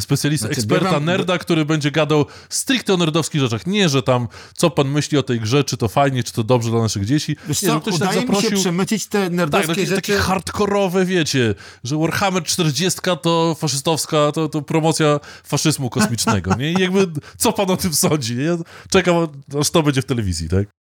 specjalista, 0.00 0.46
znaczy, 0.46 0.60
eksperta, 0.60 1.00
nerda, 1.00 1.38
który 1.38 1.64
będzie 1.64 1.90
gadał 1.90 2.26
stricte 2.48 2.94
o 2.94 2.96
nerdowskich 2.96 3.40
rzeczach. 3.40 3.66
Nie, 3.66 3.88
że 3.88 4.02
tam, 4.02 4.28
co 4.54 4.70
pan 4.70 4.88
myśli 4.88 5.18
o 5.18 5.22
tej 5.22 5.40
grze, 5.40 5.64
czy 5.64 5.76
to 5.76 5.88
fajnie, 5.88 6.24
czy 6.24 6.32
to 6.32 6.44
dobrze 6.44 6.70
dla 6.70 6.80
naszych 6.80 7.04
dzieci. 7.04 7.36
Wiesz 7.48 7.62
nie, 7.62 7.68
co, 7.68 7.80
ktoś 7.80 7.94
udaje 7.94 8.12
tak 8.12 8.20
zaprosił... 8.20 8.50
mi 8.50 8.56
się 8.56 8.62
przemycić 8.62 9.06
te 9.06 9.30
nerdowskie 9.30 9.66
tak, 9.66 9.76
takie, 9.76 9.86
rzeczy. 9.86 10.02
takie 10.02 10.16
hardkorowe, 10.16 11.04
wiecie, 11.04 11.54
że 11.84 11.96
Warhammer 11.96 12.44
40 12.44 13.00
to 13.22 13.56
faszystowska, 13.58 14.32
to, 14.32 14.48
to 14.48 14.62
promocja 14.62 15.20
faszyzmu 15.44 15.90
kosmicznego, 15.90 16.54
nie? 16.54 16.72
I 16.72 16.80
jakby, 16.80 17.06
co 17.36 17.52
pan 17.52 17.70
o 17.70 17.76
tym 17.76 17.92
sądzi, 17.92 18.36
nie? 18.36 18.56
Czekam, 18.90 19.16
aż 19.60 19.70
to 19.70 19.82
będzie 19.82 20.02
w 20.02 20.06
telewizji, 20.06 20.48
tak? 20.48 20.81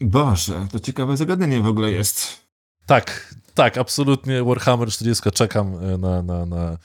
Boże, 0.00 0.66
to 0.72 0.80
ciekawe 0.80 1.16
zagadnienie 1.16 1.60
w 1.60 1.66
ogóle 1.66 1.92
jest. 1.92 2.46
Tak, 2.86 3.34
tak, 3.54 3.78
absolutnie 3.78 4.44
Warhammer 4.44 4.88
40 4.88 5.30
czekam 5.30 5.74
e, 5.74 5.98
na, 5.98 6.22
na, 6.22 6.46
na 6.46 6.78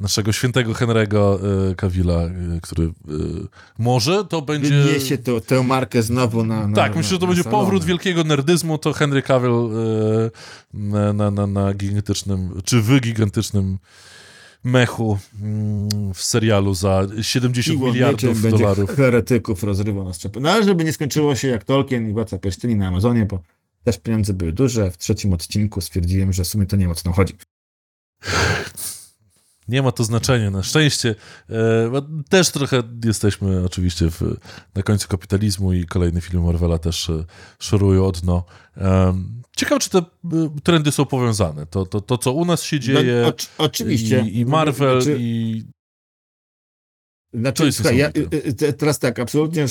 naszego 0.00 0.32
świętego 0.32 0.72
Henry'ego 0.72 1.38
Kawila, 1.76 2.22
e, 2.22 2.30
który 2.62 2.84
e, 2.84 2.90
może 3.78 4.24
to 4.24 4.42
będzie... 4.42 4.82
Wyniesie 4.82 5.18
to, 5.18 5.40
tę 5.40 5.62
markę 5.62 6.02
znowu 6.02 6.44
na, 6.44 6.68
na 6.68 6.76
Tak, 6.76 6.96
myślę, 6.96 7.10
że 7.10 7.18
to 7.18 7.26
będzie 7.26 7.44
powrót 7.44 7.84
wielkiego 7.84 8.24
nerdyzmu, 8.24 8.78
to 8.78 8.92
Henry 8.92 9.22
Cavill 9.22 9.70
na, 10.74 11.12
na, 11.12 11.30
na, 11.30 11.46
na 11.46 11.74
gigantycznym, 11.74 12.60
czy 12.64 12.82
w 12.82 13.00
gigantycznym 13.00 13.78
mechu 14.66 15.18
mm, 15.42 16.14
w 16.14 16.22
serialu 16.22 16.74
za 16.74 17.06
70 17.22 17.80
miliardów 17.80 18.42
będzie 18.42 18.58
dolarów. 18.58 18.90
heretyków 18.96 19.62
rozrywał 19.62 20.04
na 20.04 20.12
strzepy. 20.12 20.40
No 20.40 20.50
ale 20.50 20.64
żeby 20.64 20.84
nie 20.84 20.92
skończyło 20.92 21.34
się 21.34 21.48
jak 21.48 21.64
Tolkien 21.64 22.10
i 22.10 22.12
Władca 22.12 22.38
Pierścieni 22.38 22.76
na 22.76 22.88
Amazonie, 22.88 23.26
bo 23.26 23.42
też 23.84 23.98
pieniądze 23.98 24.34
były 24.34 24.52
duże. 24.52 24.90
W 24.90 24.98
trzecim 24.98 25.32
odcinku 25.32 25.80
stwierdziłem, 25.80 26.32
że 26.32 26.44
w 26.44 26.46
sumie 26.46 26.66
to 26.66 26.76
nie 26.76 26.88
mocno 26.88 27.12
chodzi. 27.12 27.34
Nie 29.68 29.82
ma 29.82 29.92
to 29.92 30.04
znaczenia, 30.04 30.50
na 30.50 30.62
szczęście. 30.62 31.14
E, 31.50 31.90
też 32.28 32.50
trochę 32.50 32.82
jesteśmy 33.04 33.64
oczywiście 33.64 34.10
w, 34.10 34.36
na 34.74 34.82
końcu 34.82 35.08
kapitalizmu 35.08 35.72
i 35.72 35.84
kolejne 35.84 36.20
filmy 36.20 36.46
Marvela 36.46 36.78
też 36.78 37.10
e, 37.10 37.24
szorują 37.58 38.06
od 38.06 38.20
dno. 38.20 38.44
Ciekawe, 39.56 39.80
czy 39.80 39.90
te 39.90 39.98
e, 39.98 40.04
trendy 40.62 40.92
są 40.92 41.04
powiązane. 41.04 41.66
To, 41.66 41.86
to, 41.86 42.00
to 42.00 42.18
co 42.18 42.32
u 42.32 42.44
nas 42.44 42.62
się 42.62 42.80
dzieje. 42.80 43.22
No, 43.26 43.32
oczywiście. 43.58 44.20
I, 44.20 44.38
i 44.38 44.46
Marvel, 44.46 45.02
znaczy, 45.02 45.18
i. 45.20 45.64
Znaczy, 47.34 47.72
słuchaj, 47.72 47.96
ja, 47.96 48.10
teraz 48.78 48.98
tak, 48.98 49.18
absolutnie 49.18 49.66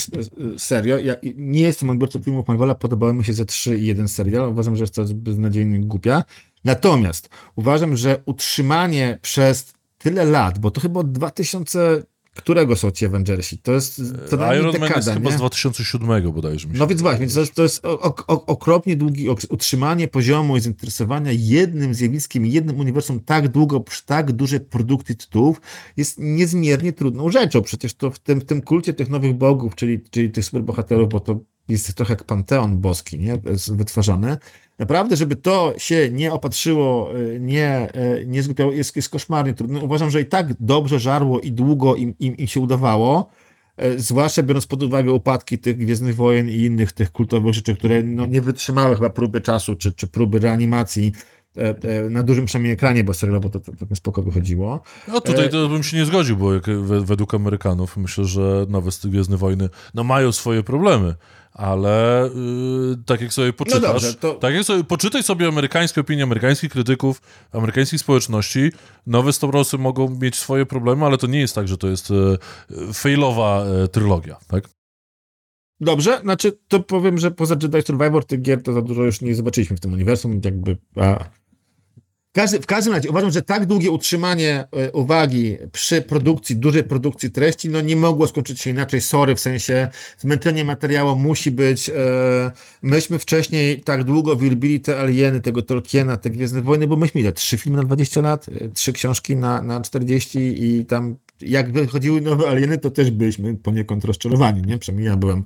serio. 0.57 0.97
Ja 0.97 1.15
nie 1.35 1.61
jestem 1.61 1.89
odbiorcą 1.89 2.23
filmów 2.23 2.47
Marvela, 2.47 2.75
podobały 2.75 3.13
mi 3.13 3.23
się 3.23 3.33
ze 3.33 3.45
trzy 3.45 3.77
i 3.77 3.85
jeden 3.85 4.07
serial. 4.07 4.49
Uważam, 4.49 4.75
że 4.75 4.83
jest 4.83 4.95
to 4.95 5.05
beznadziejnie 5.13 5.79
głupia. 5.79 6.23
Natomiast 6.63 7.29
uważam, 7.55 7.97
że 7.97 8.21
utrzymanie 8.25 9.19
przez 9.21 9.74
tyle 10.05 10.25
lat, 10.25 10.59
bo 10.59 10.71
to 10.71 10.81
chyba 10.81 10.99
od 10.99 11.11
2000 11.11 12.03
Którego 12.35 12.75
są 12.75 12.91
ci 12.91 13.05
Avengersi? 13.05 13.57
To 13.57 13.71
jest 13.71 14.01
co 14.29 14.37
najmniej 14.37 14.59
Iron 14.59 14.71
Man 14.71 14.81
dekada, 14.81 14.95
jest 14.95 15.09
chyba 15.09 15.29
nie? 15.29 15.35
z 15.35 15.39
2007 15.39 16.31
bodajże. 16.31 16.67
Mi 16.67 16.73
się 16.73 16.79
No 16.79 16.87
więc 16.87 17.01
właśnie, 17.01 17.27
to 17.27 17.39
jest, 17.39 17.53
to 17.53 17.63
jest 17.63 17.81
okropnie 18.27 18.95
długi 18.95 19.29
utrzymanie 19.49 20.07
poziomu 20.07 20.57
i 20.57 20.61
zainteresowania 20.61 21.31
jednym 21.31 21.93
zjawiskiem, 21.93 22.45
jednym 22.45 22.79
uniwersum 22.79 23.19
tak 23.19 23.47
długo 23.47 23.79
przy 23.79 24.05
tak 24.05 24.31
dużej 24.31 24.59
produkcji 24.59 25.15
tytułów 25.15 25.61
jest 25.97 26.19
niezmiernie 26.19 26.93
trudną 26.93 27.29
rzeczą. 27.29 27.61
Przecież 27.61 27.93
to 27.93 28.11
w 28.11 28.19
tym, 28.19 28.41
w 28.41 28.45
tym 28.45 28.61
kulcie 28.61 28.93
tych 28.93 29.09
nowych 29.09 29.33
bogów, 29.33 29.75
czyli, 29.75 30.01
czyli 30.09 30.31
tych 30.31 30.45
superbohaterów, 30.45 31.09
bo 31.09 31.19
to 31.19 31.39
jest 31.67 31.93
trochę 31.93 32.13
jak 32.13 32.23
panteon 32.23 32.79
boski, 32.79 33.19
nie? 33.19 33.41
Jest 33.45 33.75
wytwarzany. 33.75 34.37
Naprawdę, 34.79 35.15
żeby 35.15 35.35
to 35.35 35.73
się 35.77 36.09
nie 36.11 36.33
opatrzyło, 36.33 37.17
y, 37.17 37.39
nie, 37.39 37.87
y, 37.95 38.25
nie 38.27 38.43
zgłupiało, 38.43 38.71
jest, 38.71 38.95
jest 38.95 39.09
koszmarnie 39.09 39.53
trudne. 39.53 39.79
Uważam, 39.79 40.09
że 40.09 40.21
i 40.21 40.25
tak 40.25 40.47
dobrze 40.59 40.99
żarło 40.99 41.39
i 41.39 41.51
długo 41.51 41.95
im, 41.95 42.13
im, 42.19 42.37
im 42.37 42.47
się 42.47 42.59
udawało. 42.59 43.29
E, 43.77 43.99
Zwłaszcza 43.99 44.43
biorąc 44.43 44.67
pod 44.67 44.83
uwagę 44.83 45.11
upadki 45.11 45.57
tych 45.57 45.77
Gwiezdnych 45.77 46.15
Wojen 46.15 46.49
i 46.49 46.55
innych 46.55 46.91
tych 46.91 47.11
kultowych 47.11 47.53
rzeczy, 47.53 47.75
które 47.75 48.03
no, 48.03 48.25
nie 48.25 48.41
wytrzymały 48.41 48.95
chyba 48.95 49.09
próby 49.09 49.41
czasu, 49.41 49.75
czy, 49.75 49.93
czy 49.93 50.07
próby 50.07 50.39
reanimacji 50.39 51.11
e, 51.57 51.61
e, 51.61 52.09
na 52.09 52.23
dużym 52.23 52.45
przynajmniej 52.45 52.73
ekranie, 52.73 53.03
bo 53.03 53.13
to, 53.49 53.59
to 53.59 53.95
spoko 53.95 54.21
wychodziło. 54.21 54.81
No 55.07 55.21
tutaj 55.21 55.49
to 55.49 55.69
bym 55.69 55.83
się 55.83 55.97
nie 55.97 56.05
zgodził, 56.05 56.37
bo 56.37 56.49
według 57.01 57.33
Amerykanów 57.33 57.97
myślę, 57.97 58.25
że 58.25 58.65
nowe 58.69 58.91
Gwiezdne 59.03 59.37
Wojny 59.37 59.69
no 59.93 60.03
mają 60.03 60.31
swoje 60.31 60.63
problemy, 60.63 61.15
ale 61.55 62.29
yy, 62.35 62.97
tak 63.05 63.21
jak 63.21 63.33
sobie 63.33 63.53
poczytasz, 63.53 63.81
dobrze, 63.81 64.13
to- 64.13 64.33
tak 64.33 64.53
jak 64.53 64.63
sobie, 64.63 64.83
poczytaj 64.83 65.23
sobie 65.23 65.47
amerykańskie 65.47 66.01
opinie 66.01 66.23
amerykańskich 66.23 66.71
krytyków, 66.71 67.21
amerykańskich 67.51 67.99
społeczności, 67.99 68.71
nowe 69.07 69.33
Star 69.33 69.51
Warsy 69.51 69.77
mogą 69.77 70.09
mieć 70.21 70.35
swoje 70.35 70.65
problemy, 70.65 71.05
ale 71.05 71.17
to 71.17 71.27
nie 71.27 71.39
jest 71.39 71.55
tak, 71.55 71.67
że 71.67 71.77
to 71.77 71.87
jest 71.87 72.09
yy, 72.09 72.37
failowa 72.93 73.65
yy, 73.81 73.87
trylogia, 73.87 74.37
tak? 74.47 74.69
Dobrze, 75.79 76.19
znaczy 76.21 76.57
to 76.67 76.79
powiem, 76.79 77.17
że 77.17 77.31
poza 77.31 77.55
Jedi 77.61 77.81
Survivor 77.81 78.25
tych 78.25 78.41
gier 78.41 78.63
to 78.63 78.73
za 78.73 78.81
dużo 78.81 79.03
już 79.03 79.21
nie 79.21 79.35
zobaczyliśmy 79.35 79.77
w 79.77 79.79
tym 79.79 79.93
uniwersum, 79.93 80.41
jakby... 80.45 80.77
A... 80.95 81.25
Każdy, 82.35 82.59
w 82.59 82.65
każdym 82.65 82.93
razie 82.93 83.09
uważam, 83.09 83.31
że 83.31 83.41
tak 83.41 83.65
długie 83.65 83.91
utrzymanie 83.91 84.67
e, 84.71 84.91
uwagi 84.91 85.57
przy 85.71 86.01
produkcji, 86.01 86.55
dużej 86.55 86.83
produkcji 86.83 87.31
treści, 87.31 87.69
no 87.69 87.81
nie 87.81 87.95
mogło 87.95 88.27
skończyć 88.27 88.61
się 88.61 88.69
inaczej, 88.69 89.01
sorry, 89.01 89.35
w 89.35 89.39
sensie 89.39 89.87
zmęczenie 90.17 90.65
materiału 90.65 91.15
musi 91.15 91.51
być. 91.51 91.89
E, 91.89 91.93
myśmy 92.81 93.19
wcześniej 93.19 93.81
tak 93.81 94.03
długo 94.03 94.35
wielbili 94.35 94.79
te 94.79 94.99
alieny, 94.99 95.41
tego 95.41 95.61
Tolkiena, 95.61 96.17
te 96.17 96.29
Gwiezdne 96.29 96.61
Wojny, 96.61 96.87
bo 96.87 96.95
myśmy 96.95 97.21
ile? 97.21 97.33
Trzy 97.33 97.57
filmy 97.57 97.77
na 97.77 97.83
20 97.83 98.21
lat, 98.21 98.45
e, 98.49 98.69
trzy 98.69 98.93
książki 98.93 99.35
na, 99.35 99.61
na 99.61 99.81
40 99.81 100.39
i 100.39 100.85
tam 100.85 101.15
jak 101.41 101.71
wychodziły 101.71 102.21
nowe 102.21 102.47
alieny, 102.47 102.77
to 102.77 102.91
też 102.91 103.11
byliśmy 103.11 103.55
poniekąd 103.55 104.05
rozczarowani, 104.05 104.61
nie? 104.61 104.77
Przynajmniej 104.77 105.09
ja 105.09 105.17
byłem. 105.17 105.43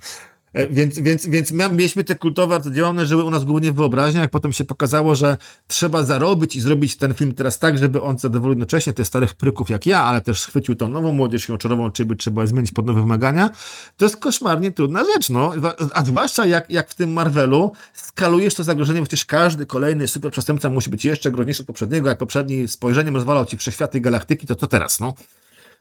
E, 0.54 0.68
Więc, 0.68 1.00
więc, 1.00 1.28
więc 1.28 1.52
my 1.52 1.70
mieliśmy 1.70 2.04
te 2.04 2.16
kultowe 2.16 2.56
arcydzieła, 2.56 2.90
one 2.90 3.06
żyły 3.06 3.24
u 3.24 3.32
nas 3.32 3.44
głównie 3.44 3.72
w 3.72 3.90
jak 4.16 4.32
potem 4.32 4.54
się 4.54 4.66
pokazało, 4.66 5.16
że 5.16 5.38
trzeba 5.68 6.04
zarobić 6.04 6.56
i 6.56 6.62
zrobić 6.62 6.98
ten 6.98 7.14
film 7.14 7.34
teraz 7.34 7.60
tak, 7.60 7.78
żeby 7.78 8.02
on 8.02 8.18
zadowolił 8.18 8.52
jednocześnie 8.52 8.94
tych 8.94 9.08
starych 9.08 9.34
pryków 9.34 9.70
jak 9.70 9.86
ja, 9.86 10.04
ale 10.04 10.22
też 10.22 10.40
schwycił 10.40 10.76
tą 10.76 10.88
nową 10.88 11.14
młodzież 11.14 11.50
ją 11.50 11.58
czyli 11.94 12.10
by 12.10 12.16
trzeba 12.16 12.46
zmienić 12.46 12.72
pod 12.72 12.86
nowe 12.86 13.02
wymagania, 13.02 13.50
to 13.98 14.06
jest 14.06 14.18
koszmarnie 14.18 14.72
trudna 14.72 15.04
rzecz, 15.14 15.30
no. 15.30 15.52
A 15.94 16.06
zwłaszcza 16.06 16.46
jak, 16.46 16.70
jak 16.70 16.90
w 16.90 16.96
tym 16.96 17.14
Marvelu 17.14 17.72
skalujesz 17.94 18.56
to 18.56 18.64
zagrożenie, 18.64 19.02
przecież 19.02 19.26
każdy 19.26 19.66
kolejny 19.66 20.08
super 20.08 20.32
przestępca 20.32 20.70
musi 20.70 20.90
być 20.90 21.06
jeszcze 21.06 21.32
groźniejszy 21.32 21.64
od 21.64 21.68
poprzedniego, 21.68 22.10
jak 22.10 22.18
poprzedni 22.18 22.68
spojrzeniem 22.68 23.16
rozwalał 23.16 23.46
ci 23.46 23.58
wszechświaty 23.58 24.02
galaktyki, 24.02 24.48
to 24.48 24.56
co 24.56 24.68
teraz, 24.68 25.00
no? 25.00 25.14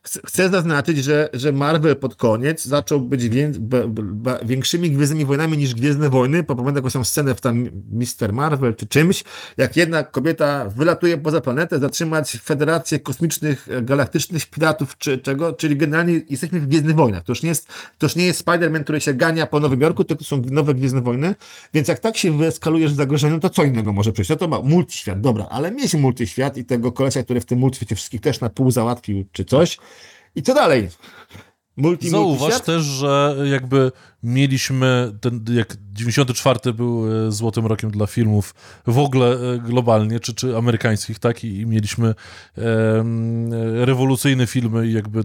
Chcę- 0.02 0.48
zaznaczyć, 0.50 1.04
że, 1.04 1.28
że 1.32 1.52
Marvel 1.52 1.96
pod 1.96 2.14
koniec 2.14 2.64
zaczął 2.64 3.00
być 3.00 3.28
b, 3.58 3.84
b, 3.88 4.38
większymi 4.44 4.90
Gwiezdnymi 4.90 5.24
Wojnami 5.24 5.58
niż 5.58 5.74
Gwiezdne 5.74 6.10
Wojny. 6.10 6.42
Bo 6.42 6.54
Pamiętam 6.54 6.76
jakąś 6.76 6.92
tam 6.92 7.04
scenę 7.04 7.34
w 7.34 7.40
tam 7.40 7.68
Mister 7.90 8.32
Marvel 8.32 8.74
czy 8.74 8.86
czymś, 8.86 9.24
jak 9.56 9.76
jedna 9.76 10.02
kobieta 10.02 10.68
wylatuje 10.68 11.18
poza 11.18 11.40
planetę, 11.40 11.78
zatrzymać 11.78 12.30
Federację 12.30 13.00
Kosmicznych 13.00 13.68
e, 13.68 13.82
Galaktycznych 13.82 14.46
Piratów 14.46 14.98
czy 14.98 15.18
czego, 15.18 15.52
czyli 15.52 15.76
generalnie 15.76 16.20
jesteśmy 16.30 16.60
w 16.60 16.66
Gwiezdnych 16.66 16.96
Wojnach. 16.96 17.24
To 17.24 17.32
już 17.32 17.42
nie 17.42 17.48
jest, 17.48 17.68
nie 18.16 18.26
jest 18.26 18.44
Spider-Man, 18.44 18.82
który 18.82 19.00
się 19.00 19.14
gania 19.14 19.46
po 19.46 19.60
Nowym 19.60 19.80
Jorku, 19.80 20.04
tylko 20.04 20.24
to 20.24 20.28
są 20.28 20.42
nowe 20.50 20.74
Gwiezdne 20.74 21.00
Wojny. 21.00 21.34
Więc 21.74 21.88
jak 21.88 21.98
tak 21.98 22.16
się 22.16 22.38
wyeskalujesz 22.38 22.92
zagrożenie, 22.92 23.34
no 23.34 23.40
to 23.40 23.50
co 23.50 23.64
innego 23.64 23.92
może 23.92 24.12
przyjść? 24.12 24.30
No 24.30 24.36
to 24.36 24.48
ma 24.48 24.60
multiświat, 24.60 25.20
dobra, 25.20 25.46
ale 25.50 25.70
mieć 25.70 25.94
multiświat 25.94 26.56
i 26.56 26.64
tego 26.64 26.92
kolesia, 26.92 27.22
który 27.22 27.40
w 27.40 27.44
tym 27.44 27.58
multiświecie 27.58 27.94
wszystkich 27.94 28.20
też 28.20 28.40
na 28.40 28.50
pół 28.50 28.70
załatwił 28.70 29.24
czy 29.32 29.44
coś. 29.44 29.78
I 30.34 30.42
co 30.42 30.54
dalej? 30.54 30.88
Multi, 31.78 32.10
Zauważ 32.10 32.60
też, 32.60 32.82
że 32.82 33.36
jakby 33.50 33.92
mieliśmy 34.22 35.12
ten, 35.20 35.44
jak 35.50 35.76
94 35.92 36.72
był 36.72 37.26
e, 37.26 37.32
złotym 37.32 37.66
rokiem 37.66 37.90
dla 37.90 38.06
filmów 38.06 38.54
w 38.86 38.98
ogóle 38.98 39.32
e, 39.32 39.58
globalnie, 39.58 40.20
czy, 40.20 40.34
czy 40.34 40.56
amerykańskich, 40.56 41.18
tak? 41.18 41.44
I, 41.44 41.56
i 41.56 41.66
mieliśmy 41.66 42.14
em, 42.56 43.52
rewolucyjne 43.84 44.46
filmy 44.46 44.86
i 44.86 44.92
jakby 44.92 45.20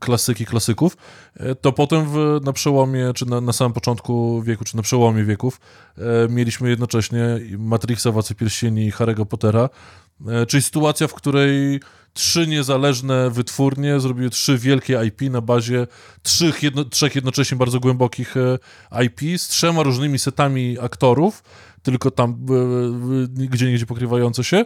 klasyki 0.00 0.46
klasyków, 0.46 0.96
e, 1.36 1.54
to 1.54 1.72
potem 1.72 2.06
w, 2.06 2.40
na 2.44 2.52
przełomie, 2.52 3.12
czy 3.14 3.26
na, 3.26 3.40
na 3.40 3.52
samym 3.52 3.72
początku 3.72 4.42
wieku, 4.42 4.64
czy 4.64 4.76
na 4.76 4.82
przełomie 4.82 5.24
wieków 5.24 5.60
e, 5.98 6.02
mieliśmy 6.28 6.68
jednocześnie 6.68 7.40
Matrixa, 7.58 8.06
Władcy 8.12 8.34
Pierścieni 8.34 8.86
i 8.86 8.92
Harry'ego 8.92 9.24
Pottera, 9.26 9.68
e, 10.28 10.46
czyli 10.46 10.62
sytuacja, 10.62 11.08
w 11.08 11.14
której 11.14 11.80
trzy 12.14 12.46
niezależne 12.46 13.30
wytwórnie 13.30 14.00
zrobiły 14.00 14.30
trzy 14.30 14.58
wielkie 14.58 15.00
IP 15.06 15.20
na 15.20 15.40
bazie 15.40 15.86
trzech, 16.22 16.62
jedno, 16.62 16.84
trzech 16.84 17.14
jednocześnie 17.14 17.56
bardzo 17.56 17.80
głębokich 17.80 18.34
e, 18.36 19.04
IP 19.04 19.20
z 19.40 19.48
trzema 19.48 19.82
różnymi 19.82 20.18
setami 20.18 20.76
aktorów, 20.80 21.42
tylko 21.82 22.10
tam 22.10 22.30
e, 22.30 23.46
gdzie 23.48 23.66
niegdzie 23.70 23.86
pokrywające 23.86 24.44
się 24.44 24.64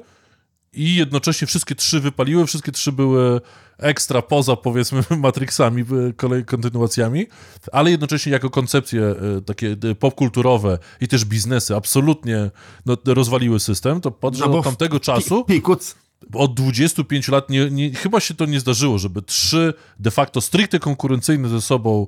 i 0.72 0.94
jednocześnie 0.94 1.46
wszystkie 1.46 1.74
trzy 1.74 2.00
wypaliły, 2.00 2.46
wszystkie 2.46 2.72
trzy 2.72 2.92
były 2.92 3.40
ekstra 3.78 4.22
poza 4.22 4.56
powiedzmy 4.56 5.02
Matrixami, 5.16 5.82
e, 5.82 6.12
kolej 6.12 6.44
kontynuacjami, 6.44 7.26
ale 7.72 7.90
jednocześnie 7.90 8.32
jako 8.32 8.50
koncepcje 8.50 9.14
takie 9.46 9.76
popkulturowe 9.98 10.78
i 11.00 11.08
też 11.08 11.24
biznesy 11.24 11.76
absolutnie 11.76 12.50
no, 12.86 12.96
rozwaliły 13.06 13.60
system, 13.60 14.00
to 14.00 14.10
patrzę 14.10 14.48
No 14.48 14.62
tamtego 14.62 15.00
czasu 15.00 15.44
Pi- 15.44 15.54
Pikuc. 15.54 16.07
Od 16.32 16.54
25 16.54 17.28
lat 17.28 17.50
nie, 17.50 17.70
nie, 17.70 17.94
chyba 17.94 18.20
się 18.20 18.34
to 18.34 18.46
nie 18.46 18.60
zdarzyło, 18.60 18.98
żeby 18.98 19.22
trzy 19.22 19.74
de 19.98 20.10
facto 20.10 20.40
stricte 20.40 20.78
konkurencyjne 20.78 21.48
ze 21.48 21.60
sobą 21.60 22.06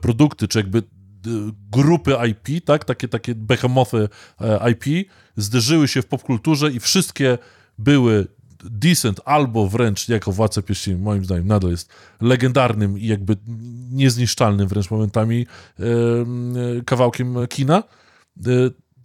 produkty, 0.00 0.48
czy 0.48 0.58
jakby 0.58 0.82
grupy 1.72 2.16
IP, 2.30 2.64
tak, 2.64 2.84
takie, 2.84 3.08
takie 3.08 3.34
behemothy 3.34 4.08
e, 4.40 4.70
IP, 4.70 5.10
zderzyły 5.36 5.88
się 5.88 6.02
w 6.02 6.06
popkulturze 6.06 6.72
i 6.72 6.80
wszystkie 6.80 7.38
były 7.78 8.26
decent 8.64 9.20
albo 9.24 9.68
wręcz 9.68 10.08
jako 10.08 10.32
Władca 10.32 10.62
moim 10.98 11.24
zdaniem 11.24 11.46
nadal 11.46 11.70
jest 11.70 11.90
legendarnym 12.20 12.98
i 12.98 13.06
jakby 13.06 13.36
niezniszczalnym 13.90 14.68
wręcz 14.68 14.90
momentami 14.90 15.46
e, 15.78 15.82
e, 15.82 16.84
kawałkiem 16.84 17.36
kina. 17.48 17.82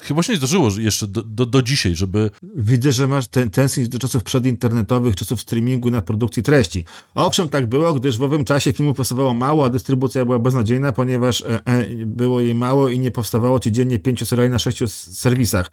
Chyba 0.02 0.24
się 0.24 0.34
nie 0.34 0.38
zdarzyło 0.38 0.70
jeszcze 0.78 1.08
do, 1.08 1.22
do, 1.24 1.46
do 1.46 1.62
dzisiaj, 1.62 1.96
żeby 1.96 2.30
Widzę, 2.56 2.92
że 2.92 3.08
masz 3.08 3.28
ten 3.28 3.50
tęsknić 3.50 3.90
do 3.90 4.00
czasów 4.00 4.24
przedinternetowych, 4.24 5.16
czasów 5.16 5.42
streamingu 5.42 5.92
na 5.92 6.02
produkcji 6.02 6.44
treści. 6.44 6.86
Owszem, 7.16 7.50
tak 7.50 7.68
było, 7.68 7.94
gdyż 7.94 8.18
w 8.18 8.24
owym 8.24 8.46
czasie 8.46 8.74
filmów 8.74 8.98
powstawało 8.98 9.34
mało, 9.34 9.66
a 9.66 9.70
dystrybucja 9.70 10.26
była 10.26 10.40
beznadziejna, 10.40 10.92
ponieważ 10.92 11.42
e, 11.42 11.66
e, 11.66 12.06
było 12.06 12.42
jej 12.42 12.56
mało 12.56 12.90
i 12.90 13.00
nie 13.00 13.12
powstawało 13.12 13.60
ci 13.60 13.72
dziennie 13.72 14.00
pięciu 14.00 14.26
seriali 14.26 14.50
na 14.50 14.60
sześciu 14.60 14.88
serwisach. 14.88 15.72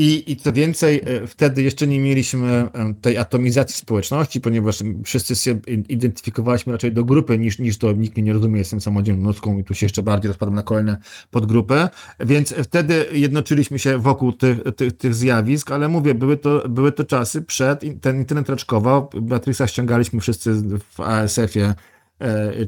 I, 0.00 0.32
I 0.32 0.36
co 0.36 0.52
więcej, 0.52 1.00
e, 1.04 1.26
wtedy 1.26 1.62
jeszcze 1.62 1.86
nie 1.86 2.00
mieliśmy 2.00 2.48
e, 2.48 2.94
tej 3.00 3.18
atomizacji 3.18 3.76
społeczności, 3.76 4.40
ponieważ 4.40 4.78
wszyscy 5.04 5.36
się 5.36 5.60
identyfikowaliśmy 5.88 6.72
raczej 6.72 6.92
do 6.92 7.04
grupy 7.04 7.38
niż, 7.38 7.58
niż 7.58 7.76
do 7.76 7.92
nikt 7.92 8.16
mnie 8.16 8.24
nie 8.24 8.32
rozumie, 8.32 8.58
jestem 8.58 8.80
samodzielną 8.80 9.22
nutką 9.22 9.58
i 9.58 9.64
tu 9.64 9.74
się 9.74 9.86
jeszcze 9.86 10.02
bardziej 10.02 10.28
rozpadam 10.28 10.54
na 10.54 10.62
kolejne 10.62 10.96
podgrupy. 11.30 11.88
Więc 12.20 12.54
wtedy 12.64 13.06
jednoczyliśmy 13.12 13.78
się 13.78 13.98
wokół 13.98 14.32
tych, 14.32 14.58
tych, 14.76 14.96
tych 14.96 15.14
zjawisk, 15.14 15.70
ale 15.70 15.88
mówię, 15.88 16.14
były 16.14 16.36
to, 16.36 16.68
były 16.68 16.92
to 16.92 17.04
czasy 17.04 17.42
przed, 17.42 17.80
ten 18.00 18.18
internet 18.18 18.48
raczkował, 18.48 19.10
Matrixa 19.22 19.66
ściągaliśmy 19.66 20.20
wszyscy 20.20 20.62
w 20.90 21.00
ASF-ie 21.00 21.74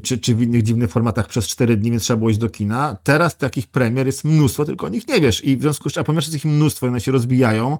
czy, 0.03 0.17
czy 0.17 0.35
w 0.35 0.41
innych 0.41 0.63
dziwnych 0.63 0.91
formatach 0.91 1.27
przez 1.27 1.47
4 1.47 1.77
dni, 1.77 1.91
więc 1.91 2.03
trzeba 2.03 2.17
było 2.17 2.29
iść 2.29 2.39
do 2.39 2.49
kina. 2.49 2.97
Teraz 3.03 3.37
takich 3.37 3.67
premier 3.67 4.05
jest 4.05 4.23
mnóstwo, 4.23 4.65
tylko 4.65 4.85
o 4.85 4.89
nich 4.89 5.07
nie 5.07 5.21
wiesz. 5.21 5.43
I 5.43 5.57
w 5.57 5.61
związku 5.61 5.89
z 5.89 5.93
czym, 5.93 6.01
a 6.01 6.03
ponieważ 6.03 6.25
jest 6.25 6.35
ich 6.35 6.45
mnóstwo 6.45 6.87
one 6.87 7.01
się 7.01 7.11
rozbijają, 7.11 7.77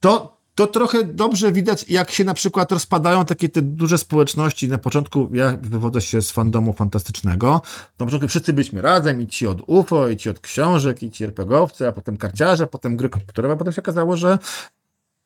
to, 0.00 0.40
to 0.54 0.66
trochę 0.66 1.04
dobrze 1.04 1.52
widać, 1.52 1.84
jak 1.88 2.10
się 2.10 2.24
na 2.24 2.34
przykład 2.34 2.72
rozpadają 2.72 3.24
takie 3.24 3.48
te 3.48 3.62
duże 3.62 3.98
społeczności. 3.98 4.68
Na 4.68 4.78
początku, 4.78 5.30
ja 5.32 5.58
wywodzę 5.62 6.00
się 6.00 6.22
z 6.22 6.30
fandomu 6.30 6.72
fantastycznego, 6.72 7.62
na 7.98 8.06
początku 8.06 8.28
wszyscy 8.28 8.52
byliśmy 8.52 8.82
razem, 8.82 9.22
i 9.22 9.26
ci 9.26 9.46
od 9.46 9.62
UFO, 9.66 10.08
i 10.08 10.16
ci 10.16 10.30
od 10.30 10.40
książek, 10.40 11.02
i 11.02 11.10
ci 11.10 11.24
RPGowcy, 11.24 11.88
a 11.88 11.92
potem 11.92 12.16
karciarze, 12.16 12.66
potem 12.66 12.96
gry 12.96 13.08
komputerowe, 13.08 13.56
potem 13.56 13.72
się 13.72 13.82
okazało, 13.82 14.16
że 14.16 14.38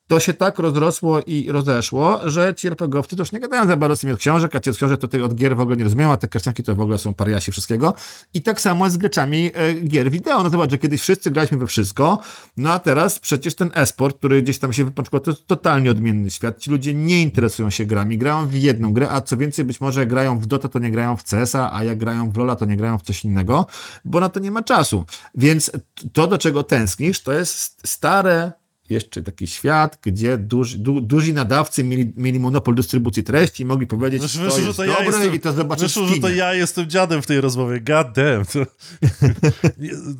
to 0.07 0.19
się 0.19 0.33
tak 0.33 0.59
rozrosło 0.59 1.21
i 1.21 1.51
rozeszło, 1.51 2.29
że 2.29 2.55
ci 2.55 2.67
RPGowcy 2.67 3.15
już 3.19 3.31
nie 3.31 3.39
gadają 3.39 3.67
za 3.67 3.77
bardzo 3.77 3.95
z 3.95 4.05
od 4.13 4.19
książek, 4.19 4.55
a 4.55 4.59
ci 4.59 4.69
od 4.69 4.77
książek 4.77 4.99
to 4.99 5.25
od 5.25 5.35
gier 5.35 5.55
w 5.55 5.59
ogóle 5.59 5.77
nie 5.77 5.83
rozumieją, 5.83 6.11
a 6.11 6.17
te 6.17 6.27
karcianki 6.27 6.63
to 6.63 6.75
w 6.75 6.81
ogóle 6.81 6.97
są 6.97 7.13
pariasi 7.13 7.51
wszystkiego. 7.51 7.93
I 8.33 8.41
tak 8.41 8.61
samo 8.61 8.89
z 8.89 8.97
graczami 8.97 9.51
e, 9.53 9.73
gier 9.73 10.11
wideo. 10.11 10.43
No 10.43 10.49
zobacz, 10.49 10.71
że 10.71 10.77
kiedyś 10.77 11.01
wszyscy 11.01 11.31
graliśmy 11.31 11.57
we 11.57 11.67
wszystko, 11.67 12.19
no 12.57 12.71
a 12.71 12.79
teraz 12.79 13.19
przecież 13.19 13.55
ten 13.55 13.71
esport, 13.73 14.17
który 14.17 14.41
gdzieś 14.41 14.59
tam 14.59 14.73
się 14.73 14.85
wypoczął, 14.85 15.19
to 15.19 15.31
jest 15.31 15.47
totalnie 15.47 15.91
odmienny 15.91 16.29
świat. 16.29 16.59
Ci 16.59 16.71
ludzie 16.71 16.93
nie 16.93 17.21
interesują 17.21 17.69
się 17.69 17.85
grami, 17.85 18.17
grają 18.17 18.47
w 18.47 18.53
jedną 18.53 18.93
grę, 18.93 19.09
a 19.09 19.21
co 19.21 19.37
więcej, 19.37 19.65
być 19.65 19.81
może 19.81 20.05
grają 20.05 20.39
w 20.39 20.45
Dota, 20.45 20.69
to 20.69 20.79
nie 20.79 20.91
grają 20.91 21.17
w 21.17 21.23
CS-a, 21.23 21.73
a 21.73 21.83
jak 21.83 21.97
grają 21.97 22.31
w 22.31 22.33
LoL'a, 22.33 22.55
to 22.55 22.65
nie 22.65 22.77
grają 22.77 22.97
w 22.97 23.03
coś 23.03 23.25
innego, 23.25 23.65
bo 24.05 24.19
na 24.19 24.29
to 24.29 24.39
nie 24.39 24.51
ma 24.51 24.63
czasu. 24.63 25.05
Więc 25.35 25.71
to, 26.13 26.27
do 26.27 26.37
czego 26.37 26.63
tęsknisz, 26.63 27.21
to 27.21 27.33
jest 27.33 27.87
stare 27.87 28.64
jeszcze 28.89 29.23
taki 29.23 29.47
świat, 29.47 29.99
gdzie 30.01 30.37
duży, 30.37 30.77
du, 30.77 31.01
duzi 31.01 31.33
nadawcy 31.33 31.83
mieli, 31.83 32.13
mieli 32.17 32.39
monopol 32.39 32.75
dystrybucji 32.75 33.23
treści 33.23 33.63
i 33.63 33.65
mogli 33.65 33.87
powiedzieć, 33.87 34.21
Wiesz, 34.21 34.37
to 34.37 34.43
jest 34.43 34.57
że 34.57 34.73
to 34.73 34.85
dobre 34.85 34.87
ja 34.87 35.03
jestem, 35.03 35.35
i 35.35 35.39
to 35.39 35.53
zobaczysz 35.53 35.83
wyszło, 35.83 36.07
że 36.07 36.21
to 36.21 36.29
ja 36.29 36.53
jestem 36.53 36.89
dziadem 36.89 37.21
w 37.21 37.27
tej 37.27 37.41
rozmowie. 37.41 37.81
God 37.81 38.07
damn. 38.15 38.45
To... 38.53 38.65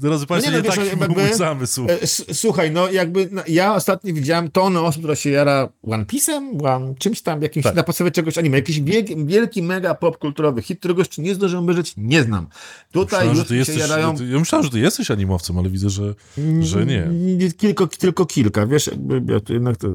Drodzy 0.02 0.26
Państwo, 0.26 0.52
no 0.52 0.58
nie, 0.58 0.64
nie, 0.64 0.70
no, 0.70 0.76
taki 0.76 0.86
wiesz, 0.86 0.96
był 0.96 1.08
jakby- 1.08 1.22
mój 1.24 1.34
zamysł. 1.34 1.88
E, 1.90 2.08
Słuchaj, 2.34 2.72
no 2.72 2.92
jakby 2.92 3.30
no, 3.32 3.42
ja 3.48 3.76
ostatnio 3.76 4.14
widziałem 4.14 4.52
tonę 4.52 4.82
osób, 4.82 5.02
która 5.02 5.16
się 5.16 5.30
jara 5.30 5.70
One 5.84 6.06
Piece'em, 6.06 6.66
one, 6.68 6.96
czymś 6.96 7.22
tam, 7.22 7.42
jakimś 7.42 7.64
Tak. 7.64 7.76
na 7.76 7.84
podstawie 7.84 8.12
czegoś 8.12 8.38
anime, 8.38 8.58
jakiś 8.58 8.82
wielki, 8.82 9.26
wielki 9.26 9.64
mega 9.64 9.96
pop 9.96 10.18
kulturowy 10.18 10.62
hit, 10.62 10.80
którego 10.80 11.02
jeszcze 11.02 11.22
nie 11.22 11.36
zdążyłem 11.36 11.64
obejrzeć, 11.64 11.94
nie 11.98 12.24
znam. 12.24 12.48
Tutaj 12.92 13.28
Myślałem, 13.28 13.38
już 13.38 13.48
ty 13.48 13.54
się 13.54 13.56
jesteś, 13.56 13.78
jarają 13.78 14.16
ja 14.32 14.40
myślałem, 14.40 14.66
że 14.66 14.72
ty 14.72 14.80
jesteś 14.80 15.12
animowcem, 15.12 15.60
ale 15.60 15.70
widzę, 15.70 15.90
że, 15.90 16.16
że 16.60 16.86
nie. 16.86 17.10
Tylko, 17.58 17.88
tylko 17.88 18.26
kilka, 18.26 18.55
wiesz, 18.66 18.88
jakby, 18.88 19.34
ja 19.34 19.40
jednak 19.50 19.78
to... 19.78 19.88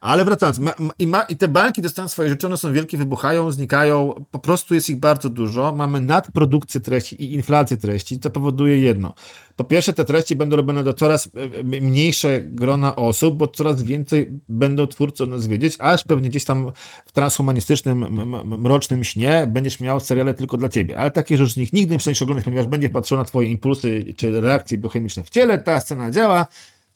Ale 0.00 0.24
wracając, 0.24 0.58
ma, 0.58 0.72
ma, 0.78 0.92
i, 0.98 1.06
ma, 1.06 1.22
i 1.22 1.36
te 1.36 1.48
banki 1.48 1.82
dostają 1.82 2.08
swoje 2.08 2.28
rzeczy, 2.28 2.46
one 2.46 2.56
są 2.56 2.72
wielkie, 2.72 2.98
wybuchają, 2.98 3.52
znikają, 3.52 4.24
po 4.30 4.38
prostu 4.38 4.74
jest 4.74 4.90
ich 4.90 4.96
bardzo 4.96 5.28
dużo, 5.28 5.72
mamy 5.72 6.00
nadprodukcję 6.00 6.80
treści 6.80 7.22
i 7.24 7.34
inflację 7.34 7.76
treści, 7.76 8.18
to 8.18 8.30
powoduje 8.30 8.80
jedno. 8.80 9.14
Po 9.56 9.64
pierwsze, 9.64 9.92
te 9.92 10.04
treści 10.04 10.36
będą 10.36 10.56
robione 10.56 10.84
do 10.84 10.94
coraz 10.94 11.26
e, 11.26 11.30
e, 11.60 11.80
mniejsze 11.80 12.40
grona 12.40 12.96
osób, 12.96 13.36
bo 13.36 13.48
coraz 13.48 13.82
więcej 13.82 14.30
będą 14.48 14.86
twórcy 14.86 15.24
o 15.24 15.26
nas 15.26 15.46
wiedzieć, 15.46 15.76
aż 15.78 16.04
pewnie 16.04 16.28
gdzieś 16.28 16.44
tam 16.44 16.72
w 17.06 17.12
transhumanistycznym, 17.12 17.98
mrocznym 18.44 19.04
śnie 19.04 19.48
będziesz 19.52 19.80
miał 19.80 20.00
seriale 20.00 20.34
tylko 20.34 20.56
dla 20.56 20.68
ciebie. 20.68 20.98
Ale 20.98 21.10
takie 21.10 21.36
rzeczy 21.36 21.60
nich 21.60 21.72
nigdy 21.72 21.92
nie 21.92 21.98
przestaniesz 21.98 22.22
oglądać, 22.22 22.44
ponieważ 22.44 22.66
będzie 22.66 22.90
patrzył 22.90 23.18
na 23.18 23.24
twoje 23.24 23.50
impulsy 23.50 24.14
czy 24.16 24.40
reakcje 24.40 24.78
biochemiczne 24.78 25.24
w 25.24 25.30
ciele, 25.30 25.58
ta 25.58 25.80
scena 25.80 26.10
działa, 26.10 26.46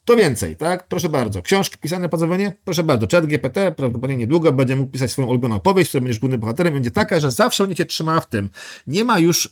to 0.05 0.15
więcej, 0.15 0.55
tak? 0.55 0.87
Proszę 0.87 1.09
bardzo. 1.09 1.41
Książki 1.41 1.77
pisane 1.77 2.09
po 2.09 2.17
dzwonię? 2.17 2.53
Proszę 2.65 2.83
bardzo. 2.83 3.07
Chat 3.11 3.25
GPT 3.25 3.71
prawdopodobnie 3.71 4.17
niedługo 4.17 4.51
będzie 4.53 4.75
mógł 4.75 4.91
pisać 4.91 5.11
swoją 5.11 5.27
ulubioną 5.27 5.59
powieść, 5.59 5.87
w 5.87 5.91
której 5.91 6.01
będziesz 6.01 6.19
głównym 6.19 6.39
bohaterem. 6.39 6.73
Będzie 6.73 6.91
taka, 6.91 7.19
że 7.19 7.31
zawsze 7.31 7.63
będzie 7.63 7.75
cię 7.75 7.85
trzymała 7.85 8.19
w 8.19 8.27
tym. 8.29 8.49
Nie 8.87 9.03
ma 9.03 9.19
już 9.19 9.49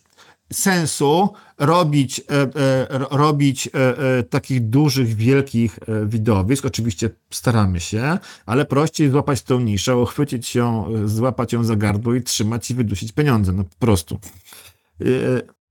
sensu 0.54 1.30
robić, 1.58 2.20
e, 2.20 2.24
e, 2.42 2.98
ro- 2.98 3.08
robić 3.12 3.68
e, 3.68 3.98
e, 4.18 4.24
takich 4.24 4.70
dużych, 4.70 5.16
wielkich 5.16 5.80
e, 5.88 6.06
widowisk. 6.08 6.66
Oczywiście 6.66 7.10
staramy 7.34 7.80
się, 7.80 8.18
ale 8.46 8.66
prościej 8.66 9.10
złapać 9.10 9.42
tą 9.42 9.60
niszę, 9.60 9.98
uchwycić 9.98 10.56
ją, 10.56 10.88
e, 10.96 11.08
złapać 11.08 11.54
ją 11.54 11.64
za 11.64 11.76
gardło 11.76 12.16
i 12.16 12.22
trzymać 12.22 12.72
i 12.72 12.76
wydusić 12.76 13.12
pieniądze. 13.12 13.52
No 13.54 13.64
po 13.64 13.76
prostu. 13.86 14.20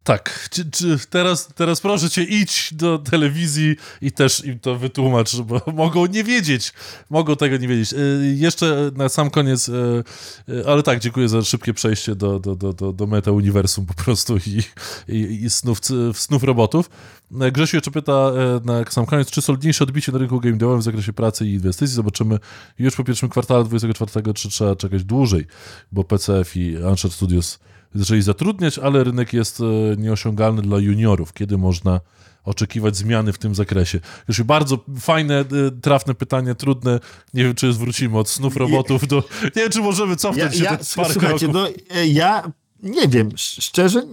E, 0.01 0.05
Tak, 0.05 0.49
czy, 0.51 0.71
czy 0.71 0.99
teraz, 1.11 1.49
teraz 1.55 1.81
proszę 1.81 2.11
cię, 2.11 2.23
idź 2.23 2.69
do 2.73 2.99
telewizji 2.99 3.77
i 4.03 4.13
też 4.13 4.45
im 4.45 4.59
to 4.59 4.77
wytłumacz, 4.77 5.37
bo 5.37 5.61
mogą 5.73 6.07
nie 6.07 6.25
wiedzieć, 6.25 6.73
mogą 7.11 7.37
tego 7.37 7.57
nie 7.57 7.69
wiedzieć. 7.69 7.93
Y, 7.93 8.35
jeszcze 8.39 8.91
na 8.97 9.09
sam 9.09 9.31
koniec, 9.31 9.69
y, 9.69 10.05
y, 10.49 10.67
ale 10.67 10.83
tak, 10.83 11.01
dziękuję 11.01 11.29
za 11.29 11.43
szybkie 11.43 11.75
przejście 11.75 12.15
do, 12.15 12.39
do, 12.39 12.57
do, 12.57 12.73
do, 12.73 12.93
do 12.93 13.07
meta-uniwersum 13.07 13.87
po 13.87 13.95
prostu 13.95 14.37
i, 14.37 14.63
i, 15.09 15.45
i 15.45 15.51
snów, 15.51 15.79
snów 16.13 16.43
robotów. 16.45 16.91
Grzesiu 17.31 17.77
jeszcze 17.77 17.91
pyta 17.91 18.33
na 18.65 18.85
sam 18.91 19.07
koniec, 19.07 19.31
czy 19.31 19.43
solidniejsze 19.43 19.85
odbicie 19.85 20.13
na 20.13 20.19
rynku 20.19 20.41
game 20.41 20.57
devowym 20.57 20.81
w 20.81 20.85
zakresie 20.85 21.13
pracy 21.13 21.47
i 21.47 21.53
inwestycji 21.53 21.95
zobaczymy 21.95 22.39
już 22.79 22.97
po 22.97 23.05
pierwszym 23.05 23.29
kwartale 23.29 23.65
24, 23.65 24.35
czy 24.35 24.49
trzeba 24.49 24.77
czekać 24.77 25.05
dłużej, 25.05 25.47
bo 25.93 26.05
PCF 26.05 26.57
i 26.57 26.77
Uncharted 26.77 27.13
Studios 27.13 27.59
zaczęli 27.95 28.23
zatrudniać, 28.23 28.79
ale 28.79 29.05
rynek 29.05 29.33
jest 29.33 29.61
e, 29.61 29.65
nieosiągalny 29.97 30.63
dla 30.63 30.79
juniorów. 30.79 31.33
Kiedy 31.33 31.59
można 31.59 32.01
oczekiwać 32.45 32.97
zmiany 32.97 33.33
w 33.33 33.39
tym 33.39 33.55
zakresie? 33.55 34.01
Już 34.29 34.43
bardzo 34.43 34.79
fajne, 35.01 35.41
e, 35.41 35.45
trafne 35.83 36.15
pytanie, 36.15 36.55
trudne. 36.55 37.01
Nie 37.35 37.45
wiem, 37.45 37.55
czy 37.55 37.73
zwrócimy 37.73 38.19
od 38.19 38.29
snów 38.29 38.57
robotów 38.57 39.07
do... 39.07 39.17
Nie 39.43 39.63
wiem, 39.63 39.71
czy 39.71 39.81
możemy 39.81 40.17
cofnąć 40.17 40.57
się 40.57 40.65
te 40.65 40.79
parę 40.97 41.13
słuchajcie, 41.13 41.49
no, 41.49 41.69
e, 41.91 42.07
ja 42.07 42.53
nie 42.83 43.09
wiem, 43.09 43.29
sz- 43.29 43.65
szczerze, 43.65 44.07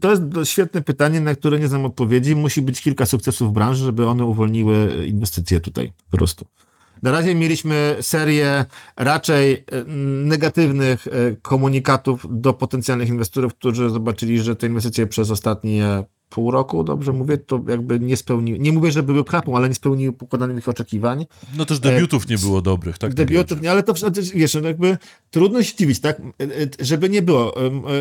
to 0.00 0.10
jest 0.10 0.22
świetne 0.44 0.82
pytanie, 0.82 1.20
na 1.20 1.34
które 1.34 1.58
nie 1.58 1.68
znam 1.68 1.84
odpowiedzi. 1.84 2.36
Musi 2.36 2.62
być 2.62 2.80
kilka 2.80 3.06
sukcesów 3.06 3.50
w 3.50 3.52
branży, 3.52 3.84
żeby 3.84 4.08
one 4.08 4.24
uwolniły 4.24 5.06
inwestycje 5.06 5.60
tutaj, 5.60 5.92
po 6.10 6.16
prostu. 6.16 6.46
Na 7.02 7.10
razie 7.10 7.34
mieliśmy 7.34 7.96
serię 8.00 8.64
raczej 8.96 9.52
e, 9.52 9.84
negatywnych 10.24 11.06
e, 11.06 11.10
komunikatów 11.42 12.26
do 12.30 12.52
potencjalnych 12.52 13.08
inwestorów, 13.08 13.54
którzy 13.54 13.90
zobaczyli, 13.90 14.40
że 14.40 14.56
te 14.56 14.66
inwestycje 14.66 15.06
przez 15.06 15.30
ostatnie 15.30 16.04
pół 16.32 16.50
roku, 16.50 16.84
dobrze 16.84 17.12
mówię, 17.12 17.38
to 17.38 17.60
jakby 17.68 18.00
nie 18.00 18.16
spełniły, 18.16 18.58
nie 18.58 18.72
mówię, 18.72 18.92
że 18.92 19.02
były 19.02 19.24
klapą, 19.24 19.56
ale 19.56 19.68
nie 19.68 19.74
spełniły 19.74 20.12
pokładanych 20.12 20.68
oczekiwań. 20.68 21.26
No 21.56 21.64
też 21.64 21.80
debiutów 21.80 22.28
nie 22.28 22.38
było 22.38 22.62
dobrych, 22.62 22.98
tak? 22.98 23.14
Debiutów, 23.14 23.62
nie, 23.62 23.70
ale 23.70 23.82
to 23.82 23.94
przecież, 23.94 24.30
wiesz, 24.30 24.54
no 24.54 24.68
jakby 24.68 24.98
trudno 25.30 25.62
się 25.62 25.76
dziwić, 25.76 26.00
tak? 26.00 26.20
E, 26.20 26.44
e, 26.44 26.48
Żeby 26.80 27.08
nie 27.08 27.22
było, 27.22 27.54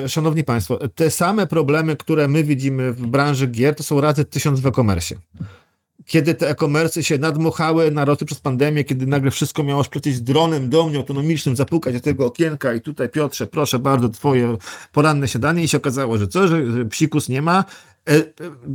e, 0.04 0.10
szanowni 0.10 0.44
państwo, 0.44 0.80
te 0.96 1.12
same 1.12 1.48
problemy, 1.48 1.96
które 1.96 2.28
my 2.28 2.44
widzimy 2.44 2.94
w 2.94 3.08
branży 3.08 3.48
gier, 3.48 3.76
to 3.76 3.84
są 3.84 4.02
razy 4.02 4.26
tysiąc 4.26 4.60
w 4.60 4.66
e-commerce. 4.66 5.16
Kiedy 6.06 6.36
te 6.36 6.50
e-commerce 6.50 7.04
się 7.04 7.18
nadmuchały, 7.18 7.92
narosły 7.92 8.28
przez 8.28 8.40
pandemię, 8.40 8.84
kiedy 8.84 9.08
nagle 9.08 9.32
wszystko 9.32 9.64
miało 9.64 9.84
przylecieć 9.84 10.22
dronem 10.22 10.70
do 10.70 10.88
mnie 10.88 10.98
autonomicznym, 10.98 11.56
zapukać 11.56 11.94
do 11.94 12.00
tego 12.00 12.26
okienka 12.26 12.74
i 12.74 12.82
tutaj 12.82 13.10
Piotrze, 13.10 13.48
proszę 13.48 13.80
bardzo, 13.80 14.10
twoje 14.10 14.58
poranne 14.92 15.28
siadanie 15.28 15.64
i 15.64 15.68
się 15.68 15.78
okazało, 15.78 16.18
że 16.18 16.28
co, 16.28 16.48
że, 16.48 16.86
psikus 16.86 17.30
nie 17.30 17.42
ma. 17.42 17.66
E, 18.10 18.16
e, 18.16 18.24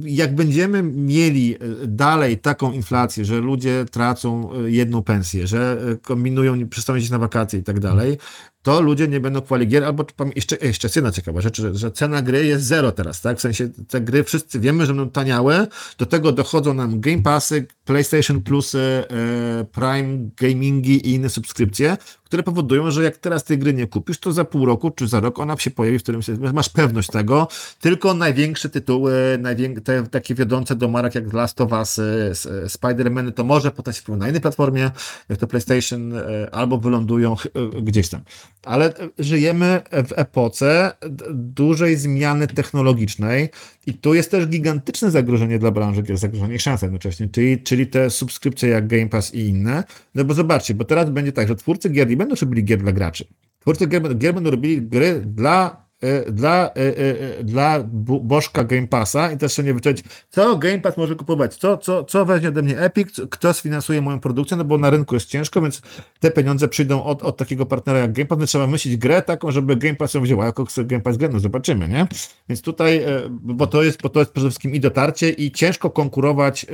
Jak 0.04 0.34
będziemy 0.34 0.82
mieli 0.82 1.54
e, 1.54 1.58
dalej 1.86 2.38
taką 2.38 2.72
inflację, 2.72 3.24
że 3.24 3.40
ludzie 3.40 3.84
tracą 3.90 4.50
jedną 4.66 5.02
pensję, 5.02 5.46
że 5.46 5.78
kombinują, 6.02 6.68
przestają 6.68 6.94
jeździć 6.94 7.10
na 7.10 7.18
wakacje 7.18 7.58
i 7.58 7.62
tak 7.62 7.80
dalej, 7.80 8.18
to 8.66 8.80
ludzie 8.80 9.08
nie 9.08 9.20
będą 9.20 9.40
kupowali 9.40 9.66
gier, 9.68 9.84
albo 9.84 10.04
jeszcze, 10.36 10.56
jeszcze 10.56 10.86
jest 10.86 10.96
jedna 10.96 11.12
ciekawa 11.12 11.40
rzecz, 11.40 11.60
że, 11.60 11.74
że 11.74 11.90
cena 11.90 12.22
gry 12.22 12.46
jest 12.46 12.64
zero 12.64 12.92
teraz, 12.92 13.20
tak? 13.20 13.38
W 13.38 13.40
sensie 13.40 13.68
te 13.88 14.00
gry 14.00 14.24
wszyscy 14.24 14.60
wiemy, 14.60 14.86
że 14.86 14.94
będą 14.94 15.10
taniałe, 15.10 15.66
do 15.98 16.06
tego 16.06 16.32
dochodzą 16.32 16.74
nam 16.74 17.00
Game 17.00 17.22
Passy, 17.22 17.66
PlayStation 17.84 18.42
Plusy, 18.42 18.78
e, 18.78 19.64
Prime 19.64 20.30
Gamingi 20.36 21.08
i 21.08 21.14
inne 21.14 21.28
subskrypcje, 21.28 21.96
które 22.24 22.42
powodują, 22.42 22.90
że 22.90 23.04
jak 23.04 23.16
teraz 23.16 23.44
tej 23.44 23.58
gry 23.58 23.74
nie 23.74 23.86
kupisz, 23.86 24.18
to 24.18 24.32
za 24.32 24.44
pół 24.44 24.66
roku 24.66 24.90
czy 24.90 25.08
za 25.08 25.20
rok 25.20 25.38
ona 25.38 25.56
się 25.56 25.70
pojawi 25.70 25.98
w 25.98 26.02
którymś 26.02 26.26
masz 26.54 26.68
pewność 26.68 27.08
tego, 27.10 27.48
tylko 27.80 28.14
największe 28.14 28.68
tytuły, 28.68 29.38
najwię- 29.42 29.80
te 29.80 30.02
takie 30.06 30.34
wiodące 30.34 30.76
do 30.76 30.88
marek 30.88 31.14
jak 31.14 31.32
Last 31.32 31.60
of 31.60 31.72
Us, 31.72 31.98
e, 31.98 32.02
e, 32.02 32.32
Spider-Man, 32.66 33.32
to 33.32 33.44
może 33.44 33.70
potem 33.70 33.94
się 33.94 34.16
na 34.16 34.28
innej 34.28 34.40
platformie, 34.40 34.90
jak 35.28 35.38
to 35.38 35.46
PlayStation, 35.46 36.12
e, 36.16 36.48
albo 36.54 36.78
wylądują 36.78 37.36
e, 37.76 37.82
gdzieś 37.82 38.08
tam. 38.08 38.20
Ale 38.66 38.92
żyjemy 39.18 39.82
w 39.92 40.12
epoce 40.16 40.92
dużej 41.34 41.96
zmiany 41.96 42.46
technologicznej 42.46 43.48
i 43.86 43.94
tu 43.94 44.14
jest 44.14 44.30
też 44.30 44.46
gigantyczne 44.46 45.10
zagrożenie 45.10 45.58
dla 45.58 45.70
branży 45.70 46.02
gier, 46.02 46.16
zagrożenie 46.16 46.54
i 46.54 46.58
szansa 46.58 46.86
jednocześnie, 46.86 47.28
czyli, 47.28 47.62
czyli 47.62 47.86
te 47.86 48.10
subskrypcje 48.10 48.68
jak 48.68 48.86
Game 48.86 49.08
Pass 49.08 49.34
i 49.34 49.40
inne. 49.40 49.84
No 50.14 50.24
bo 50.24 50.34
zobaczcie, 50.34 50.74
bo 50.74 50.84
teraz 50.84 51.10
będzie 51.10 51.32
tak, 51.32 51.48
że 51.48 51.56
twórcy 51.56 51.90
gier 51.90 52.08
nie 52.08 52.16
będą 52.16 52.34
robili 52.40 52.64
gier 52.64 52.78
dla 52.78 52.92
graczy. 52.92 53.24
Twórcy 53.60 53.86
gier, 53.86 54.18
gier 54.18 54.34
będą 54.34 54.50
robili 54.50 54.82
gry 54.82 55.22
dla 55.26 55.85
dla, 56.28 56.70
e, 56.74 56.80
e, 56.80 57.38
e, 57.38 57.44
dla 57.44 57.84
bożka 58.20 58.64
Game 58.64 58.86
Passa 58.86 59.32
i 59.32 59.36
też 59.38 59.52
sobie 59.52 59.66
nie 59.66 59.74
wyczuć, 59.74 60.04
co 60.30 60.56
Game 60.56 60.78
Pass 60.78 60.96
może 60.96 61.14
kupować, 61.14 61.56
co, 61.56 61.78
co, 61.78 62.04
co 62.04 62.24
weźmie 62.24 62.48
ode 62.48 62.62
mnie 62.62 62.78
Epic, 62.78 63.20
kto 63.30 63.54
sfinansuje 63.54 64.00
moją 64.00 64.20
produkcję, 64.20 64.56
no 64.56 64.64
bo 64.64 64.78
na 64.78 64.90
rynku 64.90 65.14
jest 65.14 65.28
ciężko, 65.28 65.62
więc 65.62 65.82
te 66.20 66.30
pieniądze 66.30 66.68
przyjdą 66.68 67.04
od, 67.04 67.22
od 67.22 67.36
takiego 67.36 67.66
partnera 67.66 67.98
jak 67.98 68.12
Game 68.12 68.26
Pass, 68.26 68.38
więc 68.38 68.50
trzeba 68.50 68.66
myśleć 68.66 68.96
grę 68.96 69.22
taką, 69.22 69.50
żeby 69.50 69.76
Game 69.76 69.94
Pass 69.94 70.14
ją 70.14 70.20
wzięła, 70.20 70.44
jako 70.46 70.64
Game 70.76 71.02
Pass 71.02 71.16
grę, 71.16 71.28
no 71.32 71.40
zobaczymy, 71.40 71.88
nie? 71.88 72.06
Więc 72.48 72.62
tutaj, 72.62 73.04
bo 73.30 73.66
to 73.66 73.82
jest, 73.82 74.02
bo 74.02 74.08
to 74.08 74.20
jest 74.20 74.32
przede 74.32 74.48
wszystkim 74.48 74.74
i 74.74 74.80
dotarcie 74.80 75.30
i 75.30 75.52
ciężko 75.52 75.90
konkurować 75.90 76.66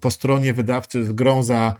po 0.00 0.10
stronie 0.10 0.54
wydawcy 0.54 1.04
z 1.04 1.12
grą 1.12 1.42
za 1.42 1.76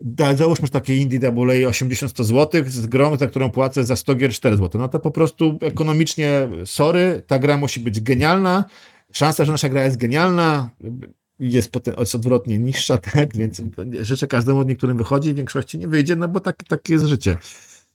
da, 0.00 0.36
załóżmy 0.36 0.68
takie 0.68 0.96
Indie 0.96 1.28
AA 1.28 1.70
80-100 1.70 2.24
zł 2.24 2.62
z 2.66 2.86
grą, 2.86 3.16
za 3.16 3.26
którą 3.26 3.50
płacę 3.50 3.84
za 3.84 3.96
100 3.96 4.14
gier 4.14 4.32
4 4.32 4.56
zł. 4.56 4.80
No 4.80 4.88
to 4.88 4.98
po 4.98 5.10
prostu 5.10 5.58
ekonomicznie, 5.60 6.48
sorry, 6.64 7.22
ta 7.26 7.38
gra 7.38 7.56
musi 7.56 7.80
być 7.80 8.00
genialna. 8.00 8.64
Szansa, 9.12 9.44
że 9.44 9.52
nasza 9.52 9.68
gra 9.68 9.84
jest 9.84 9.96
genialna, 9.96 10.70
jest, 11.38 11.70
potem, 11.70 11.94
odwrotnie 12.14 12.58
niższa, 12.58 12.98
tak, 13.12 13.36
więc 13.36 13.62
życzę 14.00 14.26
każdemu, 14.26 14.62
niektórym 14.62 14.98
wychodzi, 14.98 15.32
w 15.32 15.36
większości 15.36 15.78
nie 15.78 15.88
wyjdzie, 15.88 16.16
no 16.16 16.28
bo 16.28 16.40
tak, 16.40 16.64
takie 16.68 16.92
jest 16.92 17.04
życie. 17.04 17.36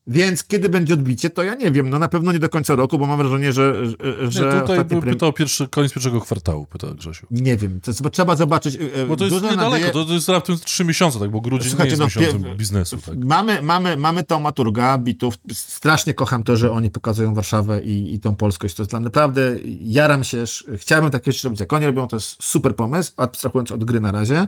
Więc 0.07 0.43
kiedy 0.43 0.69
będzie 0.69 0.93
odbicie, 0.93 1.29
to 1.29 1.43
ja 1.43 1.55
nie 1.55 1.71
wiem. 1.71 1.89
No 1.89 1.99
na 1.99 2.07
pewno 2.07 2.31
nie 2.31 2.39
do 2.39 2.49
końca 2.49 2.75
roku, 2.75 2.97
bo 2.97 3.07
mam 3.07 3.17
wrażenie, 3.17 3.53
że. 3.53 3.85
że 4.29 4.53
nie, 4.55 4.61
tutaj 4.61 4.85
by 4.85 5.01
pytał 5.01 5.33
pierwszy, 5.33 5.67
koniec 5.67 5.93
pierwszego 5.93 6.21
kwartału, 6.21 6.65
pyta 6.65 6.87
Grzesiu. 6.87 7.27
Nie 7.31 7.57
wiem, 7.57 7.79
to 7.81 8.09
trzeba 8.09 8.35
zobaczyć. 8.35 8.75
E, 8.75 9.05
bo 9.07 9.15
to 9.15 9.25
jest 9.25 9.35
niedaleko, 9.35 9.69
nadzieję... 9.69 9.91
to, 9.91 10.05
to 10.05 10.13
jest 10.13 10.29
raptem 10.29 10.57
trzy 10.57 10.85
miesiące, 10.85 11.19
tak, 11.19 11.31
bo 11.31 11.41
grudzień 11.41 11.69
Słuchajcie, 11.69 11.97
nie 11.97 12.03
jest 12.03 12.15
no, 12.15 12.21
miesiącem 12.21 12.57
biznesu. 12.57 12.97
Tak. 12.97 13.25
Mamy, 13.25 13.61
mamy, 13.61 13.97
mamy 13.97 14.23
taumaturga 14.23 14.97
bitów. 14.97 15.35
Strasznie 15.53 16.13
kocham 16.13 16.43
to, 16.43 16.57
że 16.57 16.71
oni 16.71 16.89
pokazują 16.89 17.33
Warszawę 17.33 17.81
i, 17.81 18.13
i 18.13 18.19
tą 18.19 18.35
polskość. 18.35 18.75
To 18.75 18.83
jest 18.83 18.91
dla 18.91 18.99
naprawdę, 18.99 19.55
jaram 19.81 20.23
się, 20.23 20.43
chciałbym 20.77 21.11
takie 21.11 21.31
rzeczy 21.31 21.47
robić, 21.47 21.59
jak 21.59 21.73
oni 21.73 21.85
robią, 21.85 22.07
to 22.07 22.15
jest 22.15 22.43
super 22.43 22.75
pomysł, 22.75 23.11
abstrahując 23.17 23.71
od 23.71 23.83
gry 23.83 23.99
na 23.99 24.11
razie. 24.11 24.47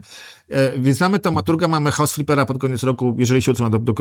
E, 0.50 0.80
więc 0.80 1.00
mamy 1.00 1.20
taumaturga, 1.20 1.68
mamy 1.68 1.92
House 1.92 2.14
Flippera 2.14 2.46
pod 2.46 2.58
koniec 2.58 2.84
roku, 2.84 3.16
jeżeli 3.18 3.42
się 3.42 3.52
utrzyma, 3.52 3.70
do, 3.70 3.80
do, 3.80 3.94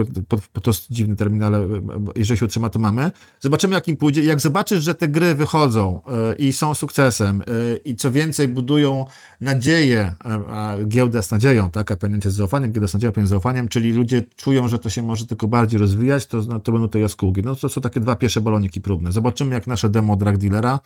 to 0.63 0.71
jest 0.71 0.87
dziwny 0.91 1.17
termin, 1.17 1.44
ale 1.47 1.59
e, 1.59 1.81
jeżeli 2.17 2.39
się 2.39 2.47
utrzyma, 2.47 2.71
to 2.71 2.79
mamy. 2.79 3.11
Zobaczymy, 3.41 3.75
jak 3.75 3.89
im 3.89 3.97
pójdzie. 3.97 4.25
Jak 4.25 4.41
zobaczysz, 4.41 4.85
że 4.85 4.95
te 4.95 5.09
gry 5.09 5.35
wychodzą 5.35 6.01
e, 6.07 6.35
i 6.35 6.53
są 6.53 6.75
sukcesem 6.75 7.43
i 7.85 7.97
co 7.97 8.13
więcej 8.13 8.49
budują 8.49 9.07
nadzieję, 9.41 10.15
a 10.49 10.75
giełda 10.87 11.23
z 11.23 11.31
nadzieją, 11.31 11.71
tak, 11.71 11.91
a 11.91 11.97
pamięć 11.97 12.25
z 12.25 12.35
zaufaniem, 12.35 12.73
giełda 12.73 12.89
z 12.89 12.95
nadzieją, 12.95 13.13
a 13.23 13.27
z 13.27 13.29
zaufaniem, 13.29 13.69
czyli 13.69 13.93
ludzie 13.93 14.23
czują, 14.37 14.69
że 14.69 14.79
to 14.79 14.91
się 14.91 15.03
może 15.03 15.27
tylko 15.27 15.49
bardziej 15.49 15.81
rozwijać, 15.81 16.27
to, 16.27 16.43
no, 16.49 16.61
to 16.61 16.73
będą 16.73 16.89
te 16.89 17.01
jaskółki. 17.01 17.43
No 17.43 17.57
to 17.57 17.69
są 17.69 17.81
takie 17.81 18.01
dwa 18.01 18.17
pierwsze 18.17 18.41
baloniki 18.41 18.81
próbne. 18.81 19.13
Zobaczymy, 19.13 19.55
jak 19.55 19.67
nasze 19.67 19.89
demo 19.89 20.17
Drag 20.17 20.39
Dealera 20.39 20.81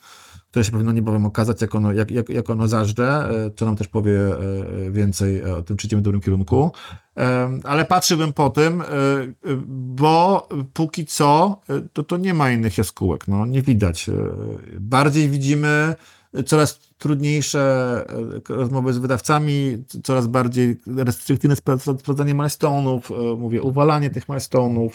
które 0.51 0.65
się 0.65 0.73
powinno 0.73 0.93
niebawem 0.93 1.27
okazać, 1.27 1.63
jak 1.63 1.75
ono, 1.75 1.93
jak, 1.93 2.11
jak, 2.11 2.29
jak 2.29 2.51
ono 2.51 2.69
zażre, 2.69 3.29
co 3.57 3.65
nam 3.65 3.77
też 3.77 3.89
powie 3.89 4.21
e, 4.21 4.91
więcej 4.91 5.45
o 5.45 5.63
tym, 5.63 5.77
czy 5.77 5.87
idziemy 5.87 6.03
w 6.03 6.05
dobrym 6.05 6.21
kierunku. 6.21 6.73
Ale 7.65 7.85
patrzyłbym 7.85 8.33
po 8.33 8.51
tym, 8.51 8.81
e, 8.81 8.85
bo 9.67 10.49
póki 10.75 11.07
co 11.07 11.61
to, 11.93 12.03
to 12.03 12.17
nie 12.17 12.35
ma 12.35 12.51
innych 12.51 12.79
jaskółek, 12.79 13.29
no 13.29 13.47
nie 13.47 13.63
widać. 13.63 14.09
E, 14.09 14.13
bardziej 14.81 15.29
widzimy 15.29 15.95
coraz 16.47 16.88
trudniejsze 16.99 17.61
e, 18.49 18.55
rozmowy 18.55 18.93
z 18.93 18.99
wydawcami, 18.99 19.79
coraz 20.05 20.27
bardziej 20.27 20.77
restrykcyjne 20.97 21.57
sprawdzanie 21.57 22.35
milestone'ów, 22.35 23.33
e, 23.33 23.37
mówię, 23.37 23.63
uwalanie 23.63 24.11
tych 24.11 24.27
milestone'ów. 24.27 24.91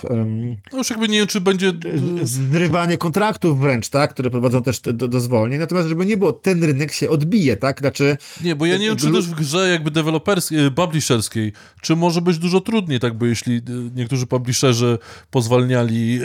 No 0.72 0.78
już 0.78 0.90
jakby 0.90 1.08
nie 1.08 1.18
wiem, 1.18 1.28
czy 1.28 1.42
będzie... 1.42 1.70
E, 1.70 1.74
zrywanie 2.24 2.98
kontraktów 2.98 3.60
wręcz, 3.60 3.90
tak, 3.90 4.14
które 4.14 4.30
prowadzą 4.30 4.64
też 4.64 4.80
do, 4.80 5.08
do 5.08 5.20
zwolnień, 5.20 5.60
natomiast 5.60 5.88
żeby 5.88 6.06
nie 6.06 6.18
było, 6.18 6.34
ten 6.34 6.64
rynek 6.64 6.92
się 6.92 7.10
odbije, 7.10 7.58
tak, 7.58 7.80
znaczy... 7.80 8.18
Nie, 8.44 8.56
bo 8.56 8.66
ja 8.66 8.78
nie 8.78 8.86
wiem, 8.86 8.98
czy 8.98 9.12
też 9.12 9.28
w 9.28 9.36
grze 9.36 9.70
jakby 9.70 9.92
deweloperskiej, 9.92 10.72
publisherskiej, 10.72 11.54
czy 11.82 11.96
może 11.96 12.22
być 12.22 12.38
dużo 12.38 12.62
trudniej, 12.62 13.00
tak, 13.00 13.18
bo 13.18 13.26
jeśli 13.26 13.62
niektórzy 13.96 14.28
publisherzy 14.28 14.98
pozwalniali 15.32 16.20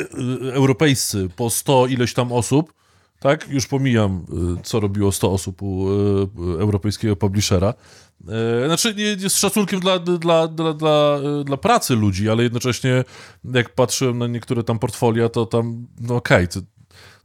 europejscy 0.53 1.29
po 1.37 1.51
100 1.51 1.87
ileś 1.87 2.15
tam 2.15 2.33
osób, 2.33 2.73
tak? 3.21 3.49
Już 3.49 3.67
pomijam, 3.67 4.27
y, 4.59 4.63
co 4.63 4.81
robiło 4.81 5.13
100 5.13 5.33
osób 5.33 5.63
u 5.63 5.89
y, 5.91 6.61
europejskiego 6.61 7.17
publishera. 7.17 7.75
Y, 8.21 8.67
znaczy, 8.67 8.95
nie, 8.95 9.29
z 9.29 9.37
szacunkiem 9.37 9.81
dla, 9.81 9.99
dla, 9.99 10.49
dla, 10.49 10.73
dla, 10.73 11.21
dla 11.45 11.57
pracy 11.57 11.95
ludzi, 11.97 12.31
ale 12.31 12.43
jednocześnie, 12.43 13.05
jak 13.45 13.75
patrzyłem 13.75 14.19
na 14.19 14.27
niektóre 14.27 14.65
tam 14.65 14.79
portfolia, 14.79 15.29
to 15.29 15.47
tam, 15.47 15.87
no 16.01 16.17
okej, 16.17 16.45
okay, 16.45 16.63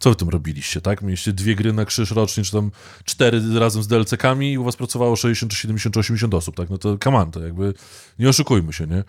co 0.04 0.10
wy 0.10 0.16
tym 0.16 0.30
robiliście, 0.30 0.82
tak? 0.82 1.02
Mieliście 1.02 1.34
dwie 1.34 1.56
gry 1.56 1.74
na 1.74 1.86
krzyż 1.86 2.12
rocznie, 2.12 2.44
czy 2.44 2.52
tam 2.52 2.72
cztery 3.06 3.42
razem 3.60 3.84
z 3.84 3.88
DLC-kami 3.88 4.52
i 4.52 4.58
u 4.58 4.64
was 4.64 4.76
pracowało 4.76 5.16
60, 5.16 5.52
czy 5.52 5.58
70, 5.58 5.94
czy 5.94 6.00
80 6.00 6.34
osób, 6.34 6.56
tak? 6.56 6.70
No 6.70 6.78
to 6.78 6.98
come 6.98 7.18
on, 7.18 7.32
to 7.32 7.44
jakby 7.44 7.74
nie 8.20 8.30
oszukujmy 8.30 8.74
się, 8.74 8.88
nie? 8.88 8.98
E, 8.98 9.04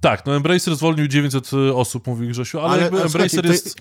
tak, 0.00 0.26
no 0.26 0.36
Embracer 0.36 0.76
zwolnił 0.76 1.08
900 1.08 1.50
osób, 1.74 2.06
mówi 2.06 2.28
Grzesiu, 2.28 2.58
ale, 2.58 2.68
ale 2.68 2.82
jakby 2.82 3.02
Embracer 3.02 3.46
jest... 3.46 3.80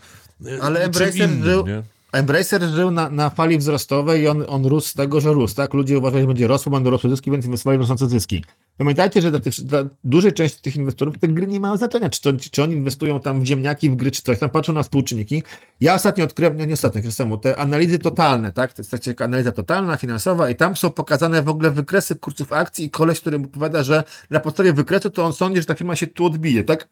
Ale 0.62 0.80
Embracer 0.80 1.30
innym, 1.30 1.44
żył, 1.44 1.68
nie? 1.68 1.84
Embracer 2.12 2.64
żył 2.64 2.92
na, 2.92 3.10
na 3.10 3.30
fali 3.30 3.58
wzrostowej 3.58 4.22
i 4.22 4.28
on, 4.28 4.44
on 4.48 4.66
rósł 4.66 4.90
z 4.90 4.94
tego, 4.94 5.22
że 5.22 5.34
rósł, 5.34 5.56
tak? 5.56 5.74
Ludzie 5.74 5.98
uważali, 5.98 6.22
że 6.22 6.28
będzie 6.28 6.48
rosło, 6.48 6.72
będą 6.72 6.90
rosły 6.90 7.10
zyski, 7.10 7.32
więc 7.32 7.46
inwestowali 7.46 7.80
rosnące 7.80 8.08
zyski. 8.08 8.44
Pamiętajcie, 8.78 9.22
że 9.22 9.32
dla, 9.32 9.40
tych, 9.40 9.54
dla 9.54 9.80
dużej 10.04 10.34
części 10.34 10.62
tych 10.62 10.76
inwestorów 10.76 11.18
te 11.20 11.28
gry 11.28 11.48
nie 11.48 11.60
mają 11.60 11.78
znaczenia, 11.78 12.10
czy, 12.10 12.22
to, 12.22 12.34
czy 12.52 12.64
oni 12.64 12.74
inwestują 12.74 13.20
tam 13.20 13.42
w 13.42 13.46
ziemniaki, 13.46 13.90
w 13.90 13.96
gry, 13.96 14.12
czy 14.12 14.22
coś, 14.22 14.40
tam 14.40 14.50
patrzą 14.50 14.74
na 14.74 14.84
współczynniki. 14.84 15.44
Ja 15.82 15.96
ostatnio 15.96 16.24
odkryłem, 16.24 16.58
nie, 16.58 16.68
nie 16.68 16.74
ostatnio, 16.74 17.02
chwilę 17.02 17.14
temu, 17.18 17.38
te 17.38 17.58
analizy 17.58 18.00
totalne, 18.00 18.52
tak? 18.52 18.74
To 18.74 18.82
jest 18.82 19.22
analiza 19.22 19.52
totalna, 19.52 19.98
finansowa 19.98 20.50
i 20.50 20.56
tam 20.56 20.76
są 20.76 20.90
pokazane 20.90 21.42
w 21.42 21.50
ogóle 21.50 21.72
wykresy 21.72 22.16
kursów 22.16 22.54
akcji 22.54 22.86
i 22.86 22.90
koleś, 22.90 23.20
który 23.20 23.38
opowiada, 23.38 23.84
że 23.84 24.04
na 24.30 24.40
podstawie 24.40 24.74
wykresu 24.74 25.10
to 25.10 25.26
on 25.26 25.34
sądzi, 25.34 25.60
że 25.60 25.66
ta 25.66 25.76
firma 25.76 25.96
się 25.96 26.08
tu 26.08 26.26
odbije, 26.26 26.64
tak? 26.64 26.88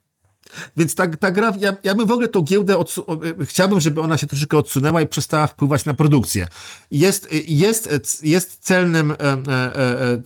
Więc 0.78 0.96
ta, 0.96 1.08
ta 1.08 1.32
gra, 1.32 1.54
ja, 1.60 1.76
ja 1.84 1.96
bym 1.96 2.08
w 2.08 2.12
ogóle 2.12 2.28
tą 2.28 2.42
giełdę, 2.42 2.76
odsu- 2.76 3.46
chciałbym, 3.46 3.80
żeby 3.80 4.02
ona 4.02 4.18
się 4.18 4.28
troszeczkę 4.28 4.58
odsunęła 4.58 5.02
i 5.02 5.08
przestała 5.08 5.48
wpływać 5.48 5.86
na 5.86 5.94
produkcję. 5.94 6.48
Jest, 6.92 7.28
jest, 7.48 7.90
jest 8.24 8.58
celnym, 8.64 9.12
e, 9.12 9.16
e, 9.20 9.76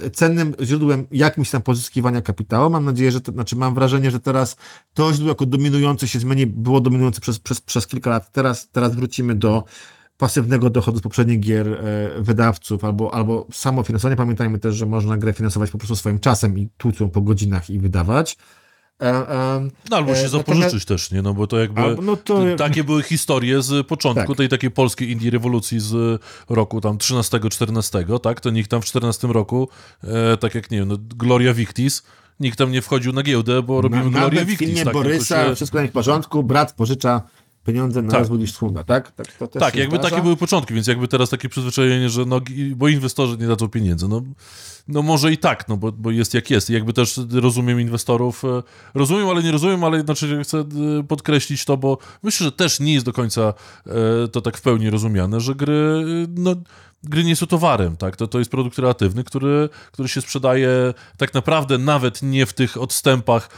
e, 0.06 0.10
cennym 0.12 0.56
źródłem 0.62 1.08
jakimś 1.12 1.50
tam 1.50 1.62
pozyskiwania 1.62 2.22
kapitału. 2.22 2.70
Mam 2.70 2.86
nadzieję, 2.86 3.12
że 3.12 3.22
to, 3.22 3.32
znaczy 3.32 3.56
mam 3.56 3.74
wrażenie, 3.74 4.12
że 4.12 4.20
teraz 4.20 4.56
to 4.94 5.14
źródło 5.14 5.30
jako 5.30 5.46
dominujące 5.46 6.08
się 6.08 6.20
zmieni, 6.20 6.48
było 6.48 6.82
dominujące 6.82 7.22
przez, 7.22 7.40
przez, 7.40 7.62
przez 7.62 7.88
kilka 7.88 8.10
lat. 8.10 8.32
Teraz, 8.32 8.70
teraz 8.72 8.96
wrócimy 8.96 9.36
do 9.36 9.64
pasywnego 10.18 10.70
dochodu 10.70 10.98
z 10.98 11.02
poprzednich 11.02 11.40
gier 11.40 11.68
e, 11.68 12.22
wydawców 12.22 12.84
albo, 12.84 13.14
albo 13.14 13.48
samofinansowanie. 13.54 14.16
Pamiętajmy 14.16 14.60
też, 14.60 14.76
że 14.76 14.86
można 14.86 15.18
grę 15.18 15.34
finansować 15.34 15.72
po 15.72 15.78
prostu 15.78 15.96
swoim 15.96 16.20
czasem 16.20 16.58
i 16.58 16.70
tłucą 16.78 17.10
po 17.10 17.22
godzinach 17.22 17.70
i 17.70 17.80
wydawać. 17.80 18.38
E, 19.02 19.70
no 19.90 19.98
albo 19.98 20.16
się 20.16 20.26
e, 20.26 20.30
zapożyczyć 20.30 20.86
też, 20.86 21.12
nie? 21.12 21.22
No 21.22 21.34
bo 21.34 21.48
to 21.48 21.60
jakby 21.60 21.82
no 22.02 22.18
to... 22.18 22.44
takie 22.58 22.84
były 22.84 23.04
historie 23.04 23.62
z 23.62 23.88
początku 23.88 24.28
tak. 24.28 24.38
tej 24.38 24.50
takiej 24.50 24.72
polskiej 24.72 25.12
indie 25.12 25.32
rewolucji 25.32 25.80
z 25.80 26.22
roku 26.50 26.82
tam 26.82 26.98
13-14, 26.98 28.20
tak? 28.20 28.42
To 28.42 28.50
nikt 28.50 28.72
tam 28.72 28.82
w 28.82 28.86
14 28.86 29.28
roku, 29.28 29.70
e, 30.04 30.38
tak 30.38 30.56
jak 30.56 30.72
nie 30.72 30.80
wiem, 30.80 30.88
no, 30.88 30.98
Gloria 31.16 31.54
Victis, 31.54 32.04
nikt 32.40 32.58
tam 32.58 32.72
nie 32.72 32.82
wchodził 32.82 33.14
na 33.14 33.24
giełdę, 33.24 33.62
bo 33.62 33.82
robimy 33.82 34.10
na, 34.10 34.20
Gloria 34.20 34.46
Victis. 34.46 34.68
w 34.68 34.70
filmie 34.70 34.86
tak, 34.86 34.94
Borysa, 34.94 35.46
się... 35.46 35.56
wszystko 35.56 35.80
jest 35.80 35.92
w 35.92 35.94
porządku, 35.94 36.44
brat 36.44 36.74
pożycza 36.74 37.22
pieniądze 37.66 38.02
na 38.02 38.12
tak. 38.12 38.20
rozwój 38.20 38.40
niż 38.40 38.54
sługa, 38.54 38.84
tak? 38.84 39.12
Tak, 39.12 39.28
tak 39.60 39.76
jakby 39.76 39.98
zdarza. 39.98 40.10
takie 40.10 40.24
były 40.24 40.38
początki, 40.38 40.74
więc 40.74 40.88
jakby 40.88 41.08
teraz 41.08 41.30
takie 41.30 41.50
przyzwyczajenie, 41.50 42.10
że 42.10 42.26
no, 42.26 42.42
bo 42.76 42.88
inwestorzy 42.88 43.38
nie 43.38 43.48
dadzą 43.48 43.68
pieniędzy, 43.68 44.08
no, 44.08 44.22
no 44.88 45.02
może 45.02 45.32
i 45.32 45.38
tak, 45.38 45.68
no 45.68 45.78
bo, 45.78 45.92
bo 45.92 46.12
jest 46.12 46.34
jak 46.34 46.50
jest. 46.50 46.70
I 46.70 46.74
jakby 46.74 46.94
też 46.94 47.20
rozumiem 47.32 47.82
inwestorów, 47.82 48.46
e, 48.46 48.64
rozumiem, 48.94 49.30
ale 49.30 49.44
nie 49.44 49.52
rozumiem, 49.52 49.84
ale 49.84 49.98
jednocześnie 49.98 50.44
chcę 50.44 50.58
e, 50.60 50.66
podkreślić 51.04 51.66
to, 51.66 51.78
bo 51.78 51.98
myślę, 52.24 52.46
że 52.46 52.52
też 52.52 52.80
nie 52.80 52.94
jest 52.94 53.06
do 53.06 53.14
końca 53.14 53.54
e, 53.88 54.28
to 54.28 54.42
tak 54.42 54.58
w 54.58 54.62
pełni 54.62 54.90
rozumiane, 54.90 55.40
że 55.40 55.56
gry, 55.56 56.04
no 56.36 56.56
gry 57.04 57.24
nie 57.24 57.36
są 57.36 57.48
towarem, 57.48 57.98
tak? 57.98 58.16
To, 58.16 58.28
to 58.28 58.40
jest 58.40 58.52
produkt 58.52 58.76
kreatywny, 58.76 59.24
który, 59.24 59.70
który 59.92 60.10
się 60.10 60.22
sprzedaje 60.22 60.70
tak 61.18 61.34
naprawdę 61.34 61.78
nawet 61.78 62.22
nie 62.22 62.46
w 62.46 62.54
tych 62.54 62.78
odstępach 62.78 63.50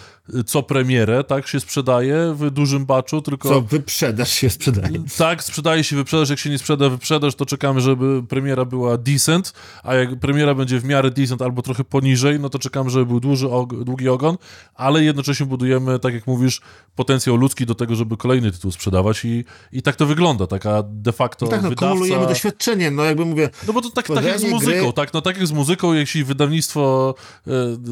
co 0.46 0.64
premierę, 0.64 1.24
tak, 1.24 1.48
się 1.48 1.60
sprzedaje 1.60 2.34
w 2.34 2.52
dużym 2.52 2.86
baczu, 2.86 3.22
tylko... 3.22 3.50
Co 3.50 3.62
wyprzedaż 3.62 4.32
się 4.32 4.50
sprzedaje. 4.50 5.04
Tak, 5.18 5.44
sprzedaje 5.44 5.84
się 5.84 5.96
wyprzedaż, 5.96 6.30
jak 6.30 6.40
się 6.40 6.50
nie 6.50 6.58
sprzeda 6.58 6.90
wyprzedaż, 6.90 7.36
to 7.36 7.46
czekamy, 7.46 7.82
żeby 7.82 8.24
premiera 8.24 8.66
była 8.66 8.98
decent, 8.98 9.54
a 9.84 9.96
jak 9.96 10.20
premiera 10.20 10.56
będzie 10.56 10.80
w 10.80 10.86
miarę 10.86 11.12
decent 11.12 11.42
albo 11.42 11.62
trochę 11.62 11.84
poniżej, 11.84 12.40
no 12.40 12.50
to 12.50 12.60
czekamy, 12.60 12.90
żeby 12.90 13.06
był 13.06 13.20
duży, 13.20 13.48
długi 13.86 14.10
ogon, 14.10 14.38
ale 14.76 15.04
jednocześnie 15.04 15.46
budujemy, 15.46 16.00
tak 16.00 16.14
jak 16.14 16.28
mówisz, 16.28 16.62
potencjał 16.96 17.36
ludzki 17.36 17.66
do 17.66 17.76
tego, 17.76 17.96
żeby 17.96 18.18
kolejny 18.18 18.52
tytuł 18.52 18.72
sprzedawać 18.72 19.26
i, 19.26 19.46
i 19.72 19.82
tak 19.82 19.96
to 19.96 20.06
wygląda, 20.06 20.48
taka 20.48 20.84
de 20.84 21.12
facto 21.12 21.46
no 21.46 21.52
tak, 21.52 21.62
no, 21.62 21.70
wydawca... 21.70 21.94
kumulujemy 21.94 22.28
doświadczenie, 22.28 22.92
no 22.92 23.04
jakby 23.04 23.26
mówię... 23.32 23.50
No 23.68 23.74
bo 23.74 23.82
to 23.82 23.90
tak, 23.90 24.08
tak 24.08 24.26
jak 24.26 24.40
z 24.40 24.44
muzyką, 24.44 24.82
gry... 24.82 24.94
tak, 24.94 25.14
no 25.14 25.22
tak 25.22 25.38
jak 25.38 25.48
z 25.48 25.52
muzyką, 25.52 25.94
jeśli 25.94 26.24
wydawnictwo 26.24 27.16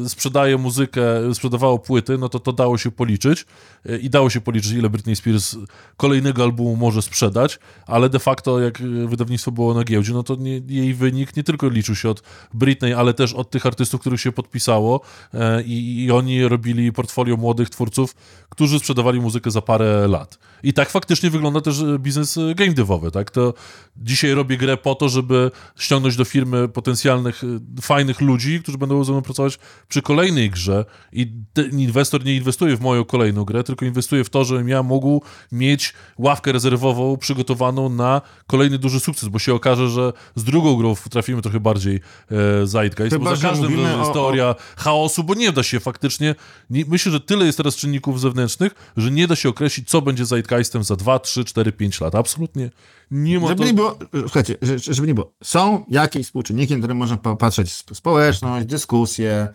y, 0.04 0.08
sprzedaje 0.08 0.58
muzykę, 0.58 1.34
sprzedawało 1.34 1.78
płyty, 1.78 2.18
no 2.18 2.28
to 2.28 2.40
to 2.40 2.52
dało 2.52 2.78
się 2.78 2.90
policzyć 2.90 3.46
e, 3.86 3.98
i 3.98 4.10
dało 4.10 4.30
się 4.30 4.40
policzyć, 4.40 4.72
ile 4.72 4.90
Britney 4.90 5.16
Spears 5.16 5.56
kolejnego 5.96 6.42
albumu 6.42 6.76
może 6.76 7.02
sprzedać, 7.02 7.58
ale 7.86 8.08
de 8.08 8.18
facto 8.18 8.60
jak 8.60 8.82
wydawnictwo 9.06 9.52
było 9.52 9.74
na 9.74 9.84
giełdzie, 9.84 10.12
no 10.12 10.22
to 10.22 10.36
nie, 10.36 10.60
jej 10.68 10.94
wynik 10.94 11.36
nie 11.36 11.44
tylko 11.44 11.68
liczył 11.68 11.94
się 11.94 12.08
od 12.10 12.22
Britney, 12.54 12.94
ale 12.94 13.14
też 13.14 13.32
od 13.32 13.50
tych 13.50 13.66
artystów, 13.66 14.00
których 14.00 14.20
się 14.20 14.32
podpisało 14.32 15.00
e, 15.34 15.62
i, 15.62 16.04
i 16.04 16.10
oni 16.10 16.48
robili 16.48 16.92
portfolio 16.92 17.36
młodych 17.36 17.70
twórców, 17.70 18.14
którzy 18.48 18.78
sprzedawali 18.78 19.20
muzykę 19.20 19.50
za 19.50 19.62
parę 19.62 20.08
lat. 20.08 20.38
I 20.62 20.72
tak 20.72 20.90
faktycznie 20.90 21.30
wygląda 21.30 21.60
też 21.60 21.84
biznes 21.98 22.38
game 22.54 22.72
devowy, 22.72 23.10
tak? 23.10 23.30
To 23.30 23.54
dzisiaj 23.96 24.32
robię 24.32 24.56
grę 24.56 24.76
po 24.76 24.94
to, 24.94 25.08
żeby 25.08 25.29
żeby 25.30 25.50
ściągnąć 25.76 26.16
do 26.16 26.24
firmy 26.24 26.68
potencjalnych, 26.68 27.44
y, 27.44 27.82
fajnych 27.82 28.20
ludzi, 28.20 28.60
którzy 28.62 28.78
będą 28.78 29.04
ze 29.04 29.12
mną 29.12 29.22
pracować 29.22 29.58
przy 29.88 30.02
kolejnej 30.02 30.50
grze 30.50 30.84
i 31.12 31.32
inwestor 31.72 32.24
nie 32.24 32.36
inwestuje 32.36 32.76
w 32.76 32.80
moją 32.80 33.04
kolejną 33.04 33.44
grę, 33.44 33.64
tylko 33.64 33.84
inwestuje 33.84 34.24
w 34.24 34.30
to, 34.30 34.44
żebym 34.44 34.68
ja 34.68 34.82
mógł 34.82 35.22
mieć 35.52 35.94
ławkę 36.18 36.52
rezerwową 36.52 37.16
przygotowaną 37.16 37.88
na 37.88 38.22
kolejny 38.46 38.78
duży 38.78 39.00
sukces, 39.00 39.28
bo 39.28 39.38
się 39.38 39.54
okaże, 39.54 39.88
że 39.88 40.12
z 40.34 40.44
drugą 40.44 40.76
grą 40.76 40.94
trafimy 41.10 41.42
trochę 41.42 41.60
bardziej 41.60 42.00
e, 42.30 42.66
Zeitgeist, 42.66 43.12
Chyba, 43.12 43.30
bo 43.30 43.36
za 43.36 43.48
każdym 43.48 43.84
razem 43.84 43.98
jest 43.98 44.12
teoria 44.12 44.48
o... 44.48 44.56
chaosu, 44.76 45.24
bo 45.24 45.34
nie 45.34 45.52
da 45.52 45.62
się 45.62 45.80
faktycznie, 45.80 46.34
nie, 46.70 46.84
myślę, 46.88 47.12
że 47.12 47.20
tyle 47.20 47.46
jest 47.46 47.56
teraz 47.56 47.76
czynników 47.76 48.20
zewnętrznych, 48.20 48.72
że 48.96 49.10
nie 49.10 49.26
da 49.26 49.36
się 49.36 49.48
określić, 49.48 49.88
co 49.88 50.02
będzie 50.02 50.26
Zeitgeistem 50.26 50.84
za 50.84 50.96
2, 50.96 51.18
3, 51.18 51.44
4, 51.44 51.72
5 51.72 52.00
lat. 52.00 52.14
Absolutnie 52.14 52.70
nie 53.10 53.40
ma 53.40 53.48
żeby 53.48 53.60
to... 53.60 53.66
nie 53.66 53.74
było, 53.74 53.98
słuchajcie, 54.20 54.56
żeby 54.76 55.08
nie 55.08 55.14
było, 55.14 55.32
są 55.42 55.84
jakieś 55.88 56.26
współczynniki, 56.26 56.74
na 56.74 56.78
które 56.78 56.94
można 56.94 57.16
popatrzeć, 57.16 57.72
społeczność, 57.72 58.66
dyskusje, 58.66 59.48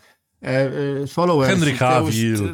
E, 0.46 0.72
e, 1.04 1.08
followers. 1.08 1.50
Henry 1.50 1.74
Cavill. 1.74 2.38
Te, 2.38 2.54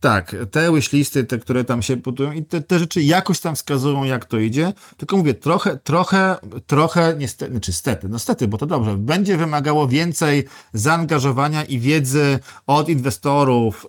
tak, 0.00 0.36
te 0.50 0.72
wishlisty, 0.72 1.24
te, 1.24 1.38
które 1.38 1.64
tam 1.64 1.82
się 1.82 1.96
budują 1.96 2.32
i 2.32 2.44
te, 2.44 2.60
te, 2.60 2.78
rzeczy 2.78 3.02
jakoś 3.02 3.40
tam 3.40 3.56
wskazują, 3.56 4.04
jak 4.04 4.24
to 4.24 4.38
idzie. 4.38 4.72
Tylko 4.96 5.16
mówię, 5.16 5.34
trochę, 5.34 5.76
trochę, 5.76 6.36
trochę, 6.66 7.14
niestety, 7.18 7.52
znaczy 7.52 7.72
stety, 7.72 8.08
no 8.08 8.18
stety, 8.18 8.48
bo 8.48 8.58
to 8.58 8.66
dobrze, 8.66 8.96
będzie 8.96 9.36
wymagało 9.36 9.88
więcej 9.88 10.44
zaangażowania 10.72 11.64
i 11.64 11.78
wiedzy 11.78 12.38
od 12.66 12.88
inwestorów 12.88 13.86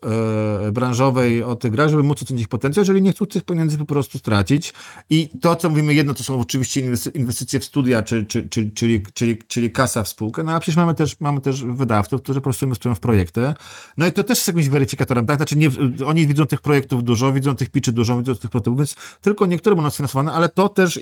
e, 0.68 0.72
branżowej 0.72 1.44
o 1.44 1.56
tych 1.56 1.72
grach, 1.72 1.90
żeby 1.90 2.04
móc 2.04 2.22
ocenić 2.24 2.48
potencjał, 2.48 2.82
jeżeli 2.82 3.02
nie 3.02 3.12
chcą 3.12 3.26
tych 3.26 3.44
pieniędzy 3.44 3.78
po 3.78 3.86
prostu 3.86 4.18
stracić. 4.18 4.74
I 5.10 5.30
to, 5.42 5.56
co 5.56 5.70
mówimy, 5.70 5.94
jedno 5.94 6.14
to 6.14 6.24
są 6.24 6.40
oczywiście 6.40 6.82
inwestycje 7.14 7.60
w 7.60 7.66
studia, 7.66 8.04
czy, 8.04 8.26
czy, 8.26 8.50
czy, 8.50 8.72
czyli, 8.72 9.04
czyli, 9.14 9.38
czyli 9.48 9.72
kasa 9.72 10.04
w 10.04 10.08
spółkę, 10.08 10.44
no 10.44 10.52
a 10.52 10.60
przecież 10.60 10.78
mamy 10.78 10.96
też, 10.96 11.20
mamy 11.20 11.42
też 11.42 11.64
wydawców, 11.64 12.22
którzy 12.22 12.40
po 12.40 12.44
prostu 12.44 12.66
inwestują 12.66 12.96
w 12.96 13.01
projekty. 13.02 13.54
No 13.98 14.08
i 14.08 14.12
to 14.12 14.24
też 14.24 14.38
jest 14.38 14.48
jakimś 14.48 14.70
weryfikatorem, 14.70 15.26
tak? 15.26 15.38
Znaczy 15.38 15.58
nie, 15.58 15.70
oni 16.06 16.28
widzą 16.28 16.46
tych 16.46 16.62
projektów 16.62 17.04
dużo, 17.04 17.34
widzą 17.34 17.56
tych 17.56 17.70
pitchy 17.70 17.92
dużo, 17.92 18.18
widzą 18.18 18.36
tych 18.36 18.52
prototypów, 18.52 18.78
więc 18.80 18.96
tylko 19.22 19.46
niektóre 19.46 19.76
będą 19.76 19.90
sfinansowane, 19.90 20.32
ale 20.32 20.50
to 20.50 20.70
też 20.70 20.98
e, 20.98 21.02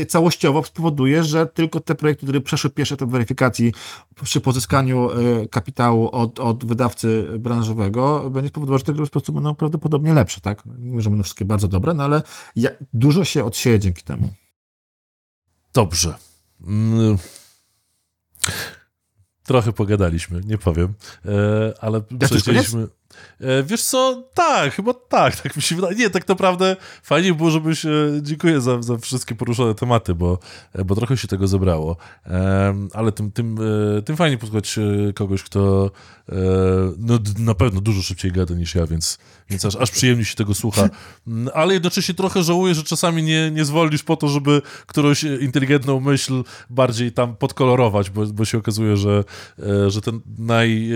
e, 0.00 0.06
całościowo 0.06 0.64
spowoduje, 0.64 1.24
że 1.24 1.46
tylko 1.46 1.80
te 1.80 1.94
projekty, 1.94 2.26
które 2.26 2.40
przeszły 2.40 2.70
pierwszy 2.70 2.94
etap 2.94 3.08
weryfikacji 3.08 3.72
przy 4.22 4.40
pozyskaniu 4.40 5.10
e, 5.10 5.48
kapitału 5.48 6.08
od, 6.08 6.40
od 6.40 6.64
wydawcy 6.64 7.28
branżowego, 7.38 8.30
będzie 8.30 8.48
spowodowało, 8.48 8.78
że 8.78 8.84
te 8.84 8.92
gry 8.92 9.06
po 9.06 9.32
będą 9.32 9.54
prawdopodobnie 9.54 10.14
lepsze, 10.14 10.40
tak? 10.40 10.62
Nie 10.78 11.00
że 11.00 11.10
będą 11.10 11.22
wszystkie 11.22 11.44
bardzo 11.44 11.68
dobre, 11.68 11.94
no 11.94 12.04
ale 12.04 12.22
ja, 12.56 12.70
dużo 12.92 13.24
się 13.24 13.44
odsieje 13.44 13.78
dzięki 13.78 14.02
temu. 14.02 14.28
Dobrze. 15.74 16.14
Trochę 19.46 19.72
pogadaliśmy, 19.72 20.40
nie 20.44 20.58
powiem, 20.58 20.94
e, 21.24 21.74
ale 21.80 22.00
przejdziemy. 22.20 22.84
E, 22.84 22.86
wiesz 23.64 23.82
co, 23.82 24.22
tak, 24.34 24.74
chyba 24.74 24.94
tak, 24.94 25.36
tak 25.40 25.56
mi 25.56 25.62
się 25.62 25.76
wydaje. 25.76 25.96
Nie, 25.96 26.10
tak 26.10 26.28
naprawdę 26.28 26.76
fajnie 27.02 27.34
było, 27.34 27.50
żebyś, 27.50 27.84
e, 27.84 27.90
dziękuję 28.22 28.60
za, 28.60 28.82
za 28.82 28.98
wszystkie 28.98 29.34
poruszone 29.34 29.74
tematy, 29.74 30.14
bo, 30.14 30.38
bo 30.84 30.94
trochę 30.94 31.16
się 31.16 31.28
tego 31.28 31.48
zebrało, 31.48 31.96
ale 32.92 33.12
tym, 33.12 33.32
tym, 33.32 33.58
tym 34.04 34.16
fajnie 34.16 34.38
posłuchać 34.38 34.78
kogoś, 35.14 35.42
kto 35.42 35.90
no, 36.98 37.18
na 37.38 37.54
pewno 37.54 37.80
dużo 37.80 38.02
szybciej 38.02 38.32
gada 38.32 38.54
niż 38.54 38.74
ja, 38.74 38.86
więc, 38.86 39.18
więc 39.50 39.64
aż, 39.64 39.76
aż 39.76 39.90
przyjemnie 39.90 40.24
się 40.24 40.36
tego 40.36 40.54
słucha, 40.54 40.88
mm, 41.26 41.48
ale 41.54 41.74
jednocześnie 41.74 42.14
trochę 42.14 42.42
żałuję, 42.42 42.74
że 42.74 42.82
czasami 42.82 43.22
nie, 43.22 43.50
nie 43.50 43.64
zwolnisz 43.64 44.02
po 44.02 44.16
to, 44.16 44.28
żeby 44.28 44.62
którąś 44.86 45.22
inteligentną 45.22 46.00
myśl 46.00 46.44
bardziej 46.70 47.12
tam 47.12 47.36
podkolorować, 47.36 48.10
bo, 48.10 48.26
bo 48.26 48.44
się 48.44 48.58
okazuje, 48.58 48.96
że, 48.96 49.24
że 49.88 50.00
ten 50.00 50.20
naj 50.38 50.90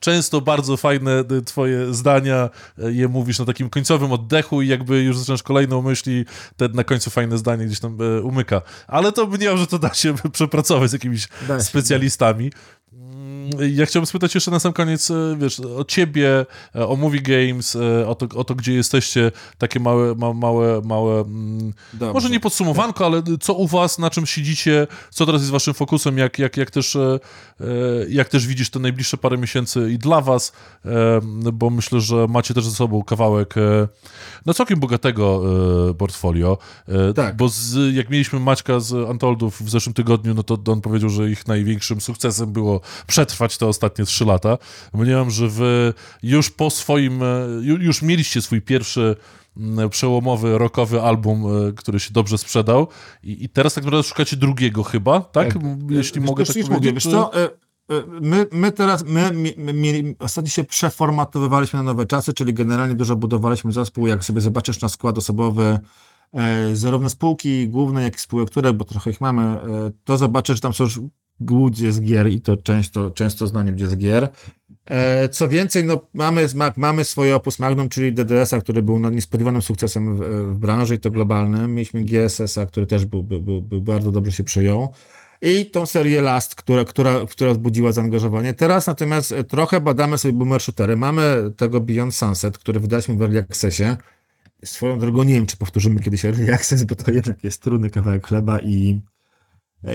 często 0.00 0.40
bardzo 0.40 0.76
fajne 0.76 1.24
y, 1.32 1.42
twoje 1.42 1.94
zdania, 1.94 2.50
y, 2.78 2.92
je 2.92 3.08
mówisz 3.08 3.38
na 3.38 3.44
takim 3.44 3.70
końcowym 3.70 4.12
oddechu 4.12 4.62
i 4.62 4.68
jakby 4.68 5.02
już 5.02 5.18
zaczynasz 5.18 5.42
kolejną 5.42 5.82
myśl 5.82 6.10
i 6.10 6.24
te 6.56 6.68
na 6.68 6.84
końcu 6.84 7.10
fajne 7.10 7.38
zdanie 7.38 7.66
gdzieś 7.66 7.80
tam 7.80 8.00
y, 8.00 8.22
umyka. 8.22 8.62
Ale 8.86 9.12
to 9.12 9.26
mniemam, 9.26 9.58
że 9.58 9.66
to 9.66 9.78
da 9.78 9.94
się 9.94 10.14
przepracować 10.32 10.90
z 10.90 10.92
jakimiś 10.92 11.28
specjalistami. 11.58 12.50
Ja 13.74 13.86
chciałbym 13.86 14.06
spytać 14.06 14.34
jeszcze 14.34 14.50
na 14.50 14.58
sam 14.60 14.72
koniec, 14.72 15.10
e, 15.10 15.36
wiesz, 15.38 15.60
o 15.60 15.84
ciebie, 15.84 16.46
e, 16.74 16.86
o 16.86 16.96
Movie 16.96 17.20
Games, 17.20 17.76
e, 17.76 18.08
o 18.08 18.14
to, 18.14 18.38
o 18.38 18.44
to 18.44 18.54
gdzie 18.54 18.74
jesteście, 18.74 19.32
takie 19.58 19.80
małe, 19.80 20.14
ma, 20.14 20.32
małe, 20.32 20.80
małe 20.84 21.20
mm, 21.20 21.72
może 22.14 22.30
nie 22.30 22.40
podsumowanko, 22.40 23.06
ale 23.06 23.22
co 23.40 23.54
u 23.54 23.66
was, 23.66 23.98
na 23.98 24.10
czym 24.10 24.26
siedzicie, 24.26 24.86
co 25.10 25.26
teraz 25.26 25.42
jest 25.42 25.52
waszym 25.52 25.74
fokusem, 25.74 26.18
jak, 26.18 26.38
jak, 26.38 26.56
jak, 26.56 26.70
też, 26.70 26.96
jak 28.08 28.28
też 28.28 28.46
widzisz 28.46 28.70
te 28.70 28.78
najbliższe 28.78 29.16
parę 29.16 29.38
miesięcy 29.38 29.92
i 29.92 29.98
dla 29.98 30.20
was, 30.20 30.52
bo 31.52 31.70
myślę, 31.70 32.00
że 32.00 32.26
macie 32.28 32.54
też 32.54 32.64
ze 32.64 32.70
sobą 32.70 33.02
kawałek 33.02 33.54
no 34.46 34.54
całkiem 34.54 34.80
bogatego 34.80 35.42
portfolio, 35.98 36.58
tak. 37.14 37.36
bo 37.36 37.48
z, 37.48 37.94
jak 37.94 38.10
mieliśmy 38.10 38.40
Maćka 38.40 38.80
z 38.80 39.10
Antoldów 39.10 39.62
w 39.62 39.70
zeszłym 39.70 39.94
tygodniu, 39.94 40.34
no 40.34 40.42
to 40.42 40.58
on 40.72 40.80
powiedział, 40.80 41.10
że 41.10 41.30
ich 41.30 41.46
największym 41.46 42.00
sukcesem 42.00 42.52
było 42.52 42.80
przetrwać 43.34 43.58
te 43.58 43.66
ostatnie 43.66 44.04
trzy 44.04 44.24
lata. 44.24 44.58
Mniemam, 44.94 45.30
że 45.30 45.48
wy 45.48 45.94
już 46.22 46.50
po 46.50 46.70
swoim, 46.70 47.22
e, 47.22 47.46
już 47.62 48.02
mieliście 48.02 48.42
swój 48.42 48.62
pierwszy 48.62 49.16
przełomowy, 49.90 50.58
rockowy 50.58 51.02
album, 51.02 51.44
e, 51.46 51.72
który 51.72 52.00
się 52.00 52.12
dobrze 52.12 52.38
sprzedał 52.38 52.88
i, 53.22 53.44
i 53.44 53.48
teraz 53.48 53.74
tak 53.74 53.84
naprawdę 53.84 54.08
szukacie 54.08 54.36
drugiego 54.36 54.82
chyba, 54.82 55.20
tak? 55.20 55.52
tak. 55.52 55.62
Jeśli 55.90 56.20
wiesz, 56.20 56.30
mogę 56.30 56.44
tak 56.44 56.54
powiedzieć. 56.54 56.70
Mówię, 56.70 56.92
wiesz 56.92 57.04
co, 57.04 57.42
e, 57.42 57.48
My, 58.20 58.46
my 58.52 58.72
teraz, 58.72 59.04
my, 59.04 59.32
my, 59.56 59.72
my 59.72 60.14
ostatnio 60.18 60.50
się 60.50 60.64
przeformatowywaliśmy 60.64 61.76
na 61.76 61.82
nowe 61.82 62.06
czasy, 62.06 62.34
czyli 62.34 62.54
generalnie 62.54 62.94
dużo 62.94 63.16
budowaliśmy 63.16 63.72
zespół, 63.72 64.06
jak 64.06 64.24
sobie 64.24 64.40
zobaczysz 64.40 64.80
na 64.80 64.88
skład 64.88 65.18
osobowy 65.18 65.78
zarówno 66.72 67.10
spółki 67.10 67.68
głównej, 67.68 68.04
jak 68.04 68.16
i 68.16 68.20
spółek, 68.20 68.50
które, 68.50 68.72
bo 68.72 68.84
trochę 68.84 69.10
ich 69.10 69.20
mamy, 69.20 69.56
to 70.04 70.18
zobaczysz, 70.18 70.56
że 70.56 70.60
tam 70.60 70.74
są 70.74 70.84
już 70.84 71.00
głudzie 71.40 71.92
z 71.92 72.00
gier 72.00 72.28
i 72.28 72.40
to 72.40 72.56
często, 72.56 73.10
często 73.10 73.46
znanie 73.46 73.72
gdzie 73.72 73.86
z 73.86 73.96
gier. 73.96 74.28
E, 74.86 75.28
co 75.28 75.48
więcej, 75.48 75.84
no, 75.84 76.00
mamy, 76.14 76.46
mamy 76.76 77.04
swoje 77.04 77.36
opus 77.36 77.58
magnum, 77.58 77.88
czyli 77.88 78.12
DDS-a, 78.12 78.60
który 78.60 78.82
był 78.82 78.98
no, 78.98 79.10
niespodziewanym 79.10 79.62
sukcesem 79.62 80.16
w, 80.16 80.20
w 80.54 80.58
branży 80.58 80.94
i 80.94 80.98
to 80.98 81.10
globalnym. 81.10 81.74
Mieliśmy 81.74 82.04
GSS-a, 82.04 82.66
który 82.66 82.86
też 82.86 83.04
był, 83.04 83.22
był, 83.22 83.42
był, 83.42 83.62
był 83.62 83.80
bardzo 83.80 84.12
dobrze 84.12 84.32
się 84.32 84.44
przyjął. 84.44 84.88
I 85.42 85.66
tą 85.66 85.86
serię 85.86 86.22
Last, 86.22 86.54
która, 86.54 86.84
która, 86.84 87.26
która 87.30 87.52
wzbudziła 87.52 87.92
zaangażowanie. 87.92 88.54
Teraz 88.54 88.86
natomiast 88.86 89.34
trochę 89.48 89.80
badamy 89.80 90.18
sobie 90.18 90.34
boomer 90.34 90.60
shootery. 90.60 90.96
Mamy 90.96 91.50
tego 91.56 91.80
Beyond 91.80 92.14
Sunset, 92.14 92.58
który 92.58 92.80
wydaliśmy 92.80 93.14
w 93.14 93.22
Early 93.22 93.38
Accessie. 93.38 93.84
Swoją 94.64 94.98
drogą 94.98 95.22
nie 95.22 95.34
wiem, 95.34 95.46
czy 95.46 95.56
powtórzymy 95.56 96.00
kiedyś 96.00 96.24
Early 96.24 96.54
Access, 96.54 96.84
bo 96.84 96.94
to 96.94 97.10
jednak 97.10 97.44
jest 97.44 97.62
trudny 97.62 97.90
kawałek 97.90 98.26
chleba 98.26 98.60
i 98.60 99.00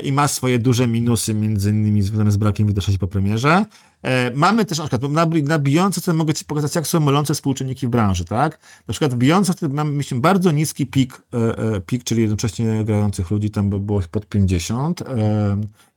i 0.03 0.11
ma 0.11 0.27
swoje 0.27 0.59
duże 0.59 0.87
minusy, 0.87 1.33
między 1.33 1.69
innymi 1.69 2.01
związane 2.01 2.31
z 2.31 2.37
brakiem 2.37 2.67
widoczności 2.67 2.99
po 2.99 3.07
premierze. 3.07 3.65
E, 4.03 4.31
mamy 4.35 4.65
też 4.65 4.77
na 4.77 4.87
przykład 4.87 5.11
na, 5.11 5.25
na 5.43 5.59
Beyonce, 5.59 6.13
mogę 6.13 6.33
Ci 6.33 6.45
pokazać, 6.45 6.75
jak 6.75 6.87
są 6.87 6.99
mylące 6.99 7.33
współczynniki 7.33 7.87
w 7.87 7.89
branży, 7.89 8.25
tak? 8.25 8.59
Na 8.87 8.91
przykład 8.91 9.13
w 9.13 9.17
Beyonce 9.17 9.53
mamy, 9.69 9.91
myślę, 9.91 10.19
bardzo 10.19 10.51
niski 10.51 10.87
pik, 10.87 11.21
e, 11.33 11.57
e, 11.57 11.81
pik, 11.81 12.03
czyli 12.03 12.21
jednocześnie 12.21 12.83
grających 12.85 13.31
ludzi, 13.31 13.51
tam 13.51 13.69
było 13.69 14.01
pod 14.11 14.25
50 14.25 15.03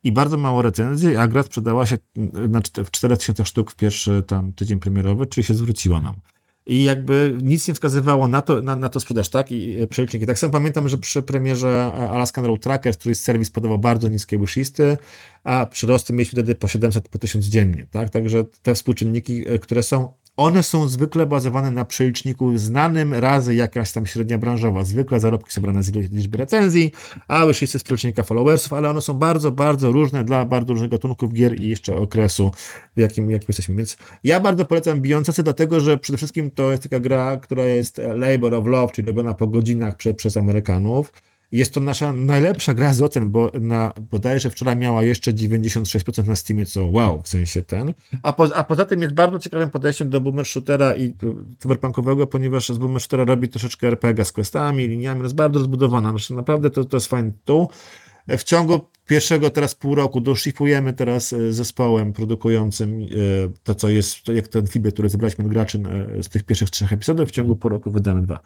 i 0.05 0.12
bardzo 0.12 0.36
mało 0.36 0.62
recenzji, 0.62 1.16
a 1.16 1.28
gra 1.28 1.43
sprzedała 1.43 1.86
się 1.86 1.98
na, 2.48 2.60
w 2.85 2.90
4000 2.90 3.44
sztuk 3.44 3.70
w 3.70 3.77
pierwszy 3.77 4.23
tam 4.27 4.52
tydzień 4.52 4.81
premierowy, 4.81 5.27
czyli 5.27 5.44
się 5.44 5.55
zwróciła 5.55 6.01
nam 6.01 6.14
i 6.66 6.84
jakby 6.84 7.39
nic 7.43 7.68
nie 7.68 7.74
wskazywało 7.74 8.28
na 8.28 8.43
to, 8.43 8.62
na, 8.62 8.76
na 8.76 8.89
to 8.89 9.01
sprzedaż, 9.01 9.28
tak? 9.28 9.52
I 9.52 9.80
e, 9.80 9.86
przeliczniki. 9.86 10.26
Tak 10.26 10.39
samo 10.39 10.52
pamiętam, 10.52 10.89
że 10.89 10.98
przy 10.98 11.22
premierze 11.22 11.93
Alaskan 12.10 12.44
Road 12.44 12.60
Tracker, 12.60 12.94
który 12.98 13.14
serwis 13.14 13.51
podawał 13.51 13.78
bardzo 13.78 14.09
niskie 14.09 14.39
wishlisty, 14.39 14.97
a 15.44 15.66
przyrosty 15.66 16.12
mieliśmy 16.12 16.36
wtedy 16.36 16.55
po 16.55 16.68
700, 16.68 17.09
po 17.09 17.18
1000 17.18 17.47
dziennie, 17.47 17.86
tak? 17.90 18.10
Także 18.10 18.44
te 18.62 18.74
współczynniki, 18.74 19.48
e, 19.48 19.59
które 19.59 19.82
są 19.82 20.12
one 20.36 20.62
są 20.62 20.88
zwykle 20.88 21.26
bazowane 21.26 21.70
na 21.70 21.84
przeliczniku 21.84 22.59
znanym 22.59 23.14
razy 23.14 23.54
jakaś 23.54 23.92
tam 23.92 24.06
średnia 24.06 24.38
branżowa. 24.38 24.84
Zwykle 24.84 25.20
zarobki 25.20 25.52
są 25.52 25.62
brane 25.62 25.82
z 25.82 25.92
liczby 25.92 26.38
recenzji, 26.38 26.92
a 27.28 27.44
już 27.44 27.62
jest 27.62 27.78
z 27.78 27.82
przelicznika 27.82 28.22
followersów, 28.22 28.72
ale 28.72 28.90
one 28.90 29.00
są 29.00 29.14
bardzo, 29.14 29.52
bardzo 29.52 29.92
różne 29.92 30.24
dla 30.24 30.44
bardzo 30.44 30.72
różnych 30.72 30.90
gatunków 30.90 31.32
gier 31.32 31.60
i 31.60 31.68
jeszcze 31.68 31.96
okresu, 31.96 32.50
w 32.96 33.00
jakim, 33.00 33.30
jakim 33.30 33.46
jesteśmy. 33.48 33.74
Więc 33.74 33.96
ja 34.24 34.40
bardzo 34.40 34.64
polecam 34.64 35.00
Beyoncé, 35.00 35.42
dlatego 35.42 35.80
że 35.80 35.98
przede 35.98 36.16
wszystkim 36.16 36.50
to 36.50 36.70
jest 36.70 36.82
taka 36.82 37.00
gra, 37.00 37.36
która 37.36 37.64
jest 37.64 38.00
labor 38.16 38.54
of 38.54 38.66
love, 38.66 38.92
czyli 38.92 39.09
robiona 39.09 39.34
po 39.34 39.46
godzinach 39.46 39.96
prze, 39.96 40.14
przez 40.14 40.36
Amerykanów 40.36 41.12
jest 41.52 41.74
to 41.74 41.80
nasza 41.80 42.12
najlepsza 42.12 42.74
gra 42.74 42.94
z 42.94 43.02
ocen, 43.02 43.30
bo 43.30 43.50
na, 43.60 43.92
bodajże 44.10 44.50
wczoraj 44.50 44.76
miała 44.76 45.02
jeszcze 45.02 45.32
96% 45.32 46.26
na 46.26 46.36
Steamie, 46.36 46.66
co 46.66 46.86
wow, 46.86 47.22
w 47.22 47.28
sensie 47.28 47.62
ten. 47.62 47.94
A, 48.22 48.32
po, 48.32 48.56
a 48.56 48.64
poza 48.64 48.84
tym 48.84 49.02
jest 49.02 49.14
bardzo 49.14 49.38
ciekawym 49.38 49.70
podejściem 49.70 50.10
do 50.10 50.20
boomer 50.20 50.46
shootera 50.46 50.96
i 50.96 51.14
cyberpunkowego, 51.58 52.26
ponieważ 52.26 52.68
z 52.68 52.78
boomer 52.78 53.02
shootera 53.02 53.24
robi 53.24 53.48
troszeczkę 53.48 53.86
RPG 53.86 54.24
z 54.24 54.32
questami, 54.32 54.88
liniami, 54.88 55.22
jest 55.22 55.34
bardzo 55.34 55.60
zbudowana. 55.60 56.10
Znaczy, 56.10 56.34
naprawdę 56.34 56.70
to, 56.70 56.84
to 56.84 56.96
jest 56.96 57.06
fajny 57.06 57.32
tu. 57.44 57.68
W 58.28 58.42
ciągu 58.44 58.80
pierwszego 59.06 59.50
teraz 59.50 59.74
pół 59.74 59.94
roku 59.94 60.20
doszlifujemy 60.20 60.92
teraz 60.92 61.28
z 61.28 61.54
zespołem 61.54 62.12
produkującym 62.12 63.06
to, 63.62 63.74
co 63.74 63.88
jest, 63.88 64.28
jak 64.28 64.48
ten 64.48 64.66
feedback, 64.66 64.94
który 64.94 65.08
zebraliśmy 65.08 65.44
od 65.44 65.50
graczy 65.50 65.82
z 66.22 66.28
tych 66.28 66.42
pierwszych 66.42 66.70
trzech 66.70 66.92
epizodów, 66.92 67.28
w 67.28 67.32
ciągu 67.32 67.56
pół 67.56 67.70
roku 67.70 67.90
wydamy 67.90 68.22
dwa. 68.22 68.40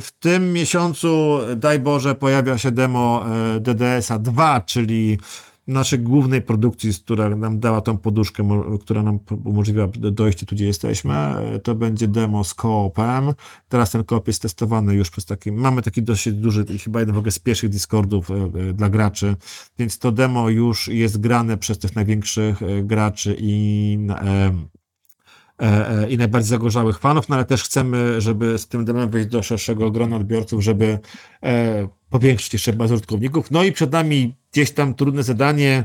W 0.00 0.08
tym 0.20 0.52
miesiącu, 0.52 1.38
daj 1.56 1.80
Boże, 1.80 2.14
pojawia 2.14 2.58
się 2.58 2.70
demo 2.70 3.24
DDS-a 3.60 4.18
2, 4.18 4.60
czyli 4.60 5.18
naszej 5.66 5.98
głównej 5.98 6.42
produkcji, 6.42 6.90
która 7.04 7.36
nam 7.36 7.60
dała 7.60 7.80
tą 7.80 7.98
poduszkę, 7.98 8.62
która 8.80 9.02
nam 9.02 9.18
umożliwia 9.44 9.88
dojście 9.98 10.46
tu, 10.46 10.54
gdzie 10.54 10.66
jesteśmy. 10.66 11.14
To 11.62 11.74
będzie 11.74 12.08
demo 12.08 12.44
z 12.44 12.54
koopem. 12.54 13.32
Teraz 13.68 13.90
ten 13.90 14.04
koop 14.04 14.26
jest 14.26 14.42
testowany 14.42 14.94
już 14.94 15.10
przez 15.10 15.24
taki, 15.24 15.52
mamy 15.52 15.82
taki 15.82 16.02
dosyć 16.02 16.34
duży, 16.34 16.64
chyba 16.84 17.00
jeden 17.00 17.14
w 17.14 17.18
ogóle 17.18 17.32
z 17.32 17.38
pierwszych 17.38 17.70
Discordów 17.70 18.30
e, 18.30 18.34
e, 18.34 18.72
dla 18.72 18.88
graczy, 18.90 19.36
więc 19.78 19.98
to 19.98 20.12
demo 20.12 20.48
już 20.48 20.88
jest 20.88 21.20
grane 21.20 21.56
przez 21.56 21.78
tych 21.78 21.96
największych 21.96 22.62
e, 22.62 22.82
graczy 22.82 23.36
i 23.38 23.98
i 26.08 26.18
najbardziej 26.18 26.48
zagorzałych 26.48 26.98
fanów, 26.98 27.28
no 27.28 27.36
ale 27.36 27.44
też 27.44 27.62
chcemy, 27.62 28.20
żeby 28.20 28.58
z 28.58 28.68
tym 28.68 28.84
demem 28.84 29.10
wejść 29.10 29.28
do 29.28 29.42
szerszego 29.42 29.90
grona 29.90 30.16
odbiorców, 30.16 30.62
żeby 30.62 30.98
powiększyć 32.14 32.52
jeszcze 32.52 32.72
bazę 32.72 32.94
użytkowników. 32.94 33.50
No 33.50 33.64
i 33.64 33.72
przed 33.72 33.92
nami 33.92 34.34
gdzieś 34.52 34.70
tam 34.70 34.94
trudne 34.94 35.22
zadanie, 35.22 35.84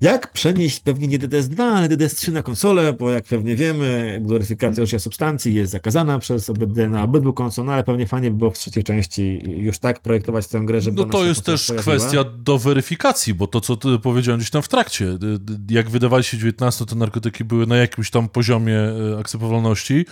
jak 0.00 0.32
przenieść 0.32 0.80
pewnie 0.80 1.08
nie 1.08 1.18
DDS2, 1.18 1.62
ale 1.62 1.88
DDS3 1.88 2.32
na 2.32 2.42
konsolę, 2.42 2.92
bo 2.92 3.10
jak 3.10 3.24
pewnie 3.24 3.56
wiemy, 3.56 4.18
gloryfikacja 4.22 4.82
użycia 4.82 4.98
substancji 4.98 5.54
jest 5.54 5.72
zakazana 5.72 6.18
przez 6.18 6.50
OBD 6.50 6.88
na 6.88 7.02
obydwu 7.02 7.32
konsolach, 7.32 7.74
ale 7.74 7.84
pewnie 7.84 8.06
fajnie 8.06 8.30
by 8.30 8.36
było 8.36 8.50
w 8.50 8.58
trzeciej 8.58 8.84
części 8.84 9.40
już 9.46 9.78
tak 9.78 10.00
projektować 10.00 10.46
tę 10.46 10.60
grę, 10.60 10.80
żeby 10.80 10.96
No 10.96 11.04
to 11.04 11.24
jest 11.24 11.42
też 11.42 11.66
pojawiła. 11.66 11.96
kwestia 11.96 12.24
do 12.24 12.58
weryfikacji, 12.58 13.34
bo 13.34 13.46
to, 13.46 13.60
co 13.60 13.76
ty 13.76 13.98
powiedziałem 13.98 14.38
gdzieś 14.40 14.50
tam 14.50 14.62
w 14.62 14.68
trakcie, 14.68 15.18
jak 15.70 15.90
wydawali 15.90 16.24
się 16.24 16.38
19, 16.38 16.86
te 16.86 16.94
narkotyki 16.94 17.44
były 17.44 17.66
na 17.66 17.76
jakimś 17.76 18.10
tam 18.10 18.28
poziomie 18.28 18.78
e, 18.78 19.18
akceptowalności, 19.18 20.06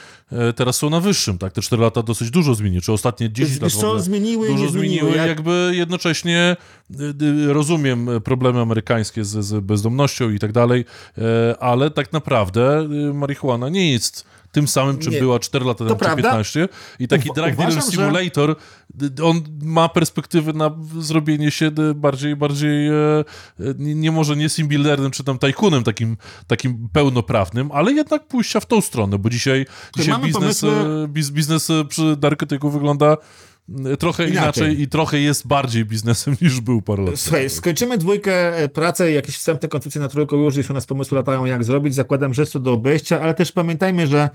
teraz 0.57 0.77
są 0.77 0.91
na 0.91 1.01
wyższym, 1.01 1.39
tak? 1.39 1.53
Te 1.53 1.63
4 1.63 1.83
lata 1.83 2.03
dosyć 2.03 2.31
dużo 2.31 2.55
zmieniły, 2.55 2.83
czy 2.83 2.93
ostatnie 2.93 3.33
10 3.33 3.61
lat 3.61 3.73
co, 3.73 4.01
zmieniły 4.01 4.47
Dużo 4.49 4.69
zmieniły, 4.69 4.99
zmieniły 4.99 5.17
jak... 5.17 5.29
jakby 5.29 5.73
jednocześnie 5.75 6.57
rozumiem 7.47 8.09
problemy 8.25 8.61
amerykańskie 8.61 9.25
z, 9.25 9.45
z 9.45 9.67
bezdomnością 9.77 10.31
i 10.31 10.39
tak 10.39 10.53
dalej, 10.53 10.85
e, 11.19 11.23
ale 11.63 11.91
tak 11.91 12.13
naprawdę 12.13 12.89
y, 13.11 13.15
marihuana 13.15 13.69
nie 13.69 13.93
jest 13.93 14.25
tym 14.53 14.69
samym, 14.69 14.99
czym 14.99 15.13
nie. 15.13 15.21
była 15.21 15.39
4 15.39 15.65
lata 15.65 15.85
temu, 15.85 16.01
czy 16.01 16.17
15. 16.17 16.69
I 16.99 17.09
taki 17.09 17.31
Drug 17.35 17.57
Dealer 17.57 17.83
Simulator, 17.83 18.57
że... 19.01 19.25
on 19.25 19.43
ma 19.63 19.89
perspektywy 19.89 20.53
na 20.53 20.71
zrobienie 20.99 21.51
się 21.51 21.71
bardziej, 21.95 22.37
bardziej 22.37 22.89
e, 22.89 23.25
nie 23.79 24.13
może 24.13 24.37
nie 24.37 24.49
simbuilderem, 24.49 25.11
czy 25.11 25.25
tam 25.25 25.39
tajkunem 25.39 25.85
takim, 25.85 26.17
takim 26.47 26.89
pełnoprawnym, 26.93 27.73
ale 27.73 27.93
jednak 27.93 28.27
pójścia 28.27 28.61
w 28.61 28.67
tą 28.67 28.81
stronę, 28.81 29.19
bo 29.19 29.31
dzisiaj, 29.31 29.67
dzisiaj 29.97 30.21
biznes, 30.23 30.61
pomysły... 30.61 31.09
biznes 31.09 31.69
przy 31.89 32.17
narkotyku 32.23 32.71
wygląda 32.71 33.17
trochę 33.99 34.29
inaczej. 34.29 34.65
inaczej. 34.65 34.83
i 34.83 34.89
trochę 34.89 35.19
jest 35.19 35.47
bardziej 35.47 35.85
biznesem 35.85 36.37
niż 36.43 36.61
był 36.61 36.83
parę 36.83 37.03
lat 37.03 37.19
Słuchaj, 37.19 37.51
skończymy 37.51 37.99
dwójkę 37.99 38.57
e, 38.57 38.69
pracę, 38.69 39.13
jakieś 39.13 39.37
wstępne 39.37 39.69
koncepcje 39.69 40.01
na 40.01 40.09
trójką 40.09 40.37
już, 40.37 40.57
jeśli 40.57 40.73
u 40.73 40.75
nas 40.75 40.87
pomysły 40.87 41.19
latają 41.19 41.45
jak 41.45 41.65
zrobić, 41.65 41.95
zakładam, 41.95 42.35
że 42.35 42.43
jest 42.43 42.53
to 42.53 42.61
do 42.61 42.73
obejścia, 42.73 43.21
ale 43.21 43.35
też 43.35 43.53
pamiętajmy, 43.53 44.07
że 44.07 44.31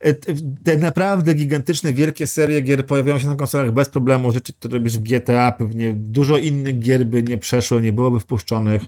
e, 0.00 0.14
te 0.64 0.76
naprawdę 0.76 1.34
gigantyczne, 1.34 1.92
wielkie 1.92 2.26
serie 2.26 2.60
gier 2.60 2.86
pojawiają 2.86 3.18
się 3.18 3.26
na 3.26 3.36
konsolach 3.36 3.72
bez 3.72 3.88
problemu, 3.88 4.32
rzeczy, 4.32 4.52
które 4.52 4.78
robisz 4.78 4.98
w 4.98 5.02
GTA, 5.02 5.52
pewnie 5.52 5.92
dużo 5.94 6.38
innych 6.38 6.78
gier 6.78 7.06
by 7.06 7.22
nie 7.22 7.38
przeszło, 7.38 7.80
nie 7.80 7.92
byłoby 7.92 8.20
wpuszczonych. 8.20 8.82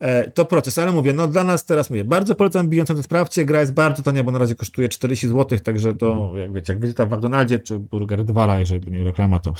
E, 0.00 0.30
to 0.30 0.44
proces, 0.44 0.78
ale 0.78 0.92
mówię, 0.92 1.12
no 1.12 1.28
dla 1.28 1.44
nas 1.44 1.64
teraz 1.64 1.90
mówię, 1.90 2.04
bardzo 2.04 2.34
polecam 2.34 2.68
bijącą 2.68 2.94
to 2.94 3.02
sprawdźcie, 3.02 3.44
gra 3.44 3.60
jest 3.60 3.72
bardzo 3.72 4.02
tania, 4.02 4.24
bo 4.24 4.30
na 4.30 4.38
razie 4.38 4.54
kosztuje 4.54 4.88
40 4.88 5.28
zł, 5.28 5.58
także 5.58 5.94
to, 5.94 6.32
jak 6.36 6.52
wiecie, 6.52 6.72
jak 6.72 6.82
widzicie 6.82 7.06
w 7.06 7.10
McDonaldzie 7.10 7.58
czy 7.58 7.78
Burger 7.78 8.24
2, 8.24 8.58
jeżeli 8.58 8.92
nie 8.92 9.04
reklama, 9.04 9.38
to, 9.38 9.54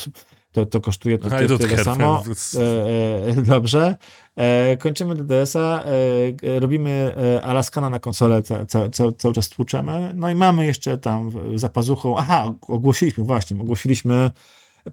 to, 0.52 0.66
to 0.66 0.80
kosztuje 0.80 1.18
to, 1.18 1.30
to 1.48 1.58
tyle 1.58 1.84
samo. 1.84 2.22
E, 2.58 3.28
e, 3.28 3.42
dobrze. 3.42 3.96
E, 4.36 4.76
kończymy 4.76 5.14
DDS-a, 5.14 5.84
e, 5.84 6.60
robimy 6.60 7.14
e, 7.36 7.42
Alaskana 7.42 7.90
na 7.90 7.98
konsolę, 7.98 8.42
ca, 8.42 8.66
ca, 8.66 8.88
ca, 8.88 9.04
cały 9.18 9.34
czas 9.34 9.48
tłuczemy, 9.48 10.12
no 10.14 10.30
i 10.30 10.34
mamy 10.34 10.66
jeszcze 10.66 10.98
tam 10.98 11.30
za 11.54 11.68
pazuchą, 11.68 12.18
aha, 12.18 12.54
ogłosiliśmy 12.60 13.24
właśnie, 13.24 13.60
ogłosiliśmy 13.60 14.30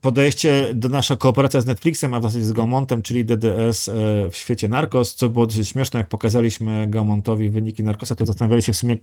podejście 0.01 0.73
do 0.73 0.89
nasza 0.89 1.15
kooperacja 1.15 1.61
z 1.61 1.65
Netflixem, 1.65 2.13
a 2.13 2.19
w 2.19 2.23
zasadzie 2.23 2.45
z 2.45 2.51
Gaumontem, 2.51 3.01
czyli 3.01 3.25
DDS 3.25 3.89
e, 3.89 3.93
w 4.31 4.35
świecie 4.35 4.67
Narcos, 4.67 5.15
co 5.15 5.29
było 5.29 5.47
dosyć 5.47 5.69
śmieszne, 5.69 5.97
jak 5.97 6.09
pokazaliśmy 6.09 6.87
Gaumontowi 6.87 7.49
wyniki 7.49 7.83
Narcosa, 7.83 8.15
to 8.15 8.25
zastanawiali 8.25 8.61
się 8.61 8.73
w 8.73 8.77
sumie, 8.77 8.97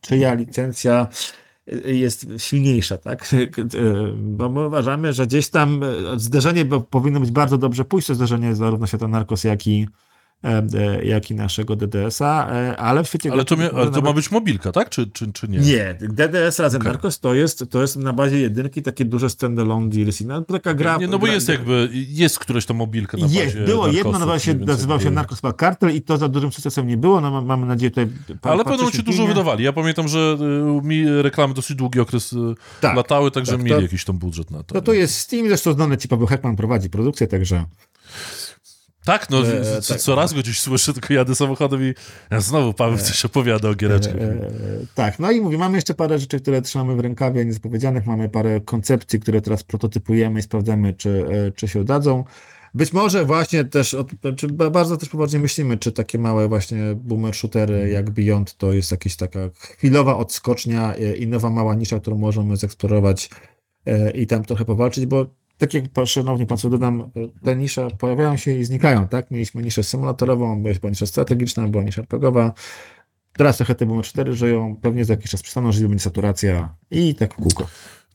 czyja 0.00 0.34
licencja 0.34 1.08
e, 1.86 1.92
jest 1.92 2.26
silniejsza, 2.38 2.98
tak? 2.98 3.28
E, 3.34 3.36
bo 4.16 4.48
my 4.48 4.66
uważamy, 4.66 5.12
że 5.12 5.26
gdzieś 5.26 5.48
tam 5.48 5.80
zderzenie 6.16 6.64
powinno 6.90 7.20
być 7.20 7.30
bardzo 7.30 7.58
dobrze 7.58 7.84
pójść, 7.84 8.06
to 8.06 8.14
zderzenie 8.14 8.54
zarówno 8.54 8.86
świata 8.86 9.08
Narcos, 9.08 9.44
jak 9.44 9.66
i 9.66 9.86
jak 11.02 11.30
i 11.30 11.34
naszego 11.34 11.76
DDS-a, 11.76 12.48
e, 12.50 12.76
ale 12.76 13.04
w 13.04 13.08
świecie... 13.08 13.32
Ale 13.32 13.44
to, 13.44 13.56
ale 13.74 13.90
to 13.90 14.00
ma 14.00 14.12
być 14.12 14.30
mobilka, 14.30 14.72
tak? 14.72 14.90
Czy, 14.90 15.06
czy, 15.06 15.32
czy 15.32 15.48
nie? 15.48 15.58
Nie, 15.58 15.94
DDS 16.00 16.58
razem 16.58 16.80
okay. 16.80 16.92
Narcos 16.92 17.20
to 17.20 17.34
jest, 17.34 17.64
to 17.70 17.82
jest 17.82 17.96
na 17.96 18.12
bazie 18.12 18.40
jedynki 18.40 18.82
takie 18.82 19.04
duże 19.04 19.30
standalone 19.30 19.88
DLC. 19.88 20.20
No, 20.20 20.42
taka 20.42 20.74
gra... 20.74 20.96
Nie, 20.96 21.06
no 21.06 21.18
bo 21.18 21.26
gra, 21.26 21.34
jest 21.34 21.48
jakby, 21.48 21.88
jest 21.92 22.38
któreś 22.38 22.66
to 22.66 22.74
mobilka 22.74 23.16
na 23.16 23.26
bazie 23.26 23.40
Jest, 23.40 23.58
było 23.58 23.86
Narcosu, 23.86 23.96
jedno, 23.96 24.12
nazywało 24.12 24.38
się, 24.38 24.54
nazywał 24.54 25.00
się 25.00 25.10
Narcos 25.10 25.40
Cartel 25.60 25.96
i 25.96 26.02
to 26.02 26.16
za 26.16 26.28
dużym 26.28 26.52
sukcesem 26.52 26.86
nie 26.86 26.96
było, 26.96 27.20
no 27.20 27.42
mamy 27.42 27.66
nadzieję 27.66 27.90
tutaj... 27.90 28.08
Ale 28.42 28.64
pewno 28.64 28.90
ci 28.90 29.02
dużo 29.02 29.26
wydawali. 29.26 29.64
Ja 29.64 29.72
pamiętam, 29.72 30.08
że 30.08 30.36
y, 30.80 30.86
mi 30.86 31.22
reklamy 31.22 31.54
dosyć 31.54 31.76
długi 31.76 32.00
okres 32.00 32.32
y, 32.32 32.36
tak, 32.80 32.96
latały, 32.96 33.30
także 33.30 33.52
tak, 33.52 33.60
mieli 33.60 33.76
to, 33.76 33.82
jakiś 33.82 34.04
tam 34.04 34.18
budżet 34.18 34.50
na 34.50 34.62
to. 34.62 34.74
To, 34.74 34.82
to 34.82 34.92
jest 34.92 35.18
Steam, 35.18 35.48
zresztą 35.48 35.72
znany 35.72 35.96
ci 35.96 36.08
Paweł 36.08 36.26
Heckman 36.26 36.56
prowadzi 36.56 36.90
produkcję, 36.90 37.26
także... 37.26 37.64
Tak, 39.04 39.30
no 39.30 39.40
e, 39.48 39.80
co, 39.80 39.94
tak, 39.94 40.02
co 40.02 40.14
raz 40.14 40.32
go 40.32 40.40
gdzieś 40.40 40.60
słyszę, 40.60 40.92
tylko 40.92 41.14
jadę 41.14 41.34
samochodem 41.34 41.82
i 41.82 41.94
znowu 42.38 42.72
Paweł 42.72 42.94
e, 42.94 43.02
coś 43.02 43.24
opowiada 43.24 43.68
o 43.68 43.74
giereczkach. 43.74 44.16
E, 44.16 44.20
e, 44.20 44.50
tak, 44.94 45.18
no 45.18 45.30
i 45.30 45.40
mówię, 45.40 45.58
mamy 45.58 45.78
jeszcze 45.78 45.94
parę 45.94 46.18
rzeczy, 46.18 46.40
które 46.40 46.62
trzymamy 46.62 46.96
w 46.96 47.00
rękawie, 47.00 47.44
niezapowiedzianych, 47.44 48.06
mamy 48.06 48.28
parę 48.28 48.60
koncepcji, 48.60 49.20
które 49.20 49.40
teraz 49.40 49.62
prototypujemy 49.62 50.40
i 50.40 50.42
sprawdzamy, 50.42 50.94
czy, 50.94 51.24
e, 51.30 51.52
czy 51.52 51.68
się 51.68 51.80
udadzą. 51.80 52.24
Być 52.74 52.92
może 52.92 53.24
właśnie 53.24 53.64
też, 53.64 53.96
czy 54.36 54.48
bardzo 54.48 54.96
też 54.96 55.08
poważnie 55.08 55.38
myślimy, 55.38 55.78
czy 55.78 55.92
takie 55.92 56.18
małe 56.18 56.48
właśnie 56.48 56.78
boomer 56.96 57.34
shootery 57.34 57.90
jak 57.90 58.10
Beyond 58.10 58.56
to 58.56 58.72
jest 58.72 58.90
jakaś 58.90 59.16
taka 59.16 59.38
chwilowa 59.58 60.16
odskocznia 60.16 60.94
i 60.94 61.26
nowa 61.26 61.50
mała 61.50 61.74
nisza, 61.74 62.00
którą 62.00 62.18
możemy 62.18 62.56
zeksplorować 62.56 63.30
i 64.14 64.26
tam 64.26 64.44
trochę 64.44 64.64
powalczyć, 64.64 65.06
bo 65.06 65.26
tak 65.58 65.74
jak 65.74 65.84
szanowni 66.04 66.46
Państwo 66.46 66.70
dodam, 66.70 67.10
te 67.42 67.56
nisze 67.56 67.88
pojawiają 67.98 68.36
się 68.36 68.58
i 68.58 68.64
znikają, 68.64 69.08
tak? 69.08 69.30
Mieliśmy 69.30 69.62
niszę 69.62 69.82
symulatorową, 69.82 70.62
była 70.62 70.90
nisza 70.90 71.06
strategiczna, 71.06 71.68
była 71.68 71.84
nisza 71.84 72.02
RPGowa, 72.02 72.52
teraz 73.32 73.56
trochę 73.56 73.74
te 73.74 73.86
Boomer 73.86 74.04
4 74.04 74.34
żyją, 74.34 74.76
pewnie 74.82 75.04
za 75.04 75.12
jakiś 75.12 75.30
czas 75.30 75.42
przestaną 75.42 75.72
żyć, 75.72 75.82
będzie 75.82 76.04
saturacja 76.04 76.74
i 76.90 77.14
tak 77.14 77.34
kółko. 77.34 77.66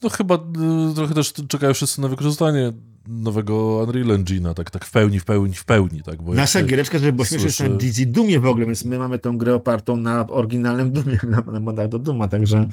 No 0.04 0.10
chyba 0.10 0.36
y, 0.36 0.96
trochę 0.96 1.14
też 1.14 1.34
czekają 1.34 1.74
wszyscy 1.74 2.02
na 2.02 2.08
wykorzystanie 2.08 2.74
nowego 3.08 3.78
Unreal 3.88 4.08
Engine'a, 4.08 4.54
tak, 4.54 4.72
tak 4.72 4.86
w 4.86 4.92
pełni, 4.92 5.20
w 5.20 5.26
pełni, 5.26 5.54
w 5.54 5.66
pełni, 5.66 6.04
tak. 6.04 6.22
Bo 6.22 6.34
Nasza 6.34 6.64
giereczka, 6.64 7.00
żeby 7.00 7.14
było 7.14 7.26
śmieszne, 7.26 7.46
jest 7.46 7.60
na 7.60 7.70
Dizzy 7.70 8.06
Dumie 8.06 8.40
w 8.40 8.46
ogóle, 8.46 8.66
więc 8.66 8.86
my 8.86 9.00
mamy 9.00 9.20
tę 9.20 9.34
grę 9.36 9.56
opartą 9.56 9.96
na 9.98 10.28
oryginalnym 10.28 10.92
Dumie, 10.92 11.20
na, 11.28 11.42
na 11.52 11.60
modach 11.60 11.88
do 11.88 12.00
Duma, 12.00 12.28
także 12.28 12.70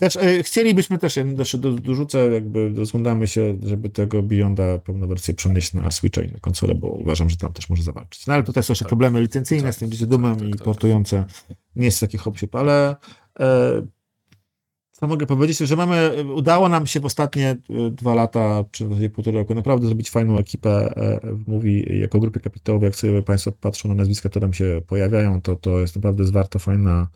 też, 0.00 0.16
e, 0.16 0.42
chcielibyśmy 0.42 0.98
też, 0.98 1.16
ja 1.16 1.24
jeszcze 1.38 1.58
do, 1.58 1.72
dorzucę, 1.72 2.30
jakby 2.32 2.72
rozglądamy 2.76 3.26
się, 3.26 3.56
żeby 3.62 3.90
tego 3.90 4.22
Beyonda 4.22 4.78
pełną 4.78 5.06
wersję 5.06 5.34
przenieść 5.34 5.74
na 5.74 5.90
Switcha 5.90 6.22
i 6.22 6.32
na 6.32 6.38
konsolę, 6.38 6.74
bo 6.74 6.88
uważam, 6.88 7.30
że 7.30 7.36
tam 7.36 7.52
też 7.52 7.70
może 7.70 7.82
zawalczyć. 7.82 8.26
No 8.26 8.34
ale 8.34 8.42
tutaj 8.42 8.62
są 8.62 8.72
jeszcze 8.72 8.84
tak. 8.84 8.88
problemy 8.88 9.20
licencyjne 9.20 9.64
tak. 9.64 9.74
z 9.74 9.78
tym 9.78 10.08
Dumem 10.08 10.36
tak, 10.36 10.48
i 10.48 10.50
tak, 10.50 10.62
portujące. 10.62 11.24
Nie 11.76 11.84
jest 11.84 12.00
taki 12.00 12.18
hop 12.18 12.34
ale 12.52 12.96
e, 13.40 13.82
co 14.92 15.06
mogę 15.06 15.26
powiedzieć, 15.26 15.58
że 15.58 15.76
mamy, 15.76 16.24
udało 16.34 16.68
nam 16.68 16.86
się 16.86 17.00
w 17.00 17.04
ostatnie 17.04 17.50
e, 17.50 17.90
dwa 17.90 18.14
lata, 18.14 18.64
czy 18.70 18.86
w 18.86 19.10
półtora 19.10 19.38
roku 19.38 19.54
naprawdę 19.54 19.86
zrobić 19.86 20.10
fajną 20.10 20.38
ekipę 20.38 20.70
e, 20.96 21.20
w 21.34 21.48
Mówi 21.48 22.00
jako 22.00 22.20
grupie 22.20 22.40
kapitałowej. 22.40 22.86
Jak 22.86 22.96
sobie 22.96 23.22
Państwo 23.22 23.52
patrzą 23.52 23.88
na 23.88 23.94
nazwiska, 23.94 24.28
które 24.28 24.40
tam 24.40 24.52
się 24.52 24.82
pojawiają, 24.86 25.42
to 25.42 25.56
to 25.56 25.80
jest 25.80 25.96
naprawdę 25.96 26.24
zwarto 26.24 26.58
fajna 26.58 27.08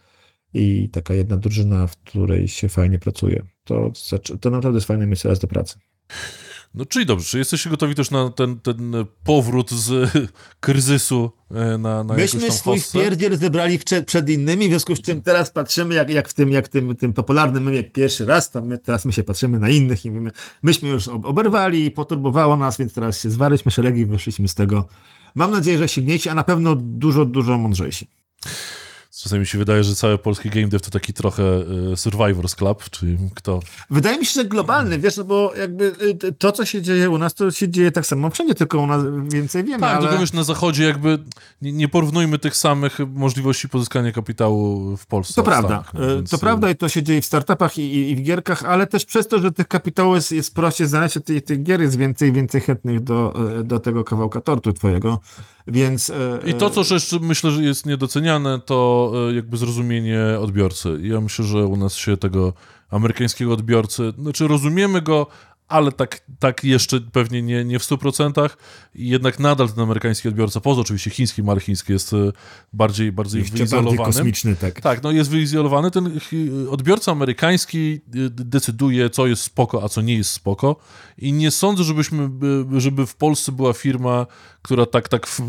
i 0.54 0.88
taka 0.88 1.14
jedna 1.14 1.36
drużyna, 1.36 1.86
w 1.86 1.96
której 1.96 2.48
się 2.48 2.68
fajnie 2.68 2.98
pracuje. 2.98 3.42
To, 3.64 3.92
to 4.40 4.50
naprawdę 4.50 4.76
jest 4.76 4.86
fajne 4.86 5.06
miejsce 5.06 5.28
raz 5.28 5.38
do 5.38 5.46
pracy. 5.46 5.78
No 6.74 6.84
czyli 6.86 7.06
dobrze, 7.06 7.26
czy 7.26 7.38
jesteście 7.38 7.70
gotowi 7.70 7.94
też 7.94 8.10
na 8.10 8.30
ten, 8.30 8.60
ten 8.60 8.92
powrót 9.24 9.70
z 9.70 10.10
kryzysu 10.60 11.30
e, 11.50 11.78
na, 11.78 12.04
na 12.04 12.14
Myśmy 12.14 12.50
swój 12.50 12.76
hossę? 12.78 12.88
stwierdziel 12.88 13.36
zebrali 13.36 13.78
przed, 13.78 14.06
przed 14.06 14.30
innymi, 14.30 14.66
w 14.66 14.68
związku 14.68 14.96
z 14.96 15.00
czym 15.00 15.22
teraz 15.22 15.50
patrzymy, 15.50 15.94
jak, 15.94 16.10
jak 16.10 16.28
w 16.28 16.34
tym, 16.34 16.50
jak 16.50 16.68
tym, 16.68 16.96
tym 16.96 17.12
popularnym 17.12 17.62
memie 17.62 17.84
pierwszy 17.84 18.26
raz, 18.26 18.50
to 18.50 18.62
my, 18.62 18.78
teraz 18.78 19.04
my 19.04 19.12
się 19.12 19.22
patrzymy 19.22 19.58
na 19.58 19.68
innych 19.68 20.04
i 20.04 20.10
mówimy, 20.10 20.30
myśmy 20.62 20.88
już 20.88 21.08
oberwali, 21.08 21.90
poturbowało 21.90 22.56
nas, 22.56 22.78
więc 22.78 22.92
teraz 22.92 23.20
się 23.20 23.30
zwarliśmy 23.30 23.70
szeregi 23.70 24.00
i 24.00 24.06
wyszliśmy 24.06 24.48
z 24.48 24.54
tego. 24.54 24.88
Mam 25.34 25.50
nadzieję, 25.50 25.78
że 25.78 25.88
silniejsi, 25.88 26.28
a 26.28 26.34
na 26.34 26.44
pewno 26.44 26.74
dużo, 26.76 27.24
dużo 27.24 27.58
mądrzejsi. 27.58 28.08
Czasami 29.24 29.40
mi 29.40 29.46
się 29.46 29.58
wydaje, 29.58 29.84
że 29.84 29.94
cały 29.94 30.18
polski 30.18 30.50
game 30.50 30.68
dev 30.68 30.84
to 30.84 30.90
taki 30.90 31.12
trochę 31.12 31.42
y, 31.92 31.96
Survivors 31.96 32.54
Club, 32.54 32.90
czyli 32.90 33.18
kto... 33.34 33.60
Wydaje 33.90 34.18
mi 34.18 34.26
się, 34.26 34.32
że 34.32 34.44
globalny, 34.44 34.98
wiesz, 34.98 35.16
no 35.16 35.24
bo 35.24 35.52
jakby 35.56 35.92
y, 36.24 36.32
to, 36.32 36.52
co 36.52 36.64
się 36.64 36.82
dzieje 36.82 37.10
u 37.10 37.18
nas, 37.18 37.34
to 37.34 37.50
się 37.50 37.68
dzieje 37.68 37.92
tak 37.92 38.06
samo 38.06 38.30
wszędzie, 38.30 38.54
tylko 38.54 38.78
u 38.78 38.86
nas 38.86 39.02
więcej 39.32 39.64
wiemy, 39.64 39.80
Tak, 39.80 39.96
ale... 39.96 40.02
tylko 40.02 40.20
wiesz, 40.20 40.32
na 40.32 40.44
zachodzie 40.44 40.84
jakby 40.84 41.18
nie, 41.62 41.88
porównujmy 41.88 42.38
tych 42.38 42.56
samych 42.56 42.98
możliwości 43.14 43.68
pozyskania 43.68 44.12
kapitału 44.12 44.96
w 44.96 45.06
Polsce. 45.06 45.34
To 45.34 45.42
prawda, 45.42 45.68
Stanach, 45.68 45.94
no, 45.94 46.16
więc... 46.16 46.30
to 46.30 46.38
prawda 46.38 46.70
i 46.70 46.76
to 46.76 46.88
się 46.88 47.02
dzieje 47.02 47.22
w 47.22 47.26
startupach 47.26 47.78
i, 47.78 48.10
i, 48.10 48.16
w 48.16 48.22
gierkach, 48.22 48.64
ale 48.64 48.86
też 48.86 49.04
przez 49.04 49.28
to, 49.28 49.38
że 49.38 49.52
tych 49.52 49.68
kapitałów 49.68 50.14
jest, 50.14 50.32
jest 50.32 50.54
prościej 50.54 50.86
znaleźć, 50.86 51.18
tych, 51.24 51.44
tych 51.44 51.62
gier 51.62 51.80
jest 51.80 51.98
więcej 51.98 52.32
więcej 52.32 52.60
chętnych 52.60 53.00
do, 53.00 53.34
do 53.64 53.80
tego 53.80 54.04
kawałka 54.04 54.40
tortu 54.40 54.72
twojego, 54.72 55.20
więc... 55.66 56.12
I 56.46 56.54
to, 56.54 56.70
co 56.70 56.94
jeszcze 56.94 57.18
myślę, 57.18 57.50
że 57.50 57.62
jest 57.62 57.86
niedoceniane, 57.86 58.60
to 58.66 58.94
E, 59.14 59.34
jakby 59.34 59.56
zrozumienie 59.56 60.20
odbiorcy. 60.40 60.98
Ja 61.02 61.20
myślę, 61.20 61.44
że 61.44 61.66
u 61.66 61.76
nas 61.76 61.94
się 61.94 62.16
tego 62.16 62.52
amerykańskiego 62.90 63.52
odbiorcy, 63.52 64.12
znaczy 64.18 64.48
rozumiemy 64.48 65.02
go, 65.02 65.26
ale 65.68 65.92
tak, 65.92 66.20
tak 66.38 66.64
jeszcze 66.64 67.00
pewnie 67.00 67.42
nie, 67.42 67.64
nie 67.64 67.78
w 67.78 67.82
100%. 67.82 68.50
I 68.94 69.08
jednak 69.08 69.38
nadal 69.38 69.68
ten 69.68 69.80
amerykański 69.80 70.28
odbiorca, 70.28 70.60
poza 70.60 70.80
oczywiście 70.80 71.10
chińskim, 71.10 71.48
ale 71.48 71.60
chiński 71.60 71.92
jest 71.92 72.12
e, 72.12 72.32
bardziej, 72.72 73.12
bardziej 73.12 73.40
Jeszcze 73.40 73.56
wyizolowany. 73.56 73.96
Bardziej 73.96 74.14
kosmiczny, 74.14 74.56
tak. 74.56 74.80
Tak, 74.80 75.02
no 75.02 75.10
jest 75.10 75.30
wyizolowany. 75.30 75.90
Ten 75.90 76.20
odbiorca 76.70 77.12
amerykański 77.12 78.00
e, 78.14 78.30
decyduje, 78.30 79.10
co 79.10 79.26
jest 79.26 79.42
spoko, 79.42 79.84
a 79.84 79.88
co 79.88 80.00
nie 80.00 80.16
jest 80.16 80.30
spoko. 80.30 80.76
I 81.18 81.32
nie 81.32 81.50
sądzę, 81.50 81.84
żebyśmy, 81.84 82.30
żeby 82.76 83.06
w 83.06 83.14
Polsce 83.14 83.52
była 83.52 83.72
firma, 83.72 84.26
która 84.62 84.86
tak, 84.86 85.08
tak 85.08 85.26
w, 85.26 85.40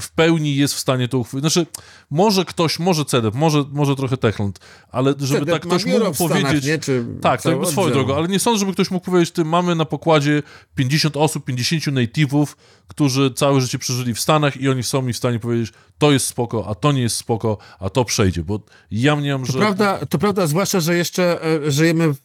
w 0.00 0.10
pełni 0.10 0.56
jest 0.56 0.74
w 0.74 0.78
stanie 0.78 1.08
to 1.08 1.18
uchwycić. 1.18 1.40
Znaczy, 1.40 1.66
może 2.10 2.44
ktoś, 2.44 2.78
może 2.78 3.04
CEDEP, 3.04 3.34
może, 3.34 3.64
może 3.72 3.96
trochę 3.96 4.16
Techland, 4.16 4.60
ale 4.90 5.14
żeby 5.18 5.40
CEDEP 5.40 5.54
tak 5.54 5.62
ktoś 5.62 5.86
mógł 5.86 6.14
powiedzieć... 6.14 6.64
Nie, 6.64 6.78
czy 6.78 7.04
tak, 7.20 7.42
tak, 7.42 7.66
swoją 7.66 7.90
drogą, 7.90 8.16
ale 8.16 8.28
nie 8.28 8.38
sądzę, 8.38 8.58
żeby 8.58 8.72
ktoś 8.72 8.90
mógł 8.90 9.04
powiedzieć, 9.12 9.34
ty 9.34 9.44
mamy 9.44 9.74
na 9.74 9.84
pokładzie 9.84 10.42
50 10.74 11.16
osób, 11.16 11.44
50 11.44 11.84
native'ów, 11.84 12.46
którzy 12.88 13.30
całe 13.30 13.60
życie 13.60 13.78
przeżyli 13.78 14.14
w 14.14 14.20
Stanach 14.20 14.56
i 14.56 14.68
oni 14.68 14.82
są 14.82 15.02
mi 15.02 15.12
w 15.12 15.16
stanie 15.16 15.38
powiedzieć, 15.38 15.72
to 15.98 16.12
jest 16.12 16.26
spoko, 16.26 16.66
a 16.68 16.74
to 16.74 16.92
nie 16.92 17.02
jest 17.02 17.16
spoko, 17.16 17.58
a 17.78 17.90
to 17.90 18.04
przejdzie, 18.04 18.42
bo 18.44 18.60
ja 18.90 19.16
mniam, 19.16 19.46
że... 19.46 19.52
To 19.52 19.58
prawda, 19.58 20.06
to 20.06 20.18
prawda, 20.18 20.46
zwłaszcza, 20.46 20.80
że 20.80 20.96
jeszcze 20.96 21.44
e, 21.44 21.70
żyjemy 21.70 22.08
w 22.08 22.18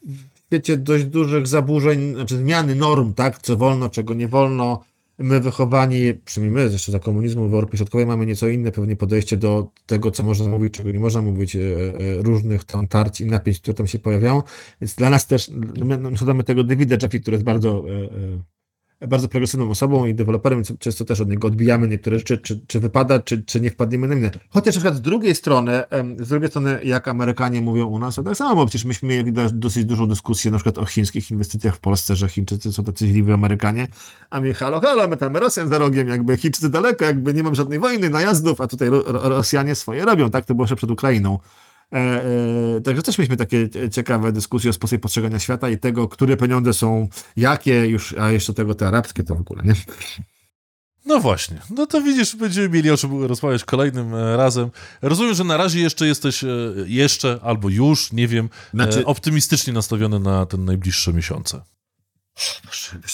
świecie 0.45 0.77
dość 0.77 1.05
dużych 1.05 1.47
zaburzeń, 1.47 2.13
znaczy 2.15 2.37
zmiany 2.37 2.75
norm, 2.75 3.13
tak, 3.13 3.41
co 3.41 3.57
wolno, 3.57 3.89
czego 3.89 4.13
nie 4.13 4.27
wolno, 4.27 4.83
My 5.19 5.39
wychowani, 5.39 6.13
przynajmniej 6.25 6.65
my, 6.65 6.71
jeszcze 6.71 6.91
za 6.91 6.99
komunizmu 6.99 7.49
w 7.49 7.53
Europie 7.53 7.77
Środkowej, 7.77 8.05
mamy 8.05 8.25
nieco 8.25 8.47
inne 8.47 8.71
pewnie 8.71 8.95
podejście 8.95 9.37
do 9.37 9.71
tego, 9.85 10.11
co 10.11 10.23
można 10.23 10.47
mówić, 10.47 10.73
czego 10.73 10.91
nie 10.91 10.99
można 10.99 11.21
mówić, 11.21 11.55
e, 11.55 11.59
e, 11.59 12.21
różnych 12.21 12.63
tam 12.63 12.87
tarć 12.87 13.21
i 13.21 13.25
napięć, 13.25 13.59
które 13.59 13.73
tam 13.73 13.87
się 13.87 13.99
pojawiają. 13.99 14.43
Więc 14.81 14.95
dla 14.95 15.09
nas 15.09 15.27
też, 15.27 15.51
my, 15.85 15.97
my 16.33 16.43
tego 16.43 16.63
Davida 16.63 16.97
Jaffe, 17.01 17.19
który 17.19 17.35
jest 17.35 17.45
bardzo 17.45 17.85
e, 17.89 18.56
bardzo 19.01 19.27
progresywną 19.27 19.69
osobą 19.69 20.05
i 20.05 20.15
deweloperem, 20.15 20.63
więc 20.63 20.79
często 20.79 21.05
też 21.05 21.21
od 21.21 21.29
niego 21.29 21.47
odbijamy 21.47 21.87
niektóre 21.87 22.17
rzeczy, 22.17 22.37
czy, 22.37 22.59
czy 22.67 22.79
wypada, 22.79 23.19
czy, 23.19 23.43
czy 23.43 23.61
nie 23.61 23.71
wpadniemy 23.71 24.07
na 24.07 24.15
inne. 24.15 24.31
Chociaż 24.49 24.75
na 24.75 24.79
przykład 24.79 24.95
z 24.95 25.01
drugiej 25.01 25.35
strony, 25.35 25.83
z 26.19 26.29
drugiej 26.29 26.49
strony, 26.49 26.79
jak 26.83 27.07
Amerykanie 27.07 27.61
mówią 27.61 27.85
u 27.85 27.99
nas, 27.99 28.15
to 28.15 28.23
tak 28.23 28.37
samo, 28.37 28.55
bo 28.55 28.65
przecież 28.65 28.85
myśmy 28.85 29.09
mieli 29.09 29.33
dosyć 29.53 29.85
dużą 29.85 30.07
dyskusję 30.07 30.51
na 30.51 30.57
przykład 30.57 30.77
o 30.77 30.85
chińskich 30.85 31.31
inwestycjach 31.31 31.75
w 31.75 31.79
Polsce, 31.79 32.15
że 32.15 32.29
Chińczycy 32.29 32.73
są 32.73 32.83
tacy 32.83 33.07
źli 33.07 33.31
Amerykanie, 33.31 33.87
a 34.29 34.41
my 34.41 34.53
halo, 34.53 34.81
halo, 34.81 35.07
my 35.07 35.17
tam 35.17 35.37
Rosjan 35.37 35.69
za 35.69 35.77
rogiem, 35.77 36.07
jakby 36.07 36.37
Chińczycy 36.37 36.69
daleko, 36.69 37.05
jakby 37.05 37.33
nie 37.33 37.43
mam 37.43 37.55
żadnej 37.55 37.79
wojny, 37.79 38.09
najazdów, 38.09 38.61
a 38.61 38.67
tutaj 38.67 38.89
Rosjanie 39.05 39.75
swoje 39.75 40.05
robią, 40.05 40.29
tak? 40.29 40.45
To 40.45 40.55
było 40.55 40.63
jeszcze 40.63 40.75
przed 40.75 40.91
Ukrainą. 40.91 41.39
E, 41.93 41.97
e, 41.97 42.81
także 42.81 43.03
też 43.03 43.17
mieliśmy 43.17 43.37
takie 43.37 43.69
ciekawe 43.91 44.31
dyskusje 44.31 44.69
o 44.69 44.73
sposobie 44.73 44.99
postrzegania 44.99 45.39
świata 45.39 45.69
i 45.69 45.77
tego, 45.77 46.07
które 46.07 46.37
pieniądze 46.37 46.73
są 46.73 47.07
jakie, 47.35 47.87
już, 47.87 48.13
a 48.13 48.31
jeszcze 48.31 48.53
tego 48.53 48.75
te 48.75 48.87
arabskie 48.87 49.23
to 49.23 49.35
w 49.35 49.39
ogóle, 49.39 49.63
nie? 49.63 49.73
No 51.05 51.19
właśnie. 51.19 51.61
No 51.69 51.85
to 51.85 52.01
widzisz, 52.01 52.35
będziemy 52.35 52.69
mieli 52.69 52.91
o 52.91 52.97
czym 52.97 53.23
rozmawiać 53.23 53.63
kolejnym 53.63 54.15
e, 54.15 54.37
razem. 54.37 54.69
Rozumiem, 55.01 55.33
że 55.33 55.43
na 55.43 55.57
razie 55.57 55.79
jeszcze 55.79 56.07
jesteś 56.07 56.43
jeszcze 56.85 57.39
albo 57.43 57.69
już, 57.69 58.11
nie 58.11 58.27
wiem, 58.27 58.49
znaczy... 58.73 59.05
optymistycznie 59.05 59.73
nastawiony 59.73 60.19
na 60.19 60.45
ten 60.45 60.65
najbliższe 60.65 61.13
miesiące. 61.13 61.61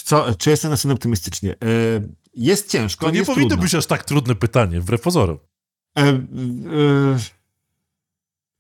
Co, 0.04 0.36
czy 0.36 0.50
jestem 0.50 0.72
nastawiony 0.72 0.94
optymistycznie? 0.94 1.56
Jest 2.36 2.72
ciężko. 2.72 3.06
To 3.06 3.12
nie 3.12 3.26
powinno 3.26 3.50
trudno. 3.50 3.64
być 3.64 3.76
aż 3.76 3.86
tak 3.86 4.06
trudne 4.06 4.36
pytanie, 4.36 4.82
wbrew 4.82 5.02
pozorom. 5.02 5.38
E, 5.98 6.02
e, 6.02 6.24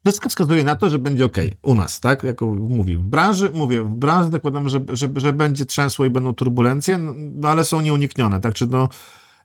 wszystko 0.04 0.30
wskazuje 0.30 0.64
na 0.64 0.76
to, 0.76 0.90
że 0.90 1.00
będzie 1.00 1.26
ok 1.26 1.38
u 1.62 1.76
nas, 1.76 2.00
tak? 2.00 2.24
Jak 2.24 2.42
mówię, 2.42 2.98
w 2.98 3.04
branży, 3.04 3.52
mówię, 3.54 3.84
w 3.84 3.90
branży 3.90 4.32
zakładam, 4.32 4.70
że, 4.70 4.80
że, 4.94 5.10
że 5.16 5.34
będzie 5.34 5.66
trzęsło 5.66 6.06
i 6.06 6.10
będą 6.10 6.34
turbulencje, 6.34 6.98
no, 6.98 7.14
no 7.18 7.50
ale 7.50 7.66
są 7.66 7.82
nieuniknione, 7.82 8.42
tak? 8.42 8.54
Czy 8.54 8.68
no, 8.68 8.90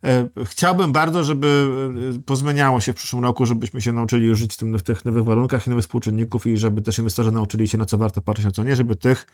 e, 0.04 0.28
chciałbym 0.44 0.92
bardzo, 0.92 1.24
żeby 1.24 1.68
e, 2.16 2.22
pozmieniało 2.22 2.80
się 2.80 2.92
w 2.92 2.96
przyszłym 2.96 3.24
roku, 3.24 3.46
żebyśmy 3.46 3.80
się 3.80 3.92
nauczyli 3.92 4.34
żyć 4.36 4.54
w, 4.54 4.56
tym, 4.56 4.78
w 4.78 4.82
tych 4.82 5.04
nowych 5.04 5.24
warunkach 5.24 5.66
i 5.66 5.70
nowych 5.70 5.84
współczynników 5.84 6.46
i 6.46 6.56
żeby 6.56 6.82
też 6.82 6.98
inwestorzy 6.98 7.32
nauczyli 7.32 7.68
się, 7.68 7.78
na 7.78 7.86
co 7.86 7.98
warto 7.98 8.22
patrzeć, 8.22 8.46
a 8.46 8.50
co 8.50 8.64
nie, 8.64 8.76
żeby 8.76 8.96
tych 8.96 9.26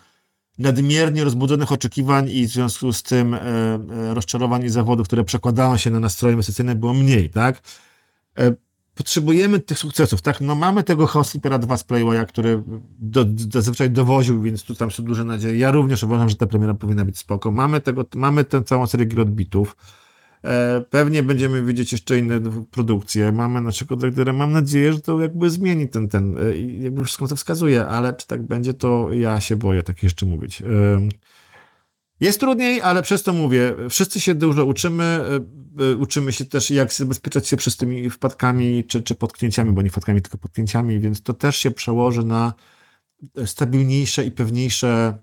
nadmiernie 0.58 1.24
rozbudzonych 1.24 1.72
oczekiwań 1.72 2.30
i 2.30 2.46
w 2.46 2.50
związku 2.50 2.92
z 2.92 3.02
tym 3.02 3.34
e, 3.34 3.40
e, 3.40 4.14
rozczarowań 4.14 4.64
i 4.64 4.68
zawodów, 4.68 5.06
które 5.06 5.24
przekładają 5.24 5.76
się 5.76 5.90
na 5.90 6.00
nastroje 6.00 6.32
inwestycyjne, 6.32 6.74
było 6.74 6.94
mniej, 6.94 7.30
tak? 7.30 7.62
E, 8.38 8.54
potrzebujemy 8.94 9.60
tych 9.60 9.78
sukcesów, 9.78 10.22
tak? 10.22 10.40
No 10.40 10.54
mamy 10.54 10.84
tego 10.84 11.06
Housekeepera 11.06 11.58
2 11.58 11.76
z 11.76 11.84
Playwaya, 11.84 12.26
który 12.26 12.62
do, 12.98 13.26
zazwyczaj 13.52 13.90
dowoził, 13.90 14.42
więc 14.42 14.62
tu 14.62 14.74
tam 14.74 14.90
są 14.90 15.02
duże 15.02 15.24
nadzieje. 15.24 15.58
Ja 15.58 15.70
również 15.70 16.02
uważam, 16.02 16.28
że 16.28 16.36
ta 16.36 16.46
premiera 16.46 16.74
powinna 16.74 17.04
być 17.04 17.18
spoko. 17.18 17.50
Mamy 17.50 17.80
tego, 17.80 18.04
mamy 18.14 18.44
tę 18.44 18.62
całą 18.62 18.86
serię 18.86 19.06
gier 19.06 19.20
odbitów. 19.20 19.76
E, 20.44 20.80
pewnie 20.90 21.22
będziemy 21.22 21.62
widzieć 21.62 21.92
jeszcze 21.92 22.18
inne 22.18 22.40
produkcje. 22.70 23.32
Mamy 23.32 23.60
naszego 23.60 23.96
dyrektora. 23.96 24.32
Mam 24.32 24.52
nadzieję, 24.52 24.92
że 24.92 25.00
to 25.00 25.20
jakby 25.20 25.50
zmieni 25.50 25.88
ten, 25.88 26.08
ten, 26.08 26.38
e, 26.38 26.56
jakby 26.58 27.04
wszystko 27.04 27.28
to 27.28 27.36
wskazuje, 27.36 27.86
ale 27.86 28.14
czy 28.14 28.26
tak 28.26 28.42
będzie, 28.42 28.74
to 28.74 29.12
ja 29.12 29.40
się 29.40 29.56
boję 29.56 29.82
tak 29.82 30.02
jeszcze 30.02 30.26
mówić. 30.26 30.62
E, 30.62 30.64
jest 32.24 32.40
trudniej, 32.40 32.82
ale 32.82 33.02
przez 33.02 33.22
to 33.22 33.32
mówię, 33.32 33.74
wszyscy 33.90 34.20
się 34.20 34.34
dużo 34.34 34.64
uczymy, 34.64 35.04
e, 35.04 35.90
e, 35.92 35.96
uczymy 35.96 36.32
się 36.32 36.44
też 36.44 36.70
jak 36.70 36.92
zabezpieczać 36.92 37.48
się 37.48 37.56
przez 37.56 37.76
tymi 37.76 38.10
wpadkami 38.10 38.84
czy, 38.84 39.02
czy 39.02 39.14
potknięciami, 39.14 39.72
bo 39.72 39.82
nie 39.82 39.90
wpadkami, 39.90 40.22
tylko 40.22 40.38
potknięciami, 40.38 41.00
więc 41.00 41.22
to 41.22 41.34
też 41.34 41.56
się 41.56 41.70
przełoży 41.70 42.24
na 42.24 42.54
stabilniejsze 43.46 44.24
i 44.24 44.30
pewniejsze, 44.30 45.18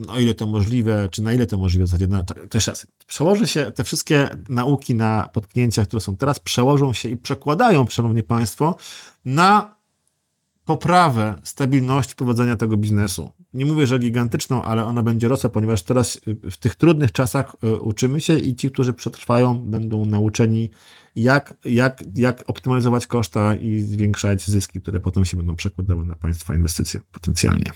no 0.00 0.18
ile 0.18 0.34
to 0.34 0.46
możliwe, 0.46 1.08
czy 1.10 1.22
na 1.22 1.32
ile 1.32 1.46
to 1.46 1.58
możliwe, 1.58 1.84
w 1.84 1.88
zasadzie 1.88 2.06
na, 2.06 2.24
też 2.24 2.66
raz, 2.66 2.86
przełoży 3.06 3.46
się, 3.46 3.72
te 3.72 3.84
wszystkie 3.84 4.28
nauki 4.48 4.94
na 4.94 5.28
potknięcia, 5.32 5.84
które 5.84 6.00
są 6.00 6.16
teraz, 6.16 6.38
przełożą 6.38 6.92
się 6.92 7.08
i 7.08 7.16
przekładają, 7.16 7.86
szanowni 7.86 8.22
państwo, 8.22 8.76
na 9.24 9.74
poprawę 10.64 11.40
stabilności 11.44 12.14
prowadzenia 12.14 12.56
tego 12.56 12.76
biznesu. 12.76 13.30
Nie 13.54 13.66
mówię, 13.66 13.86
że 13.86 13.98
gigantyczną, 13.98 14.62
ale 14.62 14.84
ona 14.84 15.02
będzie 15.02 15.28
rosła, 15.28 15.50
ponieważ 15.50 15.82
teraz 15.82 16.20
y, 16.28 16.50
w 16.50 16.56
tych 16.56 16.74
trudnych 16.74 17.12
czasach 17.12 17.56
y, 17.64 17.76
uczymy 17.76 18.20
się 18.20 18.38
i 18.38 18.54
ci, 18.54 18.70
którzy 18.70 18.92
przetrwają, 18.92 19.58
będą 19.58 20.04
nauczeni, 20.04 20.70
jak, 21.16 21.54
jak, 21.64 22.04
jak 22.14 22.44
optymalizować 22.46 23.06
koszta 23.06 23.54
i 23.54 23.80
zwiększać 23.80 24.46
zyski, 24.46 24.80
które 24.80 25.00
potem 25.00 25.24
się 25.24 25.36
będą 25.36 25.56
przekładały 25.56 26.04
na 26.06 26.16
państwa 26.16 26.54
inwestycje 26.54 27.00
potencjalnie. 27.12 27.72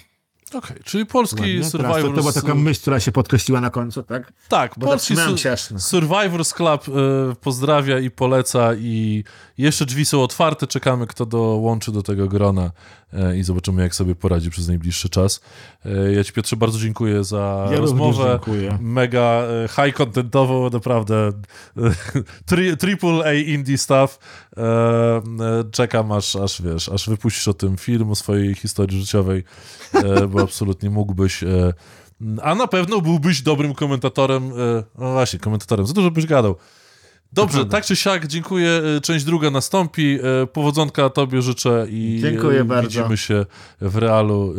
Okej, 0.49 0.71
okay, 0.71 0.85
czyli 0.85 1.07
polski 1.07 1.41
Ładnie. 1.41 1.65
Survivors... 1.65 2.03
To, 2.03 2.09
to, 2.09 2.21
była 2.21 2.33
taka 2.33 2.55
myśl, 2.55 2.81
która 2.81 3.01
się 3.01 3.13
podkreśliła 3.13 3.61
na 3.61 3.71
końcu, 3.71 4.03
tak? 4.03 4.33
Tak, 4.49 4.75
Bo 4.77 4.87
polski 4.87 5.17
su 5.17 5.37
Survivors 5.79 6.55
Club 6.55 6.89
y, 6.89 6.93
pozdrawia 7.41 7.99
i 7.99 8.11
poleca 8.11 8.75
i 8.75 9.25
jeszcze 9.59 9.87
drzwi 9.87 10.05
są 10.05 10.23
otwarte, 10.23 10.67
czekamy 10.67 11.07
kto 11.07 11.27
dołączy 11.27 11.93
do 11.93 12.03
tego 12.03 12.29
grona 12.29 12.71
y, 13.33 13.37
i 13.39 13.43
zobaczymy 13.43 13.83
jak 13.83 13.95
sobie 13.95 14.15
poradzi 14.15 14.51
przez 14.51 14.69
najbliższy 14.69 15.09
czas. 15.09 15.41
Y, 15.87 16.15
ja 16.17 16.25
ci 16.25 16.33
Piotrze 16.33 16.57
bardzo 16.57 16.79
dziękuję 16.79 17.25
za 17.25 17.69
ja 17.71 17.79
rozmowę. 17.79 18.31
Dziękuję. 18.31 18.79
Mega 18.81 19.43
high 19.69 19.97
contentową, 19.97 20.71
naprawdę 20.71 21.33
tri 22.47 22.77
triple 22.77 23.25
A 23.25 23.33
indie 23.33 23.79
stuff. 23.79 24.19
Czekam 25.71 26.13
aż, 26.13 26.37
aż 26.37 26.63
wiesz, 26.63 26.89
aż 26.89 27.09
wypuścisz 27.09 27.49
o 27.49 27.55
tym 27.55 27.77
film, 27.77 28.11
o 28.11 28.15
swojej 28.15 28.55
historii 28.55 29.01
życiowej, 29.01 29.45
bo 30.29 30.44
absolutnie 30.45 30.91
mógłbyś. 30.91 31.43
E, 31.43 31.73
a 32.43 32.55
na 32.55 32.67
pewno 32.67 33.01
byłbyś 33.01 33.43
dobrym 33.43 33.75
komentatorem. 33.75 34.43
E, 34.53 34.85
no 34.99 35.13
właśnie, 35.13 35.39
komentatorem. 35.39 35.87
Za 35.87 35.93
dużo 35.93 36.11
byś 36.11 36.27
gadał. 36.27 36.57
Dobrze, 37.33 37.67
tak 37.67 37.85
czy 37.85 37.97
siak, 37.97 38.27
dziękuję. 38.27 38.83
E, 38.97 39.01
Część 39.01 39.25
druga 39.25 39.51
nastąpi. 39.51 40.19
Powodzonka 40.53 41.11
tobie 41.11 41.43
życzę 41.43 41.87
i 41.91 42.19
Dziękuję 42.23 42.65
bardzo. 42.65 42.89
widzimy 42.89 43.17
się 43.17 43.47
w 43.81 43.97
realu. 43.97 44.55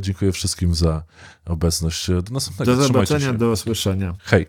Dziękuję 0.00 0.32
wszystkim 0.32 0.74
za 0.74 1.02
obecność. 1.46 2.10
Do 2.10 2.32
następnego. 2.32 2.76
Do 2.76 2.82
zobaczenia, 2.82 3.32
do 3.32 3.50
usłyszenia. 3.50 4.14
Hej. 4.24 4.46